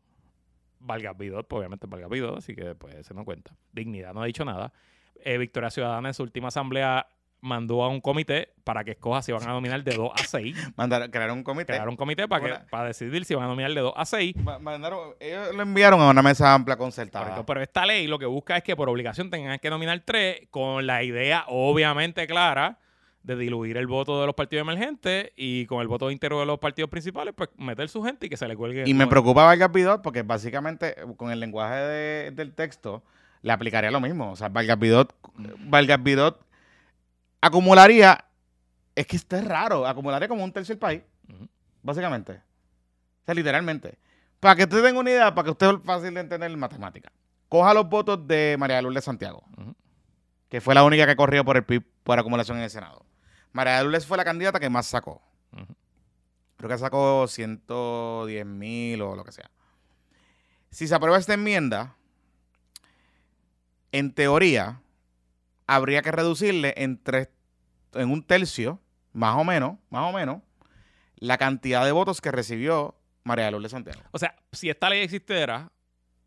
Vargas 0.81 1.17
Vidot, 1.17 1.47
pues 1.47 1.59
obviamente 1.59 1.87
Vargas 1.87 2.11
Vidot, 2.11 2.39
así 2.39 2.55
que 2.55 2.75
pues 2.75 3.07
se 3.07 3.15
no 3.15 3.25
cuenta. 3.25 3.57
Dignidad 3.73 4.15
no 4.15 4.23
ha 4.23 4.27
dicho 4.27 4.45
nada. 4.45 4.73
Eh, 5.17 5.39
Victoria 5.39 5.71
Ciudadana 5.71 6.09
en 6.09 6.15
su 6.15 6.23
última 6.23 6.49
asamblea 6.49 7.07
mandó 7.47 7.83
a 7.85 7.89
un 7.89 8.01
comité 8.01 8.53
para 8.65 8.85
que 8.85 8.93
escoja 8.93 9.23
si 9.23 9.33
van 9.33 9.45
a 9.45 9.53
nominar 9.53 9.83
de 9.83 9.95
2 9.95 10.11
a 10.15 10.25
6. 10.27 10.73
Mandaron, 10.77 11.11
crearon 11.11 11.39
un 11.39 11.45
comité. 11.45 11.73
Crearon 11.73 11.91
un 11.91 11.97
comité 11.97 12.29
para, 12.29 12.45
que, 12.45 12.65
para 12.69 12.89
decidir 12.89 13.25
si 13.25 13.35
van 13.35 13.45
a 13.45 13.49
nominar 13.49 13.73
de 13.73 13.81
2 13.81 13.93
a 13.97 14.05
6. 14.05 14.35
Mandaron, 14.61 15.15
ellos 15.21 15.55
lo 15.55 15.63
enviaron 15.63 16.01
a 16.01 16.11
una 16.11 16.23
mesa 16.23 16.53
amplia 16.53 16.77
concertada. 16.77 17.45
pero 17.47 17.63
esta 17.63 17.87
ley 17.87 18.07
lo 18.07 18.19
que 18.19 18.27
busca 18.27 18.57
es 18.57 18.63
que 18.63 18.77
por 18.77 18.89
obligación 18.89 19.31
tengan 19.31 19.59
que 19.59 19.71
nominar 19.71 20.03
3 20.05 20.49
con 20.51 20.87
la 20.87 21.03
idea 21.03 21.45
obviamente 21.49 22.27
clara 22.27 22.79
de 23.23 23.37
diluir 23.37 23.77
el 23.77 23.89
voto 23.89 24.21
de 24.21 24.27
los 24.27 24.37
partidos 24.37 24.63
emergentes 24.63 25.33
y 25.37 25.67
con 25.67 25.81
el 25.81 25.89
voto 25.89 26.11
íntegro 26.13 26.39
de 26.39 26.47
los 26.47 26.61
partidos 26.61 26.89
principales, 26.89 27.35
pues 27.37 27.51
meter 27.57 27.89
su 27.89 28.03
gente 28.03 28.27
y 28.27 28.29
que 28.29 28.37
se 28.37 28.47
le 28.47 28.57
cuelgue. 28.57 28.85
Y 28.87 28.95
me 28.95 29.09
preocupa 29.09 29.45
Vargas 29.45 29.73
Vidot 29.73 30.01
porque 30.01 30.23
básicamente 30.23 30.95
con 31.17 31.33
el 31.33 31.41
lenguaje 31.41 32.31
del 32.31 32.55
texto 32.55 33.03
le 33.43 33.53
aplicaría 33.53 33.91
lo 33.91 34.01
mismo. 34.01 34.31
O 34.31 34.37
sea, 34.37 34.49
Vargas 34.49 34.79
Vidot, 34.79 35.15
Vargas 35.59 36.03
Vidot 36.03 36.46
acumularía, 37.41 38.25
es 38.95 39.07
que 39.07 39.17
esto 39.17 39.37
es 39.37 39.45
raro, 39.45 39.87
acumularía 39.87 40.29
como 40.29 40.45
un 40.45 40.53
tercio 40.53 40.75
del 40.75 40.81
país, 40.81 41.03
básicamente. 41.83 42.33
O 42.33 43.25
sea, 43.25 43.35
literalmente. 43.35 43.99
Para 44.41 44.57
que 44.57 44.65
usted 44.65 44.83
tenga 44.83 45.01
una 45.01 45.11
idea, 45.11 45.35
para 45.35 45.45
que 45.45 45.51
usted 45.51 45.67
es 45.69 45.83
fácil 45.85 46.15
de 46.15 46.21
entender 46.21 46.51
en 46.51 46.59
matemática. 46.59 47.11
Coja 47.49 47.75
los 47.75 47.89
votos 47.89 48.27
de 48.27 48.57
María 48.59 48.83
Lourdes 48.83 49.05
Santiago, 49.05 49.45
que 50.49 50.61
fue 50.61 50.75
la 50.75 50.85
única 50.85 51.07
que 51.07 51.17
corrió 51.17 51.45
por 51.45 51.57
el 51.57 51.65
PIB 51.65 51.85
por 52.03 52.19
acumulación 52.19 52.59
en 52.59 52.65
el 52.65 52.71
Senado. 52.71 53.05
María 53.53 53.83
Lourdes 53.83 54.07
fue 54.07 54.17
la 54.17 54.25
candidata 54.25 54.61
que 54.61 54.69
más 54.69 54.87
sacó. 54.87 55.23
Creo 56.57 56.71
que 56.71 56.79
sacó 56.79 57.27
110 57.29 58.47
mil 58.47 59.03
o 59.03 59.15
lo 59.15 59.25
que 59.25 59.33
sea. 59.33 59.51
Si 60.71 60.87
se 60.87 60.95
aprueba 60.95 61.19
esta 61.19 61.35
enmienda, 61.35 61.97
en 63.93 64.13
teoría, 64.13 64.81
habría 65.67 66.03
que 66.03 66.13
reducirle 66.13 66.75
en, 66.77 67.01
en 67.95 68.11
un 68.11 68.23
tercio, 68.23 68.81
más 69.13 69.37
o 69.37 69.45
menos, 69.45 69.79
más 69.91 70.13
o 70.13 70.17
menos, 70.17 70.43
la 71.17 71.39
cantidad 71.39 71.85
de 71.85 71.93
votos 71.93 72.21
que 72.21 72.31
recibió 72.31 72.95
María 73.25 73.51
Lourdes 73.51 73.73
Santiago. 73.73 74.01
O 74.13 74.19
sea, 74.19 74.37
si 74.53 74.71
esta 74.71 74.91
ley 74.91 75.01
existiera, 75.03 75.73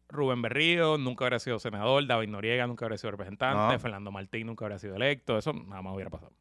Rubén 0.10 0.42
Berrío 0.42 0.98
nunca 0.98 1.26
habría 1.26 1.40
sido 1.40 1.60
senador, 1.60 2.06
David 2.06 2.30
Noriega 2.30 2.68
nunca 2.68 2.86
habría 2.86 2.98
sido 2.98 3.12
representante, 3.12 3.80
Fernando 3.80 4.12
Martín 4.12 4.48
nunca 4.48 4.66
habría 4.66 4.80
sido 4.80 4.96
electo, 4.96 5.38
eso 5.38 5.54
nada 5.54 5.82
más 5.82 5.94
hubiera 5.94 6.10
pasado. 6.10 6.34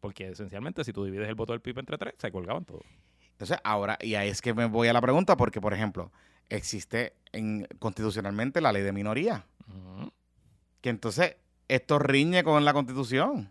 Porque 0.00 0.28
esencialmente, 0.28 0.84
si 0.84 0.92
tú 0.92 1.04
divides 1.04 1.28
el 1.28 1.34
voto 1.34 1.52
del 1.52 1.60
PIB 1.60 1.80
entre 1.80 1.98
tres, 1.98 2.14
se 2.18 2.30
colgaban 2.30 2.64
todos. 2.64 2.84
Entonces, 3.32 3.58
ahora, 3.64 3.98
y 4.00 4.14
ahí 4.14 4.30
es 4.30 4.40
que 4.40 4.54
me 4.54 4.64
voy 4.64 4.88
a 4.88 4.92
la 4.92 5.00
pregunta, 5.02 5.36
porque, 5.36 5.60
por 5.60 5.74
ejemplo, 5.74 6.10
existe 6.48 7.14
en, 7.32 7.66
constitucionalmente 7.78 8.60
la 8.60 8.72
ley 8.72 8.82
de 8.82 8.92
minoría. 8.92 9.44
Que 10.80 10.90
entonces 10.90 11.36
esto 11.68 11.98
riñe 11.98 12.42
con 12.44 12.64
la 12.64 12.72
constitución. 12.72 13.50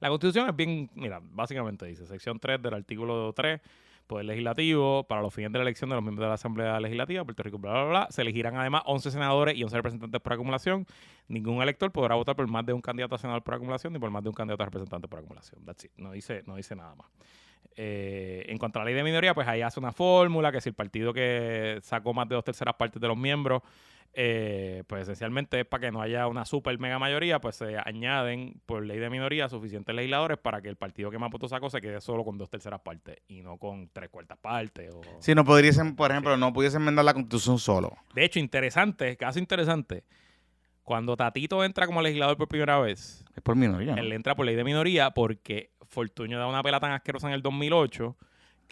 La 0.00 0.08
constitución 0.08 0.48
es 0.48 0.56
bien, 0.56 0.90
mira, 0.94 1.20
básicamente 1.22 1.86
dice, 1.86 2.06
sección 2.06 2.40
3 2.40 2.60
del 2.60 2.74
artículo 2.74 3.32
3, 3.32 3.60
Poder 4.08 4.26
Legislativo, 4.26 5.04
para 5.04 5.22
los 5.22 5.32
fines 5.32 5.52
de 5.52 5.58
la 5.58 5.62
elección 5.62 5.88
de 5.90 5.94
los 5.94 6.02
miembros 6.02 6.24
de 6.24 6.28
la 6.28 6.34
Asamblea 6.34 6.80
Legislativa, 6.80 7.24
Puerto 7.24 7.42
Rico, 7.44 7.58
bla, 7.58 7.72
bla, 7.72 7.84
bla, 7.84 8.08
se 8.10 8.22
elegirán 8.22 8.56
además 8.56 8.82
11 8.86 9.12
senadores 9.12 9.56
y 9.56 9.62
11 9.62 9.76
representantes 9.76 10.20
por 10.20 10.32
acumulación. 10.32 10.86
Ningún 11.28 11.62
elector 11.62 11.92
podrá 11.92 12.16
votar 12.16 12.34
por 12.34 12.48
más 12.48 12.66
de 12.66 12.72
un 12.72 12.80
candidato 12.80 13.14
a 13.14 13.18
senador 13.18 13.44
por 13.44 13.54
acumulación 13.54 13.92
ni 13.92 14.00
por 14.00 14.10
más 14.10 14.24
de 14.24 14.28
un 14.28 14.34
candidato 14.34 14.64
a 14.64 14.66
representante 14.66 15.06
por 15.06 15.20
acumulación. 15.20 15.64
No 15.96 16.12
dice, 16.12 16.42
no 16.46 16.56
dice 16.56 16.74
nada 16.74 16.96
más. 16.96 17.06
Eh, 17.76 18.44
en 18.48 18.58
cuanto 18.58 18.78
a 18.78 18.82
la 18.82 18.86
ley 18.86 18.94
de 18.94 19.04
minoría, 19.04 19.34
pues 19.34 19.48
ahí 19.48 19.62
hace 19.62 19.80
una 19.80 19.92
fórmula 19.92 20.52
que 20.52 20.60
si 20.60 20.68
el 20.68 20.74
partido 20.74 21.12
que 21.12 21.78
sacó 21.82 22.12
más 22.12 22.28
de 22.28 22.34
dos 22.34 22.44
terceras 22.44 22.74
partes 22.74 23.00
de 23.00 23.08
los 23.08 23.16
miembros, 23.16 23.62
eh, 24.14 24.84
pues 24.86 25.02
esencialmente 25.02 25.60
es 25.60 25.66
para 25.66 25.80
que 25.82 25.90
no 25.90 26.02
haya 26.02 26.26
una 26.26 26.44
super 26.44 26.78
mega 26.78 26.98
mayoría, 26.98 27.40
pues 27.40 27.56
se 27.56 27.78
añaden 27.78 28.60
por 28.66 28.84
ley 28.84 28.98
de 28.98 29.08
minoría 29.08 29.48
suficientes 29.48 29.94
legisladores 29.94 30.38
para 30.38 30.60
que 30.60 30.68
el 30.68 30.76
partido 30.76 31.10
que 31.10 31.18
más 31.18 31.30
votos 31.30 31.50
sacó 31.50 31.70
se 31.70 31.80
quede 31.80 32.00
solo 32.00 32.24
con 32.24 32.36
dos 32.36 32.50
terceras 32.50 32.80
partes 32.80 33.18
y 33.28 33.42
no 33.42 33.56
con 33.56 33.88
tres 33.92 34.10
cuartas 34.10 34.38
partes. 34.38 34.94
O... 34.94 35.00
Si 35.18 35.34
no 35.34 35.44
pudiesen, 35.44 35.96
por 35.96 36.10
ejemplo, 36.10 36.36
no 36.36 36.52
pudiesen 36.52 36.82
enmendar 36.82 37.04
la 37.04 37.14
constitución 37.14 37.58
solo. 37.58 37.96
De 38.14 38.24
hecho, 38.24 38.38
interesante, 38.38 39.16
caso 39.16 39.38
interesante, 39.38 40.04
cuando 40.82 41.16
Tatito 41.16 41.64
entra 41.64 41.86
como 41.86 42.02
legislador 42.02 42.36
por 42.36 42.48
primera 42.48 42.78
vez, 42.80 43.24
Es 43.34 43.42
por 43.42 43.56
minoría. 43.56 43.94
¿no? 43.94 44.02
él 44.02 44.12
entra 44.12 44.34
por 44.34 44.44
ley 44.44 44.56
de 44.56 44.64
minoría 44.64 45.12
porque 45.12 45.70
Fortuño 45.86 46.38
da 46.38 46.46
una 46.46 46.62
pela 46.62 46.80
tan 46.80 46.92
asquerosa 46.92 47.28
en 47.28 47.34
el 47.34 47.42
2008 47.42 48.16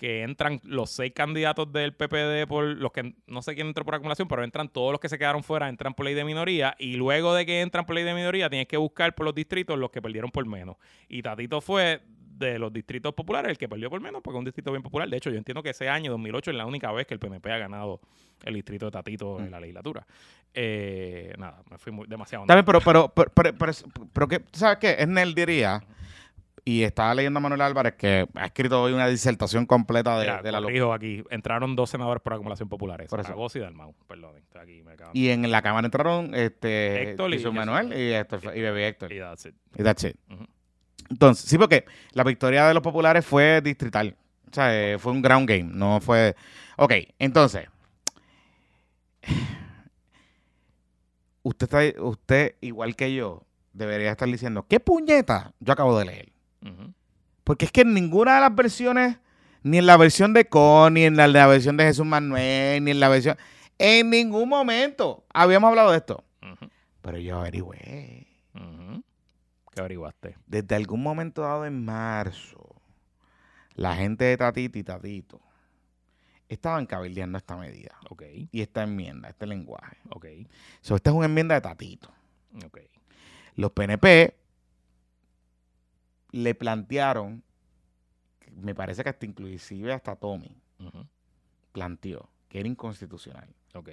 que 0.01 0.23
entran 0.23 0.61
los 0.65 0.89
seis 0.89 1.13
candidatos 1.15 1.71
del 1.71 1.93
PPD 1.93 2.49
por 2.49 2.65
los 2.65 2.91
que 2.91 3.15
no 3.27 3.43
sé 3.43 3.55
quién 3.55 3.67
entró 3.67 3.85
por 3.85 3.95
acumulación, 3.95 4.27
pero 4.29 4.43
entran 4.43 4.71
todos 4.71 4.93
los 4.93 4.99
que 4.99 5.11
se 5.11 5.19
quedaron 5.19 5.45
fuera, 5.45 5.69
entran 5.69 5.93
por 5.93 6.07
ley 6.07 6.15
de 6.15 6.25
minoría 6.25 6.75
y 6.79 6.95
luego 6.95 7.35
de 7.35 7.45
que 7.45 7.61
entran 7.61 7.85
por 7.85 7.95
ley 7.95 8.05
de 8.05 8.15
minoría 8.15 8.49
tienes 8.49 8.67
que 8.67 8.79
buscar 8.79 9.15
por 9.15 9.27
los 9.27 9.35
distritos 9.35 9.79
los 9.79 9.91
que 9.91 10.01
perdieron 10.01 10.31
por 10.31 10.47
menos. 10.47 10.77
Y 11.07 11.21
Tatito 11.21 11.61
fue 11.61 12.01
de 12.39 12.59
los 12.59 12.73
distritos 12.73 13.13
populares 13.13 13.51
el 13.51 13.59
que 13.59 13.69
perdió 13.69 13.91
por 13.91 14.01
menos 14.01 14.23
porque 14.23 14.37
es 14.37 14.39
un 14.39 14.45
distrito 14.47 14.71
bien 14.71 14.83
popular. 14.83 15.07
De 15.07 15.19
hecho, 15.19 15.29
yo 15.29 15.37
entiendo 15.37 15.63
que 15.63 15.69
ese 15.69 15.91
año, 15.91 16.11
2008, 16.13 16.51
es 16.51 16.57
la 16.57 16.65
única 16.65 16.91
vez 16.93 17.07
que 17.07 17.13
el 17.13 17.21
PNP 17.21 17.53
ha 17.53 17.59
ganado 17.59 18.01
el 18.43 18.55
distrito 18.55 18.87
de 18.87 18.93
Tatito 18.93 19.39
en 19.39 19.51
la 19.51 19.61
legislatura. 19.61 20.07
Eh, 20.55 21.35
nada, 21.37 21.63
me 21.71 21.77
fui 21.77 21.93
muy, 21.93 22.07
demasiado. 22.07 22.47
Bien, 22.47 22.65
pero, 22.65 22.81
pero, 22.81 23.13
pero, 23.15 23.31
pero, 23.35 23.55
pero, 23.55 23.73
pero 24.15 24.29
que, 24.29 24.39
¿tú 24.41 24.59
¿sabes 24.59 24.79
qué? 24.79 24.97
Esnel 24.99 25.35
diría, 25.35 25.83
y 26.65 26.83
estaba 26.83 27.15
leyendo 27.15 27.39
a 27.39 27.41
Manuel 27.41 27.61
Álvarez, 27.63 27.95
que 27.95 28.27
ha 28.35 28.47
escrito 28.47 28.83
hoy 28.83 28.93
una 28.93 29.07
disertación 29.07 29.67
completa 29.67 30.19
de, 30.19 30.27
Mira, 30.27 30.43
de 30.43 30.53
la 30.53 30.61
locura. 30.61 30.95
aquí. 30.95 31.23
Entraron 31.31 31.77
dos 31.77 31.91
senadores 31.91 32.23
por 32.23 32.35
acumulación 32.35 32.69
populares. 32.69 33.09
Por 33.09 33.21
eso. 33.21 33.35
Y 33.55 33.59
Dalmau. 33.59 33.95
Perdón, 34.07 34.37
aquí, 34.61 34.83
me. 34.83 34.95
Y 35.13 35.31
en 35.31 35.51
la 35.51 35.63
Cámara 35.63 35.87
entraron 35.87 36.35
este, 36.35 37.11
Héctor 37.11 37.31
y 37.31 37.39
Jesús 37.39 37.53
Manuel 37.53 37.93
y, 37.93 38.13
Héctor, 38.13 38.41
y 38.55 38.61
Bebé 38.61 38.89
Héctor. 38.89 39.13
Y 39.13 39.19
that's 39.19 39.47
it. 39.47 39.55
Y 39.77 39.83
that's 39.83 40.05
it. 40.05 40.17
Entonces, 41.09 41.49
sí, 41.49 41.59
porque 41.59 41.85
la 42.13 42.23
victoria 42.23 42.67
de 42.69 42.75
los 42.75 42.83
populares 42.83 43.25
fue 43.25 43.61
distrital. 43.61 44.17
O 44.51 44.55
sea, 44.55 44.75
eh, 44.77 44.99
fue 44.99 45.13
un 45.13 45.23
ground 45.23 45.49
game, 45.49 45.71
no 45.73 46.01
fue... 46.01 46.35
Ok, 46.77 46.93
entonces... 47.19 47.67
Usted, 51.43 51.65
está, 51.65 52.03
usted, 52.03 52.57
igual 52.61 52.95
que 52.95 53.15
yo, 53.15 53.45
debería 53.73 54.11
estar 54.11 54.29
diciendo, 54.29 54.67
¿qué 54.69 54.79
puñeta 54.79 55.55
yo 55.59 55.73
acabo 55.73 55.99
de 55.99 56.05
leer? 56.05 56.33
Porque 57.45 57.65
es 57.65 57.73
que 57.73 57.81
en 57.83 57.95
ninguna 57.95 58.35
de 58.37 58.41
las 58.43 58.55
versiones, 58.55 59.19
ni 59.63 59.79
en 59.79 59.87
la 59.87 59.97
versión 59.97 60.33
de 60.33 60.47
Con, 60.49 60.95
ni 60.95 61.05
en 61.05 61.17
la, 61.17 61.27
la 61.29 61.47
versión 61.47 61.77
de 61.77 61.85
Jesús 61.85 62.07
Manuel, 62.07 62.85
ni 62.85 62.91
en 62.93 63.01
la 63.01 63.09
versión... 63.09 63.37
En 63.79 64.11
ningún 64.11 64.49
momento 64.49 65.25
habíamos 65.33 65.69
hablado 65.69 65.91
de 65.91 65.97
esto. 65.99 66.23
Pero 67.01 67.19
yo 67.19 67.39
averigüé. 67.39 68.27
¿Qué 69.73 69.81
averiguaste? 69.81 70.37
desde 70.47 70.75
algún 70.75 71.03
momento 71.03 71.43
dado 71.43 71.65
en 71.65 71.85
marzo, 71.85 72.75
la 73.75 73.95
gente 73.97 74.25
de 74.25 74.37
Tatito 74.37 74.79
y 74.79 74.83
Tatito 74.83 75.41
estaban 76.49 76.85
cabildeando 76.87 77.39
esta 77.39 77.57
medida 77.57 77.95
Ok, 78.11 78.25
y 78.51 78.61
esta 78.61 78.83
enmienda, 78.83 79.29
este 79.29 79.47
lenguaje. 79.47 79.97
ok, 80.11 80.27
So, 80.81 80.97
esta 80.97 81.11
es 81.11 81.17
una 81.17 81.27
enmienda 81.27 81.55
de 81.55 81.61
Tatito. 81.61 82.11
ok. 82.67 82.79
Los 83.55 83.71
PNP 83.73 84.35
le 86.33 86.55
plantearon, 86.55 87.43
me 88.57 88.75
parece 88.75 89.03
que 89.03 89.11
hasta 89.11 89.27
inclusive 89.27 89.93
hasta 89.93 90.17
Tommy 90.17 90.57
planteó 91.73 92.29
que 92.49 92.61
era 92.61 92.69
inconstitucional. 92.69 93.49
Ok. 93.75 93.89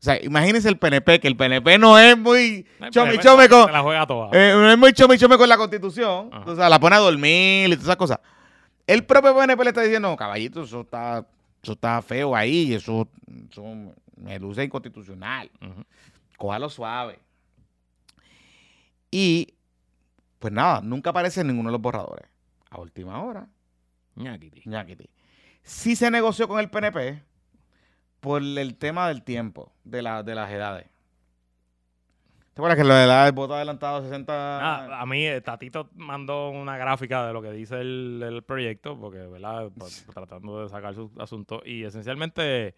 sea, 0.00 0.22
imagínense 0.22 0.68
el 0.68 0.78
PNP, 0.78 1.18
que 1.18 1.26
el 1.26 1.36
PNP 1.36 1.78
no 1.78 1.98
es 1.98 2.16
muy 2.16 2.64
chomi 2.90 3.18
chome 3.18 3.48
con, 3.48 3.72
la 3.72 3.82
juega 3.82 4.06
toda. 4.06 4.30
Eh, 4.32 4.52
no 4.54 4.70
es 4.70 4.78
muy 4.78 4.92
chome 4.92 5.18
chome 5.18 5.36
con 5.36 5.48
la 5.48 5.56
constitución. 5.56 6.28
Ajá. 6.32 6.50
O 6.50 6.54
sea, 6.54 6.68
la 6.68 6.78
pone 6.78 6.94
a 6.94 7.00
dormir 7.00 7.68
y 7.68 7.72
todas 7.72 7.84
esas 7.84 7.96
cosas. 7.96 8.20
El 8.86 9.04
propio 9.04 9.36
PNP 9.36 9.64
le 9.64 9.70
está 9.70 9.82
diciendo, 9.82 10.14
caballito, 10.16 10.62
eso 10.62 10.82
está, 10.82 11.26
eso 11.62 11.72
está 11.72 12.00
feo 12.00 12.36
ahí, 12.36 12.74
eso, 12.74 13.08
eso 13.50 13.64
me 14.16 14.38
luce 14.38 14.62
inconstitucional. 14.62 15.50
Ujú. 15.60 15.84
Cójalo 16.36 16.68
suave. 16.68 17.18
Y, 19.10 19.54
pues 20.38 20.52
nada, 20.52 20.80
nunca 20.80 21.10
aparece 21.10 21.40
en 21.40 21.48
ninguno 21.48 21.68
de 21.68 21.72
los 21.72 21.80
borradores. 21.82 22.26
A 22.70 22.80
última 22.80 23.22
hora, 23.22 23.48
Ñaquiti. 24.16 24.62
ñaquiti. 24.66 25.08
Sí 25.62 25.96
se 25.96 26.10
negoció 26.10 26.48
con 26.48 26.60
el 26.60 26.70
PNP 26.70 27.22
por 28.20 28.42
el 28.42 28.76
tema 28.76 29.08
del 29.08 29.22
tiempo, 29.22 29.72
de, 29.84 30.02
la, 30.02 30.22
de 30.22 30.34
las 30.34 30.50
edades. 30.50 30.86
¿Te 32.54 32.60
acuerdas 32.60 32.76
que 32.78 32.84
lo 32.84 32.94
de 32.94 33.06
la 33.06 33.24
del 33.24 33.32
voto 33.34 33.54
adelantado 33.54 34.02
60 34.02 34.32
Ah, 34.34 35.00
a 35.00 35.06
mí, 35.06 35.24
eh, 35.24 35.40
Tatito 35.40 35.90
mandó 35.94 36.50
una 36.50 36.76
gráfica 36.76 37.24
de 37.26 37.32
lo 37.32 37.40
que 37.40 37.52
dice 37.52 37.80
el, 37.80 38.20
el 38.26 38.42
proyecto, 38.42 38.98
porque, 38.98 39.18
¿verdad? 39.18 39.70
Pues, 39.78 40.04
tratando 40.12 40.62
de 40.62 40.68
sacar 40.68 40.92
su 40.94 41.12
asunto. 41.20 41.62
Y 41.64 41.84
esencialmente, 41.84 42.74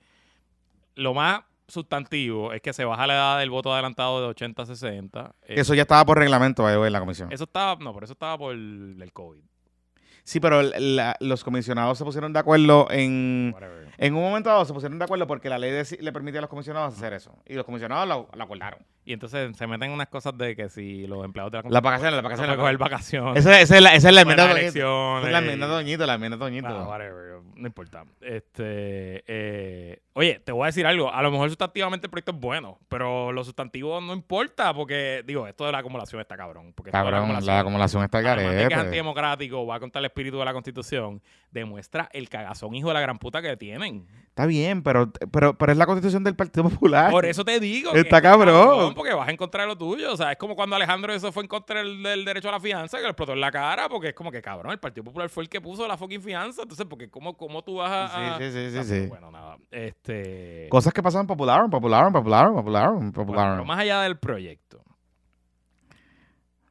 lo 0.96 1.14
más 1.14 1.40
sustantivo 1.70 2.52
es 2.52 2.60
que 2.62 2.72
se 2.72 2.84
baja 2.84 3.06
la 3.06 3.14
edad 3.14 3.38
del 3.38 3.50
voto 3.50 3.72
adelantado 3.72 4.20
de 4.20 4.26
80 4.28 4.62
a 4.62 4.66
60. 4.66 5.34
Eh, 5.42 5.54
eso 5.60 5.74
ya 5.74 5.82
estaba 5.82 6.04
por 6.04 6.18
reglamento 6.18 6.68
en 6.86 6.92
la 6.92 7.00
comisión. 7.00 7.32
eso 7.32 7.44
estaba, 7.44 7.76
no, 7.82 7.92
pero 7.94 8.04
eso 8.04 8.12
estaba 8.12 8.36
por 8.38 8.52
el, 8.54 9.10
COVID. 9.12 9.40
Sí, 10.22 10.38
pero 10.38 10.62
la- 10.62 11.16
los 11.20 11.42
comisionados 11.42 11.96
se 11.98 12.04
pusieron 12.04 12.32
de 12.32 12.38
acuerdo 12.38 12.86
en... 12.90 13.52
Whatever. 13.54 13.88
En 13.98 14.14
un 14.14 14.22
momento 14.22 14.48
dado 14.50 14.64
se 14.64 14.72
pusieron 14.72 14.98
de 14.98 15.04
acuerdo 15.04 15.26
porque 15.26 15.48
la 15.48 15.58
ley 15.58 15.70
deci- 15.72 15.98
le 15.98 16.12
permitía 16.12 16.40
a 16.40 16.42
los 16.42 16.50
comisionados 16.50 16.94
hacer 16.94 17.14
eso. 17.14 17.36
Y 17.46 17.54
los 17.54 17.64
comisionados 17.64 18.06
lo, 18.06 18.28
lo 18.36 18.44
acordaron. 18.44 18.80
Y 19.04 19.14
entonces 19.14 19.56
se 19.56 19.66
meten 19.66 19.90
unas 19.90 20.08
cosas 20.08 20.36
de 20.36 20.54
que 20.54 20.68
si 20.68 21.06
los 21.06 21.24
empleados 21.24 21.50
de 21.52 21.62
la 21.62 21.70
Las 21.70 21.82
vacaciones, 21.82 22.12
las 22.14 22.22
no 22.22 22.28
vacaciones. 22.28 22.56
coger 22.56 22.78
vacaciones. 22.78 23.36
Esa, 23.38 23.60
esa 23.60 23.76
es 23.76 23.82
la, 23.82 23.94
esa 23.94 24.08
es 24.08 24.14
la 24.14 24.20
enmienda 24.20 24.54
de 24.54 24.66
Esa 24.66 24.78
es 25.24 25.32
la 25.32 25.38
enmienda 25.38 25.66
de 25.66 25.72
Doñito, 25.72 26.06
la 26.06 26.14
enmienda 26.14 26.36
de 26.36 26.44
Doñito. 26.44 26.68
Ah, 26.68 26.86
whatever, 26.86 27.40
no 27.54 27.66
importa. 27.66 28.04
Este, 28.20 29.24
eh, 29.26 30.02
oye, 30.12 30.40
te 30.44 30.52
voy 30.52 30.64
a 30.64 30.66
decir 30.66 30.86
algo. 30.86 31.12
A 31.12 31.22
lo 31.22 31.30
mejor 31.30 31.48
sustantivamente 31.48 32.06
el 32.06 32.10
proyecto 32.10 32.32
es 32.32 32.38
bueno, 32.38 32.78
pero 32.88 33.32
los 33.32 33.46
sustantivos 33.46 34.02
no 34.02 34.12
importa 34.12 34.74
porque, 34.74 35.22
digo, 35.26 35.46
esto 35.46 35.64
de 35.64 35.72
la 35.72 35.78
acumulación 35.78 36.20
está 36.20 36.36
cabrón. 36.36 36.72
Porque 36.74 36.90
Cabrón, 36.90 37.20
acumulación, 37.20 37.54
la 37.54 37.60
acumulación 37.60 38.04
está 38.04 38.18
además 38.18 38.54
de 38.54 38.68
que 38.68 38.74
es 38.74 38.80
antidemocrático, 38.80 39.66
va 39.66 39.80
contra 39.80 39.98
el 39.98 40.04
espíritu 40.06 40.38
de 40.38 40.44
la 40.44 40.52
Constitución, 40.52 41.22
demuestra 41.50 42.08
el 42.12 42.28
cagazón 42.28 42.74
hijo 42.74 42.88
de 42.88 42.94
la 42.94 43.00
gran 43.00 43.18
puta 43.18 43.40
que 43.42 43.56
tienen. 43.56 44.06
Está 44.28 44.46
bien, 44.46 44.82
pero, 44.82 45.10
pero, 45.32 45.54
pero 45.54 45.72
es 45.72 45.78
la 45.78 45.86
constitución 45.86 46.24
del 46.24 46.34
Partido 46.34 46.68
Popular. 46.68 47.10
Por 47.10 47.26
eso 47.26 47.44
te 47.44 47.58
digo. 47.60 47.92
Está 47.94 48.18
es 48.18 48.22
cabrón. 48.22 48.89
Porque 48.94 49.12
vas 49.14 49.28
en 49.28 49.36
contra 49.36 49.62
de 49.62 49.68
lo 49.68 49.76
tuyo. 49.78 50.12
O 50.12 50.16
sea, 50.16 50.32
es 50.32 50.38
como 50.38 50.54
cuando 50.56 50.76
Alejandro 50.76 51.12
eso 51.12 51.32
fue 51.32 51.42
en 51.42 51.48
contra 51.48 51.78
del, 51.80 52.02
del 52.02 52.24
derecho 52.24 52.48
a 52.48 52.52
la 52.52 52.60
fianza, 52.60 52.96
que 52.98 53.04
le 53.04 53.10
explotó 53.10 53.32
en 53.32 53.40
la 53.40 53.50
cara, 53.50 53.88
porque 53.88 54.08
es 54.08 54.14
como 54.14 54.30
que 54.30 54.40
cabrón, 54.42 54.72
el 54.72 54.78
Partido 54.78 55.04
Popular 55.04 55.28
fue 55.28 55.42
el 55.44 55.48
que 55.48 55.60
puso 55.60 55.86
la 55.88 55.96
fucking 55.96 56.22
fianza. 56.22 56.62
Entonces, 56.62 56.86
porque 56.88 57.10
¿cómo, 57.10 57.36
cómo 57.36 57.62
tú 57.62 57.76
vas 57.76 57.90
a. 57.90 58.34
a- 58.34 58.38
Sí, 58.38 58.50
sí, 58.50 58.76
Ah, 58.78 58.84
sí. 58.84 59.06
Bueno, 59.06 59.30
nada. 59.30 59.56
Este. 59.70 60.66
Cosas 60.70 60.92
que 60.92 61.02
pasan 61.02 61.26
popular, 61.26 61.68
popular, 61.70 62.12
popular, 62.12 62.52
popular, 62.52 62.90
bueno, 62.92 63.12
popular. 63.12 63.52
pero 63.52 63.64
más 63.64 63.78
allá 63.78 64.00
del 64.02 64.18
proyecto. 64.18 64.82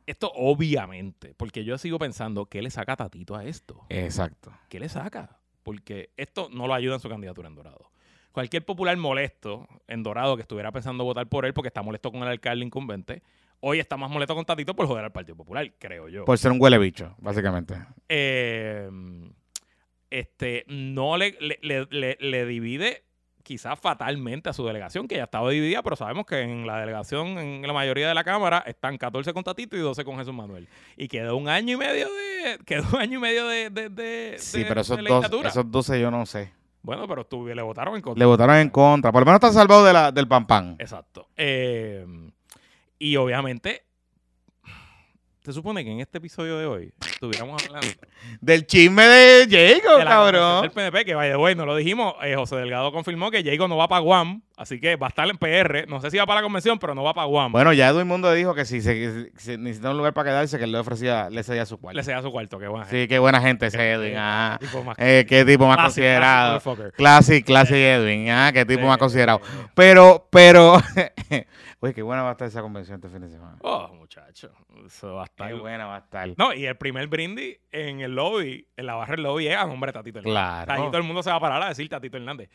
Esto 0.05 0.32
obviamente, 0.34 1.36
porque 1.36 1.63
yo 1.63 1.78
sigo 1.78 1.99
pensando, 1.99 2.47
¿qué 2.47 2.61
le 2.63 2.72
saca 2.72 2.95
Tatito 2.95 3.36
a 3.36 3.43
esto? 3.45 3.86
Exacto. 3.89 4.51
¿Qué 4.67 4.80
le 4.80 4.89
saca? 4.89 5.38
Porque 5.61 6.09
esto 6.17 6.49
no 6.51 6.65
lo 6.65 6.74
ayuda 6.74 6.95
en 6.95 6.99
su 6.99 7.09
candidatura 7.09 7.47
en 7.47 7.53
Dorado. 7.55 7.91
Cualquier 8.32 8.64
popular 8.66 8.96
molesto 8.98 9.68
en 9.88 10.04
Dorado 10.04 10.36
que 10.36 10.42
estuviera 10.44 10.72
pensando 10.72 11.04
votar 11.04 11.28
por 11.28 11.46
él 11.46 11.54
porque 11.54 11.68
está 11.70 11.82
molesto 11.82 12.12
con 12.12 12.22
el 12.22 12.28
alcalde 12.30 12.64
incumbente, 12.66 13.24
hoy 13.60 13.80
está 13.80 13.98
más 13.98 14.10
molesto 14.10 14.36
con 14.36 14.46
Tatito 14.46 14.76
por 14.76 14.86
joder 14.88 15.04
al 15.06 15.12
Partido 15.12 15.36
Popular, 15.36 15.70
creo 15.80 16.08
yo. 16.10 16.26
Por 16.26 16.38
ser 16.38 16.52
un 16.52 16.62
huele 16.62 16.78
bicho, 16.78 17.16
básicamente. 17.20 17.76
Eh, 18.08 18.90
este, 20.10 20.64
no 20.68 21.18
le, 21.18 21.38
le, 21.62 21.88
le- 22.20 22.46
divide 22.46 23.04
quizás 23.44 23.80
fatalmente 23.80 24.50
a 24.50 24.54
su 24.54 24.66
delegación, 24.66 25.08
que 25.08 25.16
ya 25.16 25.24
estaba 25.24 25.50
dividida, 25.50 25.82
pero 25.82 25.96
sabemos 25.96 26.26
que 26.26 26.40
en 26.42 26.68
la 26.68 26.80
delegación, 26.80 27.40
en 27.40 27.66
la 27.66 27.74
mayoría 27.74 28.08
de 28.08 28.14
la 28.14 28.24
Cámara, 28.24 28.64
están 28.68 28.98
14 28.98 29.34
con 29.34 29.44
Tatito 29.44 29.76
y 29.76 29.80
12 29.80 30.04
con 30.06 30.18
Jesús 30.18 30.34
Manuel. 30.34 30.68
Y 30.98 31.08
quedó 31.08 31.36
un 31.36 31.48
año 31.48 31.74
y 31.74 31.78
medio 31.78 32.08
de... 32.08 32.60
Quedó 32.66 32.84
un 32.94 33.00
año 33.02 33.18
y 33.18 33.22
medio 33.22 33.48
de... 33.48 33.70
de, 33.72 33.90
de- 33.90 34.36
Sí, 34.40 34.60
de- 34.60 34.66
pero 34.66 34.82
esos, 34.82 34.98
de 34.98 35.04
dos, 35.04 35.10
legislatura. 35.10 35.50
esos 35.50 35.72
12 35.72 36.00
yo 36.00 36.12
no 36.12 36.26
sé. 36.28 36.52
Bueno, 36.82 37.08
pero 37.08 37.26
tú, 37.26 37.46
le 37.48 37.62
votaron 37.62 37.96
en 37.96 38.02
contra. 38.02 38.20
Le 38.20 38.26
votaron 38.26 38.56
en 38.58 38.70
contra. 38.70 39.12
Por 39.12 39.22
lo 39.22 39.26
menos 39.26 39.38
está 39.38 39.52
salvado 39.52 39.84
de 39.86 39.94
la, 39.94 40.12
del 40.12 40.28
pan 40.28 40.48
pan. 40.48 40.76
Exacto. 40.80 41.28
Eh, 41.36 42.06
y 42.98 43.16
obviamente, 43.16 43.84
se 45.50 45.54
supone 45.54 45.84
que 45.84 45.91
en 45.91 46.00
este 46.00 46.20
episodio 46.20 46.60
de 46.60 46.68
hoy 46.68 46.93
estuviéramos 47.10 47.60
hablando 47.66 47.88
Del 48.39 48.68
chisme 48.68 49.02
de 49.04 49.47
Jacob, 49.50 49.97
de 49.97 50.06
la 50.06 50.16
convención 50.16 50.41
cabrón. 50.43 50.62
del 50.62 50.72
PNP, 50.72 51.06
que 51.06 51.16
vaya, 51.16 51.38
bueno, 51.38 51.66
lo 51.66 51.76
dijimos, 51.76 52.14
eh, 52.22 52.36
José 52.36 52.58
Delgado 52.58 52.91
confirmó 52.91 53.32
que 53.32 53.43
Jacob 53.43 53.68
no 53.68 53.76
va 53.76 53.88
para 53.88 54.02
Guam, 54.02 54.43
así 54.58 54.80
que 54.80 54.95
va 54.95 55.08
a 55.08 55.10
estar 55.10 55.28
en 55.28 55.39
PR. 55.39 55.88
No 55.88 56.02
sé 56.02 56.12
si 56.12 56.18
va 56.20 56.28
para 56.28 56.41
la 56.41 56.43
convención, 56.43 56.78
pero 56.78 56.93
no 56.93 57.02
va 57.02 57.16
para 57.16 57.26
Guam. 57.26 57.52
Bueno, 57.52 57.74
ya 57.74 57.88
Edwin 57.89 58.06
Mundo 58.08 58.32
dijo 58.32 58.54
que 58.54 58.64
si, 58.66 58.80
se, 58.80 59.32
necesita 59.58 59.89
un 59.89 59.97
lugar 59.97 60.14
para 60.14 60.30
quedarse, 60.30 60.60
que 60.60 60.68
le 60.68 60.78
ofrecía, 60.78 61.32
le 61.32 61.41
cedía 61.41 61.66
su 61.66 61.80
cuarto. 61.80 61.97
Le 61.97 62.04
sea 62.04 62.22
su 62.22 62.32
cuarto, 62.32 62.60
qué 62.60 62.68
bueno. 62.68 62.86
Sí, 62.91 63.08
qué 63.08 63.18
buena 63.18 63.41
gente 63.41 63.66
ese 63.66 63.91
Edwin. 63.91 64.14
Ah. 64.18 64.58
Tipo 64.60 64.84
más- 64.84 64.97
Eh, 65.00 65.26
qué 65.28 65.43
tipo 65.45 65.66
más 65.66 65.78
considerado. 65.78 66.62
Classic, 66.95 67.43
classic 67.43 67.76
Edwin. 67.76 68.30
Ah, 68.30 68.52
qué 68.54 68.66
tipo 68.66 68.86
más 68.86 69.00
considerado. 69.00 69.41
Pero, 69.74 70.28
pero. 70.30 70.80
Oye, 71.82 71.94
qué 71.94 72.02
buena 72.02 72.24
va 72.24 72.30
a 72.30 72.32
estar 72.34 72.48
esa 72.48 72.62
convención 72.62 72.96
este 72.96 73.10
fin 73.10 73.22
de 73.22 73.30
semana. 73.30 73.58
Oh, 73.62 73.88
muchacho, 73.94 74.52
eso 74.86 75.16
va 75.16 75.22
a 75.22 75.26
estar... 75.26 75.48
Qué 75.48 75.54
buena 75.54 75.86
va 75.88 75.96
a 75.96 76.00
estar. 76.00 76.34
No, 76.38 76.54
y 76.54 76.66
el 76.66 76.76
primer 76.76 77.08
brindis 77.08 77.58
en 77.72 78.02
el 78.02 78.16
lobby, 78.16 78.68
en 78.76 78.86
la 78.86 78.96
barra 78.96 79.16
del 79.16 79.24
lobby, 79.24 79.48
es 79.48 79.58
de 79.58 79.92
Tatito 79.94 80.20
Hernández. 80.20 80.24
Claro. 80.34 80.72
Ahí 80.74 80.82
todo 80.88 80.98
el 80.98 81.04
mundo 81.04 81.24
se 81.24 81.30
va 81.30 81.38
a 81.38 81.40
parar 81.40 81.62
a 81.64 81.70
decir 81.70 81.88
Tatito 81.88 82.18
Hernández. 82.18 82.50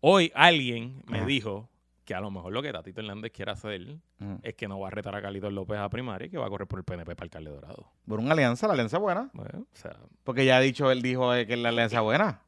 Hoy 0.00 0.30
alguien 0.34 1.02
me 1.06 1.24
dijo 1.24 1.70
que 2.04 2.14
a 2.14 2.20
lo 2.20 2.30
mejor 2.30 2.52
lo 2.52 2.60
que 2.60 2.72
Tatito 2.72 3.00
Hernández 3.00 3.32
quiere 3.32 3.52
hacer 3.52 3.96
Mm. 4.18 4.36
es 4.42 4.54
que 4.54 4.68
no 4.68 4.78
va 4.78 4.86
a 4.88 4.90
retar 4.90 5.14
a 5.16 5.20
Carlitos 5.20 5.52
López 5.52 5.78
a 5.78 5.88
primaria 5.88 6.26
y 6.26 6.30
que 6.30 6.38
va 6.38 6.46
a 6.46 6.48
correr 6.48 6.68
por 6.68 6.78
el 6.78 6.84
PNP 6.84 7.16
para 7.16 7.24
alcalde 7.24 7.50
dorado. 7.50 7.90
Por 8.06 8.20
una 8.20 8.32
alianza, 8.32 8.68
la 8.68 8.74
alianza 8.74 8.98
buena. 8.98 9.30
Bueno, 9.32 9.60
o 9.62 9.76
sea, 9.76 9.96
Porque 10.22 10.44
ya 10.44 10.58
ha 10.58 10.60
dicho, 10.60 10.90
él 10.92 11.02
dijo 11.02 11.34
eh, 11.34 11.46
que 11.46 11.54
es 11.54 11.58
la 11.58 11.70
alianza 11.70 12.00
buena. 12.02 12.40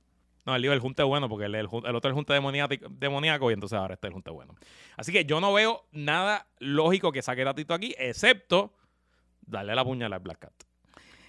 No, 0.46 0.54
él 0.54 0.62
dijo 0.62 0.74
el 0.74 0.80
junte 0.80 1.02
bueno 1.02 1.28
porque 1.28 1.46
el, 1.46 1.54
el 1.54 1.66
jun- 1.66 1.86
el 1.88 1.94
otro 1.96 2.08
es 2.08 2.12
el 2.12 2.14
junte 2.14 2.34
demoníaco, 2.98 3.50
y 3.50 3.54
entonces 3.54 3.78
ahora 3.78 3.94
este 3.94 4.06
es 4.06 4.10
el 4.10 4.14
junte 4.14 4.30
bueno. 4.30 4.54
Así 4.96 5.12
que 5.12 5.24
yo 5.24 5.40
no 5.40 5.52
veo 5.52 5.84
nada 5.92 6.46
lógico 6.58 7.12
que 7.12 7.22
saque 7.22 7.44
Tatito 7.44 7.74
aquí, 7.74 7.94
excepto 7.98 8.72
darle 9.46 9.74
la 9.74 9.84
puñalada 9.84 10.16
al 10.16 10.22
Black 10.22 10.38
Cat. 10.38 10.52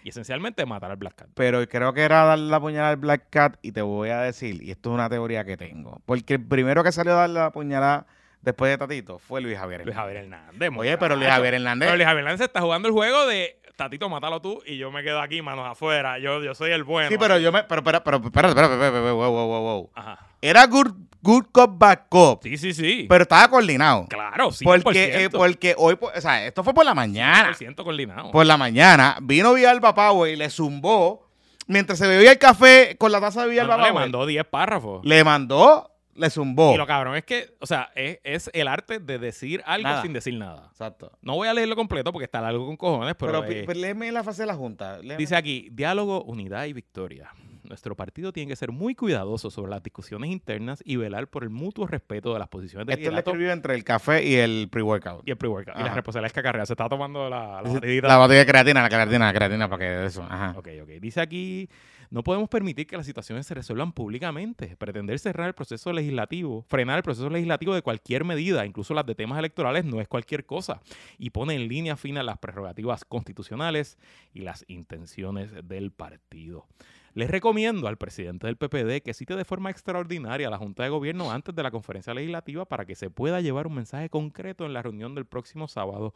Y 0.03 0.09
esencialmente 0.09 0.65
matar 0.67 0.91
al 0.91 0.97
Black 0.97 1.15
Cat. 1.15 1.29
Pero 1.33 1.67
creo 1.67 1.91
que 1.93 2.01
era 2.03 2.25
darle 2.25 2.51
la 2.51 2.59
puñalada 2.59 2.89
al 2.89 2.97
Black 2.97 3.27
Cat 3.31 3.57
y 3.61 3.71
te 3.71 3.81
voy 3.81 4.09
a 4.09 4.19
decir, 4.19 4.61
y 4.61 4.69
esto 4.71 4.89
es 4.89 4.93
una 4.93 5.09
teoría 5.09 5.43
que 5.45 5.57
tengo, 5.57 6.01
porque 6.05 6.35
el 6.35 6.45
primero 6.45 6.83
que 6.83 6.91
salió 6.91 7.13
a 7.13 7.21
darle 7.21 7.39
la 7.39 7.51
puñalada 7.51 8.05
después 8.41 8.69
de 8.69 8.77
Tatito 8.77 9.17
fue 9.17 9.41
Luis 9.41 9.57
Javier. 9.57 9.81
Luis 9.83 9.95
Hernández. 9.95 10.19
Javier 10.19 10.23
Hernández. 10.25 10.71
Oye, 10.77 10.97
pero 10.99 11.15
Luis. 11.15 11.27
Javier 11.27 11.53
Hernández... 11.55 11.87
Pero 11.87 11.95
Luis 11.97 12.05
Javier 12.05 12.23
Hernández 12.23 12.45
está 12.45 12.61
jugando 12.61 12.87
el 12.87 12.93
juego 12.93 13.25
de 13.25 13.59
Tatito, 13.75 14.07
mátalo 14.09 14.41
tú 14.41 14.61
y 14.65 14.77
yo 14.77 14.89
me 14.91 15.03
quedo 15.03 15.19
aquí, 15.21 15.41
manos 15.41 15.67
afuera. 15.67 16.17
Yo, 16.19 16.41
yo 16.41 16.55
soy 16.55 16.71
el 16.71 16.83
bueno. 16.85 17.09
sí, 17.09 17.17
pero 17.19 17.37
yo 17.37 17.51
me... 17.51 17.63
Pero, 17.63 17.83
pero, 17.83 18.01
pero, 18.03 18.17
espérate, 18.17 18.49
espérate, 18.49 18.73
espérate, 18.75 18.85
espérate, 18.97 19.11
wow, 19.11 19.31
wow, 19.31 19.61
wow. 19.61 19.89
Ajá. 19.93 20.19
Era 20.41 20.65
good, 20.67 20.91
good 21.21 21.43
cop, 21.51 21.71
bad 21.77 21.99
cop, 22.07 22.43
Sí, 22.43 22.57
sí, 22.57 22.73
sí. 22.73 23.05
pero 23.09 23.23
estaba 23.23 23.49
coordinado. 23.49 24.05
claro, 24.07 24.49
100%. 24.51 24.83
Porque, 24.83 25.23
eh, 25.25 25.29
porque 25.29 25.75
hoy, 25.77 25.97
o 26.01 26.21
sea, 26.21 26.45
esto 26.45 26.63
fue 26.63 26.73
por 26.73 26.85
la 26.85 26.93
mañana. 26.93 27.51
100% 27.53 27.83
coordinado. 27.83 28.31
Por 28.31 28.45
la 28.45 28.55
mañana, 28.57 29.17
vino 29.21 29.53
Villalba 29.53 29.93
Power 29.93 30.31
y 30.31 30.35
le 30.37 30.49
zumbó, 30.49 31.27
mientras 31.67 31.99
se 31.99 32.07
bebía 32.07 32.31
el 32.31 32.37
café 32.39 32.95
con 32.97 33.11
la 33.11 33.19
taza 33.19 33.41
de 33.41 33.47
No, 33.47 33.51
Villalba 33.51 33.77
no, 33.77 33.83
le 33.83 33.89
Power, 33.89 34.01
mandó 34.03 34.25
10 34.25 34.45
párrafos. 34.45 35.01
le 35.03 35.23
mandó, 35.23 35.91
le 36.15 36.29
zumbó. 36.29 36.73
Y 36.73 36.77
lo 36.77 36.87
cabrón 36.87 37.15
es 37.15 37.23
que, 37.25 37.55
o 37.59 37.65
sea, 37.65 37.91
es, 37.95 38.19
es 38.23 38.49
el 38.53 38.67
arte 38.67 38.99
de 38.99 39.19
decir 39.19 39.61
algo 39.65 39.87
Nada. 39.89 40.01
sin 40.01 40.13
decir 40.13 40.33
nada. 40.33 40.67
Exacto. 40.71 41.11
No 41.21 41.35
voy 41.35 41.47
a 41.47 41.53
leerlo 41.53 41.75
completo 41.75 42.11
porque 42.11 42.25
está 42.25 42.41
largo 42.41 42.65
con 42.65 42.77
cojones, 42.77 43.15
pero, 43.19 43.41
Pero, 43.41 43.51
eh, 43.51 43.63
pero 43.67 43.79
léeme 43.79 44.11
la 44.11 44.23
fase 44.23 44.43
de 44.43 44.47
la 44.47 44.55
Junta. 44.55 44.97
léeme. 44.99 45.17
dice 45.17 45.35
aquí, 45.35 45.69
diálogo, 45.71 46.23
unidad 46.23 46.65
y 46.65 46.73
victoria. 46.73 47.29
Nuestro 47.63 47.95
partido 47.95 48.31
tiene 48.31 48.49
que 48.49 48.55
ser 48.55 48.71
muy 48.71 48.93
cuidadoso 48.93 49.49
sobre 49.49 49.71
las 49.71 49.81
discusiones 49.81 50.29
internas 50.29 50.83
y 50.85 50.97
velar 50.97 51.27
por 51.27 51.41
el 51.43 51.49
mutuo 51.49 51.87
respeto 51.87 52.31
de 52.31 52.37
las 52.37 52.47
posiciones 52.47 52.85
de 52.85 52.93
Esto 52.93 53.01
liderato 53.09 53.31
escribió 53.31 53.51
entre 53.51 53.73
el 53.73 53.83
café 53.83 54.23
y 54.23 54.35
el 54.35 54.67
pre-workout. 54.71 55.27
y 55.27 55.31
el 55.31 55.37
pre-workout. 55.37 55.75
Y 55.75 55.81
la 55.81 55.93
responsabilidad 55.95 56.27
es 56.27 56.33
que 56.33 56.39
acarrea. 56.41 56.65
Se 56.67 56.73
está 56.73 56.87
tomando 56.87 57.27
la, 57.27 57.63
la 57.63 57.69
batidita. 57.71 58.07
La 58.07 58.17
botella 58.19 58.39
de 58.41 58.45
creatina, 58.45 58.83
la 58.83 58.89
creatina, 58.89 59.25
la 59.25 59.33
creatina, 59.33 59.67
para 59.67 59.79
que 59.79 60.05
eso. 60.05 60.21
Ajá. 60.29 60.53
Ok, 60.55 60.67
ok. 60.83 60.89
Dice 61.01 61.19
aquí, 61.21 61.67
no 62.09 62.23
podemos 62.23 62.49
permitir 62.49 62.87
que 62.87 62.97
las 62.97 63.05
situaciones 63.05 63.45
se 63.47 63.53
resuelvan 63.53 63.91
públicamente. 63.91 64.75
Pretender 64.77 65.19
cerrar 65.19 65.47
el 65.47 65.53
proceso 65.53 65.91
legislativo, 65.93 66.63
frenar 66.67 66.97
el 66.97 67.03
proceso 67.03 67.29
legislativo 67.29 67.73
de 67.73 67.81
cualquier 67.81 68.23
medida, 68.23 68.65
incluso 68.65 68.93
las 68.93 69.05
de 69.05 69.15
temas 69.15 69.39
electorales, 69.39 69.85
no 69.85 70.01
es 70.01 70.07
cualquier 70.07 70.45
cosa. 70.45 70.81
Y 71.17 71.31
pone 71.31 71.55
en 71.55 71.67
línea 71.67 71.95
fina 71.95 72.23
las 72.23 72.37
prerrogativas 72.37 73.05
constitucionales 73.05 73.97
y 74.33 74.41
las 74.41 74.65
intenciones 74.67 75.51
del 75.67 75.91
partido. 75.91 76.67
Les 77.15 77.29
recomiendo 77.29 77.87
al 77.87 77.97
presidente 77.97 78.45
del 78.45 78.57
PPD 78.57 79.01
que 79.01 79.13
cite 79.13 79.37
de 79.37 79.45
forma 79.45 79.69
extraordinaria 79.69 80.47
a 80.47 80.51
la 80.51 80.57
Junta 80.57 80.83
de 80.83 80.89
Gobierno 80.89 81.31
antes 81.31 81.55
de 81.55 81.63
la 81.63 81.71
conferencia 81.71 82.13
legislativa 82.13 82.65
para 82.65 82.85
que 82.85 82.93
se 82.93 83.09
pueda 83.09 83.39
llevar 83.39 83.67
un 83.67 83.75
mensaje 83.75 84.09
concreto 84.09 84.65
en 84.65 84.73
la 84.73 84.81
reunión 84.81 85.15
del 85.15 85.25
próximo 85.25 85.69
sábado 85.69 86.13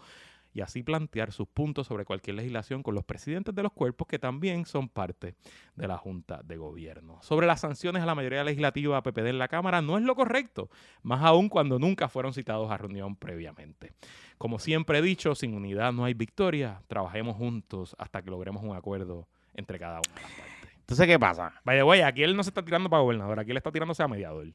y 0.54 0.62
así 0.62 0.84
plantear 0.84 1.32
sus 1.32 1.48
puntos 1.48 1.88
sobre 1.88 2.06
cualquier 2.06 2.36
legislación 2.36 2.84
con 2.84 2.96
los 2.96 3.04
presidentes 3.04 3.54
de 3.54 3.64
los 3.64 3.72
cuerpos 3.72 4.08
que 4.08 4.20
también 4.20 4.66
son 4.66 4.90
parte 4.90 5.36
de 5.76 5.88
la 5.88 5.98
Junta 5.98 6.42
de 6.44 6.58
Gobierno. 6.58 7.20
Sobre 7.22 7.48
las 7.48 7.62
sanciones 7.62 8.04
a 8.04 8.06
la 8.06 8.16
mayoría 8.16 8.44
legislativa 8.44 9.02
PPD 9.02 9.28
en 9.28 9.40
la 9.40 9.48
Cámara 9.48 9.82
no 9.82 9.98
es 9.98 10.04
lo 10.04 10.16
correcto, 10.16 10.70
más 11.04 11.24
aún 11.24 11.50
cuando 11.50 11.80
nunca 11.80 12.10
fueron 12.10 12.34
citados 12.34 12.72
a 12.72 12.78
reunión 12.78 13.16
previamente. 13.16 13.94
Como 14.38 14.58
siempre 14.60 15.00
he 15.00 15.02
dicho, 15.02 15.36
sin 15.36 15.54
unidad 15.54 15.92
no 15.92 16.06
hay 16.06 16.14
victoria. 16.14 16.82
Trabajemos 16.88 17.36
juntos 17.36 17.96
hasta 18.00 18.22
que 18.22 18.32
logremos 18.32 18.64
un 18.64 18.76
acuerdo 18.76 19.28
entre 19.54 19.78
cada 19.78 20.00
una 20.00 20.16
de 20.16 20.22
las 20.22 20.32
partes. 20.32 20.72
Entonces, 20.80 21.08
¿qué 21.08 21.20
pasa? 21.20 21.54
Vaya, 21.64 21.84
güey, 21.84 22.02
aquí 22.02 22.24
él 22.24 22.36
no 22.36 22.44
se 22.44 22.50
está 22.50 22.64
tirando 22.64 22.90
para 22.90 23.04
gobernador, 23.04 23.40
aquí 23.40 23.52
él 23.52 23.58
está 23.58 23.72
tirándose 23.72 24.02
a 24.02 24.08
mediador. 24.08 24.48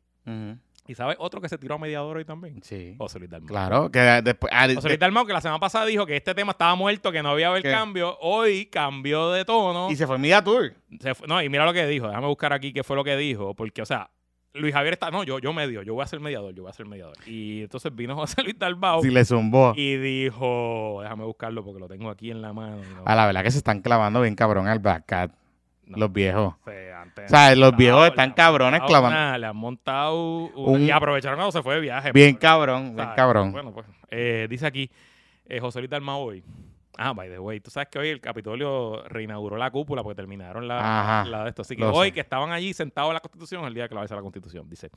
¿Y 0.86 0.94
sabes 0.94 1.16
otro 1.18 1.40
que 1.40 1.48
se 1.48 1.56
tiró 1.56 1.76
a 1.76 1.78
mediador 1.78 2.18
hoy 2.18 2.24
también? 2.26 2.60
Sí. 2.62 2.94
José 2.98 3.18
Luis 3.18 3.30
Dalmau. 3.30 3.48
Claro, 3.48 3.90
que 3.90 4.00
después. 4.22 4.52
ah, 4.54 4.66
José 4.74 4.88
Luis 4.88 4.98
Dalmau, 5.00 5.24
que 5.26 5.32
la 5.32 5.40
semana 5.40 5.58
pasada 5.58 5.86
dijo 5.86 6.04
que 6.04 6.16
este 6.16 6.34
tema 6.34 6.52
estaba 6.52 6.74
muerto, 6.74 7.10
que 7.10 7.22
no 7.22 7.30
había 7.30 7.48
haber 7.48 7.62
¿Qué? 7.62 7.70
cambio. 7.70 8.18
Hoy 8.20 8.66
cambió 8.66 9.30
de 9.30 9.44
tono. 9.46 9.90
y 9.90 9.96
se 9.96 10.06
fue 10.06 10.18
Media 10.18 10.44
Tour. 10.44 10.74
Se 11.00 11.14
fue- 11.14 11.26
no, 11.26 11.42
y 11.42 11.48
mira 11.48 11.64
lo 11.64 11.72
que 11.72 11.86
dijo. 11.86 12.06
Déjame 12.08 12.26
buscar 12.26 12.52
aquí 12.52 12.72
qué 12.74 12.84
fue 12.84 12.96
lo 12.96 13.02
que 13.04 13.16
dijo. 13.16 13.54
Porque, 13.54 13.80
o 13.80 13.86
sea, 13.86 14.10
Luis 14.52 14.74
Javier 14.74 14.92
está. 14.92 15.10
No, 15.10 15.24
yo, 15.24 15.38
yo 15.38 15.54
medio. 15.54 15.82
Yo 15.82 15.94
voy 15.94 16.04
a 16.04 16.06
ser 16.06 16.20
mediador. 16.20 16.54
Yo 16.54 16.62
voy 16.64 16.70
a 16.70 16.74
ser 16.74 16.84
mediador. 16.86 17.16
Y 17.26 17.62
entonces 17.62 17.92
vino 17.94 18.14
José 18.14 18.42
Luis 18.42 18.58
Dalmau 18.58 19.00
Si 19.02 19.08
le 19.10 19.24
zumbó. 19.24 19.72
y 19.74 19.96
dijo. 19.96 20.98
Déjame 21.02 21.24
buscarlo 21.24 21.64
porque 21.64 21.80
lo 21.80 21.88
tengo 21.88 22.10
aquí 22.10 22.30
en 22.30 22.42
la 22.42 22.52
mano. 22.52 22.76
no- 22.76 23.02
A 23.06 23.14
la 23.14 23.24
verdad 23.26 23.42
que 23.42 23.50
se 23.50 23.58
están 23.58 23.80
clavando 23.80 24.20
bien 24.20 24.34
cabrón 24.34 24.68
al 24.68 24.80
Black 24.80 25.06
Cat. 25.06 25.32
No, 25.86 25.98
Los 25.98 26.12
viejos. 26.12 26.54
antes- 26.96 27.26
O 27.26 27.28
sea, 27.28 27.54
los 27.54 27.76
viejos 27.76 28.06
están 28.08 28.32
cabrones 28.32 28.80
clavando. 28.86 29.38
Le 29.38 29.46
han 29.46 29.56
montado. 29.56 30.16
Un- 30.54 30.82
y 30.82 30.90
aprovecharon 30.90 31.36
cuando 31.38 31.52
se 31.52 31.62
fue 31.62 31.74
de 31.76 31.80
viaje. 31.80 32.12
Bien 32.12 32.34
pues. 32.34 32.40
cabrón, 32.40 32.82
bien 32.94 32.96
¿sabes? 32.98 33.16
cabrón. 33.16 33.52
Bueno, 33.52 33.72
pues 33.72 33.86
eh, 34.10 34.46
dice 34.48 34.66
aquí 34.66 34.90
eh, 35.46 35.60
José 35.60 35.80
Luis 35.80 35.90
Dalmau 35.90 36.20
hoy. 36.22 36.42
Ah, 36.96 37.12
by 37.12 37.28
the 37.28 37.38
way, 37.40 37.58
tú 37.58 37.70
sabes 37.72 37.88
que 37.90 37.98
hoy 37.98 38.08
el 38.08 38.20
Capitolio 38.20 39.02
reinauguró 39.08 39.56
la 39.56 39.68
cúpula 39.70 40.02
porque 40.04 40.14
terminaron 40.14 40.68
la, 40.68 40.78
Ajá, 41.00 41.28
la 41.28 41.42
de 41.42 41.48
esto. 41.48 41.62
Así 41.62 41.74
que 41.74 41.84
hoy 41.84 42.08
sé. 42.08 42.14
que 42.14 42.20
estaban 42.20 42.52
allí 42.52 42.72
sentados 42.72 43.10
en 43.10 43.14
la 43.14 43.20
Constitución, 43.20 43.64
el 43.64 43.74
día 43.74 43.88
que 43.88 43.94
la 43.96 44.02
va 44.02 44.06
a 44.08 44.14
la 44.14 44.22
Constitución, 44.22 44.68
dice. 44.70 44.90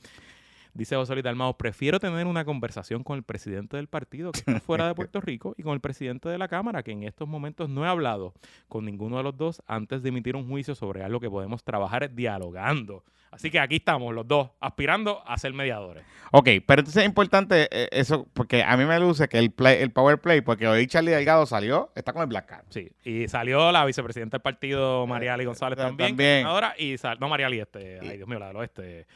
Dice 0.74 0.96
José 0.96 1.14
Luis 1.14 1.24
Dalmau, 1.24 1.56
prefiero 1.56 1.98
tener 1.98 2.26
una 2.26 2.44
conversación 2.44 3.02
con 3.02 3.16
el 3.16 3.22
presidente 3.22 3.76
del 3.76 3.88
partido 3.88 4.32
que 4.32 4.40
está 4.40 4.60
fuera 4.60 4.86
de 4.86 4.94
Puerto 4.96 5.20
Rico 5.20 5.54
y 5.56 5.62
con 5.62 5.72
el 5.74 5.80
presidente 5.80 6.28
de 6.28 6.38
la 6.38 6.48
Cámara, 6.48 6.82
que 6.82 6.92
en 6.92 7.02
estos 7.02 7.26
momentos 7.28 7.68
no 7.68 7.84
he 7.84 7.88
hablado 7.88 8.34
con 8.68 8.84
ninguno 8.84 9.16
de 9.16 9.22
los 9.22 9.36
dos 9.36 9.62
antes 9.66 10.02
de 10.02 10.08
emitir 10.10 10.36
un 10.36 10.48
juicio 10.48 10.74
sobre 10.74 11.02
algo 11.02 11.20
que 11.20 11.30
podemos 11.30 11.62
trabajar 11.64 12.14
dialogando. 12.14 13.04
Así 13.30 13.50
que 13.50 13.60
aquí 13.60 13.76
estamos 13.76 14.14
los 14.14 14.26
dos, 14.26 14.50
aspirando 14.58 15.22
a 15.26 15.36
ser 15.36 15.52
mediadores. 15.52 16.02
Ok, 16.32 16.48
pero 16.66 16.80
entonces 16.80 17.02
es 17.02 17.06
importante 17.06 17.68
eh, 17.70 17.88
eso, 17.92 18.26
porque 18.32 18.62
a 18.62 18.74
mí 18.78 18.86
me 18.86 18.98
luce 18.98 19.28
que 19.28 19.38
el 19.38 19.50
play, 19.50 19.82
el 19.82 19.90
power 19.90 20.18
play, 20.18 20.40
porque 20.40 20.66
hoy 20.66 20.86
Charlie 20.86 21.10
Delgado 21.12 21.44
salió, 21.44 21.90
está 21.94 22.14
con 22.14 22.22
el 22.22 22.28
Black 22.28 22.46
Cat. 22.46 22.64
Sí, 22.70 22.90
y 23.04 23.28
salió 23.28 23.70
la 23.70 23.84
vicepresidenta 23.84 24.38
del 24.38 24.42
partido, 24.42 25.06
Mariali 25.06 25.44
González 25.44 25.78
eh, 25.78 25.82
también, 25.82 26.08
también. 26.10 26.46
Ahora, 26.46 26.74
y 26.78 26.96
sal- 26.96 27.18
no 27.20 27.28
Mariali, 27.28 27.60
este, 27.60 28.00
ay 28.00 28.16
Dios 28.16 28.28
mío, 28.28 28.38
la 28.38 28.46
del 28.48 28.56
oeste. 28.56 29.06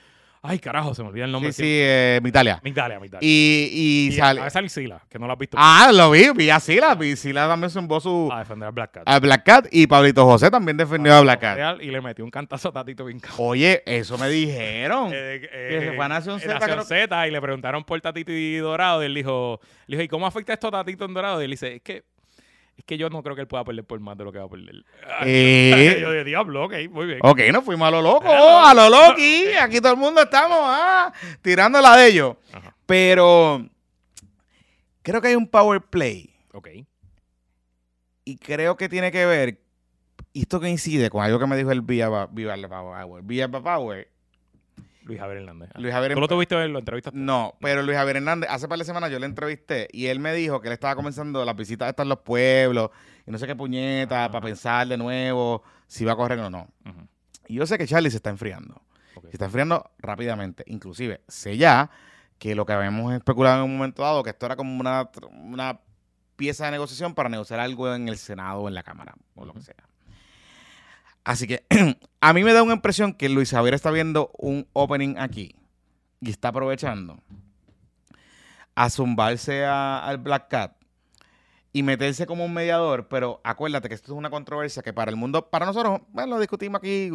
Ay, 0.45 0.59
carajo, 0.59 0.93
se 0.93 1.03
me 1.05 1.09
olvida 1.11 1.24
el 1.24 1.30
nombre. 1.30 1.53
Sí, 1.53 1.62
sí, 1.62 1.68
eh, 1.68 2.18
Mitalia. 2.20 2.61
Migdalia, 2.64 2.99
Migdalia. 2.99 3.20
Y, 3.26 3.68
y, 3.72 4.09
Y 4.09 4.12
sale. 4.16 4.40
a 4.40 4.51
salir 4.51 4.70
Sila, 4.70 5.01
que 5.09 5.16
no 5.16 5.28
lo 5.28 5.34
has 5.34 5.38
visto. 5.38 5.57
Ah, 5.61 5.90
lo 5.95 6.11
vi, 6.11 6.30
vi 6.34 6.51
a 6.51 6.59
Sila, 6.59 6.97
vi 6.97 7.14
Sila 7.14 7.47
también 7.47 7.70
zumbó 7.70 8.01
su 8.01 8.28
a 8.32 8.40
defender 8.40 8.66
al 8.66 8.72
Black 8.72 8.90
Cat. 8.90 9.03
al 9.07 9.20
Black 9.20 9.45
Cat 9.45 9.66
y 9.70 9.86
Pablito 9.86 10.24
José 10.24 10.51
también 10.51 10.76
defendió 10.76 11.14
a 11.14 11.20
Black 11.20 11.40
Cat. 11.40 11.80
Y 11.80 11.93
le 11.93 12.01
metió 12.01 12.24
un 12.24 12.30
cantazo 12.32 12.70
a 12.70 12.72
Tatito 12.72 13.05
cabrón. 13.05 13.20
Oye, 13.38 13.84
eso 13.86 14.18
me 14.18 14.28
dijeron. 14.28 15.12
Eh, 15.24 15.49
Que 15.70 15.80
se 15.80 15.93
fue 15.93 16.05
a 16.05 16.09
Nación 16.09 16.40
Z, 16.40 16.59
Nación 16.59 16.84
Z, 16.84 17.28
y 17.28 17.30
le 17.30 17.40
preguntaron 17.40 17.84
por 17.84 18.01
Tatito 18.01 18.32
y 18.32 18.57
Dorado. 18.57 19.03
Y 19.03 19.07
él 19.07 19.14
dijo, 19.14 19.61
le 19.86 19.97
dijo, 19.97 20.05
¿y 20.05 20.09
cómo 20.09 20.26
afecta 20.26 20.53
esto 20.55 20.68
a 20.68 20.70
Tatito 20.72 21.05
en 21.05 21.14
Dorado? 21.14 21.40
Y 21.40 21.45
él 21.45 21.51
dice, 21.53 21.76
es 21.76 21.82
que, 21.82 22.03
es 22.76 22.84
que 22.84 22.96
yo 22.98 23.10
no 23.10 23.22
creo 23.22 23.34
que 23.34 23.42
él 23.42 23.46
pueda 23.46 23.64
perder 23.64 23.84
por 23.84 24.00
más 24.00 24.16
de 24.16 24.24
lo 24.24 24.32
que 24.32 24.38
va 24.38 24.44
a 24.44 24.48
perder. 24.48 24.84
Eh, 25.24 25.98
yo 26.00 26.10
de 26.10 26.24
diablo, 26.24 26.64
ok, 26.64 26.74
muy 26.90 27.06
bien. 27.06 27.18
ok, 27.22 27.40
nos 27.52 27.64
fuimos 27.64 27.88
a 27.88 27.90
lo 27.90 28.02
loco, 28.02 28.28
a 28.28 28.72
lo 28.74 28.88
loqui. 28.88 29.48
Aquí 29.60 29.80
todo 29.80 29.92
el 29.92 29.98
mundo 29.98 30.22
estamos 30.22 30.59
ah, 30.60 31.12
tirando 31.42 31.80
la 31.80 31.97
de 31.97 32.09
ellos. 32.09 32.36
Ajá, 32.52 32.74
Pero 32.86 33.66
creo 35.02 35.20
que 35.20 35.28
hay 35.28 35.34
un 35.36 35.47
power 35.48 35.80
play 35.80 36.34
ok. 36.52 36.68
y 38.24 38.36
creo 38.36 38.76
que 38.76 38.88
tiene 38.88 39.10
que 39.12 39.26
ver, 39.26 39.60
y 40.32 40.42
esto 40.42 40.60
coincide 40.60 41.10
con 41.10 41.22
algo 41.22 41.38
que 41.38 41.47
me 41.47 41.56
dijo 41.56 41.72
el 41.72 41.82
Villa 41.82 42.26
Villa 42.30 42.56
Power. 42.68 43.22
Villa 43.22 43.48
Power 43.48 44.11
Luis 45.04 45.18
Javier 45.18 45.38
Hernández. 45.38 45.70
Ah. 45.74 45.80
Luis 45.80 45.92
Javier 45.92 46.14
¿Tú 46.14 46.20
lo 46.20 46.28
tuviste 46.28 46.54
en 46.62 46.72
lo 46.72 46.78
entrevistas? 46.78 47.12
No, 47.14 47.54
pero 47.60 47.82
Luis 47.82 47.96
Javier 47.96 48.16
Hernández, 48.16 48.48
hace 48.50 48.68
par 48.68 48.78
de 48.78 48.84
semanas 48.84 49.10
yo 49.10 49.18
le 49.18 49.26
entrevisté 49.26 49.88
y 49.92 50.06
él 50.06 50.20
me 50.20 50.32
dijo 50.34 50.60
que 50.60 50.68
él 50.68 50.74
estaba 50.74 50.94
comenzando 50.94 51.44
las 51.44 51.56
visitas 51.56 51.88
estas 51.88 52.04
en 52.04 52.10
los 52.10 52.20
pueblos 52.20 52.90
y 53.26 53.30
no 53.30 53.38
sé 53.38 53.46
qué 53.46 53.56
puñeta 53.56 54.30
para 54.30 54.44
pensar 54.44 54.86
de 54.86 54.96
nuevo 54.96 55.62
si 55.86 56.04
va 56.04 56.12
a 56.12 56.16
correr 56.16 56.38
o 56.38 56.50
no. 56.50 56.68
Y 57.48 57.54
yo 57.54 57.66
sé 57.66 57.78
que 57.78 57.86
Charlie 57.86 58.10
se 58.10 58.16
está 58.16 58.30
enfriando. 58.30 58.82
Se 59.24 59.32
está 59.32 59.46
enfriando 59.46 59.90
rápidamente. 59.98 60.64
Inclusive, 60.66 61.22
sé 61.28 61.56
ya 61.56 61.90
que 62.38 62.54
lo 62.54 62.66
que 62.66 62.72
habíamos 62.72 63.12
especulado 63.14 63.58
en 63.58 63.70
un 63.70 63.76
momento 63.76 64.02
dado, 64.02 64.22
que 64.22 64.30
esto 64.30 64.46
era 64.46 64.56
como 64.56 64.80
una, 64.80 65.10
una 65.32 65.80
pieza 66.36 66.64
de 66.64 66.72
negociación 66.72 67.14
para 67.14 67.28
negociar 67.28 67.60
algo 67.60 67.94
en 67.94 68.08
el 68.08 68.16
Senado 68.16 68.62
o 68.62 68.68
en 68.68 68.74
la 68.74 68.82
Cámara, 68.82 69.14
o 69.34 69.44
lo 69.44 69.52
que 69.52 69.60
sea. 69.60 69.76
Así 71.24 71.47
que 71.47 71.65
a 72.20 72.32
mí 72.32 72.43
me 72.44 72.53
da 72.53 72.62
una 72.62 72.74
impresión 72.74 73.15
que 73.15 73.28
Luis 73.28 73.51
Javier 73.51 73.74
está 73.74 73.90
viendo 73.90 74.31
un 74.39 74.66
opening 74.73 75.16
aquí 75.19 75.55
y 76.20 76.31
está 76.31 76.49
aprovechando 76.49 77.19
a 78.74 78.90
zumbarse 78.90 79.65
a- 79.65 80.05
al 80.05 80.19
Black 80.19 80.49
Cat 80.49 80.73
y 81.73 81.82
meterse 81.82 82.27
como 82.27 82.44
un 82.44 82.53
mediador, 82.53 83.09
pero 83.09 83.40
acuérdate 83.44 83.89
que 83.89 83.94
esto 83.94 84.12
es 84.12 84.19
una 84.19 84.31
controversia 84.31 84.82
que 84.82 84.93
para 84.93 85.11
el 85.11 85.16
mundo, 85.16 85.49
para 85.49 85.65
nosotros, 85.66 86.01
bueno, 86.09 86.35
lo 86.35 86.40
discutimos 86.40 86.78
aquí, 86.78 87.11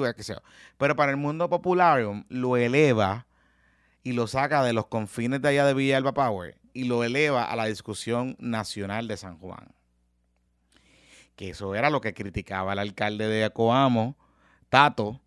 pero 0.78 0.96
para 0.96 1.12
el 1.12 1.18
mundo 1.18 1.50
popular 1.50 2.02
lo 2.30 2.58
eleva 2.58 3.28
y 4.04 4.14
lo 4.14 4.26
saca 4.26 4.64
de 4.64 4.74
los 4.74 4.88
confines 4.88 5.42
de 5.42 5.50
allá 5.50 5.66
de 5.66 5.74
Villalba 5.74 6.14
Power 6.14 6.58
y 6.74 6.86
lo 6.86 7.04
eleva 7.04 7.44
a 7.44 7.56
la 7.56 7.66
discusión 7.66 8.36
nacional 8.40 9.08
de 9.08 9.18
San 9.18 9.38
Juan. 9.38 9.68
Que 11.38 11.52
eso 11.52 11.74
era 11.76 11.90
lo 11.90 12.02
que 12.02 12.14
criticaba 12.14 12.74
el 12.74 12.80
alcalde 12.80 13.28
de 13.28 13.50
Coamo, 13.52 14.18
Tato, 14.68 15.22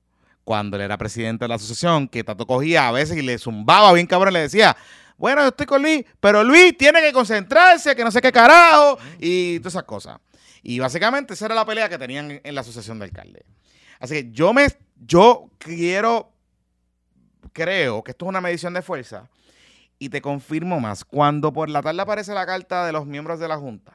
cuando 0.44 0.76
él 0.76 0.82
era 0.82 0.98
presidente 0.98 1.44
de 1.44 1.48
la 1.48 1.54
asociación, 1.54 2.08
que 2.08 2.22
Tato 2.24 2.46
cogía 2.46 2.88
a 2.88 2.92
veces 2.92 3.16
y 3.16 3.22
le 3.22 3.38
zumbaba 3.38 3.92
bien 3.94 4.06
cabrón, 4.06 4.34
le 4.34 4.40
decía, 4.40 4.76
bueno, 5.16 5.40
yo 5.42 5.48
estoy 5.48 5.66
con 5.66 5.80
Luis, 5.82 6.04
pero 6.18 6.42
Luis 6.44 6.76
tiene 6.76 7.00
que 7.00 7.12
concentrarse, 7.12 7.94
que 7.94 8.02
no 8.04 8.10
sé 8.10 8.20
qué 8.20 8.32
carajo, 8.32 8.98
y 9.18 9.60
todas 9.60 9.74
esas 9.74 9.84
cosas. 9.84 10.18
Y 10.62 10.78
básicamente 10.80 11.32
esa 11.34 11.46
era 11.46 11.54
la 11.54 11.64
pelea 11.64 11.88
que 11.88 11.96
tenían 11.96 12.40
en- 12.42 12.54
la 12.54 12.60
asociación 12.62 12.98
de 12.98 13.04
alcaldes. 13.06 13.44
Así 14.00 14.14
que 14.14 14.30
yo 14.32 14.52
me, 14.52 14.66
yo 15.06 15.48
quiero, 15.58 16.32
creo 17.52 18.02
que 18.02 18.10
esto 18.10 18.24
es 18.24 18.28
una 18.28 18.40
medición 18.40 18.74
de 18.74 18.82
fuerza, 18.82 19.28
y 19.98 20.08
te 20.08 20.20
confirmo 20.20 20.80
más, 20.80 21.04
cuando 21.04 21.52
por 21.52 21.68
la 21.68 21.82
tarde 21.82 22.00
aparece 22.02 22.32
la 22.34 22.46
carta 22.46 22.84
de 22.86 22.92
los 22.92 23.06
miembros 23.06 23.38
de 23.38 23.46
la 23.48 23.58
Junta, 23.58 23.92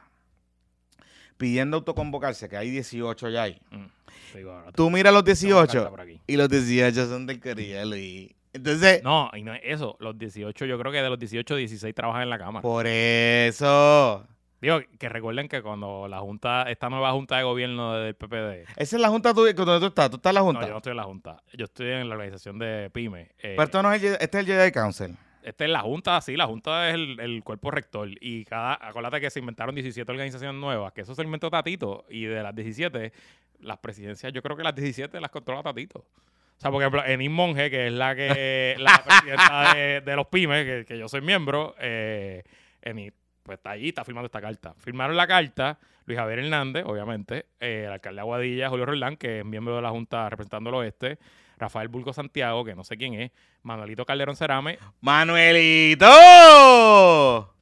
pidiendo 1.36 1.76
autoconvocarse, 1.78 2.48
que 2.48 2.56
hay 2.56 2.70
18 2.70 3.28
ya 3.30 3.42
ahí. 3.44 3.60
Mm. 3.70 4.36
Digo 4.36 4.62
Tú 4.74 4.90
miras 4.90 5.12
los 5.14 5.24
tengo 5.24 5.56
una 5.58 5.62
18 5.66 5.72
carta 5.72 5.90
por 5.90 6.00
aquí. 6.00 6.20
y 6.26 6.36
los 6.36 6.48
18 6.48 7.06
son 7.06 7.26
del 7.26 7.40
de 7.40 7.86
Luis. 7.86 8.30
Entonces, 8.52 9.02
No, 9.02 9.30
y 9.34 9.42
no 9.42 9.52
es 9.54 9.60
eso. 9.64 9.96
Los 10.00 10.18
18, 10.18 10.64
yo 10.64 10.78
creo 10.78 10.90
que 10.92 11.02
de 11.02 11.08
los 11.10 11.18
18, 11.18 11.56
16 11.56 11.94
trabajan 11.94 12.22
en 12.22 12.30
la 12.30 12.38
Cámara. 12.38 12.62
por 12.62 12.86
eso. 12.86 14.26
Digo, 14.60 14.80
que 14.98 15.08
recuerden 15.10 15.48
que 15.48 15.60
cuando 15.62 16.08
la 16.08 16.18
Junta, 16.20 16.62
esta 16.70 16.88
nueva 16.88 17.12
Junta 17.12 17.36
de 17.36 17.42
Gobierno 17.44 17.94
del 17.94 18.14
PPD. 18.14 18.64
Esa 18.76 18.96
es 18.96 19.02
la 19.02 19.08
junta 19.10 19.34
tuya, 19.34 19.52
donde 19.52 19.80
tú 19.80 19.86
estás. 19.86 20.08
Tú 20.10 20.16
estás 20.16 20.30
en 20.30 20.34
la 20.34 20.40
No, 20.40 20.46
junta. 20.46 20.62
yo 20.66 20.70
no 20.72 20.76
estoy 20.78 20.90
en 20.92 20.96
la 20.96 21.02
Junta. 21.04 21.42
Yo 21.52 21.64
estoy 21.66 21.88
en 21.90 22.08
la 22.08 22.14
organización 22.14 22.58
de 22.58 22.88
PYME. 22.90 23.20
Eh, 23.38 23.54
Pero 23.56 23.62
esto 23.64 23.82
no 23.82 23.92
es 23.92 24.02
el, 24.02 24.14
este 24.14 24.24
es 24.24 24.34
el 24.34 24.46
Jedi 24.46 24.72
Council. 24.72 25.14
Esta 25.46 25.64
es 25.64 25.70
la 25.70 25.78
Junta, 25.78 26.20
sí, 26.20 26.36
la 26.36 26.46
Junta 26.46 26.88
es 26.88 26.96
el, 26.96 27.20
el 27.20 27.44
cuerpo 27.44 27.70
rector. 27.70 28.08
Y 28.20 28.44
cada, 28.46 28.74
acuérdate 28.74 29.20
que 29.20 29.30
se 29.30 29.38
inventaron 29.38 29.76
17 29.76 30.10
organizaciones 30.10 30.60
nuevas, 30.60 30.92
que 30.92 31.02
eso 31.02 31.14
se 31.14 31.22
inventó 31.22 31.48
Tatito. 31.50 32.04
Y 32.10 32.24
de 32.24 32.42
las 32.42 32.52
17, 32.52 33.12
las 33.60 33.78
presidencias, 33.78 34.32
yo 34.32 34.42
creo 34.42 34.56
que 34.56 34.64
las 34.64 34.74
17 34.74 35.20
las 35.20 35.30
controla 35.30 35.62
Tatito. 35.62 36.00
O 36.00 36.60
sea, 36.60 36.72
por 36.72 36.82
ejemplo, 36.82 37.04
Enis 37.04 37.30
Monge, 37.30 37.70
que 37.70 37.86
es 37.86 37.92
la 37.92 38.16
que 38.16 38.74
la 38.80 39.00
presidenta 39.04 39.72
de, 39.72 40.00
de 40.00 40.16
los 40.16 40.26
pymes, 40.26 40.64
que, 40.64 40.84
que 40.84 40.98
yo 40.98 41.08
soy 41.08 41.20
miembro, 41.20 41.76
eh, 41.78 42.42
Enis, 42.82 43.12
pues 43.44 43.58
está 43.58 43.70
allí, 43.70 43.90
está 43.90 44.04
firmando 44.04 44.26
esta 44.26 44.40
carta. 44.40 44.74
Firmaron 44.78 45.16
la 45.16 45.28
carta 45.28 45.78
Luis 46.06 46.18
Javier 46.18 46.40
Hernández, 46.40 46.84
obviamente, 46.86 47.46
eh, 47.60 47.84
el 47.86 47.92
alcalde 47.92 48.16
de 48.16 48.20
Aguadilla, 48.22 48.68
Julio 48.68 48.86
Roldán, 48.86 49.16
que 49.16 49.38
es 49.38 49.44
miembro 49.44 49.76
de 49.76 49.82
la 49.82 49.90
Junta 49.90 50.28
representando 50.28 50.70
el 50.70 50.74
oeste, 50.74 51.20
Rafael 51.56 51.88
Bulco 51.88 52.12
Santiago, 52.12 52.64
que 52.64 52.74
no 52.74 52.84
sé 52.84 52.96
quién 52.96 53.14
es, 53.14 53.30
Manuelito 53.62 54.04
Calderón 54.04 54.36
Cerame, 54.36 54.78
¡Manuelito! 55.00 56.06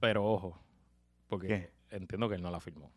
pero 0.01 0.25
ojo, 0.25 0.59
porque 1.29 1.47
¿Qué? 1.47 1.71
entiendo 1.97 2.29
que 2.29 2.35
él 2.37 2.43
no 2.43 2.51
la 2.51 2.61
firmó, 2.61 2.91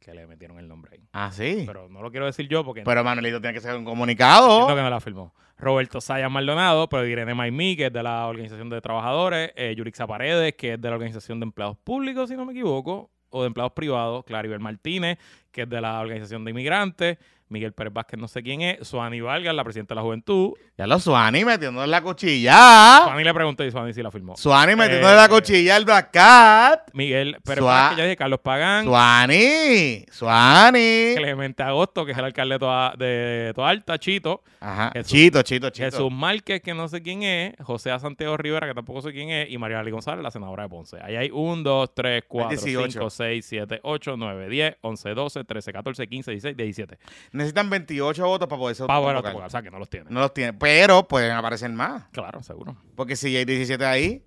que 0.00 0.14
le 0.14 0.26
metieron 0.26 0.58
el 0.58 0.68
nombre 0.68 0.92
ahí. 0.94 1.00
Ah, 1.12 1.30
sí. 1.32 1.64
Pero, 1.66 1.84
Pero 1.84 1.88
no 1.88 2.02
lo 2.02 2.10
quiero 2.10 2.26
decir 2.26 2.48
yo 2.48 2.64
porque 2.64 2.82
Manuelito 3.04 3.40
tiene 3.40 3.54
que 3.54 3.60
ser 3.60 3.70
un 3.72 3.78
entiendo 3.78 3.90
comunicado. 3.90 4.66
que 4.68 4.74
no 4.82 4.90
la 4.90 5.00
firmó. 5.00 5.34
Roberto 5.58 6.00
Sayas 6.00 6.30
Maldonado, 6.30 6.88
pero 6.88 7.06
Irene 7.06 7.34
Maimí, 7.34 7.76
que 7.76 7.86
es 7.86 7.92
de 7.92 8.02
la 8.02 8.26
Organización 8.26 8.70
de 8.70 8.80
Trabajadores, 8.80 9.52
eh, 9.56 9.74
Yurixa 9.76 10.06
Paredes, 10.06 10.54
que 10.54 10.74
es 10.74 10.80
de 10.80 10.88
la 10.88 10.94
Organización 10.94 11.38
de 11.38 11.44
Empleados 11.44 11.76
Públicos, 11.76 12.30
si 12.30 12.36
no 12.36 12.46
me 12.46 12.52
equivoco, 12.52 13.10
o 13.28 13.42
de 13.42 13.48
Empleados 13.48 13.72
Privados, 13.72 14.24
Claribel 14.24 14.58
Martínez, 14.58 15.18
que 15.52 15.62
es 15.62 15.68
de 15.68 15.80
la 15.82 16.00
Organización 16.00 16.46
de 16.46 16.52
Inmigrantes, 16.52 17.18
Miguel 17.50 17.72
Pérez 17.72 17.92
Vázquez, 17.92 18.18
no 18.18 18.28
sé 18.28 18.42
quién 18.42 18.62
es, 18.62 18.86
Suani 18.88 19.20
Vargas, 19.20 19.54
la 19.54 19.62
presidenta 19.64 19.92
de 19.94 19.96
la 19.96 20.02
Juventud. 20.02 20.52
Ya 20.78 20.86
los 20.86 21.02
Suani 21.02 21.44
metiendo 21.44 21.84
en 21.84 21.90
la 21.90 22.00
cuchilla. 22.00 23.00
Suani 23.04 23.24
le 23.24 23.34
pregunté 23.34 23.66
y 23.66 23.70
Suani 23.70 23.92
sí 23.92 24.02
la 24.02 24.10
firmó. 24.10 24.36
Suani 24.36 24.74
metiendo 24.76 25.10
Eh, 25.10 25.16
la 25.16 25.28
cuchilla 25.28 25.76
al 25.76 25.84
Black 25.84 26.10
Cat. 26.12 26.90
Miguel 26.94 27.36
Pérez 27.44 27.62
Sua- 27.62 27.66
Vázquez, 27.72 27.98
ya 27.98 28.04
dije, 28.04 28.16
Carlos 28.16 28.40
Pagán, 28.40 28.84
Suani. 28.84 30.04
Suani. 30.10 31.14
Clemente 31.16 31.62
Agosto, 31.62 32.04
que 32.06 32.12
es 32.12 32.18
el 32.18 32.24
alcalde 32.24 32.54
de 32.54 32.58
Toa, 32.60 32.94
de 32.96 33.52
Toa 33.54 33.68
Alta, 33.68 33.98
Chito, 33.98 34.42
Ajá. 34.60 34.90
Jesús- 34.94 35.10
Chito, 35.10 35.42
chito, 35.42 35.70
chito. 35.70 35.84
Jesús 35.90 36.10
Márquez, 36.12 36.62
que 36.62 36.72
no 36.74 36.88
sé 36.88 37.02
quién 37.02 37.22
es, 37.22 37.54
José 37.62 37.90
A. 37.90 37.98
Santiago 37.98 38.36
Rivera, 38.36 38.66
que 38.68 38.74
tampoco 38.74 39.02
sé 39.02 39.12
quién 39.12 39.30
es, 39.30 39.50
y 39.50 39.58
María 39.58 39.80
Ali 39.80 39.90
González, 39.90 40.22
la 40.22 40.30
senadora 40.30 40.62
de 40.64 40.68
Ponce. 40.68 40.98
Ahí 41.02 41.16
hay 41.16 41.30
1, 41.32 41.62
2, 41.62 41.94
3, 41.94 42.22
4, 42.28 42.50
18. 42.50 42.92
5, 42.92 43.10
6, 43.10 43.44
7, 43.46 43.80
8, 43.82 44.16
9, 44.16 44.48
10, 44.48 44.76
11, 44.82 45.14
12, 45.14 45.44
13, 45.44 45.72
14, 45.72 46.06
15, 46.06 46.30
16, 46.30 46.56
17. 46.56 46.98
Necesitan 47.40 47.70
28 47.70 48.26
votos 48.26 48.48
para 48.48 48.58
poder 48.60 48.76
ser 48.76 48.86
Para 48.86 48.98
autoconvocar, 48.98 49.46
o 49.46 49.50
sea, 49.50 49.62
que 49.62 49.70
no 49.70 49.78
los 49.78 49.88
tiene. 49.88 50.10
No 50.10 50.20
los 50.20 50.34
tiene. 50.34 50.52
Pero 50.52 51.08
pueden 51.08 51.32
aparecer 51.32 51.70
más. 51.70 52.04
Claro, 52.12 52.42
seguro. 52.42 52.76
Porque 52.94 53.16
si 53.16 53.34
hay 53.34 53.46
17 53.46 53.82
ahí. 53.86 54.22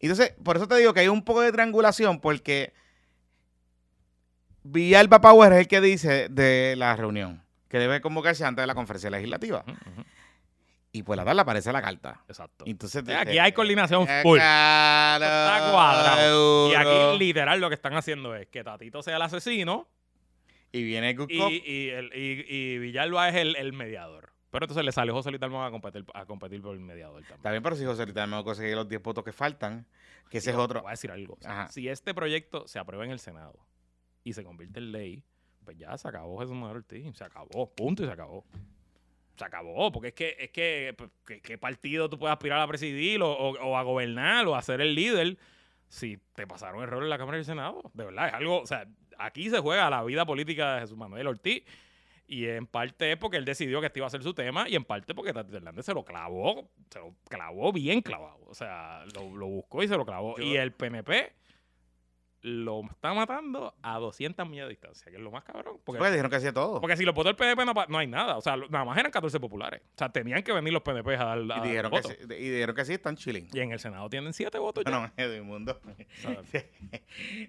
Entonces, 0.00 0.34
por 0.42 0.56
eso 0.56 0.66
te 0.66 0.76
digo 0.76 0.94
que 0.94 1.00
hay 1.00 1.08
un 1.08 1.22
poco 1.24 1.42
de 1.42 1.52
triangulación, 1.52 2.20
porque 2.20 2.72
Villalba 4.62 5.20
Power 5.20 5.52
es 5.52 5.58
el 5.60 5.68
que 5.68 5.80
dice 5.80 6.28
de 6.30 6.74
la 6.76 6.96
reunión 6.96 7.42
que 7.68 7.78
debe 7.78 8.00
convocarse 8.00 8.44
antes 8.46 8.62
de 8.62 8.66
la 8.66 8.74
conferencia 8.74 9.10
legislativa. 9.10 9.62
Y 10.90 11.02
pues 11.02 11.18
la 11.18 11.24
tarde 11.26 11.42
aparece 11.42 11.70
la 11.70 11.82
carta. 11.82 12.22
Exacto. 12.28 12.64
Entonces, 12.66 13.04
aquí 13.14 13.38
hay 13.38 13.52
coordinación 13.52 14.06
Eh, 14.08 14.20
full. 14.22 14.38
claro, 14.38 15.24
Está 15.24 15.70
cuadrado. 15.70 16.70
Y 16.70 16.74
aquí, 16.74 17.18
literal, 17.18 17.60
lo 17.60 17.68
que 17.68 17.74
están 17.74 17.92
haciendo 17.94 18.34
es 18.34 18.46
que 18.46 18.64
Tatito 18.64 19.02
sea 19.02 19.16
el 19.16 19.22
asesino 19.22 19.86
Y 20.72 20.82
viene 20.82 21.10
y, 21.10 21.14
Gusco. 21.14 21.32
y, 21.50 21.88
el- 21.90 22.12
y- 22.14 22.44
y 22.48 22.78
Villalba 22.78 23.28
es 23.28 23.36
el, 23.36 23.56
el 23.56 23.72
mediador. 23.72 24.32
Pero 24.50 24.64
entonces 24.64 24.84
le 24.84 24.92
salió 24.92 25.12
José 25.14 25.30
Luis 25.30 25.40
Dalmau 25.40 25.62
a 25.62 25.70
competir, 25.70 26.04
a 26.14 26.24
competir 26.24 26.62
por 26.62 26.74
el 26.74 26.80
mediador 26.80 27.22
también. 27.22 27.52
Bien, 27.52 27.62
pero 27.62 27.76
si 27.76 27.84
José 27.84 28.02
ahorita 28.02 28.26
me 28.26 28.42
conseguir 28.44 28.76
los 28.76 28.88
10 28.88 29.02
votos 29.02 29.22
que 29.24 29.32
faltan, 29.32 29.86
que 30.30 30.38
ese 30.38 30.50
es 30.50 30.56
otro. 30.56 30.80
Voy 30.80 30.88
a 30.88 30.92
decir 30.92 31.10
algo. 31.10 31.34
O 31.34 31.42
sea, 31.42 31.50
Ajá. 31.52 31.68
si 31.68 31.88
este 31.88 32.14
proyecto 32.14 32.66
se 32.66 32.78
aprueba 32.78 33.04
en 33.04 33.10
el 33.10 33.18
Senado 33.18 33.58
y 34.24 34.32
se 34.32 34.42
convierte 34.44 34.78
en 34.78 34.92
ley, 34.92 35.22
pues 35.64 35.76
ya 35.76 35.96
se 35.98 36.08
acabó 36.08 36.38
Jesús 36.40 36.54
Manuel 36.54 36.78
Ortiz. 36.78 37.14
Se 37.16 37.24
acabó. 37.24 37.74
Punto 37.74 38.02
y 38.02 38.06
se 38.06 38.12
acabó. 38.12 38.44
Se 39.36 39.44
acabó. 39.44 39.92
Porque 39.92 40.08
es 40.08 40.14
que, 40.14 40.36
es 40.38 40.50
que, 40.50 40.94
pues, 40.96 41.10
¿qué, 41.26 41.40
qué 41.42 41.58
partido 41.58 42.08
tú 42.08 42.18
puedes 42.18 42.32
aspirar 42.32 42.60
a 42.60 42.66
presidir 42.66 43.20
o, 43.22 43.30
o- 43.30 43.58
o 43.68 43.76
a 43.76 43.82
gobernar 43.82 44.46
o 44.46 44.56
a 44.56 44.62
ser 44.62 44.80
el 44.80 44.94
líder 44.94 45.36
si 45.88 46.16
te 46.34 46.46
pasaron 46.46 46.82
errores 46.82 47.04
en 47.04 47.10
la 47.10 47.18
Cámara 47.18 47.36
y 47.36 47.40
el 47.40 47.44
Senado? 47.44 47.90
De 47.92 48.04
verdad, 48.06 48.28
es 48.28 48.34
algo. 48.34 48.60
O 48.62 48.66
sea, 48.66 48.86
aquí 49.18 49.50
se 49.50 49.58
juega 49.58 49.90
la 49.90 50.02
vida 50.04 50.24
política 50.24 50.74
de 50.76 50.80
Jesús 50.82 50.96
Manuel 50.96 51.26
Ortiz. 51.26 51.62
Y 52.30 52.44
en 52.46 52.66
parte 52.66 53.12
es 53.12 53.16
porque 53.16 53.38
él 53.38 53.44
decidió 53.46 53.80
que 53.80 53.86
este 53.86 54.00
iba 54.00 54.06
a 54.06 54.10
ser 54.10 54.22
su 54.22 54.34
tema 54.34 54.68
y 54.68 54.76
en 54.76 54.84
parte 54.84 55.14
porque 55.14 55.32
Tati 55.32 55.56
Hernández 55.56 55.86
se 55.86 55.94
lo 55.94 56.04
clavó, 56.04 56.68
se 56.90 56.98
lo 56.98 57.14
clavó 57.28 57.72
bien 57.72 58.02
clavado. 58.02 58.40
O 58.46 58.54
sea, 58.54 59.02
lo, 59.14 59.34
lo 59.34 59.46
buscó 59.46 59.82
y 59.82 59.88
se 59.88 59.96
lo 59.96 60.04
clavó. 60.04 60.36
Yo- 60.36 60.44
Y 60.44 60.56
el 60.56 60.72
PNP 60.72 61.32
lo 62.48 62.82
está 62.90 63.14
matando 63.14 63.74
a 63.82 63.98
200 63.98 64.48
millas 64.48 64.66
de 64.66 64.70
distancia, 64.70 65.10
que 65.10 65.16
es 65.16 65.22
lo 65.22 65.30
más 65.30 65.44
cabrón. 65.44 65.78
Porque, 65.84 65.98
Pues 65.98 66.10
dijeron 66.10 66.30
que 66.30 66.36
hacía 66.36 66.52
todo. 66.52 66.80
porque 66.80 66.96
si 66.96 67.04
lo 67.04 67.12
votó 67.12 67.28
el 67.30 67.36
PNP 67.36 67.64
no, 67.64 67.72
no 67.88 67.98
hay 67.98 68.06
nada. 68.06 68.36
O 68.36 68.40
sea, 68.40 68.56
nada 68.56 68.84
más 68.84 68.98
eran 68.98 69.10
14 69.12 69.38
populares. 69.40 69.80
O 69.94 69.98
sea, 69.98 70.08
tenían 70.10 70.42
que 70.42 70.52
venir 70.52 70.72
los 70.72 70.82
PNP 70.82 71.14
a 71.16 71.24
dar 71.24 71.38
a 71.38 71.58
Y 71.58 71.68
dijeron, 71.68 71.92
que 71.92 72.02
sí, 72.02 72.14
y 72.22 72.48
dijeron 72.50 72.74
que 72.74 72.84
sí, 72.84 72.92
están 72.94 73.16
chilling. 73.16 73.48
Y 73.52 73.60
en 73.60 73.72
el 73.72 73.78
Senado 73.80 74.08
tienen 74.08 74.32
7 74.32 74.58
votos 74.58 74.84
ya. 74.84 74.90
Bueno, 74.90 75.12
Edwin 75.16 75.44
Mundo. 75.44 75.80
O 75.84 76.44
sea, 76.44 76.64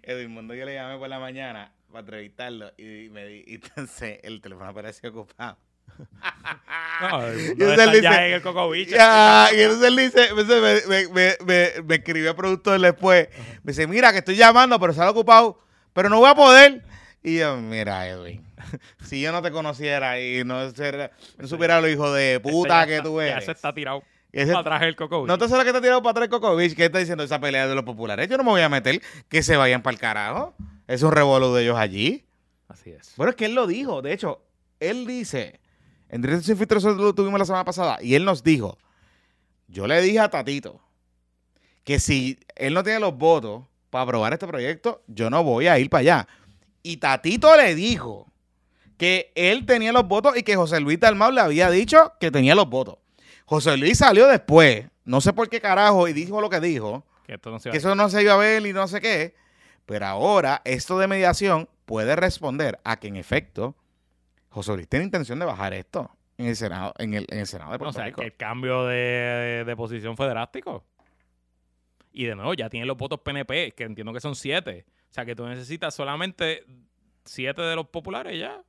Edwin 0.04 0.32
Mundo 0.32 0.54
yo 0.54 0.66
le 0.66 0.74
llamé 0.76 0.98
por 0.98 1.10
la 1.10 1.20
mañana 1.20 1.74
para 1.88 2.02
entrevistarlo 2.02 2.72
y 2.78 3.10
me 3.10 3.38
y 3.46 3.56
entonces 3.56 4.20
el 4.24 4.42
teléfono 4.42 4.70
apareció 4.70 5.10
ocupado. 5.10 5.58
no, 7.12 7.28
el 7.28 7.40
Y 7.40 7.50
entonces 7.52 7.80
él 7.88 8.02
ya 8.02 8.10
dice, 8.12 8.28
en 8.28 8.34
el 8.34 8.42
Coco 8.42 8.70
Beach. 8.70 8.90
Ya, 8.90 9.50
y 9.56 9.62
entonces 9.62 9.88
él 9.88 9.96
dice, 9.96 10.28
entonces 10.30 10.88
me, 10.88 11.08
me, 11.08 11.08
me, 11.14 11.38
me, 11.46 11.82
me 11.84 11.96
escribió 11.96 12.30
el 12.32 12.36
productor 12.36 12.80
después. 12.80 13.30
Me 13.64 13.72
dice, 13.72 13.88
mira 13.88 14.12
que 14.12 14.20
estoy 14.20 14.36
llamando, 14.36 14.80
pero 14.80 14.94
sale 14.94 15.10
ocupado, 15.10 15.60
pero 15.94 16.10
no 16.10 16.20
voy 16.20 16.30
a 16.30 16.36
poder. 16.36 16.84
Y 17.24 17.38
yo, 17.40 17.58
mira, 17.58 18.08
Edwin, 18.08 18.46
si 19.04 19.22
yo 19.22 19.32
no 19.32 19.42
te 19.42 19.52
conociera 19.52 20.20
y 20.22 20.44
no, 20.44 20.70
ser- 20.72 21.12
no 21.38 21.48
supiera 21.48 21.82
lo 21.82 21.88
hijo 21.90 22.12
de 22.14 22.40
puta 22.40 22.82
ya 22.82 22.88
que 22.88 23.02
tú 23.02 23.20
Ya 23.20 23.28
eres, 23.34 23.46
se 23.46 23.52
está 23.52 23.74
tirado. 23.74 24.04
Ese- 24.32 24.52
Para 24.54 24.60
atrás 24.60 24.82
el 24.84 24.96
coco. 24.96 25.26
no 25.26 25.38
te 25.40 25.50
sabes 25.50 25.66
que 25.66 25.72
te 25.72 25.80
ha 25.80 25.82
tirado 25.82 26.04
para 26.04 26.12
atrás 26.12 26.30
Kokovic, 26.30 26.76
que 26.76 26.86
está 26.86 27.00
diciendo 27.00 27.24
esa 27.24 27.40
pelea 27.40 27.68
de 27.68 27.74
los 27.76 27.84
populares. 27.84 28.30
Yo 28.30 28.38
no 28.38 28.44
me 28.44 28.52
voy 28.52 28.62
a 28.62 28.70
meter 28.70 29.02
que 29.28 29.42
se 29.42 29.58
vayan 29.58 29.82
para 29.82 29.94
el 29.96 30.00
carajo. 30.00 30.54
Es 30.88 31.02
un 31.02 31.12
revuelo 31.12 31.54
de 31.54 31.64
ellos 31.64 31.78
allí. 31.80 32.26
Así 32.68 32.92
es. 32.92 33.14
Bueno, 33.18 33.32
es 33.32 33.36
que 33.36 33.46
él 33.46 33.56
lo 33.56 33.66
dijo. 33.66 34.02
De 34.04 34.14
hecho, 34.14 34.44
él 34.80 35.08
dice, 35.08 35.60
en 36.10 36.22
Directo 36.22 36.44
Sin 36.44 36.58
Filtro 36.58 36.80
eso 36.80 36.92
lo 36.94 37.14
tuvimos 37.14 37.40
la 37.40 37.46
semana 37.46 37.66
pasada, 37.66 37.98
y 38.02 38.16
él 38.16 38.26
nos 38.26 38.44
dijo, 38.44 38.78
yo 39.68 39.88
le 39.88 40.02
dije 40.02 40.20
a 40.20 40.30
Tatito 40.30 40.82
que 41.84 42.00
si 42.00 42.40
él 42.56 42.74
no 42.74 42.84
tiene 42.84 43.00
los 43.00 43.18
votos 43.18 43.64
para 43.90 44.04
aprobar 44.04 44.34
este 44.34 44.48
proyecto, 44.48 45.02
yo 45.08 45.30
no 45.30 45.44
voy 45.44 45.68
a 45.68 45.80
ir 45.80 45.90
para 45.90 46.02
allá. 46.02 46.28
Y 46.84 46.98
Tatito 46.98 47.56
le 47.56 47.74
dijo 47.76 48.28
que 48.98 49.32
él 49.36 49.66
tenía 49.66 49.92
los 49.92 50.08
votos 50.08 50.38
y 50.38 50.44
que 50.44 50.56
José 50.56 50.80
Luis 50.80 51.00
Dalmau 51.00 51.32
le 51.32 51.42
había 51.42 51.70
dicho 51.70 52.14
que 52.20 52.32
tenía 52.32 52.54
los 52.54 52.70
votos. 52.70 52.98
José 53.46 53.78
Luis 53.78 53.98
salió 53.98 54.28
después, 54.28 54.86
no 55.06 55.22
sé 55.22 55.34
por 55.34 55.50
qué 55.50 55.62
carajo, 55.62 56.08
y 56.08 56.14
dijo 56.14 56.42
lo 56.42 56.50
que 56.50 56.60
dijo, 56.60 57.04
Que 57.26 57.36
esto 57.36 57.50
no 57.50 57.60
se 57.60 57.70
va 57.70 57.72
que 57.72 57.78
eso 57.78 57.96
no 57.96 58.10
se 58.10 58.22
iba 58.22 58.34
a 58.34 58.38
ver 58.38 58.66
y 58.66 58.74
no 58.74 58.88
sé 58.88 59.02
qué. 59.02 59.36
Pero 59.86 60.06
ahora 60.06 60.62
esto 60.66 61.00
de 61.00 61.08
mediación 61.08 61.68
puede 61.86 62.16
responder 62.16 62.80
a 62.84 63.00
que 63.00 63.08
en 63.08 63.16
efecto 63.16 63.76
José 64.50 64.74
Luis 64.76 64.88
tiene 64.88 65.06
intención 65.06 65.40
de 65.40 65.46
bajar 65.46 65.74
esto 65.74 66.10
en 66.38 66.48
el 66.48 66.56
Senado, 66.56 66.94
en 66.98 67.14
el, 67.14 67.26
en 67.30 67.40
el 67.40 67.48
Senado 67.48 67.72
de 67.72 67.76
O 67.76 67.80
Puerto 67.80 67.94
sea, 67.94 68.06
Rico. 68.06 68.22
que 68.22 68.28
el 68.28 68.36
cambio 68.36 68.86
de, 68.86 68.96
de- 68.96 69.64
de 69.66 69.76
posición 69.76 70.16
fue 70.18 70.28
drástico. 70.28 70.86
Y 72.12 72.26
de 72.26 72.36
nuevo, 72.36 72.54
ya 72.56 72.70
tienen 72.70 72.88
los 72.88 72.98
votos 72.98 73.20
PNP, 73.22 73.74
que 73.74 73.84
entiendo 73.84 74.12
que 74.14 74.20
son 74.20 74.36
siete. 74.36 74.86
O 75.12 75.14
sea, 75.14 75.26
que 75.26 75.36
tú 75.36 75.46
necesitas 75.48 75.94
solamente 75.94 76.64
siete 77.26 77.62
de 77.62 77.76
los 77.76 77.88
populares 77.90 78.40
ya. 78.40 78.64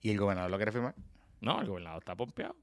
Y 0.00 0.10
el 0.10 0.18
gobernador 0.18 0.50
lo 0.50 0.56
quiere 0.56 0.72
firmar. 0.72 0.94
No, 1.40 1.60
el 1.60 1.66
gobernador 1.66 1.98
está 2.00 2.14
pompeado. 2.14 2.54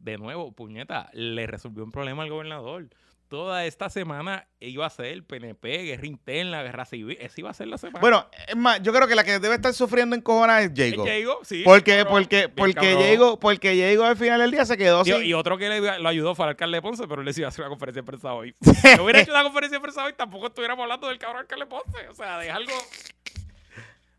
De 0.00 0.18
nuevo, 0.18 0.52
puñeta, 0.52 1.08
le 1.12 1.46
resolvió 1.46 1.84
un 1.84 1.90
problema 1.92 2.24
al 2.24 2.30
gobernador. 2.30 2.88
Toda 3.28 3.64
esta 3.64 3.90
semana 3.90 4.46
iba 4.60 4.86
a 4.86 4.90
ser 4.90 5.06
el 5.06 5.24
PNP, 5.24 5.84
guerra 5.84 6.06
interna, 6.06 6.62
guerra 6.62 6.84
civil. 6.84 7.16
Esa 7.20 7.40
iba 7.40 7.50
a 7.50 7.54
ser 7.54 7.66
la 7.68 7.78
semana. 7.78 8.00
Bueno, 8.00 8.26
es 8.46 8.54
más, 8.54 8.80
yo 8.82 8.92
creo 8.92 9.08
que 9.08 9.14
la 9.14 9.24
que 9.24 9.38
debe 9.40 9.54
estar 9.54 9.72
sufriendo 9.74 10.14
en 10.14 10.22
cojones 10.22 10.70
es 10.70 10.72
Jacob. 10.76 11.06
Jago, 11.06 11.40
sí. 11.42 11.62
Porque, 11.64 11.96
cabrón, 11.96 12.12
porque, 12.12 12.48
porque. 12.48 12.94
Jacob, 13.10 13.38
porque 13.40 13.76
Jacob 13.90 14.04
al 14.06 14.16
final 14.16 14.40
del 14.40 14.50
día 14.50 14.64
se 14.64 14.76
quedó 14.76 15.02
Y, 15.02 15.04
sin. 15.06 15.24
y 15.24 15.34
otro 15.34 15.56
que 15.58 15.68
le, 15.68 15.98
lo 15.98 16.08
ayudó 16.08 16.34
fue 16.34 16.44
el 16.44 16.50
alcalde 16.50 16.76
de 16.76 16.82
Ponce, 16.82 17.08
pero 17.08 17.22
él 17.22 17.26
les 17.26 17.36
iba 17.38 17.46
a 17.46 17.48
hacer 17.48 17.62
una 17.62 17.70
conferencia 17.70 18.02
de 18.02 18.06
prensa 18.06 18.32
hoy. 18.32 18.54
Si 18.62 19.00
hubiera 19.00 19.20
hecho 19.20 19.32
una 19.32 19.42
conferencia 19.42 19.78
de 19.78 19.82
prensa 19.82 20.04
hoy, 20.04 20.12
tampoco 20.12 20.46
estuviéramos 20.46 20.82
hablando 20.82 21.08
del 21.08 21.18
cabrón 21.18 21.40
alcalde 21.40 21.64
de 21.64 21.70
Ponce. 21.70 22.08
O 22.08 22.14
sea, 22.14 22.38
de 22.38 22.50
algo. 22.50 22.72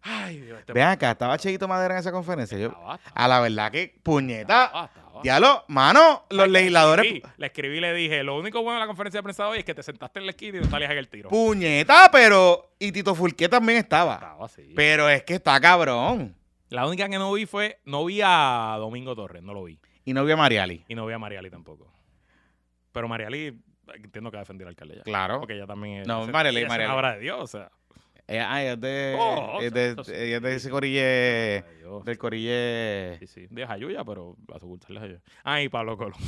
Ay, 0.01 0.39
Dios. 0.39 0.59
Este 0.59 0.73
Vean 0.73 0.91
acá, 0.91 1.11
estaba 1.11 1.37
Cheito 1.37 1.67
Madera 1.67 1.95
en 1.95 1.99
esa 1.99 2.11
conferencia. 2.11 2.57
Yo, 2.57 2.67
Estaba, 2.67 2.95
estaba, 2.95 3.11
a 3.15 3.27
la 3.27 3.39
verdad 3.39 3.71
que, 3.71 3.95
puñeta, 4.03 4.65
estaba. 4.65 4.89
Diablo, 5.23 5.63
mano, 5.67 6.25
los 6.29 6.49
legisladores. 6.49 7.05
Sí, 7.05 7.21
le 7.37 7.45
escribí 7.47 7.77
y 7.77 7.81
le 7.81 7.93
dije, 7.93 8.23
lo 8.23 8.37
único 8.37 8.61
bueno 8.61 8.75
de 8.75 8.81
la 8.81 8.87
conferencia 8.87 9.19
de 9.19 9.23
prensa 9.23 9.47
hoy 9.47 9.59
es 9.59 9.65
que 9.65 9.73
te 9.73 9.83
sentaste 9.83 10.19
en 10.19 10.25
la 10.25 10.31
esquina 10.31 10.57
y 10.57 10.61
no 10.61 10.69
salías 10.69 10.91
en 10.91 10.97
el 10.97 11.07
tiro. 11.07 11.29
Puñeta, 11.29 12.09
pero. 12.11 12.73
Y 12.79 12.91
Tito 12.91 13.15
Fulqué 13.15 13.47
también 13.49 13.79
estaba. 13.79 14.15
Estaba 14.15 14.45
así. 14.45 14.73
Pero 14.75 15.09
es 15.09 15.23
que 15.23 15.35
está 15.35 15.59
cabrón. 15.59 16.35
La 16.69 16.87
única 16.87 17.07
que 17.07 17.17
no 17.17 17.31
vi 17.31 17.45
fue, 17.45 17.79
no 17.85 18.05
vi 18.05 18.21
a 18.23 18.75
Domingo 18.79 19.15
Torres, 19.15 19.43
no 19.43 19.53
lo 19.53 19.63
vi. 19.63 19.79
Y 20.03 20.13
no 20.13 20.25
vio 20.25 20.35
a 20.35 20.37
Mariali. 20.37 20.83
Y 20.87 20.95
no 20.95 21.05
vi 21.05 21.13
a 21.13 21.19
Mariali 21.19 21.49
tampoco. 21.49 21.91
Pero 22.91 23.07
Mariali, 23.07 23.59
entiendo 23.93 24.31
que 24.31 24.37
va 24.37 24.41
a 24.41 24.43
defender 24.43 24.67
al 24.67 24.71
alcalde 24.71 24.95
ya. 24.97 25.03
Claro. 25.03 25.39
Porque 25.39 25.53
ella 25.53 25.67
también 25.67 26.01
es. 26.01 26.07
No, 26.07 26.27
Mariali, 26.27 26.65
Mariali. 26.65 27.15
de 27.17 27.19
Dios, 27.19 27.41
o 27.41 27.47
sea. 27.47 27.71
Ella, 28.27 28.51
ah, 28.51 28.61
ella 28.63 28.73
es 28.73 28.81
de. 28.81 29.15
Oh, 29.19 29.59
es 29.61 29.71
de, 29.71 29.89
eso 29.91 30.03
sí. 30.03 30.11
ella 30.15 30.37
es 30.37 30.41
de 30.41 30.55
ese 30.55 30.69
corille. 30.71 31.57
Ay. 31.67 32.01
Del 32.05 32.17
corille. 32.17 33.17
Sí, 33.19 33.27
sí. 33.27 33.47
De 33.51 33.67
Jayuya, 33.67 34.03
pero 34.03 34.35
a 34.51 34.59
su 34.59 34.65
gustarle 34.65 34.99
Jayuya. 34.99 35.21
Ah, 35.43 35.61
y 35.61 35.69
Pablo 35.69 35.95
Colón. 35.95 36.13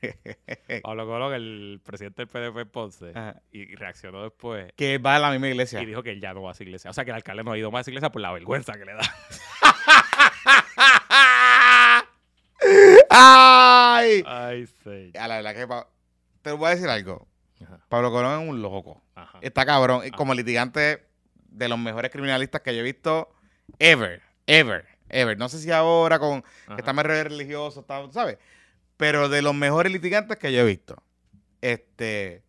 Pablo 0.84 1.06
Colón, 1.06 1.34
el 1.34 1.80
presidente 1.84 2.24
del 2.24 2.28
PDP 2.28 2.70
Ponce. 2.70 3.10
Ajá. 3.14 3.42
Y 3.50 3.74
reaccionó 3.74 4.22
después. 4.22 4.72
que 4.76 4.98
va 4.98 5.16
a 5.16 5.18
la 5.18 5.30
misma 5.32 5.48
iglesia. 5.48 5.82
Y 5.82 5.86
dijo 5.86 6.04
que 6.04 6.10
él 6.12 6.20
ya 6.20 6.32
no 6.34 6.42
va 6.42 6.50
a 6.50 6.52
esa 6.52 6.62
iglesia. 6.62 6.90
O 6.90 6.92
sea, 6.92 7.04
que 7.04 7.10
el 7.10 7.16
alcalde 7.16 7.42
no 7.42 7.50
ha 7.52 7.58
ido 7.58 7.70
más 7.72 7.78
a 7.78 7.80
esa 7.82 7.90
iglesia 7.90 8.10
por 8.10 8.22
la 8.22 8.30
vergüenza 8.32 8.74
que 8.74 8.84
le 8.84 8.92
da. 8.94 9.00
¡Ay! 13.10 14.22
Ay, 14.26 14.66
sí. 14.66 15.12
A 15.18 15.28
la 15.28 15.36
verdad 15.36 15.54
que. 15.54 15.66
Pa- 15.66 15.88
Te 16.42 16.52
voy 16.52 16.66
a 16.68 16.70
decir 16.70 16.88
algo. 16.88 17.26
Ajá. 17.62 17.80
Pablo 17.88 18.10
Colón 18.10 18.42
es 18.42 18.48
un 18.48 18.62
loco. 18.62 19.02
Ajá. 19.14 19.38
Está 19.42 19.64
cabrón. 19.66 20.02
Y 20.06 20.10
Como 20.10 20.34
litigante 20.34 21.04
de 21.54 21.68
los 21.68 21.78
mejores 21.78 22.10
criminalistas 22.10 22.60
que 22.60 22.74
yo 22.74 22.80
he 22.80 22.84
visto 22.84 23.32
ever. 23.78 24.22
Ever. 24.46 24.86
Ever. 25.08 25.38
No 25.38 25.48
sé 25.48 25.58
si 25.58 25.70
ahora 25.70 26.18
con. 26.18 26.44
Ajá. 26.66 26.76
que 26.76 26.82
está 26.82 26.92
más 26.92 27.06
religioso, 27.06 27.80
está, 27.80 28.10
¿sabes? 28.10 28.38
Pero 28.96 29.28
de 29.28 29.42
los 29.42 29.54
mejores 29.54 29.92
litigantes 29.92 30.36
que 30.36 30.52
yo 30.52 30.60
he 30.60 30.64
visto. 30.64 31.02
Este. 31.60 32.42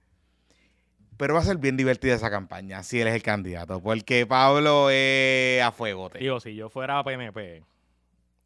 Pero 1.17 1.33
va 1.33 1.39
a 1.39 1.43
ser 1.43 1.57
bien 1.57 1.77
divertida 1.77 2.13
esa 2.13 2.29
campaña, 2.29 2.83
si 2.83 2.99
él 2.99 3.07
es 3.07 3.15
el 3.15 3.23
candidato. 3.23 3.81
Porque 3.81 4.25
Pablo 4.25 4.89
es 4.89 5.61
a 5.61 5.71
fuego. 5.71 6.09
Digo, 6.09 6.41
si 6.41 6.55
yo 6.55 6.69
fuera 6.69 7.01
PNP, 7.03 7.63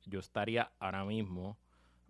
yo 0.06 0.20
estaría 0.20 0.72
ahora 0.78 1.04
mismo 1.04 1.58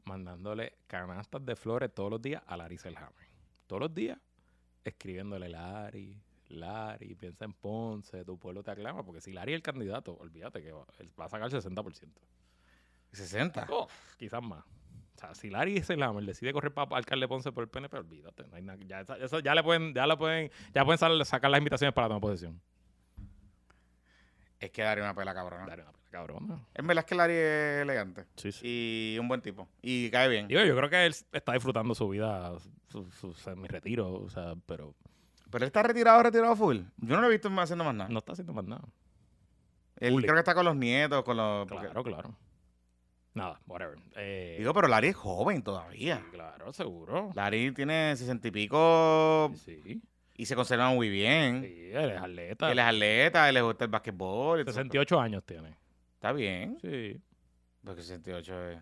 mandándole 0.04 0.74
canastas 0.88 1.46
de 1.46 1.56
flores 1.56 1.94
todos 1.94 2.10
los 2.10 2.22
días 2.22 2.42
a 2.46 2.58
Larry 2.58 2.78
Selhammer. 2.78 3.30
Todos 3.68 3.84
los 3.84 3.94
días 3.94 4.18
escribiéndole 4.84 5.50
Larry, 5.50 6.18
Larry, 6.50 7.16
piensa 7.16 7.46
en 7.46 7.54
Ponce, 7.54 8.26
tu 8.26 8.38
pueblo 8.38 8.64
te 8.64 8.72
aclama. 8.72 9.04
Porque 9.06 9.22
si 9.22 9.32
Larry 9.32 9.54
es 9.54 9.58
el 9.58 9.62
candidato, 9.64 10.16
olvídate 10.18 10.62
que 10.62 10.72
va, 10.72 10.86
él 10.98 11.10
va 11.20 11.26
a 11.26 11.30
sacar 11.30 11.48
el 11.54 11.62
60%. 11.62 12.08
60. 13.12 13.68
Oh, 13.72 13.88
quizás 14.18 14.42
más. 14.42 14.64
O 15.16 15.20
sea, 15.20 15.36
si 15.36 15.50
Larry 15.50 15.82
Selhammer 15.84 16.24
decide 16.24 16.54
correr 16.54 16.74
para 16.74 16.96
alcalde 16.96 17.28
Ponce 17.28 17.52
por 17.52 17.64
el 17.64 17.70
PNP, 17.70 17.98
olvídate. 17.98 18.48
No 18.48 18.56
hay 18.56 18.62
nada, 18.62 18.80
ya, 18.86 19.02
eso 19.18 19.40
ya 19.40 19.54
le 19.54 19.64
pueden, 19.64 19.94
ya 19.94 20.08
le 20.08 20.16
pueden, 20.16 20.52
ya 20.74 20.86
pueden 20.86 20.98
sal- 20.98 21.26
sacar 21.26 21.52
las 21.52 21.58
invitaciones 21.58 21.94
para 21.94 22.08
la 22.08 22.10
toma 22.16 22.22
posesión. 22.22 22.62
Es 24.60 24.72
que 24.72 24.82
daría 24.82 25.04
una 25.04 25.14
pela 25.16 25.34
cabrona. 25.34 25.66
Dale 25.66 25.84
una 25.84 25.92
pela 25.92 26.10
cabrona. 26.10 26.68
En 26.74 26.88
verdad 26.88 27.04
es 27.06 27.10
que 27.10 27.16
Larry 27.16 27.34
es 27.34 27.82
elegante. 27.82 28.26
Sí, 28.36 28.52
sí. 28.52 28.62
Y 28.66 29.20
un 29.20 29.28
buen 29.28 29.42
tipo. 29.42 29.68
Y 29.82 30.10
cae 30.10 30.28
bien. 30.28 30.48
Digo, 30.48 30.62
yo 30.64 30.76
creo 30.76 30.90
que 30.90 31.06
él 31.06 31.16
está 31.32 31.54
disfrutando 31.54 31.96
su 31.96 32.08
vida, 32.10 32.54
su, 32.90 33.10
su 33.12 33.34
semi-retiro, 33.34 34.12
o 34.14 34.30
sea, 34.30 34.56
pero 34.66 34.96
Pero 35.52 35.64
él 35.66 35.68
está 35.68 35.84
retirado, 35.84 36.22
retirado 36.24 36.56
full. 36.56 36.78
Yo 36.98 37.16
no 37.16 37.22
lo 37.22 37.28
he 37.28 37.32
visto 37.32 37.50
haciendo 37.60 37.84
más 37.84 37.96
nada. 37.96 38.10
no 38.10 38.20
está 38.20 38.34
haciendo 38.34 38.54
más 38.54 38.66
nada. 38.66 38.84
Él 39.98 40.16
creo 40.22 40.34
que 40.34 40.40
está 40.40 40.54
con 40.56 40.66
los 40.66 40.76
nietos, 40.76 41.24
con 41.24 41.36
los. 41.38 41.68
porque- 41.68 41.86
Claro, 41.86 42.04
claro. 42.04 42.36
Nada, 43.34 43.60
whatever. 43.68 43.98
Eh, 44.16 44.56
Digo, 44.60 44.74
pero 44.74 44.88
Larry 44.88 45.10
es 45.10 45.16
joven 45.16 45.62
todavía. 45.62 46.18
sí, 46.18 46.24
claro, 46.32 46.74
seguro. 46.74 47.32
Larry 47.36 47.72
tiene 47.74 48.16
sesenta 48.18 48.48
y 48.48 48.52
pico 48.52 49.52
Sí, 49.56 50.02
y 50.36 50.46
se 50.46 50.56
conserva 50.56 50.90
muy 50.90 51.10
bien. 51.10 51.62
sí, 51.64 51.90
él 51.94 52.12
es 52.12 52.22
atleta. 52.22 52.72
Él 52.72 52.80
es 52.80 52.86
atleta, 52.86 53.48
él 53.50 53.54
le 53.56 53.62
gusta 53.62 53.86
el 53.86 53.92
basquetbol. 53.92 54.62
y 54.62 54.64
todo 54.64 54.72
eso. 54.72 54.80
68 54.80 55.20
años 55.20 55.44
tiene. 55.46 55.76
Está 56.16 56.32
bien. 56.32 56.78
Sí, 56.82 57.22
Porque 57.84 58.02
68 58.02 58.70
es. 58.72 58.80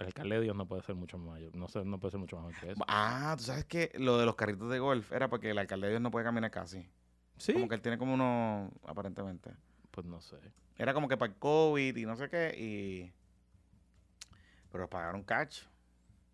El 0.00 0.06
alcalde 0.06 0.36
de 0.36 0.40
Dios 0.42 0.56
no 0.56 0.66
puede 0.66 0.82
ser 0.82 0.94
mucho 0.94 1.18
mayor. 1.18 1.54
No, 1.54 1.68
sé, 1.68 1.84
no 1.84 2.00
puede 2.00 2.10
ser 2.12 2.20
mucho 2.20 2.36
más 2.36 2.46
mayor 2.46 2.60
que 2.60 2.70
eso. 2.72 2.84
Ah, 2.88 3.34
tú 3.36 3.44
sabes 3.44 3.64
que 3.66 3.92
lo 3.98 4.18
de 4.18 4.24
los 4.26 4.34
carritos 4.34 4.70
de 4.70 4.78
golf 4.78 5.12
era 5.12 5.28
porque 5.28 5.50
el 5.50 5.58
alcalde 5.58 5.86
de 5.88 5.92
Dios 5.92 6.02
no 6.02 6.10
puede 6.10 6.24
caminar 6.24 6.50
casi. 6.50 6.88
Sí, 7.36 7.52
Como 7.52 7.68
que 7.68 7.74
él 7.74 7.82
tiene 7.82 7.98
como 7.98 8.14
uno, 8.14 8.70
aparentemente. 8.86 9.50
pues 9.90 10.06
no 10.06 10.20
sé. 10.20 10.36
Era 10.78 10.94
como 10.94 11.06
que 11.08 11.16
para 11.16 11.32
el 11.32 11.38
COVID 11.38 11.96
y 11.96 12.06
no 12.06 12.16
sé 12.16 12.28
qué. 12.30 12.54
Y. 12.58 13.12
Pero 14.72 14.88
pagaron 14.88 15.22
catch. 15.22 15.64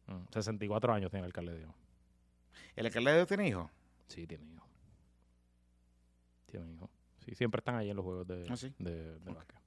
Mm, 0.06 0.26
64 0.32 0.92
años 0.92 1.10
tiene 1.10 1.20
el 1.24 1.26
alcalde 1.30 1.52
de 1.52 1.58
Dios. 1.58 1.72
¿El 2.76 2.86
alcalde 2.86 3.10
de 3.10 3.16
Dios 3.16 3.28
tiene 3.28 3.48
hijos? 3.48 3.70
Sí, 4.06 4.26
tiene 4.26 4.44
hijos. 4.46 4.68
Tiene 6.46 6.72
hijos. 6.72 6.90
Sí, 7.24 7.34
siempre 7.34 7.58
están 7.58 7.74
ahí 7.74 7.90
en 7.90 7.96
los 7.96 8.04
juegos 8.04 8.26
de, 8.28 8.46
Ah, 8.48 8.56
sí. 8.56 8.72
de, 8.78 9.18
de 9.18 9.32
básquet. 9.32 9.58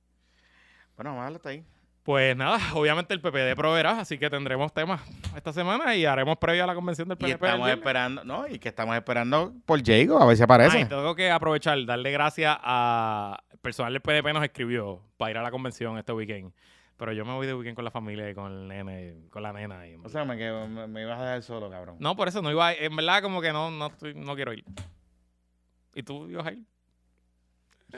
Bueno, 0.96 1.12
vamos 1.12 1.20
a 1.20 1.24
darle 1.24 1.36
hasta 1.38 1.50
ahí. 1.50 1.66
Pues 2.04 2.36
nada, 2.36 2.58
obviamente 2.76 3.14
el 3.14 3.22
PPD 3.22 3.56
proveerá, 3.56 4.00
así 4.00 4.18
que 4.18 4.30
tendremos 4.30 4.74
temas 4.74 5.02
esta 5.36 5.54
semana 5.54 5.96
y 5.96 6.06
haremos 6.06 6.38
previa 6.38 6.64
a 6.64 6.68
la 6.68 6.74
convención 6.76 7.08
del 7.08 7.18
Y 7.18 7.22
PNP. 7.22 7.46
el 7.46 7.52
estamos 7.52 7.70
esperando, 7.70 8.24
no, 8.24 8.48
y 8.48 8.58
que 8.58 8.70
estamos 8.70 8.96
esperando 8.96 9.54
por 9.66 9.84
Jago, 9.86 10.20
a 10.22 10.26
ver 10.26 10.36
si 10.38 10.42
Ah, 10.42 10.46
aparece. 10.46 10.80
y 10.80 10.86
tengo 10.86 11.14
que 11.16 11.30
aprovechar, 11.30 11.78
darle 11.86 12.12
gracias 12.12 12.58
a 12.62 13.38
el 13.52 13.58
personal 13.60 13.94
del 13.94 14.02
PDP 14.02 14.34
nos 14.34 14.44
escribió 14.44 15.02
para 15.18 15.32
ir 15.32 15.38
a 15.38 15.44
la 15.44 15.52
convención 15.52 15.98
este 15.98 16.14
weekend. 16.14 16.54
Pero 16.98 17.14
yo 17.14 17.24
me 17.26 17.34
voy 17.34 17.48
de 17.48 17.54
weekend 17.54 17.76
con 17.76 17.86
la 17.86 17.92
familia 17.92 18.30
y 18.30 18.34
con 18.34 18.52
el 18.52 18.68
nene, 18.68 19.16
con 19.30 19.42
la 19.44 19.54
nena. 19.54 19.88
Y, 19.88 19.96
o 19.96 20.10
sea, 20.10 20.26
me, 20.26 20.38
que- 20.38 20.52
me, 20.52 20.86
me 20.88 21.02
ibas 21.04 21.18
a 21.20 21.24
dejar 21.24 21.44
solo, 21.44 21.70
cabrón. 21.70 21.96
no, 22.00 22.16
por 22.16 22.28
eso 22.28 22.42
no 22.42 22.52
iba 22.52 22.68
a 22.68 22.74
En 22.74 22.94
verdad, 22.96 23.22
como 23.22 23.42
que 23.42 23.54
no, 23.54 23.72
no, 23.72 23.88
estoy- 23.88 24.16
no 24.16 24.36
quiero 24.36 24.52
ir. 24.54 24.66
¿Y 25.94 26.04
tú 26.04 26.28
ibas 26.30 26.48
a 26.48 26.52
ir? 26.54 26.64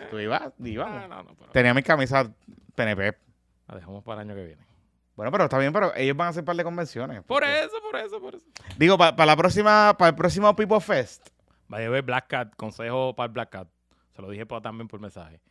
Tú 0.10 0.20
ibas, 0.20 0.42
Ah, 0.44 0.52
ibas. 0.60 1.10
no, 1.10 1.24
no, 1.24 1.36
pero 1.36 1.52
Tenía 1.52 1.74
mis 1.74 1.84
camisas 1.84 2.30
PNP. 2.76 3.16
La 3.72 3.78
dejamos 3.80 4.04
para 4.04 4.22
el 4.22 4.30
año 4.30 4.36
que 4.38 4.46
viene. 4.46 4.66
Bueno, 5.16 5.32
pero 5.32 5.44
está 5.46 5.58
bien, 5.60 5.74
pero 5.74 5.94
ellos 5.96 6.16
van 6.16 6.28
a 6.28 6.30
hacer 6.30 6.42
un 6.42 6.46
par 6.46 6.56
de 6.56 6.64
convenciones. 6.64 7.18
Por 7.24 7.42
porque- 7.42 7.60
eso, 7.64 7.76
por 7.82 7.96
eso, 8.00 8.22
por 8.22 8.36
eso. 8.36 8.46
Digo, 8.78 8.98
para 8.98 9.26
la 9.26 9.36
próxima, 9.36 9.96
para 9.98 10.10
el 10.10 10.16
próximo 10.16 10.56
People 10.56 10.80
Fest. 10.80 11.30
Vaya 11.68 11.88
a 11.88 11.90
ver 11.90 12.04
Black 12.04 12.28
Cat, 12.28 12.56
consejo 12.56 13.16
para 13.16 13.28
el 13.28 13.34
Black 13.34 13.50
Cat. 13.50 13.68
Se 14.16 14.22
lo 14.22 14.30
dije 14.30 14.46
por- 14.46 14.62
también 14.62 14.88
por 14.88 15.00
mensaje. 15.00 15.42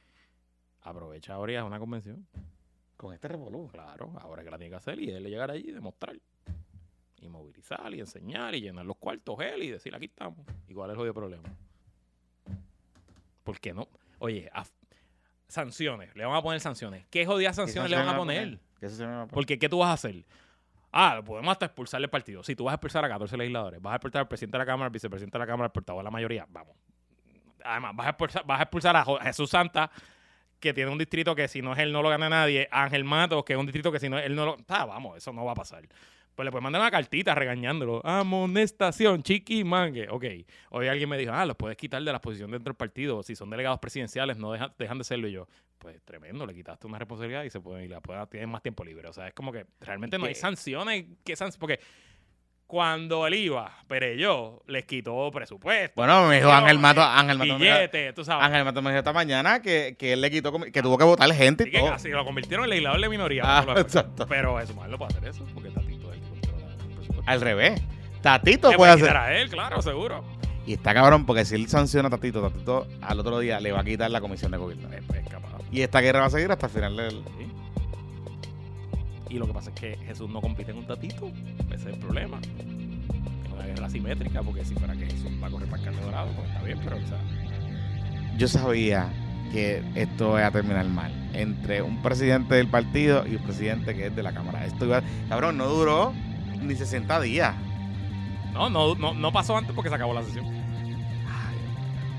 Aprovecha 0.82 1.34
ahora 1.34 1.52
y 1.52 1.56
haz 1.56 1.64
una 1.64 1.78
convención. 1.78 2.26
Con 2.97 3.14
este 3.14 3.28
revolú. 3.28 3.68
Claro, 3.72 4.12
ahora 4.20 4.42
es 4.42 4.44
que 4.47 4.51
la 4.51 4.59
tiene 4.59 4.70
que 4.70 4.76
hacer 4.76 4.98
y 5.01 5.10
él 5.10 5.24
llegar 5.24 5.51
allí 5.51 5.68
y 5.68 5.72
demostrar. 5.72 6.16
Y 7.22 7.28
movilizar 7.28 7.92
y 7.94 8.01
enseñar 8.01 8.55
y 8.55 8.62
llenar 8.62 8.84
los 8.86 8.97
cuartos 8.97 9.38
él 9.40 9.62
y 9.62 9.70
decir, 9.70 9.94
aquí 9.94 10.06
estamos. 10.06 10.38
Igual 10.68 10.90
es 10.90 10.92
el 10.94 10.98
jodido 10.98 11.14
problema. 11.14 11.48
¿Por 13.44 13.59
qué 13.60 13.72
no? 13.72 13.88
Oye, 14.18 14.51
sanciones. 15.51 16.14
Le 16.16 16.24
van 16.24 16.35
a 16.35 16.43
poner 16.43 16.60
sanciones. 16.60 17.05
¿Qué 17.10 17.27
jodidas 17.27 17.56
¿Qué 17.56 17.62
sanciones 17.62 17.90
le 17.90 17.97
van 17.97 18.09
a 18.09 18.16
poner? 18.16 18.59
¿Qué 18.78 18.86
a 18.86 18.90
poner? 18.90 19.28
Porque, 19.28 19.59
¿qué 19.59 19.68
tú 19.68 19.78
vas 19.78 19.90
a 19.90 19.93
hacer? 19.93 20.24
Ah, 20.93 21.22
podemos 21.24 21.52
hasta 21.52 21.66
expulsarle 21.66 22.06
el 22.06 22.10
partido. 22.10 22.43
Si 22.43 22.56
tú 22.56 22.64
vas 22.64 22.72
a 22.72 22.74
expulsar 22.77 23.05
a 23.05 23.09
14 23.09 23.36
legisladores, 23.36 23.81
vas 23.81 23.93
a 23.93 23.97
expulsar 23.97 24.20
al 24.20 24.28
presidente 24.28 24.56
de 24.56 24.59
la 24.59 24.66
Cámara, 24.66 24.86
al 24.86 24.93
vicepresidente 24.93 25.39
de 25.39 25.39
la 25.39 25.47
Cámara, 25.47 25.66
al 25.66 25.72
portavoz 25.72 26.01
de 26.01 26.05
la 26.05 26.10
mayoría, 26.10 26.47
vamos. 26.48 26.77
Además, 27.62 27.94
vas 27.94 28.06
a 28.06 28.10
expulsar, 28.10 28.47
vas 28.47 28.59
a, 28.59 28.62
expulsar 28.62 28.97
a 28.97 29.05
Jesús 29.22 29.51
Santa, 29.51 29.90
que 30.59 30.74
tiene 30.74 30.90
un 30.90 30.98
distrito 30.98 31.35
que 31.35 31.47
si 31.47 31.62
no 31.62 31.72
es 31.72 31.78
él 31.78 31.93
no 31.93 32.02
lo 32.02 32.09
gana 32.09 32.28
nadie, 32.28 32.68
a 32.70 32.85
Ángel 32.85 33.05
Matos, 33.05 33.44
que 33.44 33.52
es 33.52 33.59
un 33.59 33.66
distrito 33.66 33.93
que 33.93 34.01
si 34.01 34.09
no 34.09 34.18
es 34.18 34.27
él 34.27 34.35
no 34.35 34.47
lo... 34.47 34.56
Ah, 34.68 34.85
vamos, 34.85 35.16
eso 35.16 35.32
no 35.32 35.44
va 35.44 35.52
a 35.52 35.55
pasar. 35.55 35.85
Pues 36.40 36.46
le 36.46 36.52
puedes 36.52 36.62
mandar 36.62 36.80
una 36.80 36.90
cartita 36.90 37.34
regañándolo. 37.34 38.00
Amonestación, 38.02 39.22
chiqui 39.22 39.62
mangue. 39.62 40.08
Ok. 40.08 40.24
Hoy 40.70 40.88
alguien 40.88 41.06
me 41.06 41.18
dijo, 41.18 41.32
ah, 41.34 41.44
los 41.44 41.54
puedes 41.54 41.76
quitar 41.76 42.02
de 42.02 42.10
la 42.10 42.18
posición 42.18 42.50
dentro 42.50 42.72
del 42.72 42.78
partido. 42.78 43.22
Si 43.22 43.36
son 43.36 43.50
delegados 43.50 43.78
presidenciales, 43.78 44.38
no 44.38 44.50
dejan, 44.52 44.72
dejan 44.78 44.96
de 44.96 45.04
serlo. 45.04 45.28
Y 45.28 45.32
yo, 45.32 45.46
pues 45.76 46.00
tremendo, 46.02 46.46
le 46.46 46.54
quitaste 46.54 46.86
una 46.86 46.98
responsabilidad 46.98 47.44
y 47.44 47.50
se 47.50 47.60
pueden, 47.60 47.84
y 47.84 47.88
la 47.88 48.00
pueden, 48.00 48.26
tienen 48.28 48.48
más 48.48 48.62
tiempo 48.62 48.82
libre. 48.84 49.06
O 49.08 49.12
sea, 49.12 49.28
es 49.28 49.34
como 49.34 49.52
que 49.52 49.66
realmente 49.82 50.16
no 50.16 50.24
hay 50.24 50.34
sanciones. 50.34 51.04
¿Qué 51.24 51.36
sanciones? 51.36 51.58
Porque 51.58 51.78
cuando 52.66 53.26
él 53.26 53.34
iba, 53.34 53.70
Pereyó 53.88 54.62
les 54.68 54.84
quitó 54.84 55.28
presupuesto. 55.32 55.92
Bueno, 55.96 56.28
me 56.28 56.36
dijo 56.36 56.50
Ángel 56.52 56.78
Mato, 56.78 57.02
Ángel 57.02 57.36
Mato, 57.36 57.56
billetes, 57.58 58.14
tú 58.14 58.24
sabes. 58.24 58.46
Ángel 58.46 58.64
Mato 58.64 58.80
me 58.80 58.90
dijo 58.90 58.98
esta 59.00 59.12
mañana 59.12 59.60
que, 59.60 59.96
que 59.98 60.12
él 60.12 60.20
le 60.20 60.30
quitó, 60.30 60.52
que 60.58 60.80
tuvo 60.80 60.96
que 60.96 61.02
votar 61.02 61.30
gente 61.34 61.64
y 61.66 61.70
que 61.72 61.80
todo. 61.80 61.92
así 61.92 62.08
lo 62.10 62.24
convirtieron 62.24 62.62
en 62.64 62.70
legislador 62.70 63.00
de 63.00 63.08
minoría. 63.08 63.42
Ah, 63.44 63.64
lo- 63.66 63.76
exacto. 63.78 64.24
Pero 64.28 64.58
eso, 64.60 64.72
él 64.84 64.90
no 64.90 64.96
puede 64.98 65.16
hacer 65.16 65.28
eso, 65.28 65.44
porque 65.52 65.68
Tatito 65.70 65.89
Al 67.26 67.40
revés. 67.40 67.80
Tatito 68.22 68.72
puede 68.72 68.92
hacer. 68.92 69.16
a 69.16 69.38
él, 69.38 69.48
claro, 69.48 69.80
seguro. 69.82 70.22
Y 70.66 70.74
está 70.74 70.92
cabrón 70.94 71.24
porque 71.26 71.44
si 71.44 71.55
él 71.55 71.68
sanciona 71.68 72.09
a 72.09 72.10
Tatito, 72.10 72.42
Tatito 72.42 72.86
al 73.01 73.18
otro 73.18 73.38
día 73.38 73.60
le 73.60 73.72
va 73.72 73.80
a 73.80 73.84
quitar 73.84 74.10
la 74.10 74.20
comisión 74.20 74.52
de 74.52 74.59
gobierno. 74.59 74.88
Y 75.72 75.82
esta 75.82 76.01
guerra 76.01 76.20
va 76.20 76.26
a 76.26 76.30
seguir 76.30 76.51
hasta 76.51 76.66
el 76.66 76.72
final 76.72 76.97
del. 76.97 77.22
Sí. 77.38 77.51
Y 79.30 79.38
lo 79.38 79.47
que 79.47 79.52
pasa 79.52 79.70
es 79.70 79.80
que 79.80 79.97
Jesús 80.06 80.28
no 80.28 80.40
compite 80.40 80.72
en 80.72 80.78
un 80.78 80.86
tatito. 80.86 81.30
Ese 81.68 81.74
es 81.74 81.94
el 81.94 81.98
problema. 82.01 82.40
Es 82.42 83.52
una 83.52 83.64
guerra 83.64 83.86
asimétrica, 83.86 84.42
porque 84.42 84.64
si 84.64 84.74
fuera 84.74 84.94
que 84.94 85.06
Jesús 85.06 85.30
va 85.42 85.47
a 85.47 85.51
correr 85.51 85.68
para 85.68 85.82
el 85.82 85.88
carne 85.88 86.02
dorado, 86.02 86.32
pues 86.34 86.48
está 86.48 86.62
bien, 86.62 86.80
pero 86.82 86.97
o 86.97 87.06
sea, 87.06 87.18
Yo 88.36 88.48
sabía 88.48 89.09
que 89.52 89.82
esto 89.94 90.38
iba 90.38 90.47
a 90.47 90.51
terminar 90.51 90.86
mal. 90.86 91.12
Entre 91.32 91.80
un 91.80 92.02
presidente 92.02 92.56
del 92.56 92.66
partido 92.66 93.24
y 93.26 93.36
un 93.36 93.44
presidente 93.44 93.94
que 93.94 94.06
es 94.06 94.16
de 94.16 94.22
la 94.24 94.32
Cámara. 94.32 94.66
Esto 94.66 94.86
iba. 94.86 95.02
Cabrón, 95.28 95.56
no 95.56 95.66
duró 95.68 96.12
ni 96.61 96.74
60 96.74 97.20
días. 97.20 97.55
no, 98.53 98.69
no, 98.70 98.95
no, 98.95 99.15
no 99.15 99.32
pasó 99.32 99.57
antes 99.57 99.74
porque 99.74 99.89
se 99.89 99.95
acabó 99.95 100.15
la 100.15 100.23
sesión. 100.23 100.47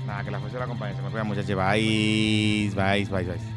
Nada, 0.06 0.24
que 0.24 0.30
la 0.30 0.40
fuerza 0.40 0.56
de 0.56 0.60
la 0.60 0.66
compañía. 0.66 0.96
Se 0.96 1.02
me 1.02 1.10
cuida, 1.10 1.24
muchachos. 1.24 1.56
Bye. 1.56 2.72
Bye, 2.74 3.04
bye, 3.04 3.24
bye. 3.24 3.51